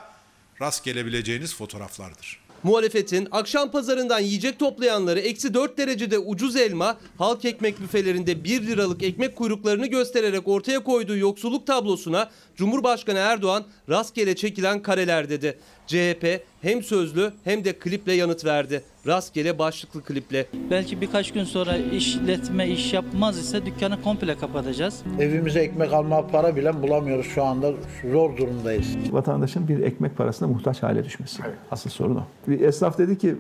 rast 0.62 0.84
gelebileceğiniz 0.84 1.56
fotoğraflardır. 1.56 2.40
Muhalefetin 2.64 3.28
akşam 3.32 3.72
pazarından 3.72 4.20
yiyecek 4.20 4.60
toplayanları 4.60 5.20
eksi 5.20 5.54
4 5.54 5.78
derecede 5.78 6.20
ucuz 6.20 6.56
elma, 6.56 6.98
halk 7.18 7.46
ekmek 7.46 7.80
büfelerinde 7.80 8.44
1 8.44 8.68
liralık 8.68 9.04
ekmek 9.04 9.36
kuyruklarını 9.36 9.88
göstererek 9.88 10.48
ortaya 10.48 10.84
koyduğu 10.84 11.18
yoksulluk 11.18 11.68
tablosuna 11.68 12.30
Cumhurbaşkanı 12.58 13.18
Erdoğan 13.18 13.64
rastgele 13.90 14.36
çekilen 14.36 14.82
kareler 14.82 15.30
dedi. 15.30 15.58
CHP 15.88 16.42
hem 16.62 16.84
sözlü 16.84 17.32
hem 17.44 17.66
de 17.66 17.74
kliple 17.74 18.14
yanıt 18.14 18.46
verdi. 18.46 18.84
Rastgele 19.08 19.60
başlıklı 19.60 20.04
kliple. 20.04 20.46
Belki 20.72 21.02
birkaç 21.02 21.34
gün 21.34 21.44
sonra 21.44 21.78
işletme 21.78 22.68
iş 22.68 22.94
yapmaz 22.94 23.38
ise 23.38 23.66
dükkanı 23.66 24.02
komple 24.02 24.38
kapatacağız. 24.38 25.02
Evimize 25.20 25.60
ekmek 25.60 25.94
alma 25.94 26.28
para 26.28 26.56
bile 26.56 26.82
bulamıyoruz 26.82 27.26
şu 27.26 27.44
anda. 27.44 27.72
Zor 28.12 28.38
durumdayız. 28.38 28.88
Vatandaşın 29.12 29.68
bir 29.68 29.80
ekmek 29.80 30.18
parasına 30.18 30.48
muhtaç 30.48 30.84
hale 30.84 31.06
düşmesi. 31.06 31.44
Asıl 31.72 31.90
sorun 31.90 32.16
o. 32.16 32.24
Bir 32.48 32.62
esnaf 32.62 32.98
dedi 32.98 33.18
ki 33.18 33.36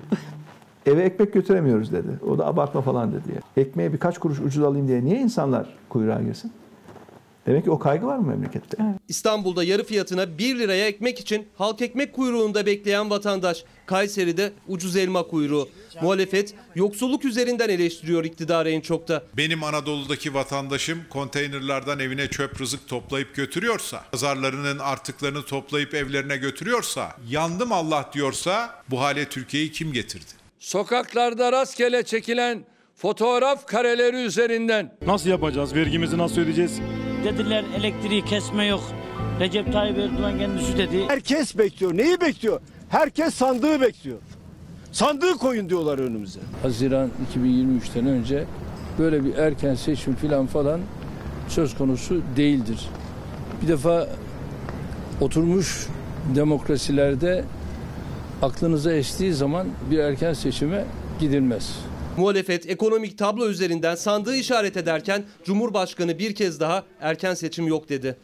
eve 0.85 1.01
ekmek 1.03 1.33
götüremiyoruz 1.33 1.91
dedi. 1.91 2.09
O 2.29 2.37
da 2.37 2.45
abartma 2.47 2.81
falan 2.81 3.11
dedi. 3.11 3.39
Ekmeğe 3.57 3.93
birkaç 3.93 4.17
kuruş 4.17 4.39
ucuz 4.39 4.63
alayım 4.63 4.87
diye 4.87 5.05
niye 5.05 5.19
insanlar 5.19 5.67
kuyruğa 5.89 6.21
girsin? 6.21 6.51
Demek 7.47 7.63
ki 7.63 7.71
o 7.71 7.79
kaygı 7.79 8.05
var 8.05 8.17
mı 8.17 8.27
memlekette? 8.27 8.77
İstanbul'da 9.07 9.63
yarı 9.63 9.83
fiyatına 9.83 10.37
1 10.37 10.59
liraya 10.59 10.87
ekmek 10.87 11.19
için 11.19 11.47
halk 11.55 11.81
ekmek 11.81 12.13
kuyruğunda 12.13 12.65
bekleyen 12.65 13.09
vatandaş. 13.09 13.63
Kayseri'de 13.85 14.51
ucuz 14.67 14.95
elma 14.95 15.23
kuyruğu. 15.23 15.69
Muhalefet 16.01 16.53
yoksulluk 16.75 17.25
üzerinden 17.25 17.69
eleştiriyor 17.69 18.23
iktidarı 18.23 18.69
en 18.69 18.81
çok 18.81 19.07
da. 19.07 19.23
Benim 19.37 19.63
Anadolu'daki 19.63 20.33
vatandaşım 20.33 20.99
konteynerlardan 21.09 21.99
evine 21.99 22.27
çöp 22.27 22.61
rızık 22.61 22.87
toplayıp 22.87 23.35
götürüyorsa, 23.35 24.03
pazarlarının 24.11 24.79
artıklarını 24.79 25.43
toplayıp 25.45 25.93
evlerine 25.93 26.37
götürüyorsa, 26.37 27.15
yandım 27.29 27.71
Allah 27.71 28.09
diyorsa 28.13 28.83
bu 28.89 29.01
hale 29.01 29.25
Türkiye'yi 29.25 29.71
kim 29.71 29.93
getirdi? 29.93 30.31
Sokaklarda 30.59 31.51
rastgele 31.51 32.03
çekilen 32.03 32.65
fotoğraf 32.95 33.65
kareleri 33.65 34.15
üzerinden 34.17 34.97
Nasıl 35.05 35.29
yapacağız? 35.29 35.75
Vergimizi 35.75 36.17
nasıl 36.17 36.41
ödeyeceğiz? 36.41 36.79
Dediler 37.23 37.63
elektriği 37.79 38.25
kesme 38.25 38.65
yok. 38.65 38.83
Recep 39.39 39.73
Tayyip 39.73 39.97
Erdoğan 39.97 40.37
kendisi 40.37 40.77
dedi. 40.77 41.05
Herkes 41.07 41.57
bekliyor. 41.57 41.97
Neyi 41.97 42.21
bekliyor? 42.21 42.61
Herkes 42.89 43.33
sandığı 43.33 43.81
bekliyor. 43.81 44.17
Sandığı 44.91 45.33
koyun 45.33 45.69
diyorlar 45.69 45.99
önümüze. 45.99 46.39
Haziran 46.61 47.09
2023'ten 47.35 48.07
önce 48.07 48.43
böyle 48.99 49.23
bir 49.23 49.35
erken 49.35 49.75
seçim 49.75 50.15
falan 50.15 50.45
falan 50.47 50.79
söz 51.47 51.75
konusu 51.77 52.21
değildir. 52.35 52.79
Bir 53.61 53.67
defa 53.67 54.07
oturmuş 55.21 55.87
demokrasilerde 56.35 57.43
aklınıza 58.41 58.91
estiği 58.93 59.33
zaman 59.33 59.67
bir 59.91 59.97
erken 59.99 60.33
seçime 60.33 60.85
gidilmez. 61.19 61.75
Muhalefet 62.17 62.69
ekonomik 62.69 63.17
tablo 63.17 63.49
üzerinden 63.49 63.95
sandığı 63.95 64.35
işaret 64.35 64.77
ederken 64.77 65.25
Cumhurbaşkanı 65.43 66.19
bir 66.19 66.35
kez 66.35 66.59
daha 66.59 66.83
erken 66.99 67.33
seçim 67.33 67.67
yok 67.67 67.89
dedi. 67.89 68.17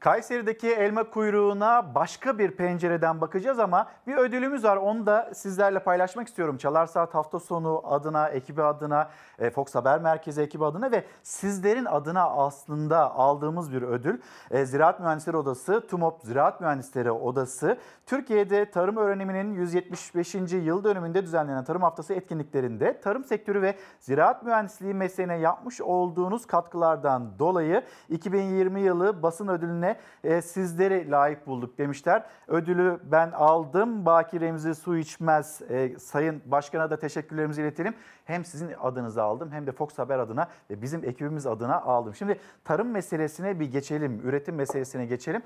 Kayseri'deki 0.00 0.68
elma 0.68 1.10
kuyruğuna 1.10 1.94
başka 1.94 2.38
bir 2.38 2.50
pencereden 2.50 3.20
bakacağız 3.20 3.58
ama 3.58 3.88
bir 4.06 4.16
ödülümüz 4.16 4.64
var. 4.64 4.76
Onu 4.76 5.06
da 5.06 5.30
sizlerle 5.34 5.78
paylaşmak 5.78 6.28
istiyorum. 6.28 6.56
Çalar 6.56 6.86
Saat 6.86 7.14
hafta 7.14 7.40
sonu 7.40 7.82
adına, 7.84 8.28
ekibi 8.28 8.62
adına, 8.62 9.10
e, 9.38 9.50
Fox 9.50 9.74
Haber 9.74 10.00
Merkezi 10.00 10.42
ekibi 10.42 10.64
adına 10.64 10.90
ve 10.90 11.04
sizlerin 11.22 11.84
adına 11.84 12.24
aslında 12.24 13.14
aldığımız 13.14 13.72
bir 13.72 13.82
ödül. 13.82 14.20
E, 14.50 14.64
Ziraat 14.64 15.00
Mühendisleri 15.00 15.36
Odası, 15.36 15.86
TUMOP 15.86 16.22
Ziraat 16.22 16.60
Mühendisleri 16.60 17.10
Odası, 17.10 17.78
Türkiye'de 18.06 18.70
tarım 18.70 18.96
öğreniminin 18.96 19.54
175. 19.54 20.34
yıl 20.52 20.84
dönümünde 20.84 21.22
düzenlenen 21.22 21.64
Tarım 21.64 21.82
Haftası 21.82 22.14
etkinliklerinde 22.14 23.00
tarım 23.00 23.24
sektörü 23.24 23.62
ve 23.62 23.74
ziraat 24.00 24.42
mühendisliği 24.42 24.94
mesleğine 24.94 25.36
yapmış 25.36 25.80
olduğunuz 25.80 26.46
katkılardan 26.46 27.38
dolayı 27.38 27.82
2020 28.08 28.80
yılı 28.80 29.22
basın 29.22 29.48
ödülüne 29.48 29.89
e, 30.24 30.42
sizleri 30.42 31.10
layık 31.10 31.46
bulduk 31.46 31.78
demişler. 31.78 32.24
Ödülü 32.48 33.00
ben 33.04 33.30
aldım. 33.30 34.06
Baki 34.06 34.40
Remzi 34.40 34.74
Su 34.74 34.96
içmez. 34.96 35.62
E, 35.70 35.98
Sayın 35.98 36.42
Başkan'a 36.46 36.90
da 36.90 36.98
teşekkürlerimizi 36.98 37.62
iletelim. 37.62 37.94
Hem 38.24 38.44
sizin 38.44 38.70
adınıza 38.80 39.24
aldım 39.24 39.50
hem 39.52 39.66
de 39.66 39.72
Fox 39.72 39.98
Haber 39.98 40.18
adına 40.18 40.48
ve 40.70 40.82
bizim 40.82 41.04
ekibimiz 41.04 41.46
adına 41.46 41.80
aldım. 41.80 42.14
Şimdi 42.14 42.40
tarım 42.64 42.90
meselesine 42.90 43.60
bir 43.60 43.72
geçelim, 43.72 44.20
üretim 44.24 44.54
meselesine 44.54 45.06
geçelim. 45.06 45.42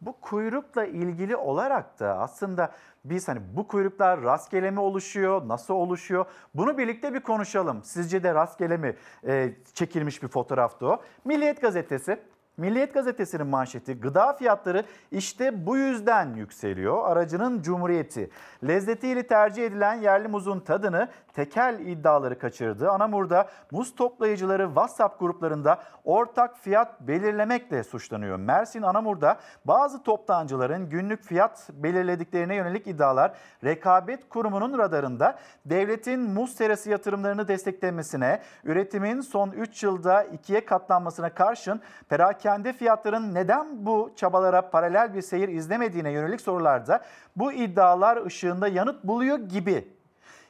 Bu 0.00 0.20
kuyrukla 0.20 0.84
ilgili 0.84 1.36
olarak 1.36 2.00
da 2.00 2.18
aslında 2.18 2.72
biz 3.04 3.28
hani 3.28 3.40
bu 3.56 3.68
kuyruklar 3.68 4.22
rastgele 4.22 4.70
mi 4.70 4.80
oluşuyor, 4.80 5.48
nasıl 5.48 5.74
oluşuyor? 5.74 6.26
Bunu 6.54 6.78
birlikte 6.78 7.14
bir 7.14 7.20
konuşalım. 7.20 7.80
Sizce 7.82 8.22
de 8.22 8.34
rastgele 8.34 8.76
mi 8.76 8.96
e, 9.26 9.52
çekilmiş 9.74 10.22
bir 10.22 10.28
fotoğraftı 10.28 10.86
o? 10.86 11.02
Milliyet 11.24 11.60
Gazetesi 11.60 12.20
Milliyet 12.58 12.94
Gazetesi'nin 12.94 13.46
manşeti 13.46 14.00
gıda 14.00 14.32
fiyatları 14.32 14.84
işte 15.10 15.66
bu 15.66 15.76
yüzden 15.76 16.34
yükseliyor. 16.34 17.10
Aracının 17.10 17.62
cumhuriyeti. 17.62 18.30
Lezzetiyle 18.66 19.26
tercih 19.26 19.66
edilen 19.66 19.94
yerli 19.94 20.28
muzun 20.28 20.60
tadını 20.60 21.08
tekel 21.34 21.80
iddiaları 21.80 22.38
kaçırdı. 22.38 22.90
Anamur'da 22.90 23.48
muz 23.70 23.94
toplayıcıları 23.94 24.66
WhatsApp 24.66 25.20
gruplarında 25.20 25.82
ortak 26.04 26.58
fiyat 26.58 27.00
belirlemekle 27.00 27.84
suçlanıyor. 27.84 28.36
Mersin 28.36 28.82
Anamur'da 28.82 29.38
bazı 29.64 30.02
toptancıların 30.02 30.88
günlük 30.88 31.22
fiyat 31.22 31.70
belirlediklerine 31.72 32.54
yönelik 32.54 32.86
iddialar 32.86 33.32
rekabet 33.64 34.28
kurumunun 34.28 34.78
radarında 34.78 35.38
devletin 35.66 36.20
muz 36.20 36.54
serası 36.54 36.90
yatırımlarını 36.90 37.48
desteklemesine, 37.48 38.40
üretimin 38.64 39.20
son 39.20 39.50
3 39.50 39.82
yılda 39.82 40.22
ikiye 40.22 40.64
katlanmasına 40.64 41.30
karşın 41.30 41.80
perakende 42.08 42.47
fiyatların 42.72 43.34
neden 43.34 43.86
bu 43.86 44.12
çabalara 44.16 44.70
paralel 44.70 45.14
bir 45.14 45.22
seyir 45.22 45.48
izlemediğine 45.48 46.10
yönelik 46.10 46.40
sorularda 46.40 47.00
bu 47.36 47.52
iddialar 47.52 48.26
ışığında 48.26 48.68
yanıt 48.68 49.04
buluyor 49.04 49.38
gibi 49.38 49.98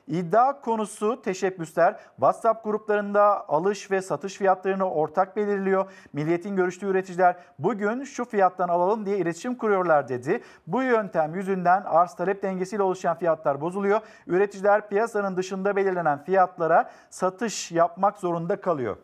İddia 0.08 0.60
konusu 0.60 1.22
teşebbüsler 1.22 1.96
WhatsApp 2.16 2.64
gruplarında 2.64 3.48
alış 3.48 3.90
ve 3.90 4.02
satış 4.02 4.34
fiyatlarını 4.34 4.90
ortak 4.90 5.36
belirliyor. 5.36 5.90
Milliyetin 6.12 6.56
görüştüğü 6.56 6.86
üreticiler 6.86 7.36
bugün 7.58 8.04
şu 8.04 8.24
fiyattan 8.24 8.68
alalım 8.68 9.06
diye 9.06 9.18
iletişim 9.18 9.54
kuruyorlar 9.54 10.08
dedi. 10.08 10.42
Bu 10.66 10.82
yöntem 10.82 11.34
yüzünden 11.34 11.82
arz 11.82 12.14
talep 12.14 12.42
dengesiyle 12.42 12.82
oluşan 12.82 13.18
fiyatlar 13.18 13.60
bozuluyor. 13.60 14.00
Üreticiler 14.26 14.88
piyasanın 14.88 15.36
dışında 15.36 15.76
belirlenen 15.76 16.24
fiyatlara 16.24 16.90
satış 17.10 17.72
yapmak 17.72 18.18
zorunda 18.18 18.60
kalıyor. 18.60 18.96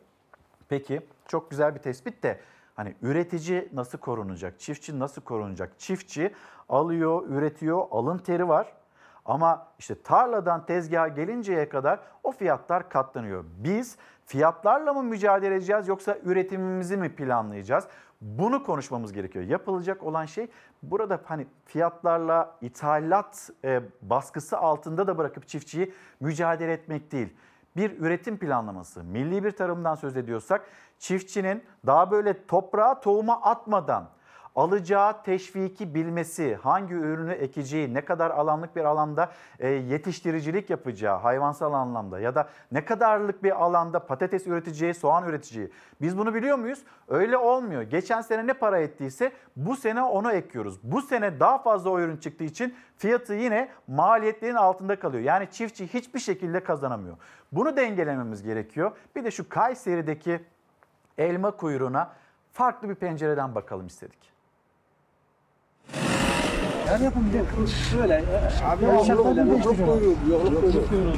Peki 0.69 1.01
çok 1.29 1.51
güzel 1.51 1.75
bir 1.75 1.81
tespit 1.81 2.23
de 2.23 2.41
hani 2.75 2.95
üretici 3.03 3.69
nasıl 3.73 3.99
korunacak? 3.99 4.61
Çiftçi 4.61 4.99
nasıl 4.99 5.23
korunacak? 5.23 5.79
Çiftçi 5.79 6.35
alıyor, 6.69 7.23
üretiyor, 7.29 7.87
alın 7.91 8.19
teri 8.19 8.49
var. 8.49 8.73
Ama 9.25 9.67
işte 9.79 10.03
tarladan 10.03 10.67
tezgaha 10.67 11.09
gelinceye 11.09 11.69
kadar 11.69 12.01
o 12.23 12.33
fiyatlar 12.33 12.89
katlanıyor. 12.89 13.45
Biz 13.57 13.97
fiyatlarla 14.27 14.95
mı 14.95 15.03
mücadele 15.03 15.55
edeceğiz 15.55 15.89
yoksa 15.89 16.19
üretimimizi 16.25 16.97
mi 16.97 17.15
planlayacağız? 17.15 17.85
Bunu 18.21 18.63
konuşmamız 18.63 19.13
gerekiyor. 19.13 19.45
Yapılacak 19.45 20.03
olan 20.03 20.25
şey 20.25 20.49
burada 20.83 21.21
hani 21.25 21.47
fiyatlarla 21.65 22.57
ithalat 22.61 23.51
e, 23.65 23.83
baskısı 24.03 24.59
altında 24.59 25.07
da 25.07 25.19
bırakıp 25.19 25.49
çiftçiyi 25.49 25.93
mücadele 26.21 26.73
etmek 26.73 27.13
değil. 27.13 27.37
Bir 27.77 27.99
üretim 27.99 28.39
planlaması, 28.39 29.05
milli 29.05 29.45
bir 29.45 29.51
tarımdan 29.51 29.95
söz 29.95 30.17
ediyorsak 30.17 30.67
çiftçinin 30.99 31.65
daha 31.87 32.11
böyle 32.11 32.47
toprağa 32.47 33.01
tohuma 33.01 33.43
atmadan 33.43 34.11
alacağı 34.55 35.23
teşviki 35.23 35.95
bilmesi, 35.95 36.55
hangi 36.55 36.95
ürünü 36.95 37.33
ekeceği, 37.33 37.95
ne 37.95 38.05
kadar 38.05 38.31
alanlık 38.31 38.77
bir 38.77 38.85
alanda 38.85 39.33
e, 39.59 39.69
yetiştiricilik 39.69 40.71
yapacağı 40.71 41.19
hayvansal 41.19 41.73
anlamda 41.73 42.21
ya 42.21 42.35
da 42.35 42.49
ne 42.73 42.85
kadarlık 42.85 43.43
bir 43.43 43.65
alanda 43.65 44.07
patates 44.07 44.47
üreteceği, 44.47 44.95
soğan 44.95 45.29
üreteceği. 45.29 45.71
Biz 46.01 46.19
bunu 46.19 46.35
biliyor 46.35 46.59
muyuz? 46.59 46.83
Öyle 47.09 47.37
olmuyor. 47.37 47.83
Geçen 47.83 48.21
sene 48.21 48.47
ne 48.47 48.53
para 48.53 48.79
ettiyse 48.79 49.33
bu 49.57 49.77
sene 49.77 50.03
onu 50.03 50.33
ekiyoruz. 50.33 50.79
Bu 50.83 51.03
sene 51.03 51.41
daha 51.41 51.59
fazla 51.59 51.91
o 51.91 52.01
ürün 52.01 52.17
çıktığı 52.17 52.45
için 52.45 52.75
fiyatı 52.97 53.35
yine 53.35 53.69
maliyetlerin 53.89 54.55
altında 54.55 54.99
kalıyor. 54.99 55.23
Yani 55.23 55.51
çiftçi 55.51 55.95
hiçbir 55.95 56.21
şekilde 56.21 56.65
kazanamıyor. 56.65 57.17
Bunu 57.53 57.77
dengelememiz 57.77 58.43
gerekiyor. 58.43 58.93
Bir 59.17 59.25
de 59.25 59.31
şu 59.31 59.49
Kayseri'deki 59.49 60.41
elma 61.19 61.51
kuyruğuna 61.51 62.13
farklı 62.53 62.89
bir 62.89 62.95
pencereden 62.95 63.55
bakalım 63.55 63.87
istedik. 63.87 64.34
Yani 66.87 67.05
yapın 67.05 67.25
böyle. 67.99 68.25
Abi 68.65 68.85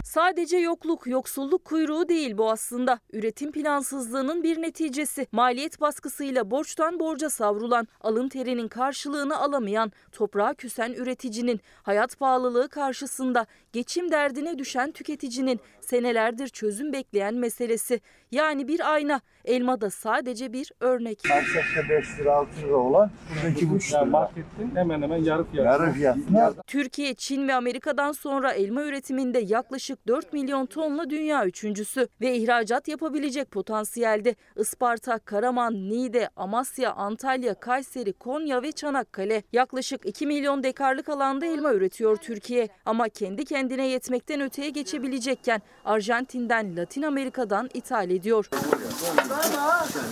Sadece 0.05 0.57
yokluk, 0.57 1.07
yoksulluk 1.07 1.65
kuyruğu 1.65 2.09
değil 2.09 2.39
bu 2.39 2.51
aslında. 2.51 2.99
Üretim 3.13 3.53
plansızlığının 3.53 4.43
bir 4.43 4.63
neticesi. 4.63 5.27
Maliyet 5.33 5.81
baskısıyla 5.81 6.51
borçtan 6.51 7.01
borca 7.01 7.31
savrulan, 7.31 7.89
alın 8.01 8.29
terinin 8.29 8.69
karşılığını 8.69 9.39
alamayan, 9.39 9.93
toprağa 10.13 10.55
küsen 10.55 10.93
üreticinin, 10.93 11.61
hayat 11.83 12.19
pahalılığı 12.19 12.69
karşısında 12.69 13.47
geçim 13.73 14.11
derdine 14.11 14.59
düşen 14.59 14.93
tüketicinin 14.93 15.61
senelerdir 15.87 16.49
çözüm 16.49 16.93
bekleyen 16.93 17.35
meselesi. 17.35 18.01
Yani 18.31 18.69
bir 18.69 18.93
ayna. 18.93 19.21
Elma 19.45 19.81
da 19.81 19.91
sadece 19.91 20.53
bir 20.53 20.73
örnek. 20.81 21.19
Markette 21.29 21.89
5 21.89 22.19
lira 22.19 22.37
6 22.37 22.51
lira 22.63 22.77
olan 22.77 23.11
buradaki 23.35 23.67
3 23.67 23.93
lira. 23.93 24.05
Marketin 24.05 24.77
hemen 24.77 25.03
hemen 25.03 25.17
yarı 25.25 25.45
fiyatı. 25.45 25.69
Yarı 25.69 25.93
fiyatına 25.93 26.53
Türkiye, 26.67 27.15
Çin 27.15 27.49
ve 27.49 27.55
Amerika'dan 27.55 28.13
sonra 28.13 28.53
elma 28.53 28.83
üretiminde 28.83 29.39
yaklaşık 29.39 30.09
4 30.09 30.33
milyon 30.33 30.67
tonla 30.67 31.11
dünya 31.11 31.47
üçüncüsü 31.47 32.09
ve 32.21 32.37
ihracat 32.37 32.89
yapabilecek 32.89 33.51
potansiyelde 33.51 34.35
Isparta, 34.57 35.19
Karaman, 35.19 35.75
Niğde, 35.75 36.29
Amasya, 36.37 36.93
Antalya, 36.93 37.55
Kayseri, 37.55 38.13
Konya 38.13 38.63
ve 38.63 38.73
Çanakkale 38.73 39.43
yaklaşık 39.53 40.07
2 40.07 40.27
milyon 40.27 40.63
dekarlık 40.63 41.09
alanda 41.09 41.47
elma 41.47 41.73
üretiyor 41.73 42.17
Türkiye 42.17 42.69
ama 42.85 43.09
kendi 43.09 43.45
kendine 43.45 43.89
yetmekten 43.89 44.41
öteye 44.41 44.71
geçebilecekken 44.71 45.63
Arjantin'den, 45.87 46.77
Latin 46.77 47.03
Amerika'dan 47.03 47.71
ithal 47.75 48.11
ediyor. 48.11 48.49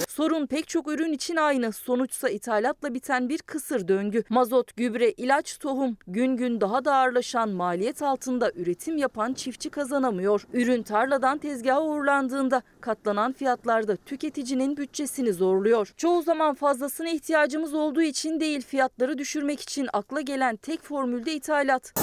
Sorun 0.08 0.46
pek 0.46 0.68
çok 0.68 0.88
ürün 0.88 1.12
için 1.12 1.36
aynı. 1.36 1.72
Sonuçsa 1.72 2.28
ithalatla 2.28 2.94
biten 2.94 3.28
bir 3.28 3.38
kısır 3.38 3.88
döngü. 3.88 4.24
Mazot, 4.28 4.76
gübre, 4.76 5.10
ilaç, 5.10 5.58
tohum 5.58 5.96
gün 6.06 6.36
gün 6.36 6.60
daha 6.60 6.84
da 6.84 6.94
ağırlaşan 6.94 7.48
maliyet 7.48 8.02
altında 8.02 8.52
üretim 8.54 8.96
yapan 8.96 9.34
çiftçi 9.34 9.70
kazanamıyor. 9.70 10.46
Ürün 10.52 10.82
tarladan 10.82 11.38
tezgaha 11.38 11.82
uğurlandığında 11.82 12.62
katlanan 12.80 13.32
fiyatlarda 13.32 13.96
tüketicinin 13.96 14.76
bütçesini 14.76 15.32
zorluyor. 15.32 15.92
Çoğu 15.96 16.22
zaman 16.22 16.54
fazlasına 16.54 17.08
ihtiyacımız 17.08 17.74
olduğu 17.74 18.02
için 18.02 18.40
değil 18.40 18.62
fiyatları 18.62 19.18
düşürmek 19.18 19.60
için 19.60 19.88
akla 19.92 20.20
gelen 20.20 20.56
tek 20.56 20.82
formülde 20.82 21.34
ithalat. 21.34 21.94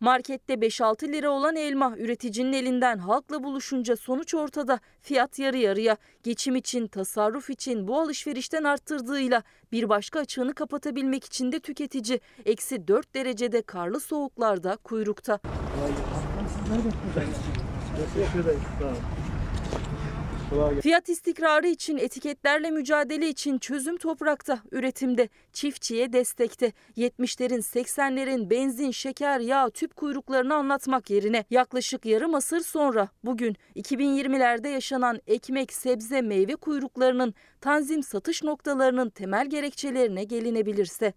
Markette 0.00 0.54
5-6 0.54 1.12
lira 1.12 1.30
olan 1.30 1.56
elma 1.56 1.94
üreticinin 1.98 2.52
elinden 2.52 2.98
halkla 2.98 3.42
buluşunca 3.42 3.96
sonuç 3.96 4.34
ortada. 4.34 4.80
Fiyat 5.02 5.38
yarı 5.38 5.56
yarıya. 5.56 5.96
Geçim 6.22 6.56
için, 6.56 6.86
tasarruf 6.86 7.50
için 7.50 7.88
bu 7.88 8.00
alışverişten 8.00 8.64
arttırdığıyla 8.64 9.42
bir 9.72 9.88
başka 9.88 10.20
açığını 10.20 10.54
kapatabilmek 10.54 11.24
için 11.24 11.52
de 11.52 11.60
tüketici 11.60 12.20
eksi 12.46 12.88
4 12.88 13.14
derecede 13.14 13.62
karlı 13.62 14.00
soğuklarda 14.00 14.76
kuyrukta. 14.76 15.40
Fiyat 20.82 21.08
istikrarı 21.08 21.66
için, 21.66 21.96
etiketlerle 21.96 22.70
mücadele 22.70 23.28
için 23.28 23.58
çözüm 23.58 23.96
toprakta, 23.96 24.58
üretimde, 24.72 25.28
çiftçiye 25.52 26.12
destekte. 26.12 26.72
70'lerin, 26.96 27.62
80'lerin 27.62 28.50
benzin, 28.50 28.90
şeker, 28.90 29.40
yağ, 29.40 29.70
tüp 29.70 29.96
kuyruklarını 29.96 30.54
anlatmak 30.54 31.10
yerine 31.10 31.44
yaklaşık 31.50 32.06
yarım 32.06 32.34
asır 32.34 32.60
sonra 32.60 33.08
bugün 33.24 33.56
2020'lerde 33.76 34.68
yaşanan 34.68 35.20
ekmek, 35.26 35.72
sebze, 35.72 36.22
meyve 36.22 36.56
kuyruklarının 36.56 37.34
tanzim 37.60 38.02
satış 38.02 38.42
noktalarının 38.42 39.10
temel 39.10 39.50
gerekçelerine 39.50 40.24
gelinebilirse. 40.24 41.12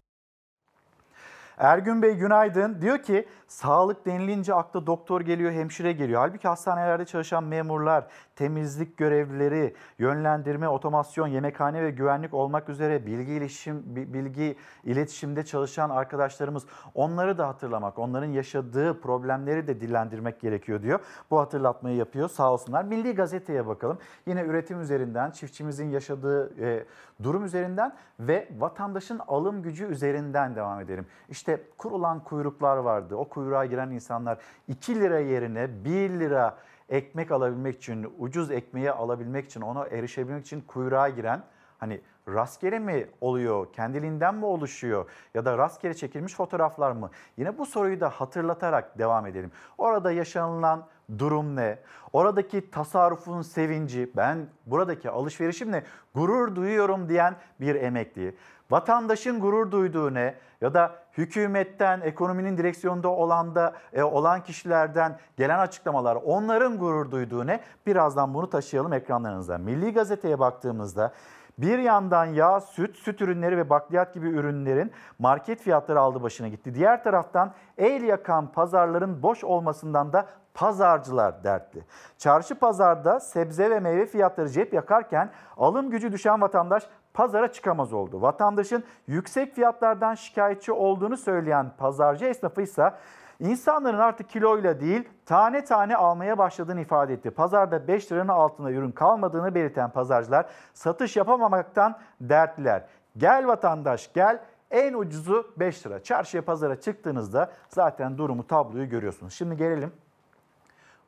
Ergün 1.58 2.02
Bey 2.02 2.14
günaydın. 2.14 2.80
Diyor 2.82 2.98
ki 2.98 3.28
sağlık 3.46 4.06
denilince 4.06 4.54
akla 4.54 4.86
doktor 4.86 5.20
geliyor, 5.20 5.52
hemşire 5.52 5.92
geliyor. 5.92 6.20
Halbuki 6.20 6.48
hastanelerde 6.48 7.04
çalışan 7.04 7.44
memurlar, 7.44 8.06
temizlik 8.36 8.96
görevlileri, 8.96 9.74
yönlendirme, 9.98 10.68
otomasyon, 10.68 11.26
yemekhane 11.26 11.82
ve 11.82 11.90
güvenlik 11.90 12.34
olmak 12.34 12.68
üzere 12.68 13.06
bilgi 13.06 13.32
iletişim 13.32 13.82
bilgi 13.86 14.56
iletişimde 14.84 15.44
çalışan 15.44 15.90
arkadaşlarımız 15.90 16.66
onları 16.94 17.38
da 17.38 17.48
hatırlamak, 17.48 17.98
onların 17.98 18.26
yaşadığı 18.26 19.00
problemleri 19.00 19.66
de 19.66 19.80
dillendirmek 19.80 20.40
gerekiyor 20.40 20.82
diyor. 20.82 21.00
Bu 21.30 21.40
hatırlatmayı 21.40 21.96
yapıyor 21.96 22.28
sağ 22.28 22.52
olsunlar. 22.52 22.84
Milli 22.84 23.14
Gazete'ye 23.14 23.66
bakalım. 23.66 23.98
Yine 24.26 24.42
üretim 24.42 24.80
üzerinden, 24.80 25.30
çiftçimizin 25.30 25.90
yaşadığı 25.90 26.60
e, 26.60 26.84
durum 27.22 27.44
üzerinden 27.44 27.94
ve 28.20 28.48
vatandaşın 28.58 29.20
alım 29.28 29.62
gücü 29.62 29.84
üzerinden 29.84 30.56
devam 30.56 30.80
edelim. 30.80 31.06
İşte 31.28 31.62
kurulan 31.78 32.24
kuyruklar 32.24 32.76
vardı. 32.76 33.16
O 33.16 33.28
kuyruğa 33.28 33.66
giren 33.66 33.90
insanlar 33.90 34.38
2 34.68 35.00
lira 35.00 35.18
yerine 35.18 35.84
1 35.84 36.10
lira 36.10 36.56
ekmek 36.88 37.30
alabilmek 37.30 37.76
için, 37.76 38.14
ucuz 38.18 38.50
ekmeği 38.50 38.90
alabilmek 38.90 39.46
için, 39.46 39.60
ona 39.60 39.86
erişebilmek 39.86 40.46
için 40.46 40.60
kuyruğa 40.60 41.08
giren 41.08 41.42
hani 41.78 42.00
rastgele 42.28 42.78
mi 42.78 43.06
oluyor, 43.20 43.72
kendiliğinden 43.72 44.34
mi 44.34 44.44
oluşuyor 44.44 45.10
ya 45.34 45.44
da 45.44 45.58
rastgele 45.58 45.94
çekilmiş 45.94 46.34
fotoğraflar 46.34 46.92
mı? 46.92 47.10
Yine 47.36 47.58
bu 47.58 47.66
soruyu 47.66 48.00
da 48.00 48.08
hatırlatarak 48.08 48.98
devam 48.98 49.26
edelim. 49.26 49.50
Orada 49.78 50.12
yaşanılan 50.12 50.86
durum 51.18 51.56
ne? 51.56 51.78
Oradaki 52.12 52.70
tasarrufun 52.70 53.42
sevinci, 53.42 54.10
ben 54.16 54.46
buradaki 54.66 55.10
alışverişimle 55.10 55.84
gurur 56.14 56.56
duyuyorum 56.56 57.08
diyen 57.08 57.36
bir 57.60 57.74
emekli. 57.74 58.36
Vatandaşın 58.70 59.40
gurur 59.40 59.70
duyduğu 59.70 60.14
ne? 60.14 60.34
Ya 60.60 60.74
da 60.74 61.03
hükümetten, 61.18 62.00
ekonominin 62.00 62.58
direksiyonda 62.58 63.08
olan 63.08 63.54
da 63.54 63.74
e, 63.92 64.02
olan 64.02 64.42
kişilerden 64.42 65.18
gelen 65.36 65.58
açıklamalar, 65.58 66.18
onların 66.24 66.78
gurur 66.78 67.10
duyduğu 67.10 67.46
ne? 67.46 67.60
Birazdan 67.86 68.34
bunu 68.34 68.50
taşıyalım 68.50 68.92
ekranlarınıza. 68.92 69.58
Milli 69.58 69.92
Gazete'ye 69.92 70.38
baktığımızda 70.38 71.12
bir 71.58 71.78
yandan 71.78 72.24
yağ, 72.24 72.60
süt, 72.60 72.96
süt 72.96 73.20
ürünleri 73.20 73.56
ve 73.56 73.70
bakliyat 73.70 74.14
gibi 74.14 74.28
ürünlerin 74.28 74.92
market 75.18 75.60
fiyatları 75.60 76.00
aldı 76.00 76.22
başına 76.22 76.48
gitti. 76.48 76.74
Diğer 76.74 77.04
taraftan 77.04 77.52
el 77.78 78.02
yakan 78.02 78.52
pazarların 78.52 79.22
boş 79.22 79.44
olmasından 79.44 80.12
da 80.12 80.26
pazarcılar 80.54 81.44
dertli. 81.44 81.84
Çarşı 82.18 82.54
pazarda 82.54 83.20
sebze 83.20 83.70
ve 83.70 83.80
meyve 83.80 84.06
fiyatları 84.06 84.48
cep 84.48 84.72
yakarken 84.72 85.30
alım 85.56 85.90
gücü 85.90 86.12
düşen 86.12 86.40
vatandaş 86.40 86.82
pazara 87.14 87.52
çıkamaz 87.52 87.92
oldu. 87.92 88.22
Vatandaşın 88.22 88.84
yüksek 89.06 89.54
fiyatlardan 89.54 90.14
şikayetçi 90.14 90.72
olduğunu 90.72 91.16
söyleyen 91.16 91.70
pazarcı 91.78 92.24
esnafı 92.24 92.62
ise 92.62 92.92
insanların 93.40 93.98
artık 93.98 94.28
kiloyla 94.28 94.80
değil 94.80 95.08
tane 95.26 95.64
tane 95.64 95.96
almaya 95.96 96.38
başladığını 96.38 96.80
ifade 96.80 97.12
etti. 97.12 97.30
Pazarda 97.30 97.88
5 97.88 98.12
liranın 98.12 98.28
altında 98.28 98.70
ürün 98.70 98.92
kalmadığını 98.92 99.54
belirten 99.54 99.90
pazarcılar 99.90 100.46
satış 100.74 101.16
yapamamaktan 101.16 101.98
dertliler. 102.20 102.84
Gel 103.16 103.46
vatandaş 103.46 104.12
gel 104.12 104.40
en 104.70 104.94
ucuzu 104.94 105.52
5 105.56 105.86
lira. 105.86 106.02
Çarşıya 106.02 106.44
pazara 106.44 106.80
çıktığınızda 106.80 107.52
zaten 107.68 108.18
durumu 108.18 108.46
tabloyu 108.46 108.88
görüyorsunuz. 108.88 109.34
Şimdi 109.34 109.56
gelelim 109.56 109.92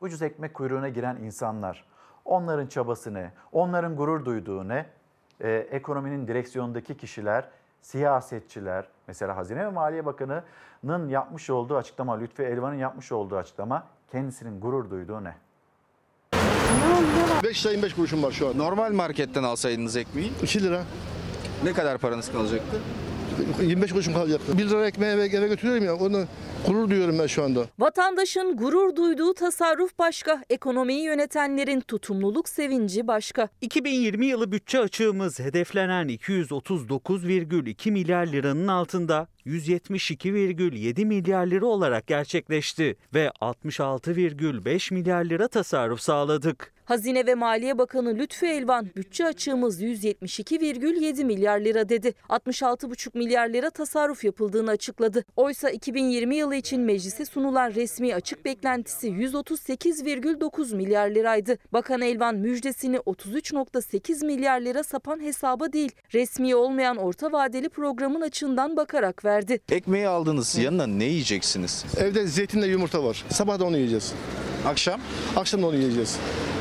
ucuz 0.00 0.22
ekmek 0.22 0.54
kuyruğuna 0.54 0.88
giren 0.88 1.16
insanlar. 1.16 1.84
Onların 2.24 2.66
çabası 2.66 3.14
ne? 3.14 3.32
Onların 3.52 3.96
gurur 3.96 4.24
duyduğu 4.24 4.68
ne? 4.68 4.86
Ee, 5.40 5.68
ekonominin 5.70 6.28
direksiyondaki 6.28 6.96
kişiler, 6.96 7.48
siyasetçiler, 7.82 8.84
mesela 9.08 9.36
Hazine 9.36 9.66
ve 9.66 9.70
Maliye 9.70 10.06
Bakanı'nın 10.06 11.08
yapmış 11.08 11.50
olduğu 11.50 11.76
açıklama, 11.76 12.18
Lütfi 12.18 12.42
Elvan'ın 12.42 12.74
yapmış 12.76 13.12
olduğu 13.12 13.36
açıklama 13.36 13.86
kendisinin 14.12 14.60
gurur 14.60 14.90
duyduğu 14.90 15.24
ne? 15.24 15.34
5 17.44 17.66
lira 17.66 17.72
25 17.72 17.94
kuruşum 17.94 18.22
var 18.22 18.32
şu 18.32 18.48
an. 18.48 18.58
Normal 18.58 18.92
marketten 18.92 19.42
alsaydınız 19.42 19.96
ekmeği 19.96 20.32
2 20.42 20.62
lira. 20.62 20.82
ne 21.64 21.72
kadar 21.72 21.98
paranız 21.98 22.32
kalacaktı? 22.32 22.76
25 23.62 23.92
kuruşum 23.92 24.14
kalacaktı. 24.14 24.58
1 24.58 24.68
lira 24.68 24.86
ekmeği 24.86 25.12
eve, 25.12 25.24
eve 25.24 25.48
götürüyorum 25.48 25.84
ya 25.84 25.96
onu 25.96 26.24
gurur 26.66 26.90
duyuyorum 26.90 27.18
ben 27.18 27.26
şu 27.26 27.44
anda. 27.44 27.64
Vatandaşın 27.78 28.56
gurur 28.56 28.96
duyduğu 28.96 29.34
tasarruf 29.34 29.98
başka, 29.98 30.42
ekonomiyi 30.50 31.04
yönetenlerin 31.04 31.80
tutumluluk 31.80 32.48
sevinci 32.48 33.06
başka. 33.06 33.48
2020 33.60 34.26
yılı 34.26 34.52
bütçe 34.52 34.80
açığımız 34.80 35.40
hedeflenen 35.40 36.08
239,2 36.08 37.90
milyar 37.90 38.26
liranın 38.26 38.68
altında 38.68 39.28
172,7 39.46 41.04
milyar 41.04 41.46
lira 41.46 41.66
olarak 41.66 42.06
gerçekleşti 42.06 42.96
ve 43.14 43.30
66,5 43.40 44.94
milyar 44.94 45.24
lira 45.24 45.48
tasarruf 45.48 46.00
sağladık. 46.00 46.72
Hazine 46.84 47.26
ve 47.26 47.34
Maliye 47.34 47.78
Bakanı 47.78 48.18
Lütfü 48.18 48.46
Elvan 48.46 48.86
bütçe 48.96 49.26
açığımız 49.26 49.82
172,7 49.82 51.24
milyar 51.24 51.60
lira 51.60 51.88
dedi. 51.88 52.14
66,5 52.28 53.18
milyar 53.18 53.48
lira 53.48 53.70
tasarruf 53.70 54.24
yapıldığını 54.24 54.70
açıkladı. 54.70 55.24
Oysa 55.36 55.70
2020 55.70 56.36
yılı 56.36 56.54
için 56.54 56.80
meclise 56.80 57.24
sunulan 57.24 57.74
resmi 57.74 58.14
açık 58.14 58.44
beklentisi 58.44 59.08
138,9 59.08 60.76
milyar 60.76 61.10
liraydı. 61.10 61.58
Bakan 61.72 62.00
Elvan 62.00 62.34
müjdesini 62.34 62.96
33,8 62.96 64.26
milyar 64.26 64.60
lira 64.60 64.82
sapan 64.82 65.20
hesaba 65.20 65.72
değil, 65.72 65.92
resmi 66.14 66.54
olmayan 66.56 66.96
orta 66.96 67.32
vadeli 67.32 67.68
programın 67.68 68.20
açığından 68.20 68.76
bakarak 68.76 69.24
verdi. 69.24 69.35
Ekmeği 69.72 70.08
aldınız 70.08 70.56
yanına 70.58 70.86
ne 70.86 71.04
yiyeceksiniz? 71.04 71.84
Evde 71.96 72.26
zeytinle 72.26 72.66
yumurta 72.66 73.04
var. 73.04 73.24
Sabah 73.30 73.58
da 73.58 73.64
onu 73.64 73.76
yiyeceğiz. 73.76 74.12
Akşam? 74.66 75.00
Akşam 75.36 75.62
da 75.62 75.66
onu 75.66 75.76
yiyeceğiz. 75.76 76.16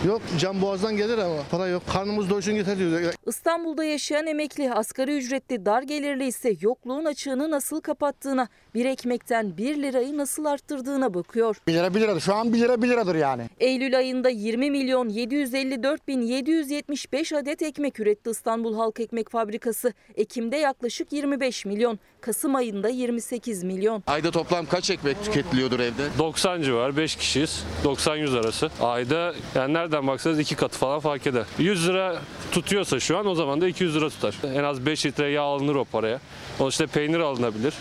Yok 0.06 0.22
can 0.40 0.62
boğazdan 0.62 0.98
gelir 0.98 1.18
ama 1.18 1.36
para 1.52 1.68
yok. 1.68 1.84
Karnımız 1.94 2.30
doysun 2.30 2.52
yeter 2.52 2.80
diyor. 2.80 3.14
İstanbul'da 3.28 3.84
yaşayan 3.84 4.28
emekli, 4.28 4.74
asgari 4.74 5.18
ücretli, 5.18 5.66
dar 5.66 5.82
gelirli 5.82 6.28
ise 6.28 6.56
yokluğun 6.62 7.06
açığını 7.06 7.52
nasıl 7.52 7.82
kapattığına, 7.82 8.48
bir 8.76 8.86
ekmekten 8.86 9.58
1 9.58 9.84
lirayı 9.84 10.18
nasıl 10.18 10.46
arttırdığına 10.46 11.14
bakıyor. 11.14 11.58
1 11.68 11.74
lira 11.74 11.94
1 11.94 12.02
liradır. 12.02 12.22
Şu 12.22 12.36
an 12.36 12.54
1 12.54 12.60
lira 12.60 12.82
1 12.82 12.90
liradır 12.90 13.16
yani. 13.16 13.44
Eylül 13.60 13.98
ayında 13.98 14.30
20 14.30 14.72
milyon 14.72 15.10
754 15.10 16.08
bin 16.08 16.22
775 16.22 17.34
adet 17.34 17.62
ekmek 17.62 18.00
üretti 18.00 18.30
İstanbul 18.30 18.76
Halk 18.76 19.00
Ekmek 19.00 19.30
Fabrikası. 19.32 19.94
Ekim'de 20.16 20.58
yaklaşık 20.58 21.14
25 21.14 21.66
milyon, 21.66 22.00
Kasım 22.22 22.56
ayında 22.56 22.90
28 22.90 23.64
milyon. 23.64 24.04
Ayda 24.08 24.32
toplam 24.32 24.66
kaç 24.66 24.90
ekmek 24.90 25.24
tüketiliyordur 25.24 25.80
evde? 25.80 26.04
90 26.18 26.62
civar 26.62 26.98
5 26.98 27.16
kişiyiz. 27.16 27.64
90-100 27.84 28.40
arası. 28.40 28.70
Ayda 28.82 29.34
yani 29.56 29.74
nereden 29.74 29.95
baksanız 30.04 30.40
iki 30.40 30.56
katı 30.56 30.78
falan 30.78 31.00
fark 31.00 31.28
eder. 31.28 31.46
100 31.58 31.88
lira 31.88 32.22
tutuyorsa 32.52 33.00
şu 33.00 33.18
an 33.18 33.26
o 33.26 33.36
zaman 33.36 33.62
da 33.62 33.68
200 33.68 33.96
lira 33.96 34.10
tutar. 34.10 34.36
En 34.56 34.64
az 34.64 34.86
5 34.86 35.06
litre 35.06 35.30
yağ 35.30 35.42
alınır 35.42 35.76
o 35.76 35.86
paraya. 35.86 36.20
O 36.60 36.70
işte 36.70 36.88
peynir 36.88 37.20
alınabilir. 37.20 37.74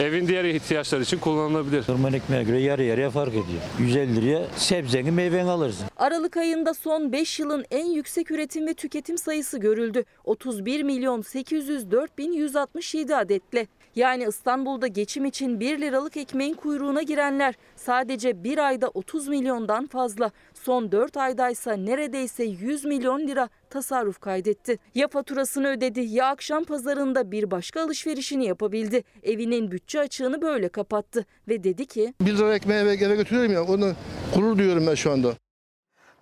Evin 0.00 0.28
diğer 0.28 0.44
ihtiyaçları 0.44 1.02
için 1.02 1.18
kullanılabilir. 1.18 1.84
Normal 1.88 2.14
ekmeğe 2.14 2.42
göre 2.42 2.60
yarı 2.60 2.82
yarıya 2.82 3.10
fark 3.10 3.32
ediyor. 3.32 3.62
150 3.78 4.16
liraya 4.16 4.46
sebzeni 4.56 5.10
meyveni 5.10 5.50
alırsın. 5.50 5.86
Aralık 5.96 6.36
ayında 6.36 6.74
son 6.74 7.12
5 7.12 7.40
yılın 7.40 7.64
en 7.70 7.86
yüksek 7.86 8.30
üretim 8.30 8.66
ve 8.66 8.74
tüketim 8.74 9.18
sayısı 9.18 9.58
görüldü. 9.58 10.04
31 10.24 10.82
milyon 10.82 11.22
804 11.22 12.18
bin 12.18 12.32
167 12.32 13.16
adetle. 13.16 13.66
Yani 13.96 14.24
İstanbul'da 14.28 14.86
geçim 14.86 15.24
için 15.24 15.60
1 15.60 15.80
liralık 15.80 16.16
ekmeğin 16.16 16.54
kuyruğuna 16.54 17.02
girenler 17.02 17.54
sadece 17.76 18.44
bir 18.44 18.58
ayda 18.58 18.88
30 18.88 19.28
milyondan 19.28 19.86
fazla. 19.86 20.30
Son 20.54 20.92
4 20.92 21.16
aydaysa 21.16 21.72
neredeyse 21.72 22.44
100 22.44 22.84
milyon 22.84 23.20
lira 23.20 23.48
tasarruf 23.70 24.20
kaydetti. 24.20 24.78
Ya 24.94 25.08
faturasını 25.08 25.68
ödedi 25.68 26.00
ya 26.00 26.26
akşam 26.26 26.64
pazarında 26.64 27.30
bir 27.30 27.50
başka 27.50 27.82
alışverişini 27.82 28.46
yapabildi. 28.46 29.04
Evinin 29.22 29.70
bütçe 29.70 30.00
açığını 30.00 30.42
böyle 30.42 30.68
kapattı 30.68 31.26
ve 31.48 31.64
dedi 31.64 31.86
ki 31.86 32.14
1 32.20 32.36
lira 32.36 32.54
ekmeği 32.54 32.80
eve, 32.80 32.94
götürüyorum 32.94 33.52
ya 33.52 33.64
onu 33.64 33.92
gurur 34.34 34.58
duyuyorum 34.58 34.86
ben 34.86 34.94
şu 34.94 35.12
anda. 35.12 35.36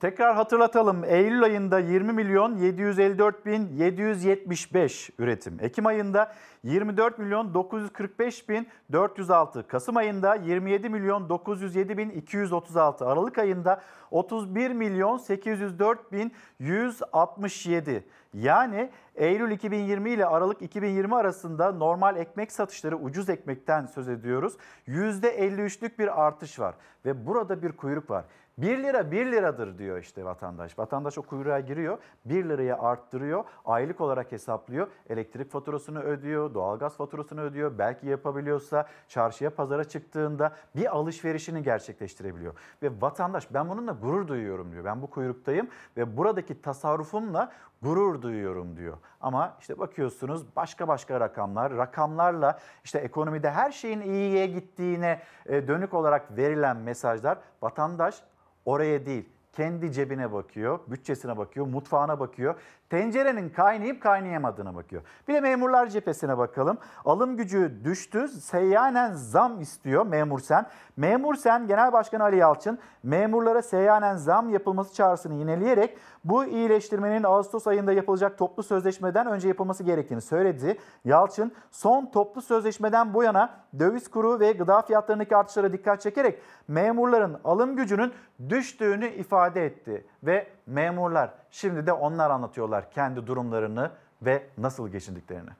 Tekrar 0.00 0.34
hatırlatalım. 0.34 1.04
Eylül 1.04 1.42
ayında 1.42 1.78
20 1.78 2.12
milyon 2.12 2.56
754 2.56 3.46
bin 3.46 3.68
775 3.76 5.10
üretim. 5.18 5.58
Ekim 5.60 5.86
ayında 5.86 6.32
24 6.64 7.18
milyon 7.18 7.54
945 7.54 8.48
bin 8.48 8.68
406. 8.92 9.66
Kasım 9.66 9.96
ayında 9.96 10.34
27 10.34 10.88
milyon 10.88 11.28
907 11.28 11.98
bin 11.98 12.10
236. 12.10 13.06
Aralık 13.06 13.38
ayında 13.38 13.80
31 14.10 14.70
milyon 14.70 15.18
804 15.18 16.12
bin 16.12 16.32
167. 16.58 18.04
Yani 18.34 18.90
Eylül 19.14 19.50
2020 19.50 20.10
ile 20.10 20.26
Aralık 20.26 20.62
2020 20.62 21.14
arasında 21.14 21.72
normal 21.72 22.16
ekmek 22.16 22.52
satışları 22.52 22.96
ucuz 22.96 23.28
ekmekten 23.28 23.86
söz 23.86 24.08
ediyoruz. 24.08 24.52
%53'lük 24.88 25.98
bir 25.98 26.26
artış 26.26 26.58
var 26.58 26.74
ve 27.04 27.26
burada 27.26 27.62
bir 27.62 27.72
kuyruk 27.72 28.10
var. 28.10 28.24
1 28.62 28.82
lira 28.82 29.10
1 29.10 29.32
liradır 29.32 29.78
diyor 29.78 29.98
işte 29.98 30.24
vatandaş. 30.24 30.78
Vatandaş 30.78 31.18
o 31.18 31.22
kuyruğa 31.22 31.60
giriyor, 31.60 31.98
1 32.24 32.44
liraya 32.44 32.78
arttırıyor, 32.78 33.44
aylık 33.64 34.00
olarak 34.00 34.32
hesaplıyor. 34.32 34.88
Elektrik 35.08 35.50
faturasını 35.50 36.02
ödüyor, 36.02 36.54
doğalgaz 36.54 36.96
faturasını 36.96 37.40
ödüyor. 37.40 37.78
Belki 37.78 38.06
yapabiliyorsa 38.06 38.86
çarşıya 39.08 39.50
pazara 39.50 39.84
çıktığında 39.84 40.52
bir 40.76 40.96
alışverişini 40.96 41.62
gerçekleştirebiliyor. 41.62 42.54
Ve 42.82 42.90
vatandaş 43.00 43.54
ben 43.54 43.68
bununla 43.68 43.92
gurur 43.92 44.28
duyuyorum 44.28 44.72
diyor. 44.72 44.84
Ben 44.84 45.02
bu 45.02 45.10
kuyruktayım 45.10 45.68
ve 45.96 46.16
buradaki 46.16 46.62
tasarrufumla 46.62 47.52
gurur 47.82 48.22
duyuyorum 48.22 48.76
diyor. 48.76 48.96
Ama 49.20 49.56
işte 49.60 49.78
bakıyorsunuz 49.78 50.56
başka 50.56 50.88
başka 50.88 51.20
rakamlar, 51.20 51.76
rakamlarla 51.76 52.58
işte 52.84 52.98
ekonomide 52.98 53.50
her 53.50 53.72
şeyin 53.72 54.00
iyiye 54.00 54.46
gittiğine 54.46 55.20
e, 55.46 55.68
dönük 55.68 55.94
olarak 55.94 56.36
verilen 56.36 56.76
mesajlar 56.76 57.38
vatandaş 57.62 58.22
oraya 58.70 59.06
değil 59.06 59.24
kendi 59.60 59.92
cebine 59.92 60.32
bakıyor, 60.32 60.78
bütçesine 60.86 61.36
bakıyor, 61.36 61.66
mutfağına 61.66 62.20
bakıyor. 62.20 62.54
Tencerenin 62.90 63.48
kaynayıp 63.48 64.02
kaynayamadığına 64.02 64.74
bakıyor. 64.74 65.02
Bir 65.28 65.34
de 65.34 65.40
memurlar 65.40 65.86
cephesine 65.86 66.38
bakalım. 66.38 66.78
Alım 67.04 67.36
gücü 67.36 67.84
düştü. 67.84 68.28
Seyyanen 68.28 69.12
zam 69.12 69.60
istiyor 69.60 70.06
memur 70.06 70.38
sen. 70.40 70.66
Memur 70.96 71.34
sen 71.34 71.66
Genel 71.66 71.92
Başkan 71.92 72.20
Ali 72.20 72.36
Yalçın 72.36 72.78
memurlara 73.02 73.62
seyyanen 73.62 74.16
zam 74.16 74.48
yapılması 74.48 74.94
çağrısını 74.94 75.34
yineleyerek 75.34 75.98
bu 76.24 76.44
iyileştirmenin 76.44 77.22
Ağustos 77.22 77.66
ayında 77.66 77.92
yapılacak 77.92 78.38
toplu 78.38 78.62
sözleşmeden 78.62 79.26
önce 79.26 79.48
yapılması 79.48 79.84
gerektiğini 79.84 80.20
söyledi. 80.20 80.78
Yalçın 81.04 81.52
son 81.70 82.06
toplu 82.06 82.42
sözleşmeden 82.42 83.14
bu 83.14 83.22
yana 83.22 83.50
döviz 83.78 84.10
kuru 84.10 84.40
ve 84.40 84.52
gıda 84.52 84.82
fiyatlarındaki 84.82 85.36
artışlara 85.36 85.72
dikkat 85.72 86.00
çekerek 86.00 86.38
memurların 86.68 87.40
alım 87.44 87.76
gücünün 87.76 88.12
düştüğünü 88.48 89.08
ifade 89.08 89.49
etti 89.56 90.04
ve 90.22 90.46
memurlar 90.66 91.30
şimdi 91.50 91.86
de 91.86 91.92
onlar 91.92 92.30
anlatıyorlar 92.30 92.90
kendi 92.90 93.26
durumlarını 93.26 93.90
ve 94.22 94.42
nasıl 94.58 94.88
geçindiklerini. 94.88 95.50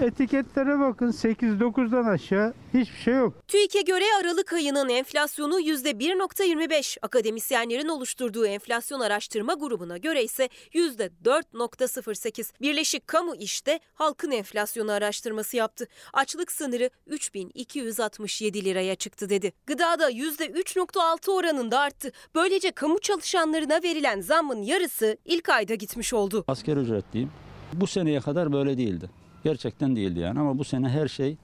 Etiketlere 0.00 0.78
bakın 0.78 1.10
8-9'dan 1.10 2.04
aşağı 2.04 2.54
hiçbir 2.74 2.98
şey 2.98 3.14
yok. 3.14 3.48
TÜİK'e 3.48 3.80
göre 3.80 4.04
Aralık 4.20 4.52
ayının 4.52 4.88
enflasyonu 4.88 5.60
%1.25. 5.60 6.98
Akademisyenlerin 7.02 7.88
oluşturduğu 7.88 8.46
enflasyon 8.46 9.00
araştırma 9.00 9.54
grubuna 9.54 9.96
göre 9.96 10.24
ise 10.24 10.48
%4.08. 10.74 12.52
Birleşik 12.60 13.06
Kamu 13.06 13.34
İş'te 13.36 13.80
halkın 13.94 14.30
enflasyonu 14.30 14.92
araştırması 14.92 15.56
yaptı. 15.56 15.86
Açlık 16.12 16.52
sınırı 16.52 16.90
3267 17.06 18.64
liraya 18.64 18.94
çıktı 18.94 19.28
dedi. 19.28 19.52
Gıdada 19.66 20.10
%3.6 20.10 21.30
oranında 21.30 21.80
arttı. 21.80 22.12
Böylece 22.34 22.70
kamu 22.70 22.98
çalışanlarına 22.98 23.82
verilen 23.82 24.20
zammın 24.20 24.62
yarısı 24.62 25.16
ilk 25.24 25.48
ayda 25.48 25.74
gitmiş 25.74 26.14
oldu. 26.14 26.44
Asker 26.48 26.76
ücretliyim. 26.76 27.30
Bu 27.72 27.86
seneye 27.86 28.20
kadar 28.20 28.52
böyle 28.52 28.78
değildi. 28.78 29.10
Gerçekten 29.46 29.96
değildi 29.96 30.20
yani 30.20 30.40
ama 30.40 30.58
bu 30.58 30.64
sene 30.64 30.88
her 30.88 31.08
şey 31.08 31.36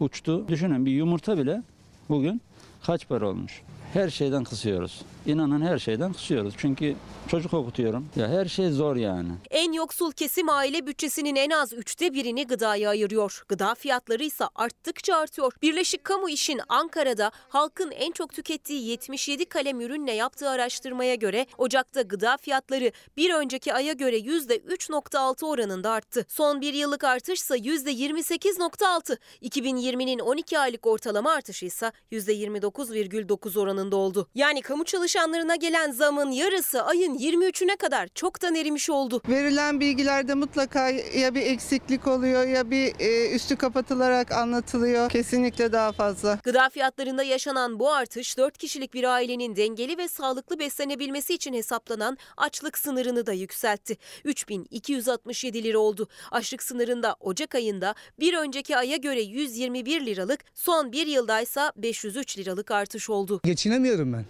uçtu. 0.00 0.48
Düşünün 0.48 0.86
bir 0.86 0.90
yumurta 0.90 1.38
bile 1.38 1.62
bugün 2.08 2.40
kaç 2.82 3.08
para 3.08 3.28
olmuş? 3.28 3.62
Her 3.92 4.10
şeyden 4.10 4.44
kısıyoruz. 4.44 5.02
İnanın 5.26 5.60
her 5.62 5.78
şeyden 5.78 6.12
kısıyoruz. 6.12 6.54
Çünkü 6.56 6.94
çocuk 7.28 7.54
okutuyorum. 7.54 8.08
Ya 8.16 8.28
her 8.28 8.46
şey 8.46 8.70
zor 8.70 8.96
yani. 8.96 9.28
En 9.50 9.72
yoksul 9.72 10.12
kesim 10.12 10.48
aile 10.48 10.86
bütçesinin 10.86 11.36
en 11.36 11.50
az 11.50 11.72
üçte 11.72 12.14
birini 12.14 12.46
gıdaya 12.46 12.90
ayırıyor. 12.90 13.42
Gıda 13.48 13.74
fiyatları 13.74 14.24
ise 14.24 14.44
arttıkça 14.54 15.16
artıyor. 15.16 15.52
Birleşik 15.62 16.04
Kamu 16.04 16.28
İş'in 16.28 16.60
Ankara'da 16.68 17.30
halkın 17.48 17.90
en 17.90 18.12
çok 18.12 18.32
tükettiği 18.32 18.88
77 18.88 19.44
kalem 19.44 19.80
ürünle 19.80 20.12
yaptığı 20.12 20.48
araştırmaya 20.48 21.14
göre 21.14 21.46
Ocak'ta 21.58 22.02
gıda 22.02 22.36
fiyatları 22.36 22.92
bir 23.16 23.34
önceki 23.34 23.74
aya 23.74 23.92
göre 23.92 24.18
%3.6 24.18 25.46
oranında 25.46 25.90
arttı. 25.90 26.26
Son 26.28 26.60
bir 26.60 26.74
yıllık 26.74 27.04
artış 27.04 27.40
ise 27.40 27.54
%28.6. 27.56 29.16
2020'nin 29.42 30.18
12 30.18 30.58
aylık 30.58 30.86
ortalama 30.86 31.32
artışı 31.32 31.66
ise 31.66 31.92
%29,9 32.12 33.58
oranında 33.58 33.81
oldu. 33.90 34.28
Yani 34.34 34.62
kamu 34.62 34.84
çalışanlarına 34.84 35.56
gelen 35.56 35.92
zamın 35.92 36.30
yarısı 36.30 36.82
ayın 36.84 37.18
23'üne 37.18 37.76
kadar 37.76 38.08
çoktan 38.14 38.54
erimiş 38.54 38.90
oldu. 38.90 39.22
Verilen 39.28 39.80
bilgilerde 39.80 40.34
mutlaka 40.34 40.90
ya 40.90 41.34
bir 41.34 41.42
eksiklik 41.42 42.06
oluyor 42.06 42.46
ya 42.46 42.70
bir 42.70 42.92
e, 43.00 43.34
üstü 43.34 43.56
kapatılarak 43.56 44.32
anlatılıyor. 44.32 45.10
Kesinlikle 45.10 45.72
daha 45.72 45.92
fazla. 45.92 46.38
Gıda 46.42 46.68
fiyatlarında 46.68 47.22
yaşanan 47.22 47.78
bu 47.80 47.92
artış 47.92 48.38
4 48.38 48.58
kişilik 48.58 48.94
bir 48.94 49.04
ailenin 49.04 49.56
dengeli 49.56 49.98
ve 49.98 50.08
sağlıklı 50.08 50.58
beslenebilmesi 50.58 51.34
için 51.34 51.54
hesaplanan 51.54 52.18
açlık 52.36 52.78
sınırını 52.78 53.26
da 53.26 53.32
yükseltti. 53.32 53.96
3267 54.24 55.62
lira 55.62 55.78
oldu. 55.78 56.08
Açlık 56.30 56.62
sınırında 56.62 57.16
Ocak 57.20 57.54
ayında 57.54 57.94
bir 58.20 58.34
önceki 58.34 58.76
aya 58.76 58.96
göre 58.96 59.20
121 59.20 60.06
liralık, 60.06 60.40
son 60.54 60.92
bir 60.92 61.06
yıldaysa 61.06 61.72
503 61.76 62.38
liralık 62.38 62.70
artış 62.70 63.10
oldu. 63.10 63.40
Geçinemiyorum 63.72 64.12
ben. 64.12 64.24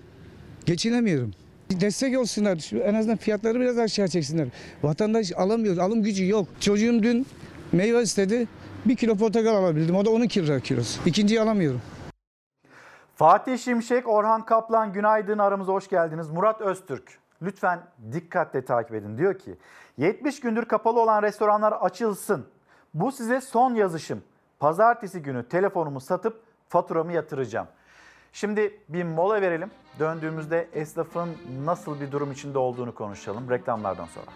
Geçinemiyorum. 0.67 1.31
Destek 1.71 2.19
olsunlar. 2.19 2.57
Şu 2.57 2.77
en 2.77 2.95
azından 2.95 3.17
fiyatları 3.17 3.61
biraz 3.61 3.79
aşağı 3.79 4.09
çeksinler. 4.09 4.49
Vatandaş 4.83 5.33
alamıyor. 5.37 5.77
Alım 5.79 6.03
gücü 6.03 6.29
yok. 6.29 6.49
Çocuğum 6.61 7.03
dün 7.03 7.27
meyve 7.73 8.03
istedi. 8.03 8.49
Bir 8.85 8.97
kilo 8.97 9.17
portakal 9.17 9.55
alabildim. 9.55 9.97
O 9.97 10.05
da 10.05 10.11
12 10.11 10.47
lira 10.47 10.61
kilosu. 10.61 11.01
İkinciyi 11.07 11.41
alamıyorum. 11.41 11.81
Fatih 13.17 13.59
Şimşek, 13.59 14.09
Orhan 14.09 14.45
Kaplan 14.45 14.93
günaydın 14.93 15.39
aramıza 15.39 15.73
hoş 15.73 15.89
geldiniz. 15.89 16.31
Murat 16.31 16.61
Öztürk 16.61 17.19
lütfen 17.43 17.81
dikkatle 18.13 18.65
takip 18.65 18.95
edin. 18.95 19.19
Diyor 19.19 19.39
ki 19.39 19.55
70 19.99 20.41
gündür 20.41 20.65
kapalı 20.65 21.01
olan 21.01 21.23
restoranlar 21.23 21.73
açılsın. 21.73 22.47
Bu 22.95 23.13
size 23.13 23.41
son 23.41 23.75
yazışım. 23.75 24.23
Pazartesi 24.59 25.23
günü 25.23 25.49
telefonumu 25.49 26.01
satıp 26.01 26.43
faturamı 26.69 27.13
yatıracağım. 27.13 27.67
Şimdi 28.33 28.81
bir 28.89 29.05
mola 29.05 29.43
verelim. 29.43 29.71
Döndüğümüzde 29.99 30.69
esnafın 30.73 31.31
nasıl 31.65 32.01
bir 32.01 32.13
durum 32.13 32.33
içinde 32.33 32.59
olduğunu 32.59 32.95
konuşalım 32.95 33.51
reklamlardan 33.51 34.07
sonra. 34.07 34.27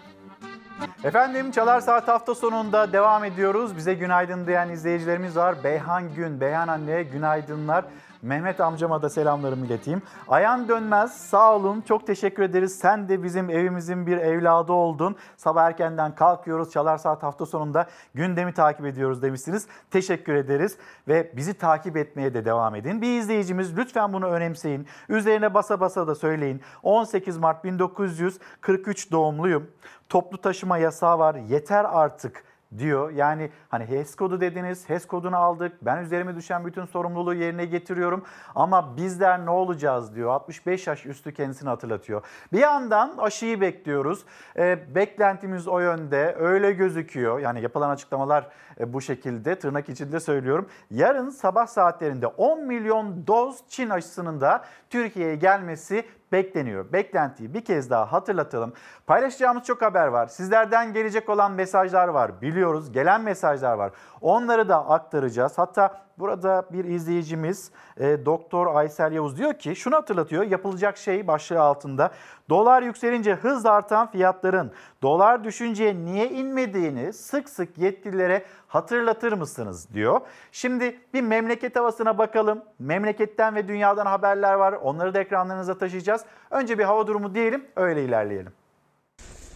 Efendim 1.05 1.51
Çalar 1.51 1.81
Saat 1.81 2.09
hafta 2.09 2.35
sonunda 2.35 2.93
devam 2.93 3.25
ediyoruz. 3.25 3.77
Bize 3.77 3.95
günaydın 3.95 4.47
diyen 4.47 4.69
izleyicilerimiz 4.69 5.37
var. 5.37 5.65
Beyhan 5.65 6.15
Gün, 6.15 6.41
Beyhan 6.41 6.69
Anne'ye 6.69 7.03
günaydınlar. 7.03 7.85
Mehmet 8.23 8.61
amcama 8.61 9.03
da 9.03 9.11
selamlarımı 9.11 9.67
ileteyim. 9.67 10.03
Ayan 10.29 10.69
Dönmez 10.69 11.17
sağ 11.17 11.57
olun 11.57 11.81
çok 11.81 12.07
teşekkür 12.07 12.43
ederiz. 12.43 12.79
Sen 12.79 13.09
de 13.09 13.23
bizim 13.23 13.51
evimizin 13.51 14.07
bir 14.07 14.17
evladı 14.17 14.73
oldun. 14.73 15.17
Sabah 15.37 15.65
erkenden 15.65 16.15
kalkıyoruz. 16.15 16.71
Çalar 16.71 16.99
Saat 16.99 17.23
hafta 17.23 17.47
sonunda 17.47 17.87
gündemi 18.15 18.55
takip 18.55 18.87
ediyoruz 18.87 19.23
demişsiniz. 19.23 19.67
Teşekkür 19.91 20.35
ederiz 20.35 20.79
ve 21.09 21.33
bizi 21.37 21.55
takip 21.55 21.97
etmeye 21.97 22.35
de 22.35 22.45
devam 22.45 22.75
edin. 22.75 23.03
Bir 23.03 23.19
izleyicimiz 23.19 23.77
lütfen 23.77 24.13
bunu 24.13 24.27
önemseyin. 24.27 24.87
Üzerine 25.09 25.55
basa 25.55 25.81
basa 25.81 26.07
da 26.07 26.15
söyleyin. 26.15 26.61
18 26.83 27.39
Mart 27.39 27.65
1943 27.65 29.13
doğumluyum. 29.13 29.71
Toplu 30.09 30.41
taşıma 30.41 30.79
yasağı 30.79 31.19
var. 31.19 31.35
Yeter 31.35 31.87
artık 31.89 32.45
diyor. 32.79 33.11
Yani 33.11 33.51
hani 33.69 33.85
HES 33.85 34.17
kodu 34.17 34.41
dediniz, 34.41 34.89
HES 34.89 35.07
kodunu 35.07 35.37
aldık. 35.37 35.73
Ben 35.83 36.03
üzerime 36.03 36.37
düşen 36.37 36.67
bütün 36.67 36.85
sorumluluğu 36.85 37.35
yerine 37.35 37.65
getiriyorum. 37.65 38.25
Ama 38.55 38.97
bizler 38.97 39.47
ne 39.47 39.51
olacağız 39.51 40.15
diyor. 40.15 40.31
65 40.31 40.87
yaş 40.87 41.07
üstü 41.07 41.35
kendisini 41.35 41.69
hatırlatıyor. 41.69 42.23
Bir 42.53 42.59
yandan 42.59 43.15
aşıyı 43.19 43.61
bekliyoruz. 43.61 44.25
E, 44.57 44.95
beklentimiz 44.95 45.69
o 45.69 45.79
yönde. 45.79 46.37
Öyle 46.39 46.73
gözüküyor. 46.73 47.39
Yani 47.39 47.63
yapılan 47.63 47.91
açıklamalar 47.91 48.49
bu 48.81 49.01
şekilde 49.01 49.59
tırnak 49.59 49.89
içinde 49.89 50.21
söylüyorum. 50.21 50.69
Yarın 50.91 51.31
sabah 51.31 51.67
saatlerinde 51.67 52.27
10 52.27 52.65
milyon 52.65 53.27
doz 53.27 53.69
Çin 53.69 53.91
aşısının 53.91 54.41
da 54.41 54.65
Türkiye'ye 54.91 55.37
gelmesi 55.37 56.05
bekleniyor. 56.33 56.93
Beklentiyi 56.93 57.55
bir 57.55 57.65
kez 57.65 57.91
daha 57.91 58.13
hatırlatalım. 58.13 58.73
Paylaşacağımız 59.07 59.65
çok 59.65 59.83
haber 59.83 60.07
var. 60.07 60.27
Sizlerden 60.27 60.93
gelecek 60.93 61.29
olan 61.29 61.53
mesajlar 61.53 62.09
var. 62.09 62.43
Biliyoruz 62.43 62.93
gelen 62.93 63.21
mesajlar 63.21 63.75
var. 63.75 63.93
Onları 64.21 64.69
da 64.69 64.89
aktaracağız. 64.89 65.59
Hatta 65.59 66.06
burada 66.19 66.67
bir 66.73 66.85
izleyicimiz 66.85 67.71
e, 67.97 68.27
Doktor 68.27 68.75
Aysel 68.75 69.13
Yavuz 69.13 69.39
diyor 69.39 69.55
ki 69.55 69.77
şunu 69.77 69.97
hatırlatıyor. 69.97 70.45
Yapılacak 70.45 70.97
şey 70.97 71.27
başlığı 71.27 71.61
altında. 71.61 72.11
Dolar 72.49 72.83
yükselince 72.83 73.35
hızla 73.35 73.71
artan 73.71 74.11
fiyatların 74.11 74.73
dolar 75.03 75.45
düşünce 75.45 75.97
niye 76.05 76.31
inmediğini 76.31 77.13
sık 77.13 77.49
sık 77.49 77.79
yetkililere 77.79 78.45
hatırlatır 78.69 79.33
mısınız 79.33 79.89
diyor. 79.95 80.21
Şimdi 80.53 81.01
bir 81.15 81.23
memleket 81.23 81.77
havasına 81.77 82.19
bakalım. 82.19 82.63
Memleketten 82.79 83.55
ve 83.55 83.69
dünyadan 83.69 84.07
haberler 84.07 84.55
var. 84.55 84.73
Onları 84.73 85.15
da 85.15 85.21
ekranlarınıza 85.21 85.79
taşıyacağız. 85.79 86.25
Önce 86.51 86.79
bir 86.79 86.85
hava 86.85 87.07
durumu 87.07 87.35
diyelim 87.35 87.65
öyle 87.77 88.05
ilerleyelim. 88.05 88.53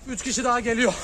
3 0.08 0.22
kişi 0.22 0.44
daha 0.44 0.60
geliyor. 0.60 0.94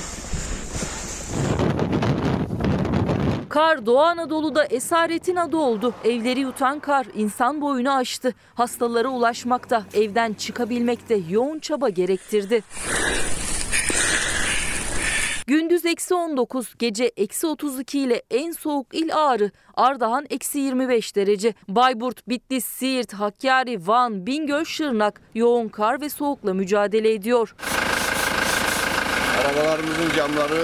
Kar 3.57 3.87
Doğu 3.87 4.01
Anadolu'da 4.01 4.65
esaretin 4.65 5.37
adı 5.37 5.57
oldu. 5.57 5.95
Evleri 6.05 6.41
yutan 6.41 6.81
kar 6.81 7.07
insan 7.15 7.61
boyunu 7.61 7.93
aştı. 7.95 8.35
Hastalara 8.55 9.09
ulaşmakta, 9.09 9.85
evden 9.95 10.33
çıkabilmekte 10.33 11.19
yoğun 11.31 11.59
çaba 11.59 11.89
gerektirdi. 11.89 12.63
Gündüz 15.47 15.87
eksi 15.87 16.15
19, 16.15 16.75
gece 16.79 17.05
eksi 17.17 17.47
32 17.47 17.99
ile 18.01 18.23
en 18.31 18.53
soğuk 18.53 18.87
il 18.93 19.15
Ağrı, 19.15 19.51
Ardahan 19.75 20.27
eksi 20.31 20.59
25 20.59 21.17
derece. 21.17 21.55
Bayburt, 21.69 22.29
Bitlis, 22.29 22.67
Siirt, 22.67 23.13
Hakkari, 23.13 23.87
Van, 23.87 24.27
Bingöl, 24.27 24.65
Şırnak 24.65 25.21
yoğun 25.35 25.69
kar 25.69 26.01
ve 26.01 26.09
soğukla 26.09 26.55
mücadele 26.55 27.13
ediyor. 27.13 27.55
Arabalarımızın 29.41 30.11
camları 30.17 30.63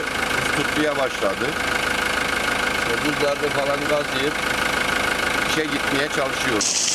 tutmaya 0.57 0.97
başladı. 0.97 1.72
Buzlarda 2.93 3.49
falan 3.49 3.81
gazlayıp 3.81 4.35
işe 5.49 5.63
gitmeye 5.63 6.09
çalışıyoruz. 6.09 6.93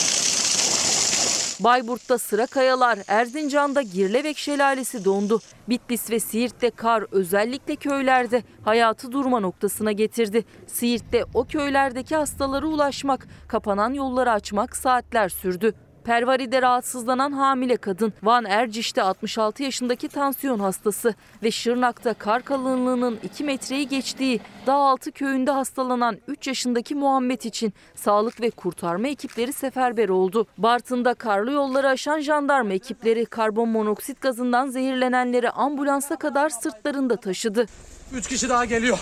Bayburt'ta 1.60 2.18
sıra 2.18 2.45
kayalar, 2.45 2.99
Erzincan'da 3.07 3.82
Girlevek 3.82 4.38
Şelalesi 4.38 5.06
dondu. 5.06 5.40
Bitlis 5.69 6.11
ve 6.11 6.19
Siirt'te 6.19 6.69
kar 6.69 7.06
özellikle 7.11 7.76
köylerde 7.76 8.44
hayatı 8.65 9.11
durma 9.11 9.40
noktasına 9.40 9.91
getirdi. 9.91 10.45
Siirt'te 10.68 11.26
o 11.34 11.45
köylerdeki 11.45 12.15
hastalara 12.15 12.65
ulaşmak, 12.65 13.28
kapanan 13.48 13.94
yolları 13.94 14.32
açmak 14.32 14.76
saatler 14.76 15.30
sürdü. 15.30 15.74
Pervari'de 16.07 16.61
rahatsızlanan 16.61 17.31
hamile 17.31 17.77
kadın, 17.77 18.13
Van 18.23 18.45
Erciş'te 18.45 19.01
66 19.01 19.63
yaşındaki 19.63 20.07
tansiyon 20.07 20.59
hastası 20.59 21.15
ve 21.43 21.51
Şırnak'ta 21.51 22.13
kar 22.13 22.43
kalınlığının 22.43 23.19
2 23.23 23.43
metreyi 23.43 23.88
geçtiği 23.88 24.39
Dağaltı 24.67 25.11
köyünde 25.11 25.51
hastalanan 25.51 26.17
3 26.27 26.47
yaşındaki 26.47 26.95
Muhammed 26.95 27.41
için 27.41 27.73
sağlık 27.95 28.41
ve 28.41 28.49
kurtarma 28.49 29.07
ekipleri 29.07 29.53
seferber 29.53 30.09
oldu. 30.09 30.47
Bartın'da 30.57 31.13
karlı 31.13 31.51
yolları 31.51 31.89
aşan 31.89 32.19
jandarma 32.19 32.73
ekipleri 32.73 33.25
karbon 33.25 33.69
monoksit 33.69 34.21
gazından 34.21 34.69
zehirlenenleri 34.69 35.49
ambulansa 35.49 36.15
kadar 36.15 36.49
sırtlarında 36.49 37.15
taşıdı. 37.15 37.65
3 38.13 38.27
kişi 38.27 38.49
daha 38.49 38.65
geliyor. 38.65 38.99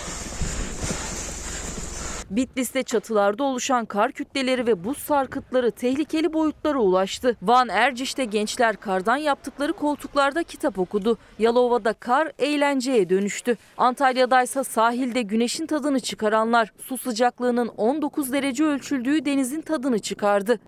Bitlis'te 2.30 2.82
çatılarda 2.82 3.44
oluşan 3.44 3.84
kar 3.84 4.12
kütleleri 4.12 4.66
ve 4.66 4.84
buz 4.84 4.98
sarkıtları 4.98 5.70
tehlikeli 5.70 6.32
boyutlara 6.32 6.78
ulaştı. 6.78 7.36
Van 7.42 7.68
Erciş'te 7.68 8.24
gençler 8.24 8.76
kardan 8.76 9.16
yaptıkları 9.16 9.72
koltuklarda 9.72 10.42
kitap 10.42 10.78
okudu. 10.78 11.18
Yalova'da 11.38 11.92
kar 11.92 12.32
eğlenceye 12.38 13.10
dönüştü. 13.10 13.56
Antalya'da 13.76 14.42
ise 14.42 14.64
sahilde 14.64 15.22
güneşin 15.22 15.66
tadını 15.66 16.00
çıkaranlar 16.00 16.72
su 16.78 16.98
sıcaklığının 16.98 17.68
19 17.68 18.32
derece 18.32 18.64
ölçüldüğü 18.64 19.24
denizin 19.24 19.60
tadını 19.60 19.98
çıkardı. 19.98 20.58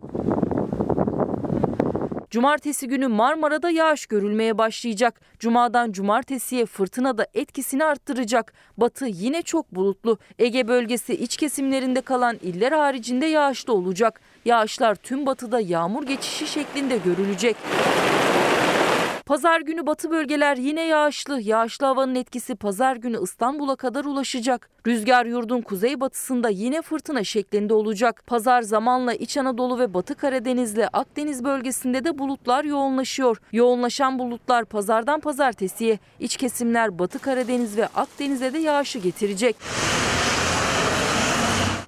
Cumartesi 2.31 2.89
günü 2.89 3.07
Marmara'da 3.07 3.71
yağış 3.71 4.07
görülmeye 4.07 4.59
başlayacak. 4.59 5.21
Cumadan 5.39 5.93
cumartesiye 5.93 6.67
fırtına 6.67 7.19
da 7.19 7.27
etkisini 7.35 7.85
arttıracak. 7.85 8.53
Batı 8.77 9.07
yine 9.07 9.43
çok 9.43 9.75
bulutlu. 9.75 10.19
Ege 10.39 10.69
bölgesi 10.69 11.15
iç 11.15 11.37
kesimlerinde 11.37 12.01
kalan 12.01 12.37
iller 12.43 12.73
haricinde 12.73 13.27
yağışlı 13.27 13.73
olacak. 13.73 14.21
Yağışlar 14.45 14.95
tüm 14.95 15.27
batıda 15.27 15.61
yağmur 15.61 16.07
geçişi 16.07 16.47
şeklinde 16.47 16.99
görülecek. 16.99 17.57
Pazar 19.29 19.61
günü 19.61 19.87
batı 19.87 20.11
bölgeler 20.11 20.57
yine 20.57 20.83
yağışlı. 20.87 21.41
Yağışlı 21.41 21.87
havanın 21.87 22.15
etkisi 22.15 22.55
pazar 22.55 22.97
günü 22.97 23.23
İstanbul'a 23.23 23.77
kadar 23.77 24.05
ulaşacak. 24.05 24.71
Rüzgar 24.87 25.27
yurdun 25.27 25.61
kuzeybatısında 25.61 26.49
yine 26.49 26.83
fırtına 26.83 27.25
şeklinde 27.25 27.75
olacak. 27.75 28.23
Pazar 28.27 28.63
zamanla 28.63 29.15
İç 29.15 29.37
Anadolu 29.37 29.79
ve 29.79 29.95
Batı 29.95 30.15
Karadeniz'le 30.15 30.89
Akdeniz 30.93 31.45
bölgesinde 31.45 32.05
de 32.05 32.19
bulutlar 32.19 32.65
yoğunlaşıyor. 32.65 33.37
Yoğunlaşan 33.53 34.19
bulutlar 34.19 34.65
pazardan 34.65 35.21
pazartesiye 35.21 35.99
iç 36.21 36.37
kesimler 36.37 36.99
Batı 36.99 37.19
Karadeniz 37.19 37.77
ve 37.77 37.87
Akdeniz'e 37.87 38.53
de 38.53 38.59
yağışı 38.59 38.99
getirecek. 38.99 39.57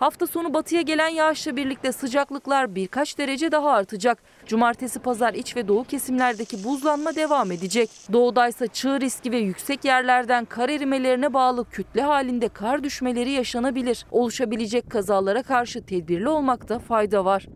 Hafta 0.00 0.26
sonu 0.26 0.54
batıya 0.54 0.82
gelen 0.82 1.08
yağışla 1.08 1.56
birlikte 1.56 1.92
sıcaklıklar 1.92 2.74
birkaç 2.74 3.18
derece 3.18 3.52
daha 3.52 3.70
artacak. 3.70 4.18
Cumartesi 4.50 4.98
pazar 4.98 5.34
iç 5.34 5.56
ve 5.56 5.68
doğu 5.68 5.84
kesimlerdeki 5.84 6.64
buzlanma 6.64 7.14
devam 7.14 7.52
edecek. 7.52 7.90
Doğuda 8.12 8.48
ise 8.48 8.66
çığ 8.66 9.00
riski 9.00 9.32
ve 9.32 9.36
yüksek 9.36 9.84
yerlerden 9.84 10.44
kar 10.44 10.68
erimelerine 10.68 11.34
bağlı 11.34 11.70
kütle 11.70 12.02
halinde 12.02 12.48
kar 12.48 12.84
düşmeleri 12.84 13.30
yaşanabilir. 13.30 14.06
Oluşabilecek 14.10 14.90
kazalara 14.90 15.42
karşı 15.42 15.86
tedbirli 15.86 16.28
olmakta 16.28 16.78
fayda 16.78 17.24
var. 17.24 17.46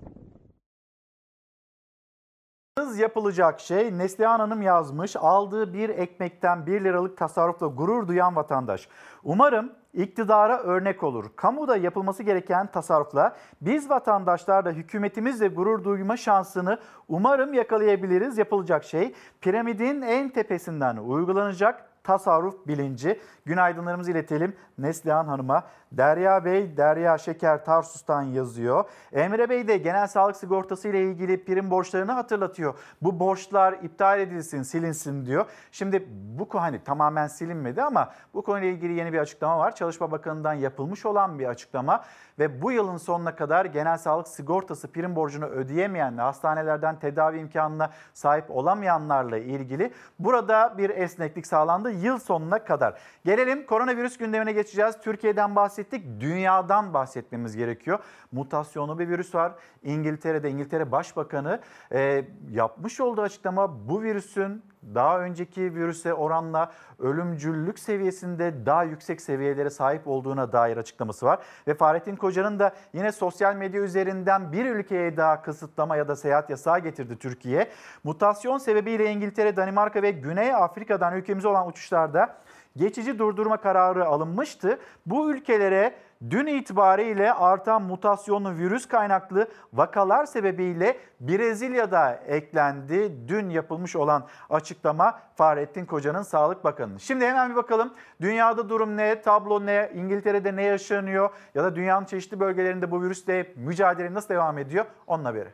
Yapılacak 2.99 3.61
şey 3.61 3.99
Neslihan 3.99 4.39
Hanım 4.41 4.63
yazmış. 4.63 5.17
Aldığı 5.17 5.75
bir 5.75 5.89
ekmekten 5.89 6.67
1 6.67 6.85
liralık 6.85 7.19
tasarrufla 7.19 7.67
gurur 7.67 8.09
duyan 8.09 8.37
vatandaş. 8.37 8.89
Umarım 9.25 9.73
iktidara 9.95 10.59
örnek 10.59 11.03
olur. 11.03 11.25
Kamuda 11.37 11.77
yapılması 11.77 12.23
gereken 12.23 12.67
tasarrufla 12.67 13.37
biz 13.61 13.91
vatandaşlar 13.91 14.65
da 14.65 14.71
hükümetimizle 14.71 15.49
gurur 15.49 15.85
duyma 15.85 16.17
şansını 16.17 16.79
umarım 17.09 17.55
yakalayabiliriz. 17.55 18.39
Yapılacak 18.39 18.85
şey 18.85 19.15
piramidin 19.41 20.03
en 20.03 20.29
tepesinden 20.29 20.97
uygulanacak 20.97 21.89
tasarruf 22.05 22.67
bilinci. 22.67 23.21
Günaydınlarımızı 23.45 24.11
iletelim 24.11 24.57
Neslihan 24.79 25.27
Hanım'a. 25.27 25.65
Derya 25.97 26.45
Bey, 26.45 26.77
Derya 26.77 27.19
Şeker 27.19 27.65
Tarsus'tan 27.65 28.23
yazıyor. 28.23 28.85
Emre 29.13 29.51
Bey 29.51 29.69
de 29.69 29.77
genel 29.77 30.07
sağlık 30.07 30.37
sigortası 30.37 30.89
ile 30.89 31.03
ilgili 31.03 31.45
prim 31.45 31.71
borçlarını 31.71 32.13
hatırlatıyor. 32.13 32.75
Bu 33.03 33.21
borçlar 33.21 33.73
iptal 33.73 34.21
edilsin, 34.21 34.63
silinsin 34.63 35.27
diyor. 35.27 35.47
Şimdi 35.73 36.09
bu 36.11 36.49
hani 36.53 36.85
tamamen 36.85 37.27
silinmedi 37.27 37.83
ama 37.83 38.13
bu 38.35 38.43
konuyla 38.43 38.69
ilgili 38.69 38.93
yeni 38.93 39.13
bir 39.13 39.19
açıklama 39.19 39.59
var. 39.59 39.75
Çalışma 39.75 40.11
Bakanı'ndan 40.11 40.55
yapılmış 40.55 41.07
olan 41.07 41.39
bir 41.39 41.47
açıklama 41.47 42.05
ve 42.39 42.63
bu 42.63 42.73
yılın 42.73 42.97
sonuna 42.97 43.37
kadar 43.37 43.65
genel 43.65 43.99
sağlık 43.99 44.29
sigortası 44.29 44.93
prim 44.93 45.17
borcunu 45.17 45.47
ödeyemeyen 45.47 46.17
hastanelerden 46.17 46.99
tedavi 46.99 47.39
imkanına 47.39 47.91
sahip 48.15 48.51
olamayanlarla 48.51 49.39
ilgili 49.39 49.93
burada 50.19 50.79
bir 50.79 50.91
esneklik 50.91 51.47
sağlandı 51.47 51.91
yıl 51.91 52.19
sonuna 52.19 52.65
kadar. 52.65 52.99
Gelelim 53.25 53.67
koronavirüs 53.67 54.17
gündemine 54.17 54.53
geçeceğiz. 54.53 54.97
Türkiye'den 55.03 55.57
bahsettik, 55.85 56.21
dünyadan 56.21 56.95
bahsetmemiz 56.95 57.57
gerekiyor. 57.57 57.99
Mutasyonlu 58.33 58.99
bir 58.99 59.09
virüs 59.09 59.35
var. 59.35 59.53
İngiltere'de 59.83 60.51
İngiltere 60.51 60.93
Başbakanı 60.93 61.61
e, 61.93 62.25
yapmış 62.51 63.01
olduğu 63.01 63.23
açıklama 63.23 63.89
bu 63.89 64.03
virüsün 64.03 64.63
daha 64.95 65.21
önceki 65.21 65.75
virüse 65.75 66.15
oranla 66.15 66.73
ölümcüllük 66.99 67.79
seviyesinde 67.79 68.67
daha 68.67 68.85
yüksek 68.85 69.21
seviyelere 69.21 69.71
sahip 69.71 70.09
olduğuna 70.09 70.53
dair 70.53 70.77
açıklaması 70.77 71.27
var. 71.27 71.39
Ve 71.67 71.75
Fahrettin 71.75 72.17
Koca'nın 72.17 72.59
da 72.59 72.75
yine 72.93 73.13
sosyal 73.13 73.57
medya 73.57 73.83
üzerinden 73.83 74.53
bir 74.53 74.65
ülkeye 74.65 75.17
daha 75.17 75.43
kısıtlama 75.43 75.97
ya 75.97 76.09
da 76.09 76.17
seyahat 76.17 76.51
yasağı 76.51 76.79
getirdi 76.79 77.19
Türkiye. 77.19 77.69
Mutasyon 78.05 78.59
sebebiyle 78.59 79.11
İngiltere, 79.11 79.57
Danimarka 79.57 80.03
ve 80.03 80.11
Güney 80.11 80.55
Afrika'dan 80.55 81.17
ülkemize 81.17 81.49
olan 81.49 81.69
uçuşlarda 81.69 82.37
geçici 82.77 83.19
durdurma 83.19 83.57
kararı 83.57 84.07
alınmıştı. 84.07 84.79
Bu 85.07 85.31
ülkelere 85.31 85.95
dün 86.31 86.47
itibariyle 86.47 87.33
artan 87.33 87.83
mutasyonlu 87.83 88.55
virüs 88.55 88.89
kaynaklı 88.89 89.49
vakalar 89.73 90.27
sebebiyle 90.27 90.97
Brezilya'da 91.21 92.15
eklendi. 92.15 93.29
Dün 93.29 93.51
yapılmış 93.51 93.97
olan 93.97 94.27
açıklama 94.51 95.21
Fahrettin 95.37 95.87
Koca'nın 95.87 96.23
Sağlık 96.23 96.65
Bakanı'nın. 96.65 96.99
Şimdi 96.99 97.27
hemen 97.27 97.51
bir 97.51 97.57
bakalım 97.57 97.93
dünyada 98.21 98.69
durum 98.69 98.97
ne, 98.97 99.23
tablo 99.23 99.67
ne, 99.67 99.91
İngiltere'de 99.95 100.57
ne 100.57 100.63
yaşanıyor 100.63 101.31
ya 101.55 101.65
da 101.65 101.77
dünyanın 101.77 102.05
çeşitli 102.07 102.41
bölgelerinde 102.41 102.91
bu 102.91 103.03
virüsle 103.03 103.53
mücadele 103.57 104.15
nasıl 104.15 104.29
devam 104.29 104.59
ediyor 104.59 104.85
onun 105.07 105.25
haberi. 105.25 105.49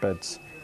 problem. 0.00 0.57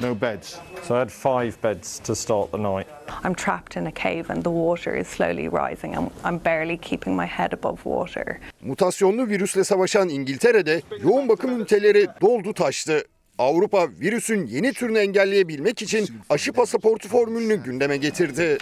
No 0.00 0.14
beds. 0.20 0.58
So 0.82 0.94
I 0.94 0.98
had 0.98 1.10
five 1.10 1.62
beds 1.62 1.98
to 1.98 2.14
start 2.14 2.52
the 2.52 2.58
night. 2.58 2.86
I'm 3.24 3.34
trapped 3.34 3.76
in 3.76 3.86
a 3.86 3.92
cave 3.92 4.24
and 4.30 4.42
the 4.42 4.50
water 4.50 5.00
is 5.00 5.08
slowly 5.08 5.48
rising. 5.48 5.96
I'm, 5.96 6.10
I'm 6.24 6.38
barely 6.44 6.78
keeping 6.78 7.16
my 7.16 7.26
head 7.26 7.52
above 7.52 7.76
water. 7.84 8.38
Mutasyonlu 8.60 9.28
virüsle 9.28 9.64
savaşan 9.64 10.08
İngiltere'de 10.08 10.82
yoğun 11.02 11.28
bakım 11.28 11.50
üniteleri 11.60 12.06
doldu 12.20 12.54
taştı. 12.54 13.04
Avrupa 13.38 13.88
virüsün 14.00 14.46
yeni 14.46 14.72
türünü 14.72 14.98
engelleyebilmek 14.98 15.82
için 15.82 16.08
aşı 16.30 16.52
pasaportu 16.52 17.08
formülünü 17.08 17.56
gündeme 17.56 17.96
getirdi. 17.96 18.58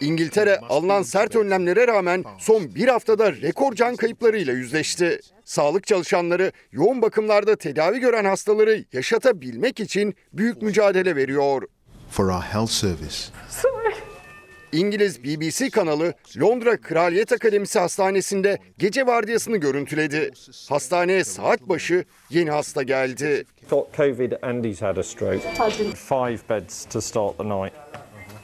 İngiltere 0.00 0.58
alınan 0.58 1.02
sert 1.02 1.36
önlemlere 1.36 1.86
rağmen 1.86 2.24
son 2.38 2.74
bir 2.74 2.88
haftada 2.88 3.32
rekor 3.32 3.74
can 3.74 3.96
kayıplarıyla 3.96 4.52
yüzleşti. 4.52 5.20
Sağlık 5.50 5.86
çalışanları 5.86 6.52
yoğun 6.72 7.02
bakımlarda 7.02 7.56
tedavi 7.56 7.98
gören 8.00 8.24
hastaları 8.24 8.84
yaşatabilmek 8.92 9.80
için 9.80 10.14
büyük 10.32 10.62
mücadele 10.62 11.16
veriyor. 11.16 11.62
for 12.10 12.28
our 12.28 12.42
health 12.42 12.70
service. 12.70 13.16
İngiliz 14.72 15.24
BBC 15.24 15.70
kanalı 15.70 16.14
Londra 16.40 16.80
Kraliyet 16.80 17.32
Akademisi 17.32 17.78
Hastanesi'nde 17.78 18.58
gece 18.78 19.06
vardiyasını 19.06 19.56
görüntüledi. 19.56 20.30
Hastaneye 20.68 21.24
saat 21.24 21.62
başı 21.62 22.04
yeni 22.30 22.50
hasta 22.50 22.82
geldi. 22.82 23.44
Got 23.70 23.96
COVID 23.96 24.32
and 24.42 24.64
he's 24.64 24.82
had 24.82 24.96
a 24.96 25.02
stroke. 25.02 25.40
Five 25.94 26.38
beds 26.50 26.84
to 26.84 27.00
start 27.00 27.38
the 27.38 27.44
night. 27.44 27.72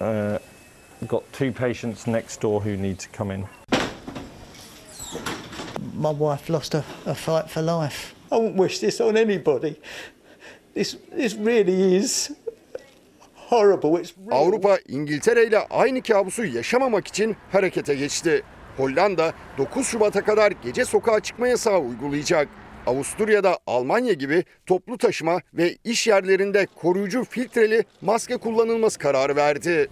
Uh, 0.01 0.39
got 1.09 1.23
two 1.33 1.53
patients 1.53 2.07
next 2.07 2.43
door 2.43 2.61
who 2.63 2.83
need 2.83 2.99
to 2.99 3.07
come 3.19 3.35
in. 3.35 3.45
My 6.03 6.11
wife 6.11 6.53
lost 6.53 6.75
a, 6.75 6.85
a 7.07 7.15
fight 7.15 7.49
for 7.49 7.63
life. 7.63 8.13
I 8.33 8.37
wouldn't 8.37 8.57
wish 8.57 8.81
this 8.81 9.01
on 9.01 9.17
anybody. 9.17 9.77
This, 10.75 10.97
this 11.13 11.37
really 11.37 11.95
is 11.97 12.33
horrible. 13.35 14.01
It's 14.01 14.13
Avrupa 14.31 14.79
İngiltere 14.89 15.47
ile 15.47 15.59
aynı 15.59 16.03
kabusu 16.03 16.45
yaşamamak 16.45 17.09
için 17.09 17.37
harekete 17.53 17.95
geçti. 17.95 18.43
Hollanda 18.77 19.33
9 19.59 19.87
Şubat'a 19.87 20.25
kadar 20.25 20.53
gece 20.53 20.85
sokağa 20.85 21.21
çıkma 21.21 21.49
yasağı 21.49 21.79
uygulayacak. 21.79 22.49
Avusturya'da 22.87 23.59
Almanya 23.67 24.13
gibi 24.13 24.45
toplu 24.67 24.99
taşıma 24.99 25.41
ve 25.55 25.77
iş 25.85 26.07
yerlerinde 26.07 26.67
koruyucu 26.77 27.25
filtreli 27.25 27.85
maske 28.01 28.37
kullanılması 28.37 28.99
kararı 28.99 29.37
verdi. 29.37 29.91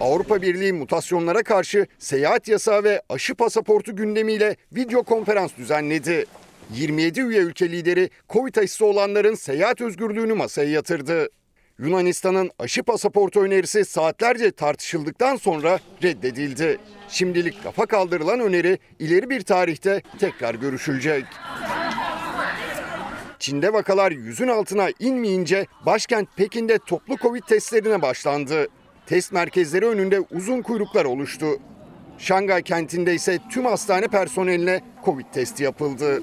Avrupa 0.00 0.42
Birliği 0.42 0.72
mutasyonlara 0.72 1.42
karşı 1.42 1.86
seyahat 1.98 2.48
yasağı 2.48 2.84
ve 2.84 3.02
aşı 3.08 3.34
pasaportu 3.34 3.96
gündemiyle 3.96 4.56
video 4.72 5.02
konferans 5.02 5.56
düzenledi. 5.56 6.24
27 6.74 7.20
üye 7.20 7.40
ülke 7.40 7.70
lideri 7.70 8.10
Covid 8.30 8.56
aşısı 8.56 8.86
olanların 8.86 9.34
seyahat 9.34 9.80
özgürlüğünü 9.80 10.34
masaya 10.34 10.70
yatırdı. 10.70 11.28
Yunanistan'ın 11.78 12.50
aşı 12.58 12.82
pasaportu 12.82 13.40
önerisi 13.40 13.84
saatlerce 13.84 14.50
tartışıldıktan 14.50 15.36
sonra 15.36 15.78
reddedildi. 16.02 16.78
Şimdilik 17.08 17.66
rafa 17.66 17.86
kaldırılan 17.86 18.40
öneri 18.40 18.78
ileri 18.98 19.30
bir 19.30 19.40
tarihte 19.40 20.02
tekrar 20.18 20.54
görüşülecek. 20.54 21.24
Çin'de 23.38 23.72
vakalar 23.72 24.12
yüzün 24.12 24.48
altına 24.48 24.88
inmeyince 24.98 25.66
başkent 25.86 26.28
Pekin'de 26.36 26.78
toplu 26.78 27.16
Covid 27.16 27.42
testlerine 27.42 28.02
başlandı. 28.02 28.66
Test 29.06 29.32
merkezleri 29.32 29.86
önünde 29.86 30.20
uzun 30.20 30.62
kuyruklar 30.62 31.04
oluştu. 31.04 31.46
Şangay 32.18 32.62
kentinde 32.62 33.14
ise 33.14 33.38
tüm 33.50 33.64
hastane 33.64 34.08
personeline 34.08 34.80
Covid 35.04 35.26
testi 35.32 35.64
yapıldı. 35.64 36.22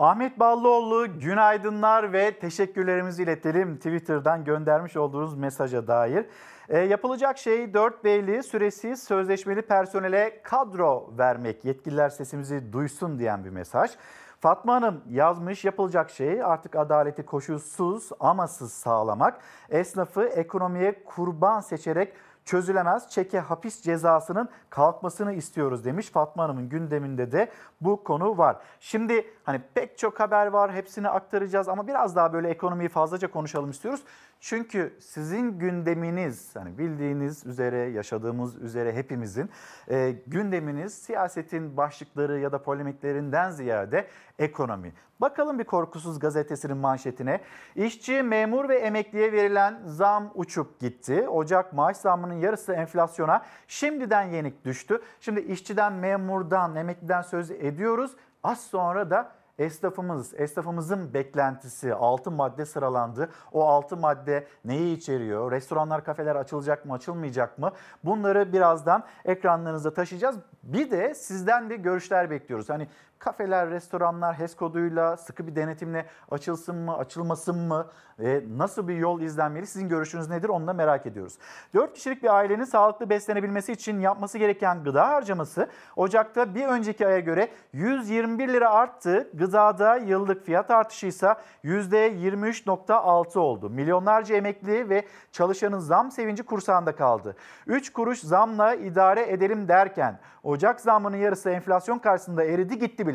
Ahmet 0.00 0.38
Ballıoğlu 0.38 1.20
günaydınlar 1.20 2.12
ve 2.12 2.38
teşekkürlerimizi 2.38 3.22
iletelim 3.22 3.76
Twitter'dan 3.76 4.44
göndermiş 4.44 4.96
olduğunuz 4.96 5.34
mesaja 5.34 5.86
dair. 5.86 6.26
E, 6.68 6.78
yapılacak 6.78 7.38
şey 7.38 7.74
4 7.74 8.04
beyli 8.04 8.42
süresiz 8.42 9.02
sözleşmeli 9.02 9.62
personele 9.62 10.40
kadro 10.42 11.12
vermek. 11.18 11.64
Yetkililer 11.64 12.08
sesimizi 12.08 12.72
duysun 12.72 13.18
diyen 13.18 13.44
bir 13.44 13.50
mesaj. 13.50 13.90
Fatma 14.40 14.74
Hanım 14.74 15.02
yazmış 15.10 15.64
yapılacak 15.64 16.10
şey 16.10 16.42
artık 16.42 16.76
adaleti 16.76 17.22
koşulsuz 17.22 18.10
amasız 18.20 18.72
sağlamak. 18.72 19.40
Esnafı 19.70 20.24
ekonomiye 20.24 21.04
kurban 21.04 21.60
seçerek 21.60 22.12
çözülemez 22.44 23.10
çeke 23.10 23.38
hapis 23.38 23.82
cezasının 23.82 24.48
kalkmasını 24.70 25.32
istiyoruz 25.32 25.84
demiş. 25.84 26.10
Fatma 26.10 26.42
Hanım'ın 26.42 26.68
gündeminde 26.68 27.32
de 27.32 27.50
bu 27.80 28.04
konu 28.04 28.38
var. 28.38 28.56
Şimdi 28.80 29.26
hani 29.44 29.60
pek 29.74 29.98
çok 29.98 30.20
haber 30.20 30.46
var 30.46 30.72
hepsini 30.72 31.08
aktaracağız 31.08 31.68
ama 31.68 31.86
biraz 31.86 32.16
daha 32.16 32.32
böyle 32.32 32.48
ekonomiyi 32.48 32.88
fazlaca 32.88 33.30
konuşalım 33.30 33.70
istiyoruz. 33.70 34.02
Çünkü 34.40 34.96
sizin 35.00 35.58
gündeminiz 35.58 36.56
hani 36.56 36.78
bildiğiniz 36.78 37.46
üzere 37.46 37.76
yaşadığımız 37.76 38.56
üzere 38.56 38.92
hepimizin 38.92 39.50
e, 39.88 40.16
gündeminiz 40.26 40.94
siyasetin 40.94 41.76
başlıkları 41.76 42.38
ya 42.38 42.52
da 42.52 42.62
polemiklerinden 42.62 43.50
ziyade 43.50 44.06
ekonomi. 44.38 44.92
Bakalım 45.20 45.58
bir 45.58 45.64
Korkusuz 45.64 46.18
Gazetesi'nin 46.18 46.76
manşetine. 46.76 47.40
İşçi, 47.76 48.22
memur 48.22 48.68
ve 48.68 48.78
emekliye 48.78 49.32
verilen 49.32 49.80
zam 49.86 50.30
uçup 50.34 50.80
gitti. 50.80 51.28
Ocak 51.28 51.72
maaş 51.72 51.96
zammının 51.96 52.34
yarısı 52.34 52.72
enflasyona 52.72 53.42
şimdiden 53.68 54.22
yenik 54.22 54.64
düştü. 54.64 55.02
Şimdi 55.20 55.40
işçiden, 55.40 55.92
memurdan, 55.92 56.76
emekliden 56.76 57.22
söz 57.22 57.50
ediyoruz. 57.50 58.16
Az 58.42 58.60
sonra 58.60 59.10
da 59.10 59.32
esnafımız, 59.58 60.34
esnafımızın 60.34 61.14
beklentisi 61.14 61.94
6 61.94 62.30
madde 62.30 62.66
sıralandı. 62.66 63.30
O 63.52 63.68
6 63.68 63.96
madde 63.96 64.46
neyi 64.64 64.96
içeriyor? 64.96 65.50
Restoranlar, 65.50 66.04
kafeler 66.04 66.36
açılacak 66.36 66.84
mı, 66.84 66.94
açılmayacak 66.94 67.58
mı? 67.58 67.72
Bunları 68.04 68.52
birazdan 68.52 69.04
ekranlarınıza 69.24 69.94
taşıyacağız. 69.94 70.36
Bir 70.62 70.90
de 70.90 71.14
sizden 71.14 71.70
de 71.70 71.76
görüşler 71.76 72.30
bekliyoruz. 72.30 72.70
Hani 72.70 72.88
kafeler, 73.20 73.70
restoranlar 73.70 74.38
HES 74.38 74.56
koduyla 74.56 75.16
sıkı 75.16 75.46
bir 75.46 75.56
denetimle 75.56 76.06
açılsın 76.30 76.76
mı, 76.76 76.96
açılmasın 76.96 77.58
mı? 77.58 77.86
E, 78.18 78.42
nasıl 78.56 78.88
bir 78.88 78.94
yol 78.94 79.20
izlenmeli? 79.20 79.66
Sizin 79.66 79.88
görüşünüz 79.88 80.28
nedir? 80.28 80.48
Onu 80.48 80.66
da 80.66 80.72
merak 80.72 81.06
ediyoruz. 81.06 81.38
4 81.74 81.94
kişilik 81.94 82.22
bir 82.22 82.34
ailenin 82.34 82.64
sağlıklı 82.64 83.10
beslenebilmesi 83.10 83.72
için 83.72 84.00
yapması 84.00 84.38
gereken 84.38 84.84
gıda 84.84 85.08
harcaması 85.08 85.68
Ocak'ta 85.96 86.54
bir 86.54 86.66
önceki 86.66 87.06
aya 87.06 87.20
göre 87.20 87.48
121 87.72 88.48
lira 88.48 88.70
arttı. 88.70 89.28
Gıdada 89.34 89.96
yıllık 89.96 90.44
fiyat 90.44 90.70
artışı 90.70 91.06
ise 91.06 91.34
%23.6 91.64 93.38
oldu. 93.38 93.70
Milyonlarca 93.70 94.36
emekli 94.36 94.88
ve 94.88 95.06
çalışanın 95.32 95.78
zam 95.78 96.10
sevinci 96.10 96.42
kursağında 96.42 96.96
kaldı. 96.96 97.36
3 97.66 97.92
kuruş 97.92 98.20
zamla 98.20 98.74
idare 98.74 99.32
edelim 99.32 99.68
derken 99.68 100.18
Ocak 100.42 100.80
zammının 100.80 101.16
yarısı 101.16 101.50
enflasyon 101.50 101.98
karşısında 101.98 102.44
eridi 102.44 102.78
gitti 102.78 103.06
bile. 103.06 103.09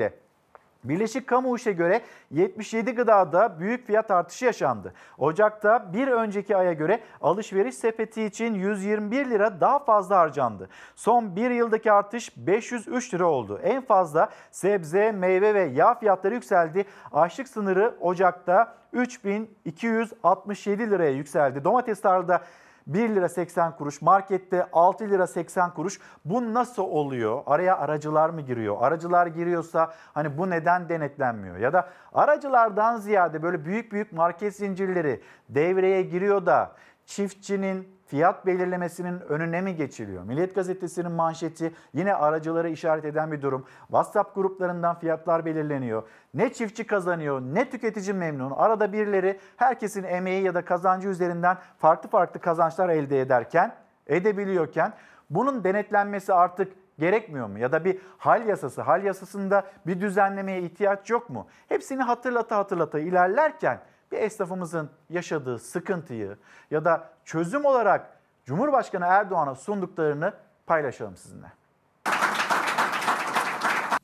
Birleşik 0.89 1.27
Kamu 1.27 1.55
İş'e 1.55 1.71
göre 1.71 2.01
77 2.31 2.91
gıdada 2.91 3.59
büyük 3.59 3.87
fiyat 3.87 4.11
artışı 4.11 4.45
yaşandı. 4.45 4.93
Ocak'ta 5.17 5.93
bir 5.93 6.07
önceki 6.07 6.57
aya 6.57 6.73
göre 6.73 6.99
alışveriş 7.21 7.75
sepeti 7.75 8.23
için 8.23 8.53
121 8.53 9.29
lira 9.29 9.61
daha 9.61 9.79
fazla 9.79 10.17
harcandı. 10.17 10.69
Son 10.95 11.35
bir 11.35 11.51
yıldaki 11.51 11.91
artış 11.91 12.37
503 12.37 13.13
lira 13.13 13.25
oldu. 13.25 13.59
En 13.63 13.81
fazla 13.81 14.29
sebze, 14.51 15.11
meyve 15.11 15.53
ve 15.53 15.61
yağ 15.61 15.93
fiyatları 15.93 16.33
yükseldi. 16.33 16.85
Açlık 17.11 17.47
sınırı 17.47 17.95
Ocak'ta 18.01 18.75
3267 18.93 20.91
liraya 20.91 21.11
yükseldi. 21.11 21.63
Domates 21.63 22.01
tarlada 22.01 22.41
1 22.87 23.09
lira 23.09 23.29
80 23.29 23.75
kuruş, 23.75 24.01
markette 24.01 24.67
6 24.73 25.09
lira 25.09 25.27
80 25.27 25.73
kuruş. 25.73 25.99
Bu 26.25 26.53
nasıl 26.53 26.83
oluyor? 26.83 27.43
Araya 27.45 27.77
aracılar 27.77 28.29
mı 28.29 28.41
giriyor? 28.41 28.77
Aracılar 28.79 29.27
giriyorsa 29.27 29.93
hani 30.13 30.37
bu 30.37 30.49
neden 30.49 30.89
denetlenmiyor? 30.89 31.57
Ya 31.57 31.73
da 31.73 31.89
aracılardan 32.13 32.97
ziyade 32.97 33.43
böyle 33.43 33.65
büyük 33.65 33.91
büyük 33.91 34.11
market 34.11 34.55
zincirleri 34.55 35.21
devreye 35.49 36.01
giriyor 36.01 36.45
da 36.45 36.71
çiftçinin 37.05 37.94
fiyat 38.15 38.45
belirlemesinin 38.45 39.19
önüne 39.19 39.61
mi 39.61 39.75
geçiliyor? 39.75 40.23
Milliyet 40.23 40.55
Gazetesi'nin 40.55 41.11
manşeti 41.11 41.73
yine 41.93 42.15
aracıları 42.15 42.69
işaret 42.69 43.05
eden 43.05 43.31
bir 43.31 43.41
durum. 43.41 43.65
WhatsApp 43.87 44.35
gruplarından 44.35 44.99
fiyatlar 44.99 45.45
belirleniyor. 45.45 46.03
Ne 46.33 46.53
çiftçi 46.53 46.87
kazanıyor 46.87 47.41
ne 47.41 47.69
tüketici 47.69 48.13
memnun. 48.13 48.51
Arada 48.51 48.93
birileri 48.93 49.39
herkesin 49.57 50.03
emeği 50.03 50.43
ya 50.43 50.53
da 50.53 50.65
kazancı 50.65 51.07
üzerinden 51.07 51.57
farklı 51.77 52.09
farklı 52.09 52.39
kazançlar 52.39 52.89
elde 52.89 53.21
ederken, 53.21 53.75
edebiliyorken 54.07 54.93
bunun 55.29 55.63
denetlenmesi 55.63 56.33
artık 56.33 56.73
gerekmiyor 56.99 57.47
mu? 57.47 57.59
Ya 57.59 57.71
da 57.71 57.85
bir 57.85 57.99
hal 58.17 58.47
yasası, 58.47 58.81
hal 58.81 59.03
yasasında 59.03 59.63
bir 59.87 60.01
düzenlemeye 60.01 60.61
ihtiyaç 60.61 61.09
yok 61.09 61.29
mu? 61.29 61.47
Hepsini 61.67 62.01
hatırlata 62.01 62.57
hatırlata 62.57 62.99
ilerlerken 62.99 63.79
bir 64.11 64.17
esnafımızın 64.17 64.89
yaşadığı 65.09 65.59
sıkıntıyı 65.59 66.37
ya 66.71 66.85
da 66.85 67.09
çözüm 67.25 67.65
olarak 67.65 68.19
Cumhurbaşkanı 68.45 69.05
Erdoğan'a 69.05 69.55
sunduklarını 69.55 70.33
paylaşalım 70.65 71.17
sizinle. 71.17 71.47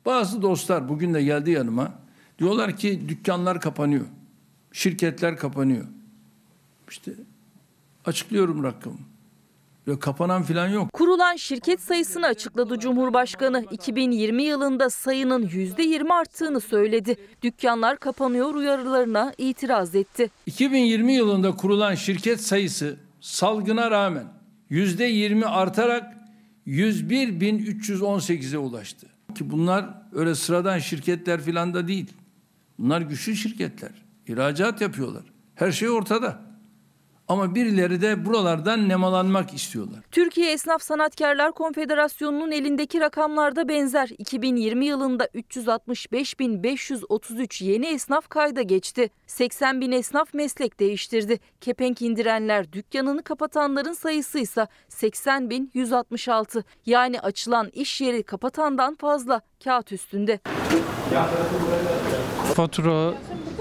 Bazı 0.06 0.42
dostlar 0.42 0.90
bugün 0.90 1.14
de 1.14 1.24
geldi 1.24 1.52
yanıma. 1.52 1.92
Diyorlar 2.40 2.78
ki 2.78 3.10
dükkanlar 3.10 3.62
kapanıyor. 3.62 4.06
şirketler 4.72 5.38
kapanıyor. 5.38 5.86
İşte 6.90 7.12
açıklıyorum 8.06 8.64
rakamı. 8.64 8.98
Kapanan 10.00 10.44
filan 10.44 10.68
yok. 10.68 10.94
Kurulan 10.94 11.36
şirket 11.36 11.82
sayısını 11.82 12.26
açıkladı 12.26 12.80
Cumhurbaşkanı. 12.80 13.66
2020 13.72 14.44
yılında 14.44 14.90
sayının 14.90 15.48
%20 15.48 16.14
arttığını 16.14 16.62
söyledi. 16.62 17.16
Dükkanlar 17.44 17.98
kapanıyor 17.98 18.54
uyarılarına 18.56 19.34
itiraz 19.38 19.96
etti. 19.96 20.30
2020 20.46 21.14
yılında 21.14 21.56
kurulan 21.56 21.96
şirket 21.96 22.42
sayısı 22.42 22.98
salgına 23.22 23.92
rağmen 23.92 24.26
%20 24.72 25.46
artarak 25.46 26.14
101.318'e 26.68 28.58
ulaştı. 28.58 29.08
Ki 29.36 29.52
bunlar 29.52 29.90
öyle 30.14 30.36
sıradan 30.36 30.80
şirketler 30.80 31.42
filan 31.42 31.74
da 31.74 31.88
değil. 31.88 32.14
Bunlar 32.80 33.02
güçlü 33.02 33.36
şirketler. 33.36 33.92
İhracat 34.28 34.82
yapıyorlar. 34.82 35.24
Her 35.56 35.72
şey 35.72 35.90
ortada. 35.90 36.51
Ama 37.32 37.56
birileri 37.56 38.02
de 38.02 38.26
buralardan 38.26 38.90
nemalanmak 38.90 39.54
istiyorlar. 39.54 40.00
Türkiye 40.12 40.52
Esnaf 40.52 40.82
Sanatkarlar 40.82 41.52
Konfederasyonu'nun 41.52 42.52
elindeki 42.52 43.00
rakamlarda 43.00 43.70
benzer. 43.70 44.10
2020 44.18 44.86
yılında 44.86 45.26
365.533 45.26 47.64
yeni 47.64 47.86
esnaf 47.86 48.30
kayda 48.30 48.62
geçti. 48.62 49.10
80 49.28 49.82
bin 49.82 49.92
esnaf 49.92 50.34
meslek 50.34 50.80
değiştirdi. 50.80 51.40
Kepenk 51.62 52.02
indirenler, 52.02 52.74
dükkanını 52.74 53.24
kapatanların 53.24 53.94
sayısı 53.94 54.40
ise 54.40 54.68
80.166. 54.90 56.64
Yani 56.86 57.22
açılan 57.22 57.70
iş 57.74 58.02
yeri 58.02 58.24
kapatandan 58.24 58.96
fazla 58.96 59.42
kağıt 59.64 59.92
üstünde. 59.92 60.40
Fatura, 62.56 63.14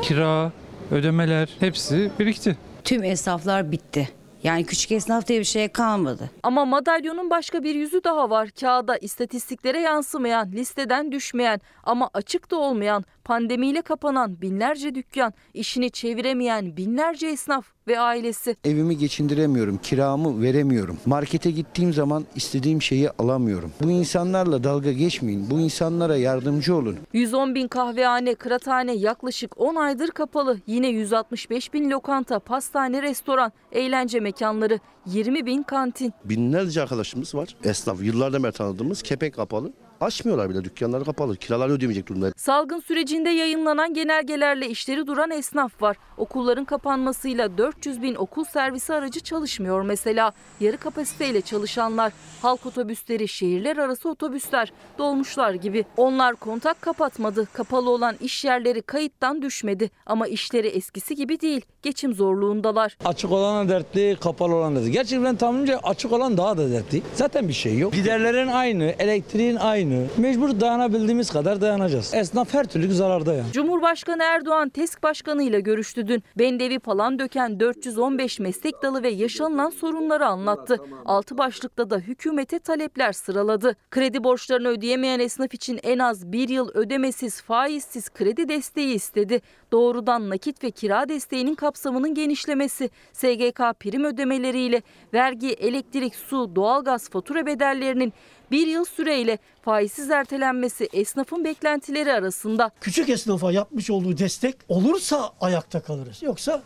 kira, 0.03 0.53
ödemeler 0.91 1.49
hepsi 1.61 2.11
birikti. 2.19 2.57
Tüm 2.85 3.05
esnaflar 3.05 3.73
bitti. 3.73 4.09
Yani 4.43 4.65
küçük 4.67 4.93
esnaf 4.93 5.27
diye 5.27 5.39
bir 5.41 5.45
şey 5.45 5.69
kalmadı. 5.69 6.31
Ama 6.43 6.65
madalyonun 6.65 7.31
başka 7.31 7.63
bir 7.63 7.75
yüzü 7.75 8.05
daha 8.05 8.31
var. 8.31 8.49
Kağıda 8.61 8.97
istatistiklere 8.97 9.81
yansımayan, 9.81 10.53
listeden 10.53 11.13
düşmeyen 11.13 11.61
ama 11.85 12.11
açık 12.15 12.51
da 12.51 12.57
olmayan, 12.57 13.05
pandemiyle 13.31 13.83
kapanan 13.83 14.41
binlerce 14.41 14.95
dükkan, 14.95 15.33
işini 15.55 15.91
çeviremeyen 15.91 16.77
binlerce 16.77 17.27
esnaf 17.27 17.67
ve 17.89 18.01
ailesi. 18.01 18.57
Evimi 18.65 18.99
geçindiremiyorum, 18.99 19.79
kiramı 19.79 20.43
veremiyorum. 20.43 20.99
Markete 21.07 21.51
gittiğim 21.51 21.93
zaman 21.93 22.25
istediğim 22.35 22.83
şeyi 22.83 23.11
alamıyorum. 23.11 23.73
Bu 23.83 23.91
insanlarla 23.91 24.65
dalga 24.65 24.93
geçmeyin. 24.93 25.51
Bu 25.51 25.61
insanlara 25.61 26.17
yardımcı 26.17 26.77
olun. 26.77 26.97
110 27.13 27.55
bin 27.55 27.69
kahvehane, 27.69 28.35
kıraathane 28.35 28.93
yaklaşık 28.93 29.61
10 29.61 29.75
aydır 29.75 30.09
kapalı. 30.09 30.59
Yine 30.67 30.89
165 30.89 31.73
bin 31.73 31.91
lokanta, 31.91 32.39
pastane, 32.39 33.03
restoran, 33.03 33.53
eğlence 33.73 34.21
mekanları, 34.21 34.79
20 35.07 35.47
bin 35.47 35.63
kantin. 35.63 36.13
Binlerce 36.25 36.83
arkadaşımız 36.83 37.35
var. 37.35 37.57
Esnaf 37.65 38.03
yıllardan 38.03 38.43
beri 38.43 38.53
tanıdığımız 38.53 39.03
kepek 39.03 39.35
kapalı. 39.35 39.73
Açmıyorlar 40.01 40.51
bile 40.51 40.65
dükkanları 40.65 41.05
kapalı. 41.05 41.37
Kiraları 41.37 41.73
ödeyemeyecek 41.73 42.09
durumda. 42.09 42.33
Salgın 42.37 42.81
sürecinde 42.81 43.31
yayınlanan 43.31 43.95
genelgelerle 43.95 44.69
işleri 44.69 45.07
duran 45.07 45.31
esnaf 45.31 45.83
var. 45.83 45.97
Okulların 46.17 46.65
kapanmasıyla 46.65 47.59
400 47.59 48.03
bin 48.03 48.15
okul 48.15 48.45
servisi 48.45 48.95
aracı 48.95 49.21
çalışmıyor 49.21 49.83
mesela. 49.83 50.33
Yarı 50.61 50.77
kapasiteyle 50.77 51.41
çalışanlar, 51.41 52.13
halk 52.43 52.67
otobüsleri, 52.67 53.29
şehirler 53.29 53.77
arası 53.77 54.09
otobüsler, 54.09 54.73
dolmuşlar 54.99 55.55
gibi. 55.55 55.85
Onlar 55.97 56.37
kontak 56.37 56.83
kapatmadı. 56.83 57.49
Kapalı 57.53 57.91
olan 57.91 58.17
iş 58.21 58.45
yerleri 58.45 58.83
kayıttan 58.83 59.43
düşmedi. 59.43 59.91
Ama 60.07 60.27
işleri 60.29 60.67
eskisi 60.67 61.15
gibi 61.15 61.41
değil. 61.41 61.61
Geçim 61.83 62.15
zorluğundalar. 62.15 62.97
Açık 63.05 63.33
olan 63.33 63.69
da 63.69 63.73
dertli, 63.73 64.17
kapalı 64.21 64.55
olan 64.55 64.77
dertli. 64.77 64.91
Gerçi 64.91 65.25
ben 65.25 65.37
tahminimce 65.37 65.79
açık 65.79 66.13
olan 66.13 66.37
daha 66.37 66.59
da 66.59 66.71
dertli. 66.71 67.03
Zaten 67.15 67.49
bir 67.49 67.53
şey 67.53 67.79
yok. 67.79 67.93
Giderlerin 67.93 68.49
aynı, 68.49 68.85
elektriğin 68.85 69.57
aynı. 69.57 69.90
Mecbur 70.19 70.61
dayanabildiğimiz 70.61 71.31
kadar 71.31 71.61
dayanacağız. 71.61 72.15
Esnaf 72.15 72.55
her 72.55 72.65
türlü 72.65 72.95
zararda 72.95 73.35
yani. 73.35 73.53
Cumhurbaşkanı 73.53 74.23
Erdoğan 74.23 74.69
TESK 74.69 75.03
Başkanı 75.03 75.43
ile 75.43 75.61
görüştü 75.61 76.09
dün. 76.09 76.23
Bendevi 76.39 76.79
falan 76.79 77.19
döken 77.19 77.61
415 77.61 78.39
meslek 78.39 78.83
dalı 78.83 79.03
ve 79.03 79.09
yaşanılan 79.09 79.71
sorunları 79.71 80.27
anlattı. 80.27 80.77
Altı 81.05 81.39
başlıkta 81.39 81.91
da 81.91 81.99
hükümete 81.99 82.59
talepler 82.59 83.13
sıraladı. 83.13 83.77
Kredi 83.91 84.25
borçlarını 84.25 84.69
ödeyemeyen 84.69 85.21
esnaf 85.21 85.55
için 85.55 85.81
en 85.83 85.99
az 85.99 86.33
bir 86.33 86.49
yıl 86.49 86.71
ödemesiz, 86.75 87.43
faizsiz 87.43 88.11
kredi 88.11 88.49
desteği 88.49 88.95
istedi. 88.95 89.41
Doğrudan 89.73 90.31
nakit 90.31 90.65
ve 90.65 90.71
kira 90.71 91.09
desteğinin 91.09 91.55
kapsamının 91.55 92.15
genişlemesi, 92.15 92.91
SGK 93.13 93.61
prim 93.81 94.05
ödemeleriyle 94.05 94.83
vergi, 95.15 95.53
elektrik, 95.53 96.15
su, 96.15 96.57
doğalgaz 96.57 97.09
fatura 97.09 97.47
bedellerinin 97.47 98.13
bir 98.51 98.67
yıl 98.67 98.85
süreyle 98.85 99.39
faizsiz 99.63 100.11
ertelenmesi 100.11 100.89
esnafın 100.93 101.45
beklentileri 101.45 102.13
arasında. 102.13 102.71
Küçük 102.81 103.09
esnafa 103.09 103.53
yapmış 103.53 103.91
olduğu 103.91 104.19
destek 104.19 104.57
olursa 104.69 105.33
ayakta 105.41 105.81
kalırız. 105.81 106.23
Yoksa 106.23 106.63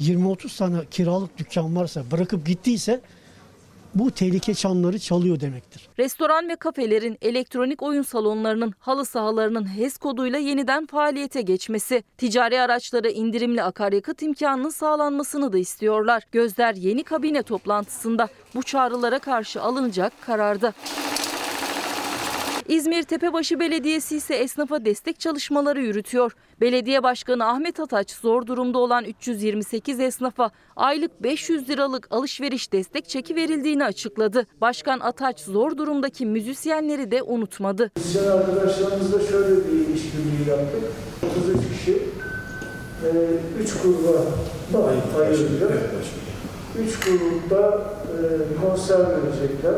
20-30 0.00 0.58
tane 0.58 0.76
kiralık 0.90 1.38
dükkan 1.38 1.76
varsa 1.76 2.10
bırakıp 2.10 2.46
gittiyse 2.46 3.00
bu 3.94 4.10
tehlike 4.10 4.54
çanları 4.54 4.98
çalıyor 4.98 5.40
demektir. 5.40 5.88
Restoran 5.98 6.48
ve 6.48 6.56
kafelerin, 6.56 7.18
elektronik 7.22 7.82
oyun 7.82 8.02
salonlarının, 8.02 8.74
halı 8.78 9.04
sahalarının 9.04 9.76
HES 9.76 9.98
koduyla 9.98 10.38
yeniden 10.38 10.86
faaliyete 10.86 11.42
geçmesi, 11.42 12.02
ticari 12.18 12.60
araçlara 12.60 13.08
indirimli 13.08 13.62
akaryakıt 13.62 14.22
imkanının 14.22 14.70
sağlanmasını 14.70 15.52
da 15.52 15.58
istiyorlar. 15.58 16.22
Gözler 16.32 16.74
yeni 16.74 17.04
kabine 17.04 17.42
toplantısında 17.42 18.28
bu 18.54 18.62
çağrılara 18.62 19.18
karşı 19.18 19.62
alınacak 19.62 20.12
kararda. 20.20 20.72
İzmir 22.68 23.02
Tepebaşı 23.02 23.60
Belediyesi 23.60 24.16
ise 24.16 24.34
esnafa 24.34 24.84
destek 24.84 25.20
çalışmaları 25.20 25.80
yürütüyor. 25.82 26.32
Belediye 26.60 27.02
Başkanı 27.02 27.48
Ahmet 27.48 27.80
Ataç 27.80 28.10
zor 28.10 28.46
durumda 28.46 28.78
olan 28.78 29.04
328 29.04 30.00
esnafa 30.00 30.50
aylık 30.76 31.22
500 31.22 31.68
liralık 31.68 32.06
alışveriş 32.10 32.72
destek 32.72 33.08
çeki 33.08 33.36
verildiğini 33.36 33.84
açıkladı. 33.84 34.46
Başkan 34.60 35.00
Ataç 35.00 35.40
zor 35.40 35.76
durumdaki 35.76 36.26
müzisyenleri 36.26 37.10
de 37.10 37.22
unutmadı. 37.22 37.90
Müzisyen 37.96 38.24
arkadaşlarımızla 38.30 39.20
şöyle 39.20 39.56
bir 39.56 39.94
işbirliği 39.94 40.48
yaptık. 40.48 40.82
33 41.40 41.78
kişi 41.78 42.02
3 43.60 43.82
gruba 43.82 44.24
ayrılacak. 45.20 45.72
3 46.78 47.00
grupta 47.00 47.82
konser 48.62 48.98
verecekler. 48.98 49.74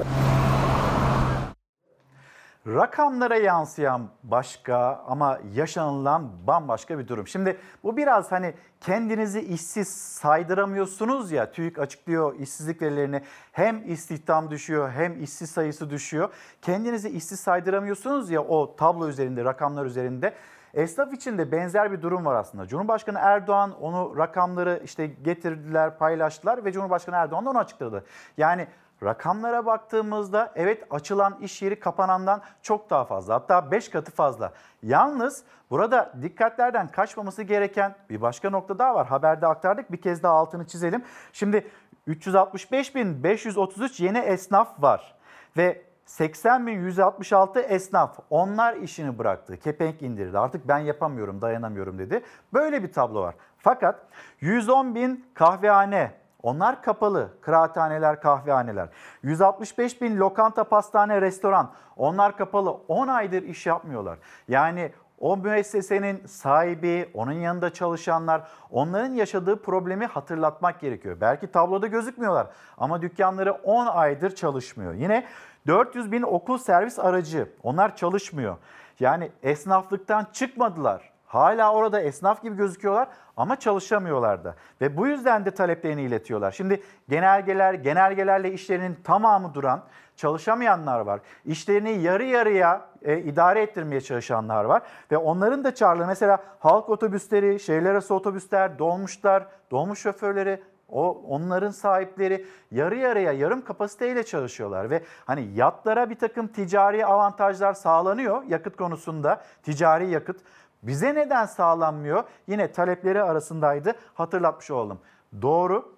Rakamlara 2.67 3.37
yansıyan 3.37 4.09
başka 4.23 5.05
ama 5.07 5.39
yaşanılan 5.55 6.47
bambaşka 6.47 6.99
bir 6.99 7.09
durum. 7.09 7.27
Şimdi 7.27 7.57
bu 7.83 7.97
biraz 7.97 8.33
hani 8.33 8.55
kendinizi 8.81 9.41
işsiz 9.41 9.89
saydıramıyorsunuz 9.89 11.33
ya 11.33 11.53
TÜİK 11.53 11.79
açıklıyor 11.79 12.39
işsizlik 12.39 12.83
verilerini 12.83 13.23
hem 13.53 13.93
istihdam 13.93 14.51
düşüyor 14.51 14.91
hem 14.91 15.23
işsiz 15.23 15.51
sayısı 15.51 15.91
düşüyor. 15.91 16.33
Kendinizi 16.63 17.09
işsiz 17.09 17.41
saydıramıyorsunuz 17.41 18.31
ya 18.31 18.43
o 18.43 18.77
tablo 18.77 19.09
üzerinde 19.09 19.45
rakamlar 19.45 19.87
üzerinde. 19.87 20.35
Esnaf 20.75 21.13
için 21.13 21.39
de 21.39 21.53
benzer 21.53 21.93
bir 21.93 22.03
durum 22.03 22.25
var 22.25 22.35
aslında. 22.35 22.67
Cumhurbaşkanı 22.67 23.19
Erdoğan 23.19 23.81
onu 23.81 24.17
rakamları 24.17 24.81
işte 24.85 25.07
getirdiler, 25.07 25.99
paylaştılar 25.99 26.65
ve 26.65 26.73
Cumhurbaşkanı 26.73 27.17
Erdoğan 27.17 27.47
da 27.47 27.51
onu 27.51 27.59
açıkladı. 27.59 28.05
Yani 28.37 28.67
Rakamlara 29.03 29.67
baktığımızda 29.67 30.53
evet 30.57 30.87
açılan 30.91 31.39
iş 31.41 31.63
yeri 31.63 31.81
kapanandan 31.81 32.43
çok 32.63 32.91
daha 32.91 33.05
fazla 33.05 33.35
hatta 33.35 33.71
5 33.71 33.89
katı 33.89 34.13
fazla. 34.13 34.53
Yalnız 34.83 35.45
burada 35.71 36.13
dikkatlerden 36.23 36.89
kaçmaması 36.89 37.43
gereken 37.43 37.95
bir 38.11 38.21
başka 38.21 38.51
nokta 38.51 38.79
daha 38.79 38.95
var. 38.95 39.07
Haberde 39.07 39.47
aktardık 39.47 39.93
bir 39.93 40.01
kez 40.01 40.23
daha 40.23 40.35
altını 40.35 40.67
çizelim. 40.67 41.05
Şimdi 41.33 41.71
365.533 42.09 44.03
yeni 44.03 44.19
esnaf 44.19 44.83
var 44.83 45.15
ve 45.57 45.83
80.166 46.07 47.61
esnaf 47.61 48.19
onlar 48.31 48.77
işini 48.77 49.19
bıraktı. 49.19 49.57
Kepenk 49.57 50.03
indirdi. 50.03 50.39
Artık 50.39 50.69
ben 50.69 50.79
yapamıyorum, 50.79 51.41
dayanamıyorum 51.41 51.99
dedi. 51.99 52.23
Böyle 52.53 52.83
bir 52.83 52.93
tablo 52.93 53.23
var. 53.23 53.35
Fakat 53.59 54.07
110 54.41 54.95
bin 54.95 55.27
kahvehane, 55.35 56.20
onlar 56.43 56.83
kapalı. 56.83 57.31
Kıraathaneler, 57.41 58.21
kahvehaneler. 58.21 58.89
165 59.23 60.03
bin 60.03 60.17
lokanta, 60.17 60.65
pastane, 60.65 61.21
restoran. 61.21 61.71
Onlar 61.97 62.37
kapalı. 62.37 62.71
10 62.71 63.09
aydır 63.09 63.43
iş 63.43 63.67
yapmıyorlar. 63.67 64.19
Yani 64.49 64.93
o 65.21 65.37
müessesenin 65.37 66.27
sahibi, 66.27 67.11
onun 67.15 67.33
yanında 67.33 67.73
çalışanlar, 67.73 68.43
onların 68.71 69.15
yaşadığı 69.15 69.63
problemi 69.63 70.07
hatırlatmak 70.07 70.81
gerekiyor. 70.81 71.17
Belki 71.21 71.47
tabloda 71.47 71.87
gözükmüyorlar 71.87 72.47
ama 72.79 73.03
dükkanları 73.03 73.53
10 73.53 73.87
aydır 73.87 74.35
çalışmıyor. 74.35 74.95
Yine 74.95 75.27
400 75.67 76.13
bin 76.13 76.23
okul 76.23 76.59
servis 76.59 76.99
aracı, 76.99 77.53
onlar 77.63 77.97
çalışmıyor. 77.97 78.57
Yani 79.01 79.33
esnaflıktan 79.43 80.27
çıkmadılar. 80.33 81.10
Hala 81.31 81.73
orada 81.73 82.01
esnaf 82.01 82.43
gibi 82.43 82.57
gözüküyorlar 82.57 83.09
ama 83.37 83.57
çalışamıyorlar 83.57 84.45
da. 84.45 84.55
Ve 84.81 84.97
bu 84.97 85.07
yüzden 85.07 85.45
de 85.45 85.51
taleplerini 85.51 86.03
iletiyorlar. 86.03 86.53
Şimdi 86.53 86.83
genelgeler, 87.09 87.75
genelgelerle 87.75 88.53
işlerinin 88.53 88.99
tamamı 89.05 89.55
duran, 89.55 89.83
çalışamayanlar 90.17 91.01
var. 91.01 91.21
İşlerini 91.45 91.91
yarı 91.91 92.25
yarıya 92.25 92.87
e, 93.03 93.19
idare 93.19 93.63
ettirmeye 93.63 94.01
çalışanlar 94.01 94.65
var. 94.65 94.83
Ve 95.11 95.17
onların 95.17 95.65
da 95.65 95.75
çağrıları 95.75 96.07
mesela 96.07 96.39
halk 96.59 96.89
otobüsleri, 96.89 97.61
şehirler 97.61 97.91
arası 97.91 98.15
otobüsler, 98.15 98.79
dolmuşlar, 98.79 99.47
dolmuş 99.71 99.99
şoförleri, 99.99 100.63
o 100.93 101.23
onların 101.29 101.71
sahipleri 101.71 102.47
yarı 102.71 102.97
yarıya 102.97 103.33
yarım 103.33 103.65
kapasiteyle 103.65 104.23
çalışıyorlar 104.23 104.91
ve 104.91 105.03
hani 105.25 105.49
yatlara 105.55 106.11
bir 106.11 106.19
takım 106.19 106.49
ticari 106.49 107.07
avantajlar 107.07 107.75
sağlanıyor 107.75 108.43
yakıt 108.43 108.77
konusunda 108.77 109.43
ticari 109.63 110.11
yakıt. 110.11 110.41
Bize 110.83 111.15
neden 111.15 111.47
sağlanmıyor? 111.47 112.25
Yine 112.47 112.73
talepleri 112.73 113.23
arasındaydı 113.23 113.95
hatırlatmış 114.15 114.71
olalım. 114.71 115.01
Doğru 115.43 115.95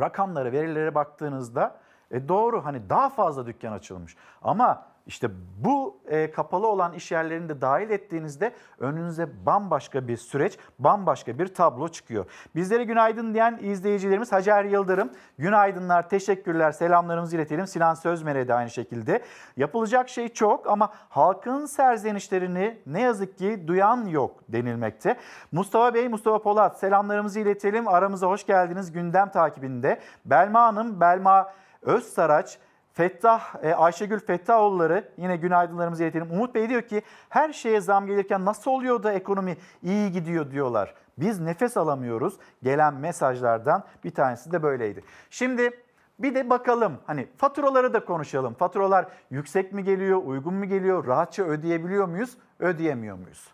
rakamlara 0.00 0.52
verilere 0.52 0.94
baktığınızda 0.94 1.76
e 2.10 2.28
doğru 2.28 2.64
hani 2.64 2.90
daha 2.90 3.08
fazla 3.08 3.46
dükkan 3.46 3.72
açılmış 3.72 4.16
ama 4.42 4.86
işte 5.06 5.30
bu 5.58 6.00
e, 6.08 6.30
kapalı 6.30 6.66
olan 6.66 6.92
iş 6.92 7.12
yerlerini 7.12 7.48
de 7.48 7.60
dahil 7.60 7.90
ettiğinizde 7.90 8.52
önünüze 8.78 9.46
bambaşka 9.46 10.08
bir 10.08 10.16
süreç, 10.16 10.58
bambaşka 10.78 11.38
bir 11.38 11.54
tablo 11.54 11.88
çıkıyor. 11.88 12.24
Bizlere 12.54 12.84
günaydın 12.84 13.34
diyen 13.34 13.58
izleyicilerimiz 13.62 14.32
Hacer 14.32 14.64
Yıldırım. 14.64 15.10
Günaydınlar, 15.38 16.08
teşekkürler, 16.08 16.72
selamlarımızı 16.72 17.36
iletelim. 17.36 17.66
Sinan 17.66 17.94
Sözmer'e 17.94 18.48
de 18.48 18.54
aynı 18.54 18.70
şekilde. 18.70 19.22
Yapılacak 19.56 20.08
şey 20.08 20.28
çok 20.28 20.70
ama 20.70 20.92
halkın 21.08 21.66
serzenişlerini 21.66 22.78
ne 22.86 23.00
yazık 23.00 23.38
ki 23.38 23.64
duyan 23.66 24.06
yok 24.06 24.40
denilmekte. 24.48 25.16
Mustafa 25.52 25.94
Bey, 25.94 26.08
Mustafa 26.08 26.42
Polat 26.42 26.78
selamlarımızı 26.78 27.40
iletelim. 27.40 27.88
Aramıza 27.88 28.26
hoş 28.26 28.46
geldiniz 28.46 28.92
gündem 28.92 29.30
takibinde. 29.30 30.00
Belma 30.24 30.62
Hanım, 30.62 31.00
Belma 31.00 31.52
Özsaraç, 31.82 32.58
Fettah, 33.00 33.54
e, 33.62 33.74
Ayşegül 33.74 34.20
Fettahoğulları 34.20 35.08
yine 35.16 35.36
günaydınlarımızı 35.36 36.02
iletelim. 36.02 36.30
Umut 36.30 36.54
Bey 36.54 36.68
diyor 36.68 36.82
ki 36.82 37.02
her 37.28 37.52
şeye 37.52 37.80
zam 37.80 38.06
gelirken 38.06 38.44
nasıl 38.44 38.70
oluyor 38.70 39.02
da 39.02 39.12
ekonomi 39.12 39.56
iyi 39.82 40.12
gidiyor 40.12 40.50
diyorlar. 40.50 40.94
Biz 41.18 41.40
nefes 41.40 41.76
alamıyoruz. 41.76 42.34
Gelen 42.62 42.94
mesajlardan 42.94 43.84
bir 44.04 44.10
tanesi 44.10 44.52
de 44.52 44.62
böyleydi. 44.62 45.04
Şimdi 45.30 45.70
bir 46.18 46.34
de 46.34 46.50
bakalım 46.50 46.98
hani 47.06 47.28
faturaları 47.36 47.94
da 47.94 48.04
konuşalım. 48.04 48.54
Faturalar 48.54 49.06
yüksek 49.30 49.72
mi 49.72 49.84
geliyor, 49.84 50.22
uygun 50.24 50.54
mu 50.54 50.64
geliyor, 50.64 51.06
rahatça 51.06 51.42
ödeyebiliyor 51.42 52.08
muyuz, 52.08 52.36
ödeyemiyor 52.58 53.16
muyuz? 53.16 53.48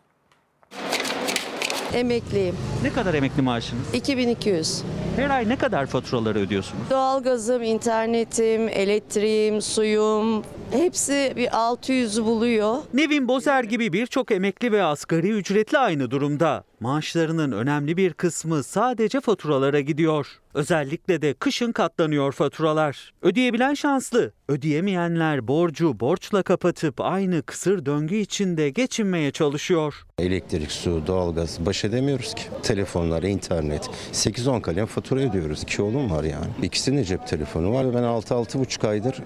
Emekliyim. 1.97 2.55
Ne 2.83 2.93
kadar 2.93 3.15
emekli 3.15 3.43
maaşınız? 3.43 3.95
2200. 3.95 4.83
Her 5.17 5.31
ay 5.31 5.49
ne 5.49 5.57
kadar 5.57 5.87
faturaları 5.87 6.39
ödüyorsunuz? 6.39 6.83
Doğalgazım, 6.91 7.63
internetim, 7.63 8.69
elektriğim, 8.69 9.63
suyum 9.63 10.45
hepsi 10.71 11.33
bir 11.37 11.47
600'ü 11.47 12.25
buluyor. 12.25 12.77
Nevin 12.95 13.29
Bozer 13.29 13.65
gibi 13.65 13.93
birçok 13.93 14.31
emekli 14.33 14.73
ve 14.73 14.83
asgari 14.83 15.29
ücretli 15.31 15.79
aynı 15.79 16.11
durumda. 16.11 16.65
Maaşlarının 16.81 17.53
önemli 17.53 17.97
bir 17.97 18.13
kısmı 18.13 18.63
sadece 18.63 19.21
faturalara 19.21 19.81
gidiyor. 19.81 20.27
Özellikle 20.55 21.23
de 21.23 21.35
kışın 21.35 21.73
katlanıyor 21.73 22.33
faturalar. 22.33 23.13
Ödeyebilen 23.23 23.75
şanslı, 23.75 24.33
ödeyemeyenler 24.49 25.49
borcu 25.49 26.01
borçla 26.01 26.43
kapatıp 26.43 27.01
aynı 27.01 27.43
kısır 27.43 27.87
döngü 27.87 28.17
içinde 28.17 28.71
geçinmeye 28.71 29.31
çalışıyor. 29.31 30.07
Elektrik, 30.19 30.73
su, 30.73 31.03
doğalgaz 31.07 31.67
baş 31.67 31.85
edemiyoruz 31.85 32.35
ki. 32.35 32.43
Telefonlar, 32.63 33.23
internet. 33.23 33.91
8-10 34.13 34.63
kalem 34.63 34.87
fatura 34.87 35.21
ödüyoruz. 35.21 35.63
İki 35.63 35.83
oğlum 35.83 36.11
var 36.11 36.25
yani. 36.25 36.47
İkisinin 36.63 37.03
cep 37.03 37.27
telefonu 37.27 37.73
var. 37.73 37.95
Ben 37.95 38.03
6-6,5 38.03 38.89
aydır 38.89 39.17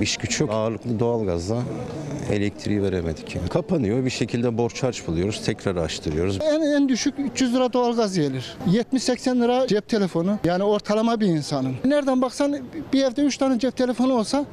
iş 0.00 0.16
güç 0.16 0.40
yok. 0.40 0.50
Ağırlıklı 0.52 1.00
doğalgazla 1.00 1.62
elektriği 2.32 2.82
veremedik. 2.82 3.36
Yani. 3.36 3.48
Kapanıyor. 3.48 4.04
Bir 4.04 4.10
şekilde 4.10 4.58
borç 4.58 4.82
harç 4.82 5.06
buluyoruz. 5.06 5.44
Tekrar 5.44 5.76
açtırıyoruz. 5.76 6.38
En, 6.42 6.60
en 6.60 6.88
düşük 6.96 7.14
300 7.18 7.54
lira 7.54 7.72
doğalgaz 7.72 8.16
gelir. 8.16 8.56
70-80 8.70 9.40
lira 9.40 9.66
cep 9.66 9.88
telefonu. 9.88 10.38
Yani 10.44 10.62
ortalama 10.62 11.20
bir 11.20 11.26
insanın. 11.26 11.74
Nereden 11.84 12.22
baksan 12.22 12.58
bir 12.92 13.04
evde 13.04 13.22
3 13.22 13.36
tane 13.36 13.58
cep 13.58 13.76
telefonu 13.76 14.12
olsa 14.12 14.44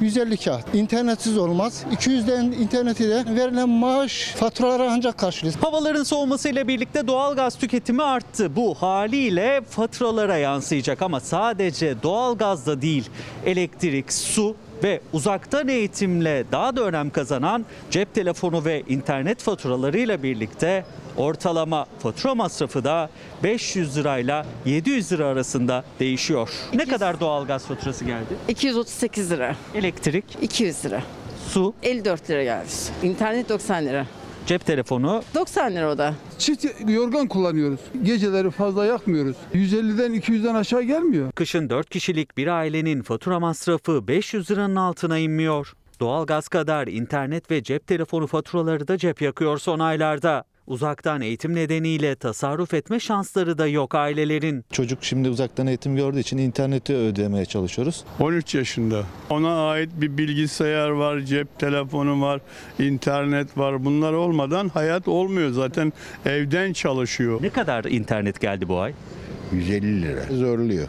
150 0.00 0.36
kağıt. 0.36 0.74
İnternetsiz 0.74 1.38
olmaz. 1.38 1.84
200'den 1.92 2.44
interneti 2.44 3.08
de 3.08 3.24
verilen 3.36 3.68
maaş 3.68 4.34
faturaları 4.36 4.90
ancak 4.90 5.18
karşılıyor. 5.18 5.54
Havaların 5.60 6.02
soğumasıyla 6.02 6.68
birlikte 6.68 7.06
doğalgaz 7.06 7.58
tüketimi 7.58 8.02
arttı. 8.02 8.56
Bu 8.56 8.74
haliyle 8.74 9.60
faturalara 9.70 10.36
yansıyacak 10.36 11.02
ama 11.02 11.20
sadece 11.20 12.02
doğalgazda 12.02 12.82
değil 12.82 13.10
elektrik, 13.46 14.12
su 14.12 14.56
ve 14.82 15.00
uzaktan 15.12 15.68
eğitimle 15.68 16.44
daha 16.52 16.76
da 16.76 16.82
önem 16.82 17.10
kazanan 17.10 17.66
cep 17.90 18.14
telefonu 18.14 18.64
ve 18.64 18.82
internet 18.88 19.42
faturalarıyla 19.42 20.22
birlikte 20.22 20.84
ortalama 21.18 21.86
fatura 21.98 22.34
masrafı 22.34 22.84
da 22.84 23.10
500 23.42 23.96
lirayla 23.96 24.46
700 24.64 25.12
lira 25.12 25.26
arasında 25.26 25.84
değişiyor. 26.00 26.50
Ne 26.74 26.86
kadar 26.86 27.20
doğalgaz 27.20 27.66
faturası 27.66 28.04
geldi? 28.04 28.36
238 28.48 29.30
lira. 29.30 29.56
Elektrik? 29.74 30.24
200 30.42 30.84
lira. 30.84 31.02
Su? 31.48 31.74
54 31.82 32.30
lira 32.30 32.44
geldi. 32.44 32.68
İnternet 33.02 33.48
90 33.48 33.86
lira. 33.86 34.06
Cep 34.46 34.66
telefonu? 34.66 35.22
90 35.34 35.74
lira 35.74 35.92
o 35.92 35.98
da. 35.98 36.14
Çift 36.38 36.64
yorgan 36.88 37.28
kullanıyoruz. 37.28 37.80
Geceleri 38.02 38.50
fazla 38.50 38.86
yakmıyoruz. 38.86 39.36
150'den 39.54 40.14
200'den 40.14 40.54
aşağı 40.54 40.82
gelmiyor. 40.82 41.32
Kışın 41.32 41.70
4 41.70 41.90
kişilik 41.90 42.36
bir 42.36 42.46
ailenin 42.46 43.02
fatura 43.02 43.40
masrafı 43.40 44.08
500 44.08 44.50
liranın 44.50 44.76
altına 44.76 45.18
inmiyor. 45.18 45.72
Doğalgaz 46.00 46.48
kadar 46.48 46.86
internet 46.86 47.50
ve 47.50 47.62
cep 47.62 47.86
telefonu 47.86 48.26
faturaları 48.26 48.88
da 48.88 48.98
cep 48.98 49.22
yakıyor 49.22 49.58
son 49.58 49.78
aylarda. 49.78 50.44
Uzaktan 50.68 51.20
eğitim 51.20 51.54
nedeniyle 51.54 52.14
tasarruf 52.16 52.74
etme 52.74 53.00
şansları 53.00 53.58
da 53.58 53.66
yok 53.66 53.94
ailelerin. 53.94 54.64
Çocuk 54.72 55.04
şimdi 55.04 55.28
uzaktan 55.28 55.66
eğitim 55.66 55.96
gördüğü 55.96 56.20
için 56.20 56.38
interneti 56.38 56.94
ödemeye 56.94 57.44
çalışıyoruz. 57.44 58.04
13 58.20 58.54
yaşında. 58.54 59.02
Ona 59.30 59.68
ait 59.68 59.90
bir 59.96 60.18
bilgisayar 60.18 60.88
var, 60.88 61.20
cep 61.20 61.58
telefonu 61.58 62.22
var, 62.22 62.40
internet 62.78 63.58
var. 63.58 63.84
Bunlar 63.84 64.12
olmadan 64.12 64.68
hayat 64.68 65.08
olmuyor. 65.08 65.50
Zaten 65.50 65.92
evden 66.26 66.72
çalışıyor. 66.72 67.42
Ne 67.42 67.50
kadar 67.50 67.84
internet 67.84 68.40
geldi 68.40 68.68
bu 68.68 68.80
ay? 68.80 68.92
150 69.52 70.02
lira. 70.02 70.22
Zorluyor. 70.30 70.88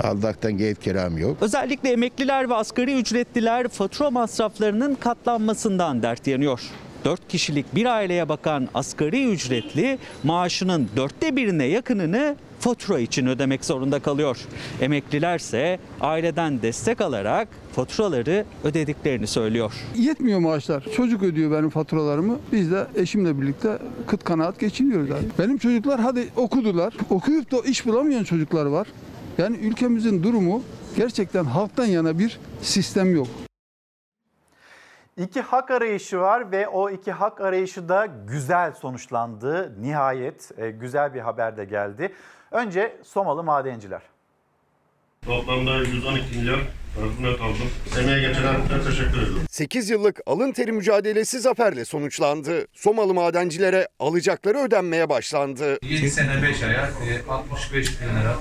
Aldaktan 0.00 0.58
ev 0.58 0.74
kiram 0.74 1.18
yok. 1.18 1.36
Özellikle 1.40 1.92
emekliler 1.92 2.50
ve 2.50 2.54
asgari 2.54 2.98
ücretliler 2.98 3.68
fatura 3.68 4.10
masraflarının 4.10 4.94
katlanmasından 4.94 6.02
dert 6.02 6.26
yanıyor. 6.26 6.60
4 7.04 7.28
kişilik 7.28 7.74
bir 7.74 7.86
aileye 7.86 8.28
bakan 8.28 8.68
asgari 8.74 9.28
ücretli 9.32 9.98
maaşının 10.24 10.88
dörtte 10.96 11.36
birine 11.36 11.64
yakınını 11.64 12.36
fatura 12.60 12.98
için 12.98 13.26
ödemek 13.26 13.64
zorunda 13.64 13.98
kalıyor. 13.98 14.38
Emeklilerse 14.80 15.78
aileden 16.00 16.62
destek 16.62 17.00
alarak 17.00 17.48
faturaları 17.72 18.44
ödediklerini 18.64 19.26
söylüyor. 19.26 19.72
Yetmiyor 19.96 20.38
maaşlar. 20.38 20.84
Çocuk 20.96 21.22
ödüyor 21.22 21.52
benim 21.52 21.70
faturalarımı. 21.70 22.38
Biz 22.52 22.70
de 22.70 22.86
eşimle 22.96 23.40
birlikte 23.40 23.78
kıt 24.06 24.24
kanaat 24.24 24.60
geçiniyoruz 24.60 25.10
abi. 25.10 25.24
Benim 25.38 25.58
çocuklar 25.58 26.00
hadi 26.00 26.28
okudular. 26.36 26.94
Okuyup 27.10 27.50
da 27.52 27.60
iş 27.60 27.86
bulamayan 27.86 28.24
çocuklar 28.24 28.66
var. 28.66 28.86
Yani 29.38 29.56
ülkemizin 29.56 30.22
durumu 30.22 30.62
gerçekten 30.96 31.44
halktan 31.44 31.86
yana 31.86 32.18
bir 32.18 32.38
sistem 32.62 33.14
yok. 33.14 33.28
İki 35.16 35.40
hak 35.40 35.70
arayışı 35.70 36.18
var 36.18 36.52
ve 36.52 36.68
o 36.68 36.90
iki 36.90 37.12
hak 37.12 37.40
arayışı 37.40 37.88
da 37.88 38.06
güzel 38.28 38.72
sonuçlandı. 38.72 39.72
Nihayet 39.82 40.50
e, 40.58 40.70
güzel 40.70 41.14
bir 41.14 41.20
haber 41.20 41.56
de 41.56 41.64
geldi. 41.64 42.12
Önce 42.50 42.96
Somalı 43.02 43.42
madenciler. 43.44 44.02
Toplamda 45.26 45.76
112 45.76 46.38
milyar 46.38 46.60
tazminat 47.00 47.40
aldım. 47.40 47.70
Emeğe 48.00 48.20
geçen 48.28 48.42
herkese 48.42 48.90
teşekkür 48.90 49.22
ediyorum. 49.22 49.42
8 49.50 49.90
yıllık 49.90 50.20
alın 50.26 50.52
teri 50.52 50.72
mücadelesi 50.72 51.40
zaferle 51.40 51.84
sonuçlandı. 51.84 52.66
Somalı 52.72 53.14
madencilere 53.14 53.88
alacakları 53.98 54.58
ödenmeye 54.58 55.08
başlandı. 55.08 55.78
7 55.82 56.10
sene 56.10 56.42
5 56.42 56.62
aya 56.62 56.86
e, 56.86 57.30
65 57.30 58.00
bin 58.00 58.06
lira 58.06 58.36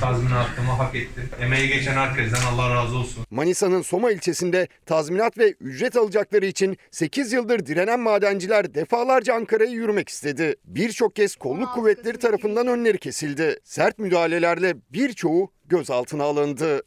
tazminatımı 0.00 0.70
hak 0.70 0.94
ettim. 0.94 1.30
Emeği 1.42 1.68
geçen 1.68 1.92
herkesten 1.94 2.42
Allah 2.52 2.74
razı 2.74 2.96
olsun. 2.96 3.24
Manisa'nın 3.30 3.82
Soma 3.82 4.10
ilçesinde 4.10 4.68
tazminat 4.86 5.38
ve 5.38 5.54
ücret 5.60 5.96
alacakları 5.96 6.46
için 6.46 6.76
8 6.90 7.32
yıldır 7.32 7.66
direnen 7.66 8.00
madenciler 8.00 8.74
defalarca 8.74 9.34
Ankara'ya 9.34 9.70
yürümek 9.70 10.08
istedi. 10.08 10.56
Birçok 10.64 11.16
kez 11.16 11.36
kolluk 11.36 11.74
kuvvetleri 11.74 12.18
tarafından 12.18 12.66
önleri 12.66 12.98
kesildi. 12.98 13.60
Sert 13.64 13.98
müdahalelerle 13.98 14.74
birçoğu 14.90 15.52
gözaltına 15.66 16.24
alındı. 16.24 16.82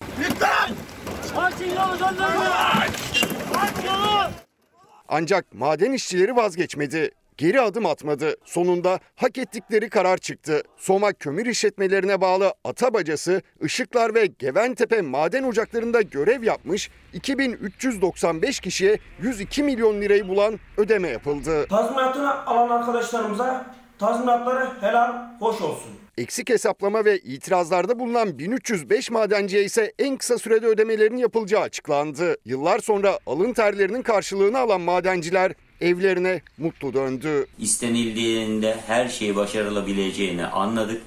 Ancak 5.07 5.53
maden 5.53 5.91
işçileri 5.91 6.35
vazgeçmedi. 6.35 7.11
Geri 7.43 7.61
adım 7.61 7.85
atmadı. 7.85 8.35
Sonunda 8.45 8.99
hak 9.15 9.37
ettikleri 9.37 9.89
karar 9.89 10.17
çıktı. 10.17 10.61
Soma 10.77 11.13
kömür 11.13 11.45
işletmelerine 11.45 12.21
bağlı 12.21 12.53
Atabacası, 12.63 13.41
Işıklar 13.61 14.15
ve 14.15 14.25
Geventepe 14.25 15.01
maden 15.01 15.43
ocaklarında 15.43 16.01
görev 16.01 16.43
yapmış 16.43 16.89
2395 17.13 18.59
kişiye 18.59 18.97
102 19.21 19.63
milyon 19.63 20.01
lirayı 20.01 20.27
bulan 20.27 20.59
ödeme 20.77 21.09
yapıldı. 21.09 21.67
Tazminatını 21.67 22.45
alan 22.45 22.69
arkadaşlarımıza 22.69 23.65
tazminatları 23.99 24.69
helal 24.81 25.13
hoş 25.39 25.61
olsun. 25.61 25.91
Eksik 26.17 26.49
hesaplama 26.49 27.05
ve 27.05 27.17
itirazlarda 27.19 27.99
bulunan 27.99 28.39
1305 28.39 29.11
madenciye 29.11 29.63
ise 29.63 29.93
en 29.99 30.17
kısa 30.17 30.37
sürede 30.37 30.67
ödemelerin 30.67 31.17
yapılacağı 31.17 31.61
açıklandı. 31.61 32.35
Yıllar 32.45 32.79
sonra 32.79 33.19
alın 33.25 33.53
terlerinin 33.53 34.01
karşılığını 34.01 34.59
alan 34.59 34.81
madenciler 34.81 35.53
evlerine 35.84 36.41
mutlu 36.57 36.93
döndü. 36.93 37.45
İstenildiğinde 37.60 38.77
her 38.88 39.07
şeyi 39.07 39.35
başarılabileceğini 39.35 40.45
anladık. 40.45 41.01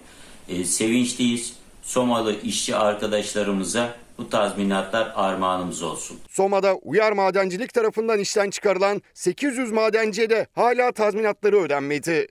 Ee, 0.49 0.65
sevinçliyiz. 0.65 1.57
Somalı 1.83 2.41
işçi 2.41 2.77
arkadaşlarımıza 2.77 3.95
bu 4.19 4.31
tazminatlar 4.31 5.13
armağanımız 5.15 5.83
olsun. 5.83 6.19
Soma'da 6.29 6.75
Uyar 6.75 7.13
Madencilik 7.13 7.75
tarafından 7.75 8.19
işten 8.19 8.51
çıkarılan 8.51 9.03
800 9.15 9.73
madenciye 9.73 10.31
de 10.31 10.47
hala 10.55 10.93
tazminatları 10.93 11.57
ödenmedi. 11.57 12.27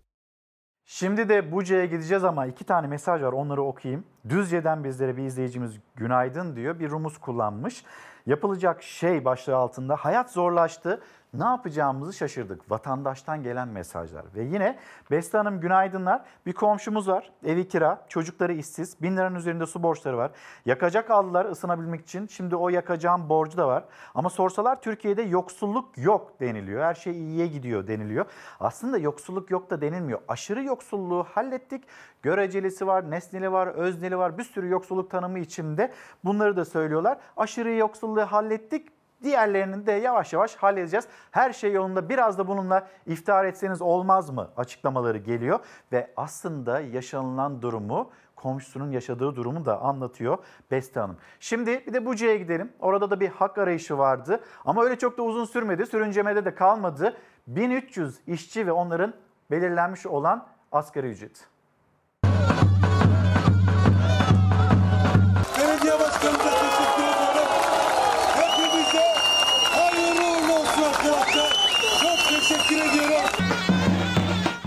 Şimdi 0.86 1.30
de 1.30 1.52
Buca'ya 1.52 1.86
gideceğiz 1.86 2.24
ama 2.24 2.46
iki 2.46 2.64
tane 2.64 2.88
mesaj 2.88 3.22
var 3.22 3.34
onları 3.34 3.62
okuyayım. 3.64 4.04
Düzce'den 4.30 4.84
bizlere 4.84 5.18
bir 5.18 5.24
izleyicimiz 5.24 5.72
günaydın 5.96 6.56
diyor. 6.56 6.80
Bir 6.80 6.90
rumuz 6.90 7.18
kullanmış. 7.18 7.84
Yapılacak 8.26 8.84
şey 8.84 9.26
başlığı 9.26 9.56
altında 9.56 9.96
hayat 9.96 10.32
zorlaştı. 10.32 11.02
Ne 11.38 11.46
yapacağımızı 11.46 12.14
şaşırdık. 12.14 12.72
Vatandaştan 12.72 13.44
gelen 13.44 13.68
mesajlar. 13.68 14.26
Ve 14.36 14.44
yine 14.44 14.78
Beste 15.12 15.38
Hanım 15.38 15.60
günaydınlar. 15.60 16.22
Bir 16.46 16.54
komşumuz 16.54 17.08
var. 17.08 17.32
Evi 17.46 17.68
kira, 17.68 18.06
çocukları 18.10 18.54
işsiz. 18.54 19.02
Bin 19.02 19.18
liranın 19.18 19.36
üzerinde 19.36 19.66
su 19.66 19.84
borçları 19.84 20.18
var. 20.18 20.32
Yakacak 20.66 21.12
aldılar 21.12 21.46
ısınabilmek 21.46 22.02
için. 22.02 22.28
Şimdi 22.28 22.56
o 22.56 22.70
yakacağın 22.70 23.30
borcu 23.30 23.58
da 23.58 23.68
var. 23.68 23.84
Ama 24.16 24.30
sorsalar 24.30 24.82
Türkiye'de 24.82 25.22
yoksulluk 25.22 25.98
yok 25.98 26.40
deniliyor. 26.40 26.84
Her 26.84 26.94
şey 26.94 27.14
iyiye 27.14 27.48
gidiyor 27.48 27.88
deniliyor. 27.88 28.26
Aslında 28.60 28.98
yoksulluk 28.98 29.52
yok 29.52 29.70
da 29.70 29.82
denilmiyor. 29.82 30.20
Aşırı 30.28 30.64
yoksulluğu 30.64 31.24
hallettik. 31.24 31.84
Görecelisi 32.22 32.88
var, 32.88 33.12
nesneli 33.12 33.52
var, 33.52 33.68
özneli 33.68 34.18
var. 34.18 34.38
Bir 34.38 34.44
sürü 34.44 34.70
yoksulluk 34.70 35.12
tanımı 35.12 35.40
içinde. 35.40 35.92
Bunları 36.24 36.58
da 36.58 36.66
söylüyorlar. 36.66 37.18
Aşırı 37.38 37.72
yoksulluğu 37.72 38.26
hallettik. 38.26 38.95
Diğerlerini 39.26 39.86
de 39.86 39.92
yavaş 39.92 40.34
yavaş 40.34 40.56
halledeceğiz. 40.56 41.08
Her 41.32 41.54
şey 41.54 41.72
yolunda 41.72 42.10
biraz 42.10 42.38
da 42.38 42.48
bununla 42.48 42.88
iftihar 43.06 43.46
etseniz 43.46 43.82
olmaz 43.82 44.30
mı 44.30 44.50
açıklamaları 44.58 45.18
geliyor. 45.18 45.60
Ve 45.92 46.14
aslında 46.18 46.80
yaşanılan 46.80 47.62
durumu 47.62 48.10
komşusunun 48.36 48.92
yaşadığı 48.92 49.36
durumu 49.36 49.66
da 49.66 49.82
anlatıyor 49.82 50.38
Beste 50.72 51.00
Hanım. 51.00 51.18
Şimdi 51.40 51.84
bir 51.88 51.94
de 51.94 52.06
Buca'ya 52.06 52.36
gidelim. 52.36 52.74
Orada 52.80 53.10
da 53.10 53.20
bir 53.20 53.30
hak 53.30 53.58
arayışı 53.58 53.98
vardı 53.98 54.40
ama 54.66 54.84
öyle 54.84 54.96
çok 54.96 55.18
da 55.18 55.24
uzun 55.24 55.46
sürmedi. 55.46 55.86
Sürüncemede 55.86 56.46
de 56.46 56.56
kalmadı. 56.56 57.18
1300 57.48 58.20
işçi 58.28 58.68
ve 58.68 58.72
onların 58.72 59.14
belirlenmiş 59.52 60.06
olan 60.06 60.48
asgari 60.72 61.08
ücret. 61.08 61.55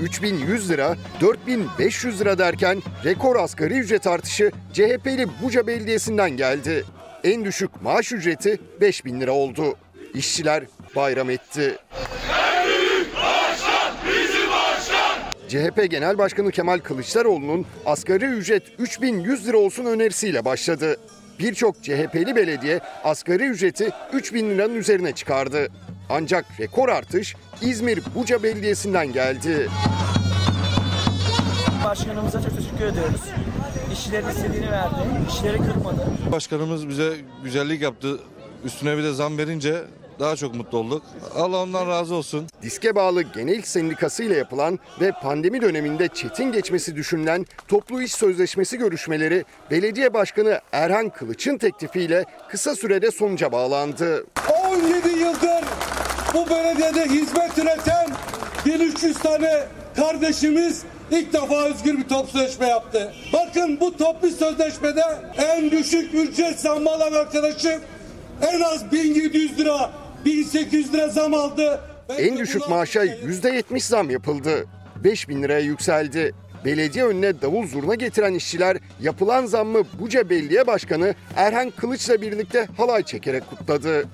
3100 0.08 0.70
lira, 0.70 0.96
4500 1.20 2.20
lira 2.20 2.38
derken 2.38 2.82
rekor 3.04 3.36
asgari 3.36 3.78
ücret 3.78 4.06
artışı 4.06 4.52
CHP'li 4.72 5.26
Buca 5.42 5.66
Belediyesi'nden 5.66 6.30
geldi. 6.30 6.84
En 7.24 7.44
düşük 7.44 7.82
maaş 7.82 8.12
ücreti 8.12 8.58
5000 8.80 9.20
lira 9.20 9.32
oldu. 9.32 9.76
İşçiler 10.14 10.64
bayram 10.96 11.30
etti. 11.30 11.76
CHP 15.48 15.90
Genel 15.90 16.18
Başkanı 16.18 16.50
Kemal 16.50 16.78
Kılıçdaroğlu'nun 16.78 17.66
asgari 17.86 18.24
ücret 18.24 18.62
3100 18.78 19.46
lira 19.46 19.56
olsun 19.56 19.84
önerisiyle 19.84 20.44
başladı. 20.44 20.96
Birçok 21.38 21.82
CHP'li 21.82 22.36
belediye 22.36 22.80
asgari 23.04 23.44
ücreti 23.44 23.90
3000 24.12 24.50
liranın 24.50 24.74
üzerine 24.74 25.12
çıkardı. 25.12 25.68
Ancak 26.10 26.44
rekor 26.60 26.88
artış 26.88 27.36
İzmir 27.62 28.02
Buca 28.14 28.42
Belediyesi'nden 28.42 29.12
geldi. 29.12 29.68
Başkanımıza 31.84 32.42
çok 32.42 32.56
teşekkür 32.56 32.84
ediyoruz. 32.84 33.20
İşçilerin 33.92 34.28
istediğini 34.28 34.70
verdi, 34.70 34.94
işçileri 35.28 35.56
kırmadı. 35.56 36.06
Başkanımız 36.32 36.88
bize 36.88 37.16
güzellik 37.44 37.82
yaptı. 37.82 38.20
Üstüne 38.64 38.98
bir 38.98 39.04
de 39.04 39.12
zam 39.12 39.38
verince 39.38 39.84
daha 40.20 40.36
çok 40.36 40.54
mutlu 40.54 40.78
olduk. 40.78 41.02
Allah 41.36 41.62
ondan 41.62 41.88
razı 41.88 42.14
olsun. 42.14 42.46
Diske 42.62 42.94
bağlı 42.94 43.22
Genel 43.22 43.62
Sendikası 43.62 44.22
ile 44.22 44.36
yapılan 44.36 44.78
ve 45.00 45.12
pandemi 45.22 45.62
döneminde 45.62 46.08
çetin 46.08 46.52
geçmesi 46.52 46.96
düşünülen 46.96 47.46
toplu 47.68 48.02
iş 48.02 48.12
sözleşmesi 48.12 48.78
görüşmeleri 48.78 49.44
belediye 49.70 50.14
başkanı 50.14 50.60
Erhan 50.72 51.08
Kılıç'ın 51.08 51.58
teklifiyle 51.58 52.24
kısa 52.48 52.74
sürede 52.74 53.10
sonuca 53.10 53.52
bağlandı. 53.52 54.26
17 54.72 55.08
yıldır 55.08 55.64
bu 56.34 56.50
belediyede 56.50 57.04
hizmet 57.04 57.58
üreten 57.58 58.10
1300 58.66 59.18
tane 59.18 59.64
kardeşimiz 59.96 60.82
ilk 61.10 61.32
defa 61.32 61.64
özgür 61.64 61.98
bir 61.98 62.08
toplu 62.08 62.38
sözleşme 62.38 62.66
yaptı. 62.66 63.12
Bakın 63.32 63.80
bu 63.80 63.96
toplu 63.96 64.30
sözleşmede 64.30 65.02
en 65.38 65.70
düşük 65.70 66.14
ücret 66.14 66.60
zammı 66.60 66.90
alan 66.90 67.12
arkadaşım 67.12 67.80
en 68.42 68.60
az 68.60 68.92
1700 68.92 69.58
lira, 69.58 69.90
1800 70.24 70.92
lira 70.94 71.08
zam 71.08 71.34
aldı. 71.34 71.80
En 72.18 72.38
düşük 72.38 72.68
maaşa 72.68 73.04
%70 73.04 73.80
zam 73.80 74.10
yapıldı. 74.10 74.66
5000 75.04 75.42
liraya 75.42 75.60
yükseldi. 75.60 76.34
Belediye 76.64 77.04
önüne 77.04 77.42
davul 77.42 77.66
zurna 77.66 77.94
getiren 77.94 78.34
işçiler 78.34 78.76
yapılan 79.00 79.46
zammı 79.46 79.82
Buca 80.00 80.30
Belediye 80.30 80.66
Başkanı 80.66 81.14
Erhan 81.36 81.70
Kılıç'la 81.70 82.22
birlikte 82.22 82.68
halay 82.76 83.02
çekerek 83.02 83.50
kutladı. 83.50 84.04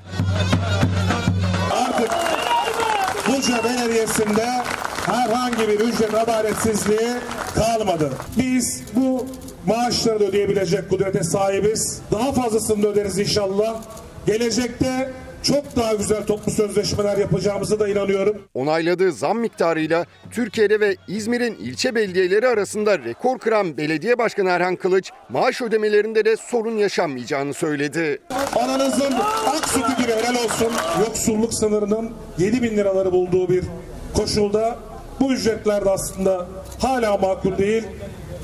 Artık 1.95 2.11
Buca 3.29 3.65
Belediyesi'nde 3.65 4.47
herhangi 5.07 5.69
bir 5.69 5.81
ücret 5.81 6.15
adaletsizliği 6.15 7.11
kalmadı. 7.55 8.11
Biz 8.39 8.83
bu 8.97 9.27
maaşları 9.66 10.21
da 10.21 10.25
ödeyebilecek 10.25 10.91
kudrete 10.91 11.23
sahibiz. 11.23 12.01
Daha 12.12 12.33
fazlasını 12.33 12.83
da 12.83 12.89
öderiz 12.89 13.19
inşallah. 13.19 13.75
Gelecekte 14.27 15.12
çok 15.45 15.77
daha 15.77 15.95
güzel 15.95 16.27
toplu 16.27 16.53
sözleşmeler 16.53 17.16
yapacağımıza 17.16 17.81
da 17.81 17.89
inanıyorum. 17.89 18.43
Onayladığı 18.55 19.12
zam 19.12 19.39
miktarıyla 19.39 20.07
Türkiye'de 20.31 20.81
ve 20.81 20.97
İzmir'in 21.09 21.55
ilçe 21.55 21.95
belediyeleri 21.95 22.49
arasında 22.49 22.99
rekor 22.99 23.39
kıran 23.39 23.77
belediye 23.77 24.19
başkanı 24.19 24.49
Erhan 24.49 24.77
Kılıç 24.77 25.11
maaş 25.29 25.62
ödemelerinde 25.62 26.25
de 26.25 26.37
sorun 26.37 26.77
yaşanmayacağını 26.79 27.55
söyledi. 27.55 28.19
Ananızın 28.57 29.12
ak 29.47 29.69
sütü 29.69 30.03
gibi 30.03 30.12
helal 30.12 30.45
olsun. 30.45 30.73
Yoksulluk 31.01 31.55
sınırının 31.55 32.11
7 32.39 32.62
bin 32.62 32.77
liraları 32.77 33.12
bulduğu 33.12 33.49
bir 33.49 33.65
koşulda 34.15 34.79
bu 35.21 35.33
ücretler 35.33 35.85
de 35.85 35.91
aslında 35.91 36.47
hala 36.79 37.16
makul 37.16 37.59
değil. 37.59 37.85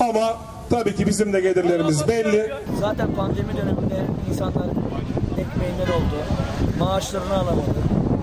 Ama 0.01 0.37
tabii 0.71 0.95
ki 0.95 1.07
bizim 1.07 1.33
de 1.33 1.41
gelirlerimiz 1.41 2.09
belli. 2.09 2.51
Zaten 2.81 3.15
pandemi 3.15 3.57
döneminde 3.57 4.05
insanlar 4.31 4.65
ekmeğinden 5.61 5.93
oldu. 5.93 6.15
Maaşlarını 6.79 7.35
alamadı. 7.35 7.75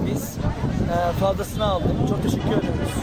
Biz 0.05 0.37
e, 0.37 1.11
fazlasını 1.19 1.65
aldık. 1.65 2.07
Çok 2.09 2.23
teşekkür 2.23 2.47
ediyoruz. 2.47 2.93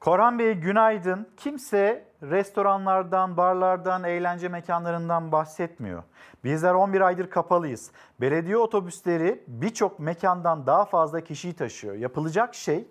Korhan 0.00 0.38
Bey 0.38 0.54
günaydın. 0.54 1.28
Kimse 1.36 2.08
restoranlardan, 2.22 3.36
barlardan, 3.36 4.04
eğlence 4.04 4.48
mekanlarından 4.48 5.32
bahsetmiyor. 5.32 6.02
Bizler 6.44 6.74
11 6.74 7.00
aydır 7.00 7.30
kapalıyız. 7.30 7.90
Belediye 8.20 8.56
otobüsleri 8.56 9.44
birçok 9.48 9.98
mekandan 9.98 10.66
daha 10.66 10.84
fazla 10.84 11.20
kişiyi 11.20 11.54
taşıyor. 11.54 11.94
Yapılacak 11.94 12.54
şey 12.54 12.88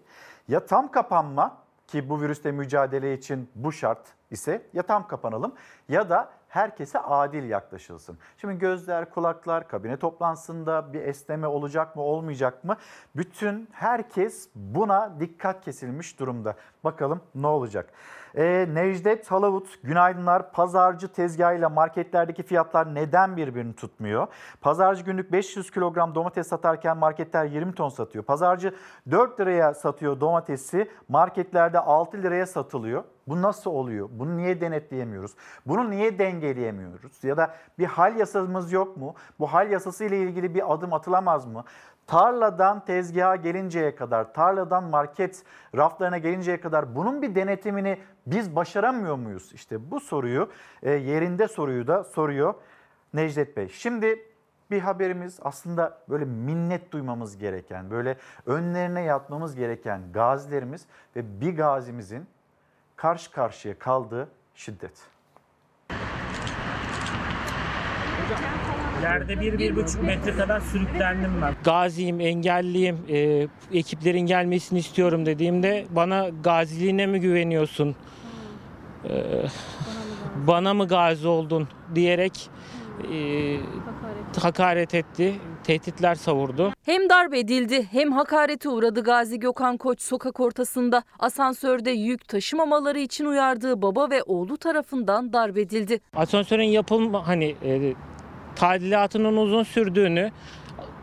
ya 0.48 0.66
tam 0.66 0.92
kapanma 0.92 1.58
ki 1.88 2.10
bu 2.10 2.22
virüsle 2.22 2.52
mücadele 2.52 3.14
için 3.14 3.50
bu 3.56 3.72
şart 3.72 4.08
ise 4.32 4.68
ya 4.74 4.84
tam 4.84 5.08
kapanalım 5.08 5.54
ya 5.90 6.10
da 6.10 6.30
herkese 6.56 7.00
adil 7.00 7.50
yaklaşılsın. 7.50 8.18
Şimdi 8.38 8.58
gözler, 8.58 9.10
kulaklar, 9.10 9.68
kabine 9.68 9.98
toplantısında 9.98 10.94
bir 10.94 11.02
esneme 11.02 11.48
olacak 11.48 11.96
mı 11.96 12.02
olmayacak 12.02 12.64
mı? 12.64 12.78
Bütün 13.16 13.70
herkes 13.72 14.50
buna 14.56 15.20
dikkat 15.20 15.66
kesilmiş 15.66 16.20
durumda. 16.20 16.56
Bakalım 16.84 17.22
ne 17.36 17.48
olacak? 17.48 17.94
Ee, 18.36 18.68
Necdet 18.74 19.32
Halavut, 19.32 19.84
günaydınlar. 19.84 20.52
Pazarcı 20.52 21.08
tezgahıyla 21.08 21.70
marketlerdeki 21.70 22.44
fiyatlar 22.44 22.96
neden 22.96 23.38
birbirini 23.38 23.76
tutmuyor? 23.76 24.28
Pazarcı 24.62 25.04
günlük 25.04 25.32
500 25.32 25.72
kilogram 25.72 26.16
domates 26.16 26.48
satarken 26.48 26.98
marketler 26.98 27.46
20 27.46 27.74
ton 27.76 27.90
satıyor. 27.90 28.24
Pazarcı 28.24 28.76
4 29.12 29.40
liraya 29.40 29.74
satıyor 29.74 30.20
domatesi, 30.20 30.92
marketlerde 31.10 31.80
6 31.80 32.18
liraya 32.18 32.46
satılıyor. 32.46 33.04
Bu 33.28 33.42
nasıl 33.42 33.72
oluyor? 33.72 34.10
Bunu 34.12 34.38
niye 34.38 34.62
denetleyemiyoruz? 34.62 35.32
Bunu 35.66 35.92
niye 35.92 36.20
dengeleyemiyoruz? 36.20 37.24
Ya 37.24 37.38
da 37.38 37.56
bir 37.80 37.86
hal 37.86 38.16
yasamız 38.16 38.72
yok 38.72 38.98
mu? 38.98 39.16
Bu 39.40 39.48
hal 39.48 39.72
yasası 39.72 40.06
ile 40.06 40.18
ilgili 40.22 40.56
bir 40.56 40.74
adım 40.74 40.94
atılamaz 40.94 41.46
mı? 41.46 41.64
Tarladan 42.08 42.86
tezgaha 42.86 43.36
gelinceye 43.36 43.96
kadar, 43.96 44.34
tarladan 44.34 44.84
market 44.84 45.44
raflarına 45.76 46.18
gelinceye 46.18 46.62
kadar 46.62 46.96
bunun 46.96 47.22
bir 47.22 47.36
denetimini 47.36 48.00
biz 48.28 48.56
başaramıyor 48.56 49.16
muyuz? 49.16 49.54
İşte 49.54 49.92
bu 49.92 50.00
soruyu, 50.00 50.50
e, 50.84 50.92
yerinde 50.92 51.48
soruyu 51.48 51.88
da 51.88 52.04
soruyor 52.04 52.54
Necdet 53.14 53.58
Bey. 53.58 53.70
Şimdi 53.70 54.20
bir 54.72 54.80
haberimiz 54.80 55.40
aslında 55.42 55.98
böyle 56.10 56.26
minnet 56.26 56.92
duymamız 56.92 57.38
gereken, 57.38 57.92
böyle 57.92 58.18
önlerine 58.46 59.02
yatmamız 59.02 59.56
gereken 59.56 60.02
gazilerimiz 60.14 60.86
ve 61.16 61.42
bir 61.42 61.58
gazimizin 61.58 62.28
karşı 62.96 63.32
karşıya 63.32 63.80
kaldığı 63.80 64.30
şiddet. 64.56 64.94
Yerde 69.02 69.42
bir, 69.42 69.60
bir 69.60 69.76
buçuk 69.76 70.04
metre 70.04 70.36
kadar 70.36 70.60
sürüklendim 70.60 71.42
ben. 71.42 71.56
Gaziyim, 71.64 72.20
engelliyim, 72.22 72.98
e, 73.10 73.48
ekiplerin 73.78 74.20
gelmesini 74.20 74.80
istiyorum 74.80 75.26
dediğimde 75.26 75.86
bana 75.90 76.30
gaziliğine 76.44 77.06
mi 77.06 77.20
güveniyorsun, 77.20 77.96
e, 79.10 79.46
bana 80.48 80.74
mı 80.74 80.88
gazi 80.88 81.28
oldun 81.28 81.68
diyerek 81.96 82.50
e, 83.12 84.40
hakaret 84.42 84.94
etti, 84.94 85.36
tehditler 85.64 86.16
savurdu. 86.16 86.74
Hem 86.86 87.10
darp 87.10 87.34
edildi 87.34 87.88
hem 87.92 88.12
hakarete 88.12 88.70
uğradı 88.70 89.04
Gazi 89.04 89.40
Gökhan 89.40 89.78
Koç 89.78 90.02
sokak 90.02 90.40
ortasında. 90.40 91.04
Asansörde 91.20 91.92
yük 91.92 92.28
taşımamaları 92.28 93.00
için 93.00 93.26
uyardığı 93.26 93.82
baba 93.82 94.10
ve 94.10 94.24
oğlu 94.24 94.58
tarafından 94.58 95.34
darp 95.34 95.58
edildi. 95.58 96.00
Asansörün 96.16 96.64
yapılma 96.64 97.28
hani 97.28 97.56
e, 97.64 97.94
tadilatının 98.56 99.38
uzun 99.38 99.64
sürdüğünü, 99.64 100.32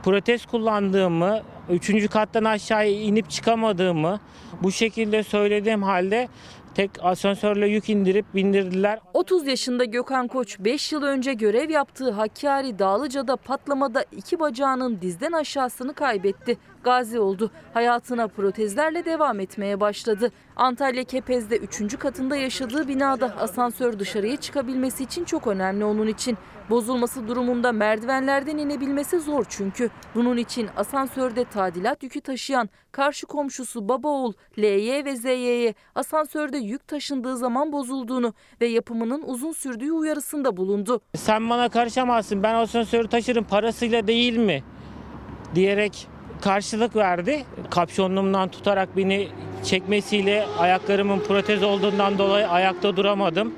protez 0.03 0.47
kullandığımı, 0.47 1.41
üçüncü 1.71 2.09
kattan 2.09 2.45
aşağıya 2.45 2.91
inip 2.91 3.31
çıkamadığımı 3.31 4.21
bu 4.63 4.73
şekilde 4.73 5.23
söylediğim 5.23 5.83
halde 5.83 6.29
tek 6.75 6.91
asansörle 7.03 7.67
yük 7.67 7.89
indirip 7.89 8.35
bindirdiler. 8.35 8.99
30 9.15 9.47
yaşında 9.47 9.85
Gökhan 9.85 10.29
Koç 10.29 10.57
5 10.61 10.93
yıl 10.93 11.03
önce 11.03 11.35
görev 11.35 11.71
yaptığı 11.71 12.11
Hakkari 12.11 12.79
Dağlıca'da 12.79 13.37
patlamada 13.37 14.05
iki 14.17 14.41
bacağının 14.41 15.01
dizden 15.01 15.33
aşağısını 15.33 15.95
kaybetti. 15.95 16.59
Gazi 16.85 17.21
oldu. 17.21 17.51
Hayatına 17.75 18.29
protezlerle 18.29 19.05
devam 19.05 19.41
etmeye 19.41 19.81
başladı. 19.81 20.31
Antalya 20.57 21.05
Kepez'de 21.05 21.57
3. 21.57 21.99
katında 21.99 22.37
yaşadığı 22.37 22.89
binada 22.89 23.37
asansör 23.37 23.99
dışarıya 23.99 24.37
çıkabilmesi 24.37 25.05
için 25.05 25.25
çok 25.25 25.47
önemli 25.47 25.85
onun 25.85 26.07
için. 26.07 26.39
Bozulması 26.71 27.29
durumunda 27.29 27.73
merdivenlerden 27.73 28.57
inebilmesi 28.59 29.21
zor 29.21 29.45
çünkü. 29.49 29.91
Bunun 30.15 30.37
için 30.37 30.69
asansörde 30.77 31.45
tadilat 31.45 32.03
yükü 32.03 32.21
taşıyan 32.21 32.69
karşı 32.93 33.27
komşusu 33.27 33.89
baba 33.89 34.09
oğul 34.09 34.33
LY 34.59 35.05
ve 35.05 35.17
ZY'ye 35.17 35.75
asansörde 35.95 36.59
yük 36.59 36.89
taşındığı 36.89 37.37
zaman 37.37 37.73
bozulduğunu 37.73 38.35
ve 38.61 38.67
yapımının 38.67 39.23
uzun 39.27 39.53
sürdüğü 39.53 39.93
uyarısında 39.93 40.57
bulundu. 40.57 41.01
Sen 41.17 41.51
bana 41.51 41.69
karışamazsın 41.69 42.43
ben 42.43 42.55
asansörü 42.55 43.09
taşırım 43.09 43.45
parasıyla 43.45 44.07
değil 44.07 44.37
mi 44.37 44.63
diyerek 45.55 46.09
karşılık 46.43 46.97
verdi. 46.97 47.45
Kapşonluğumdan 47.71 48.49
tutarak 48.49 48.97
beni 48.97 49.29
çekmesiyle 49.65 50.47
ayaklarımın 50.59 51.19
protez 51.21 51.63
olduğundan 51.63 52.19
dolayı 52.19 52.49
ayakta 52.49 52.97
duramadım. 52.97 53.55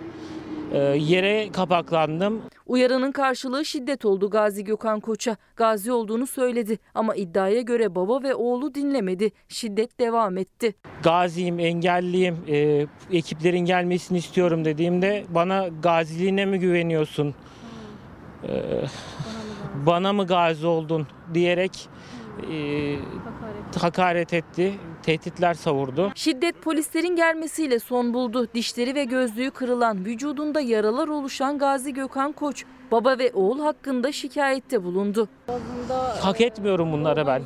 Ee, 0.72 0.78
yere 0.78 1.52
kapaklandım. 1.52 2.42
Uyarının 2.66 3.12
karşılığı 3.12 3.64
şiddet 3.64 4.04
oldu 4.04 4.30
Gazi 4.30 4.64
Gökhan 4.64 5.00
Koç'a. 5.00 5.36
Gazi 5.56 5.92
olduğunu 5.92 6.26
söyledi 6.26 6.78
ama 6.94 7.14
iddiaya 7.14 7.60
göre 7.60 7.94
baba 7.94 8.22
ve 8.22 8.34
oğlu 8.34 8.74
dinlemedi. 8.74 9.30
Şiddet 9.48 10.00
devam 10.00 10.38
etti. 10.38 10.74
Gaziyim, 11.02 11.58
engelliyim, 11.58 12.36
e, 12.48 12.86
ekiplerin 13.12 13.58
gelmesini 13.58 14.18
istiyorum 14.18 14.64
dediğimde 14.64 15.24
bana 15.28 15.68
gaziliğine 15.82 16.44
mi 16.44 16.58
güveniyorsun, 16.58 17.34
e, 18.48 18.52
bana 19.86 20.12
mı 20.12 20.26
gazi 20.26 20.66
oldun 20.66 21.06
diyerek 21.34 21.88
e, 22.50 23.78
hakaret 23.80 24.32
etti, 24.32 24.74
tehditler 25.02 25.54
savurdu. 25.54 26.12
Şiddet 26.14 26.62
polislerin 26.62 27.16
gelmesiyle 27.16 27.78
son 27.78 28.14
buldu. 28.14 28.48
Dişleri 28.54 28.94
ve 28.94 29.04
gözlüğü 29.04 29.50
kırılan, 29.50 30.04
vücudunda 30.04 30.60
yaralar 30.60 31.08
oluşan 31.08 31.58
Gazi 31.58 31.94
Gökhan 31.94 32.32
Koç, 32.32 32.64
baba 32.92 33.18
ve 33.18 33.32
oğul 33.34 33.60
hakkında 33.60 34.12
şikayette 34.12 34.84
bulundu. 34.84 35.28
Hak 36.20 36.40
etmiyorum 36.40 36.92
bunları 36.92 37.26
ben. 37.26 37.42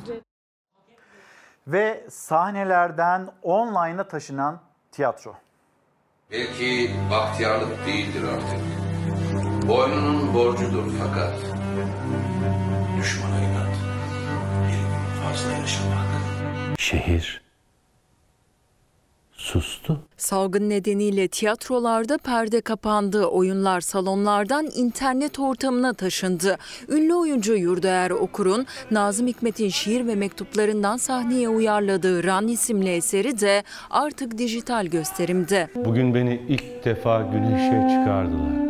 Ve 1.67 2.05
sahnelerden 2.09 3.27
online'a 3.41 4.07
taşınan 4.07 4.61
tiyatro. 4.91 5.35
Belki 6.31 6.91
bahtiyarlık 7.11 7.85
değildir 7.85 8.23
artık. 8.33 8.59
Boynunun 9.67 10.33
borcudur 10.33 10.91
fakat. 10.99 11.33
Düşmana 12.97 13.39
inat. 13.39 13.68
Fazla 15.29 15.51
yaşamak. 15.51 16.05
Şehir 16.77 17.41
sustu. 19.31 19.99
Salgın 20.17 20.69
nedeniyle 20.69 21.27
tiyatrolarda 21.27 22.17
perde 22.17 22.61
kapandı. 22.61 23.25
Oyunlar 23.25 23.81
salonlardan 23.81 24.67
internet 24.75 25.39
ortamına 25.39 25.93
taşındı. 25.93 26.57
Ünlü 26.89 27.13
oyuncu 27.13 27.55
Yurdaer 27.55 28.11
Okur'un 28.11 28.65
Nazım 28.91 29.27
Hikmet'in 29.27 29.69
şiir 29.69 30.07
ve 30.07 30.15
mektuplarından 30.15 30.97
sahneye 30.97 31.49
uyarladığı 31.49 32.23
Ran 32.23 32.47
isimli 32.47 32.89
eseri 32.89 33.39
de 33.39 33.63
artık 33.89 34.37
dijital 34.37 34.85
gösterimde. 34.85 35.69
Bugün 35.75 36.13
beni 36.13 36.41
ilk 36.47 36.85
defa 36.85 37.21
güneşe 37.21 37.89
çıkardılar. 37.89 38.69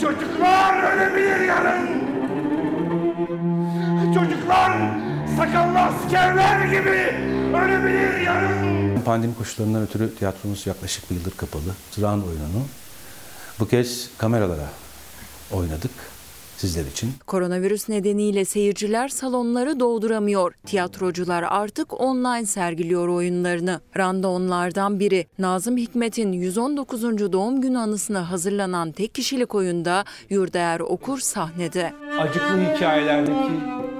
Çocuklar 0.00 0.96
ölebilir 0.96 1.40
yarın. 1.40 2.02
Çocuklar 4.14 5.11
sakallı 5.44 5.78
askerler 5.78 6.66
gibi 6.66 7.14
ölebilir 7.56 8.20
yarın. 8.20 9.00
Pandemi 9.00 9.34
koşullarından 9.34 9.82
ötürü 9.82 10.14
tiyatromuz 10.14 10.66
yaklaşık 10.66 11.10
bir 11.10 11.14
yıldır 11.14 11.36
kapalı. 11.36 11.62
Sıran 11.90 12.26
oyununu 12.26 12.64
bu 13.60 13.68
kez 13.68 14.10
kameralara 14.18 14.68
oynadık 15.52 15.90
sizler 16.56 16.84
için. 16.84 17.10
Koronavirüs 17.26 17.88
nedeniyle 17.88 18.44
seyirciler 18.44 19.08
salonları 19.08 19.80
dolduramıyor. 19.80 20.52
Tiyatrocular 20.66 21.42
artık 21.42 22.00
online 22.00 22.46
sergiliyor 22.46 23.08
oyunlarını. 23.08 23.80
Randa 23.96 24.28
onlardan 24.28 25.00
biri. 25.00 25.26
Nazım 25.38 25.76
Hikmet'in 25.76 26.32
119. 26.32 27.32
doğum 27.32 27.60
günü 27.60 27.78
anısına 27.78 28.30
hazırlanan 28.30 28.92
tek 28.92 29.14
kişilik 29.14 29.54
oyunda 29.54 30.04
Yurdaer 30.30 30.80
Okur 30.80 31.18
sahnede. 31.18 31.92
Acıklı 32.18 32.74
hikayelerdeki 32.74 33.91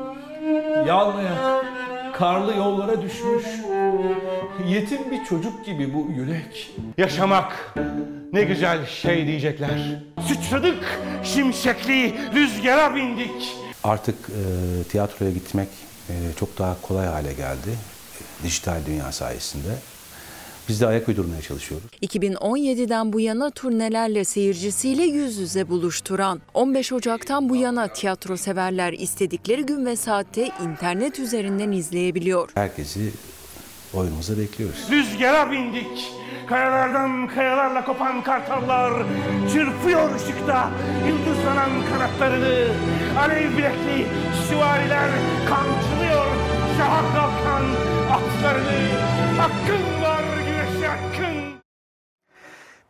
yalmayak, 0.86 1.64
karlı 2.14 2.56
yollara 2.56 3.02
düşmüş 3.02 3.44
yetim 4.68 5.10
bir 5.10 5.24
çocuk 5.24 5.66
gibi 5.66 5.94
bu 5.94 6.12
yürek. 6.16 6.70
Yaşamak 6.98 7.74
ne 8.32 8.42
güzel 8.42 8.86
şey 8.86 9.26
diyecekler. 9.26 10.00
Sıçradık, 10.28 11.00
şimşekli 11.24 12.14
rüzgara 12.34 12.94
bindik. 12.94 13.56
Artık 13.84 14.14
e, 14.28 14.82
tiyatroya 14.84 15.30
gitmek 15.30 15.68
e, 16.08 16.14
çok 16.40 16.58
daha 16.58 16.76
kolay 16.82 17.06
hale 17.06 17.32
geldi. 17.32 17.70
E, 17.70 18.44
dijital 18.44 18.76
dünya 18.86 19.12
sayesinde. 19.12 19.68
Biz 20.68 20.80
de 20.80 20.86
ayak 20.86 21.08
uydurmaya 21.08 21.42
çalışıyoruz. 21.42 21.86
2017'den 22.02 23.12
bu 23.12 23.20
yana 23.20 23.50
turnelerle 23.50 24.24
seyircisiyle 24.24 25.02
yüz 25.02 25.38
yüze 25.38 25.68
buluşturan, 25.68 26.40
15 26.54 26.92
Ocak'tan 26.92 27.48
bu 27.48 27.56
yana 27.56 27.88
tiyatro 27.88 28.36
severler 28.36 28.92
istedikleri 28.92 29.66
gün 29.66 29.86
ve 29.86 29.96
saatte 29.96 30.48
internet 30.62 31.18
üzerinden 31.18 31.72
izleyebiliyor. 31.72 32.50
Herkesi 32.54 33.12
oyunumuza 33.94 34.38
bekliyoruz. 34.38 34.78
Rüzgara 34.90 35.50
bindik. 35.50 36.12
Kayalardan 36.48 37.28
kayalarla 37.28 37.84
kopan 37.84 38.22
kartallar 38.22 38.92
çırpıyor 39.52 40.14
ışıkta 40.14 40.70
yıldızlanan 41.08 41.70
kanatlarını. 41.92 42.68
Alev 43.18 43.58
bilekli 43.58 44.06
süvariler 44.48 45.10
kamçılıyor 45.48 46.26
şaha 46.78 47.02
kalkan 47.14 47.64
atlarını. 48.10 48.88
Hakkın 49.38 50.02
var. 50.02 50.31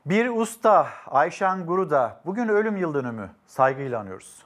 Bir 0.06 0.28
usta 0.28 0.88
Ayşen 1.06 1.66
Guru'da 1.66 2.20
bugün 2.26 2.48
ölüm 2.48 2.76
yıl 2.76 2.94
dönümü 2.94 3.30
saygıyla 3.46 4.00
anıyoruz. 4.00 4.42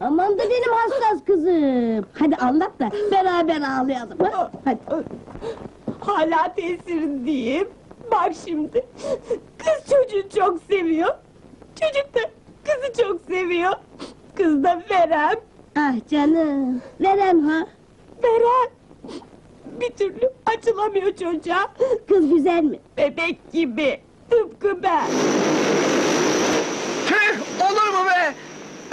Aman 0.00 0.38
da 0.38 0.42
benim 0.42 0.72
hassas 0.72 1.24
kızım. 1.26 2.06
Hadi 2.18 2.36
anlat 2.36 2.80
da 2.80 2.90
beraber 3.12 3.56
ağlayalım. 3.60 4.18
Ha? 4.18 4.50
Hadi. 4.64 5.04
Hala 6.00 6.54
tesirindeyim. 6.54 7.68
Bak 8.10 8.32
şimdi. 8.44 8.86
Kız 9.58 9.90
çocuğu 9.90 10.28
çok 10.28 10.62
seviyor. 10.62 11.14
Çocuk 11.80 12.14
da 12.14 12.20
kızı 12.64 13.02
çok 13.02 13.20
seviyor. 13.20 13.72
Kız 14.34 14.64
da 14.64 14.82
Verem. 14.90 15.38
Ah 15.78 16.08
canım. 16.10 16.82
Verem 17.00 17.40
ha. 17.40 17.66
Verem. 18.24 18.70
Bir 19.80 19.90
türlü 19.90 20.30
açılamıyor 20.46 21.16
çocuğa. 21.16 21.72
Kız 22.08 22.30
güzel 22.30 22.62
mi? 22.64 22.78
Bebek 22.96 23.52
gibi. 23.52 24.00
Tıpkı 24.30 24.82
ben. 24.82 25.06
Tüh 27.08 27.62
olur 27.70 27.88
mu 27.88 28.06
be? 28.10 28.34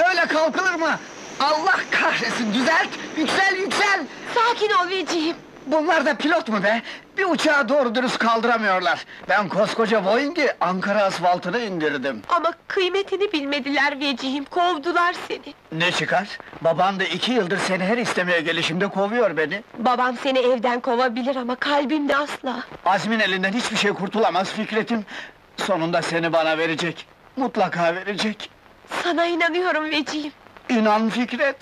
Öyle 0.10 0.26
kalkılır 0.27 0.73
mı? 0.73 0.99
Allah 1.39 1.76
kahretsin 1.91 2.53
düzelt, 2.53 2.89
yüksel 3.18 3.55
yüksel. 3.55 4.05
Sakin 4.35 4.69
ol 4.69 4.89
Veciğim. 4.89 5.35
Bunlar 5.68 6.06
da 6.06 6.15
pilot 6.18 6.48
mu 6.49 6.64
be? 6.64 6.81
Bir 7.18 7.26
uçağı 7.26 7.69
doğru 7.69 7.95
dürüst 7.95 8.18
kaldıramıyorlar. 8.18 9.06
Ben 9.30 9.49
koskoca 9.49 10.06
Boeing'i 10.06 10.48
Ankara 10.61 11.03
asfaltına 11.03 11.60
indirdim. 11.60 12.22
Ama 12.30 12.53
kıymetini 12.68 13.31
bilmediler 13.34 13.99
Veciğim. 13.99 14.45
Kovdular 14.45 15.15
seni. 15.27 15.53
Ne 15.72 15.91
çıkar? 15.91 16.27
Baban 16.61 16.99
da 16.99 17.03
iki 17.03 17.31
yıldır 17.31 17.57
seni 17.57 17.84
her 17.84 17.98
istemeye 17.98 18.41
gelişimde 18.41 18.88
kovuyor 18.88 19.38
beni. 19.38 19.64
Babam 19.77 20.18
seni 20.23 20.40
evden 20.40 20.80
kovabilir 20.80 21.35
ama 21.35 21.56
kalbimde 21.56 22.18
asla. 22.18 22.64
Azmin 22.85 23.19
elinden 23.19 23.53
hiçbir 23.53 23.77
şey 23.77 23.94
kurtulamaz 23.94 24.52
Fikret'im. 24.53 25.06
Sonunda 25.57 26.02
seni 26.02 26.34
bana 26.34 26.57
verecek. 26.57 27.06
Mutlaka 27.38 27.95
verecek. 27.95 28.49
Sana 29.03 29.26
inanıyorum 29.26 29.91
Veciğim. 29.91 30.31
İnan 30.69 31.10
Fikret. 31.10 31.56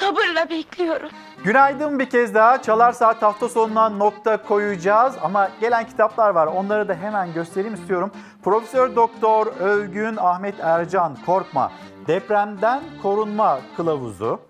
Sabırla 0.00 0.50
bekliyorum. 0.50 1.10
Günaydın 1.44 1.98
bir 1.98 2.10
kez 2.10 2.34
daha. 2.34 2.62
Çalar 2.62 2.92
Saat 2.92 3.22
hafta 3.22 3.48
sonuna 3.48 3.88
nokta 3.88 4.42
koyacağız 4.42 5.14
ama 5.22 5.50
gelen 5.60 5.86
kitaplar 5.86 6.30
var. 6.30 6.46
Onları 6.46 6.88
da 6.88 6.94
hemen 6.94 7.32
göstereyim 7.32 7.74
istiyorum. 7.74 8.10
Profesör 8.44 8.96
Doktor 8.96 9.46
Övgün 9.46 10.16
Ahmet 10.16 10.54
Ercan 10.60 11.16
Korkma 11.26 11.72
Depremden 12.06 12.82
Korunma 13.02 13.58
Kılavuzu. 13.76 14.40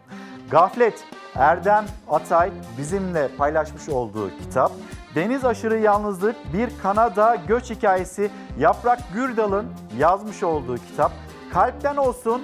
Gaflet 0.50 1.04
Erdem 1.34 1.84
Atay 2.08 2.50
bizimle 2.78 3.28
paylaşmış 3.38 3.88
olduğu 3.88 4.30
kitap. 4.38 4.72
Deniz 5.14 5.44
aşırı 5.44 5.78
yalnızlık 5.78 6.36
bir 6.52 6.70
Kanada 6.82 7.36
göç 7.48 7.70
hikayesi 7.70 8.30
Yaprak 8.58 8.98
Gürdal'ın 9.14 9.66
yazmış 9.98 10.42
olduğu 10.42 10.76
kitap. 10.76 11.12
Kalpten 11.52 11.96
olsun 11.96 12.42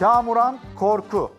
Kamuran 0.00 0.58
Korku. 0.78 1.30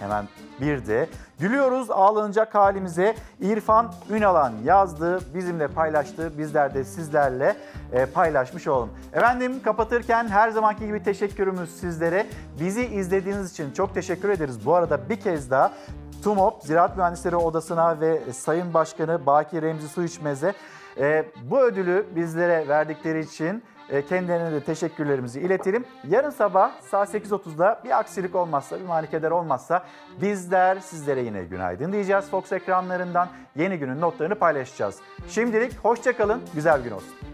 Hemen 0.00 0.28
bir 0.60 0.86
de 0.86 1.08
gülüyoruz 1.42 1.90
ağlanacak 1.90 2.54
halimize 2.54 3.14
İrfan 3.40 3.92
Ünalan 4.10 4.52
yazdığı, 4.64 5.34
bizimle 5.34 5.68
paylaştığı, 5.68 6.38
bizler 6.38 6.74
de 6.74 6.84
sizlerle 6.84 7.56
e, 7.92 8.06
paylaşmış 8.06 8.68
olalım. 8.68 8.90
Efendim 9.12 9.62
kapatırken 9.62 10.28
her 10.28 10.50
zamanki 10.50 10.86
gibi 10.86 11.02
teşekkürümüz 11.02 11.70
sizlere. 11.70 12.26
Bizi 12.60 12.86
izlediğiniz 12.86 13.52
için 13.52 13.72
çok 13.72 13.94
teşekkür 13.94 14.28
ederiz. 14.28 14.66
Bu 14.66 14.74
arada 14.74 15.08
bir 15.08 15.20
kez 15.20 15.50
daha 15.50 15.72
TUMOP 16.24 16.62
Ziraat 16.62 16.96
Mühendisleri 16.96 17.36
Odası'na 17.36 18.00
ve 18.00 18.32
Sayın 18.32 18.74
Başkanı 18.74 19.26
Baki 19.26 19.62
Remzi 19.62 19.88
Su 19.88 20.04
İçmez'e 20.04 20.54
e, 20.98 21.24
bu 21.50 21.60
ödülü 21.60 22.06
bizlere 22.16 22.68
verdikleri 22.68 23.20
için 23.20 23.62
kendilerine 24.00 24.52
de 24.52 24.60
teşekkürlerimizi 24.60 25.40
iletelim. 25.40 25.84
Yarın 26.08 26.30
sabah 26.30 26.80
saat 26.80 27.14
8.30'da 27.14 27.80
bir 27.84 27.98
aksilik 27.98 28.34
olmazsa, 28.34 28.80
bir 28.80 28.84
manikeder 28.84 29.30
olmazsa 29.30 29.84
bizler 30.20 30.78
sizlere 30.80 31.20
yine 31.20 31.44
günaydın 31.44 31.92
diyeceğiz. 31.92 32.30
Fox 32.30 32.52
ekranlarından 32.52 33.28
yeni 33.56 33.78
günün 33.78 34.00
notlarını 34.00 34.34
paylaşacağız. 34.34 34.98
Şimdilik 35.28 35.78
hoşçakalın, 35.78 36.42
güzel 36.54 36.82
gün 36.82 36.90
olsun. 36.90 37.31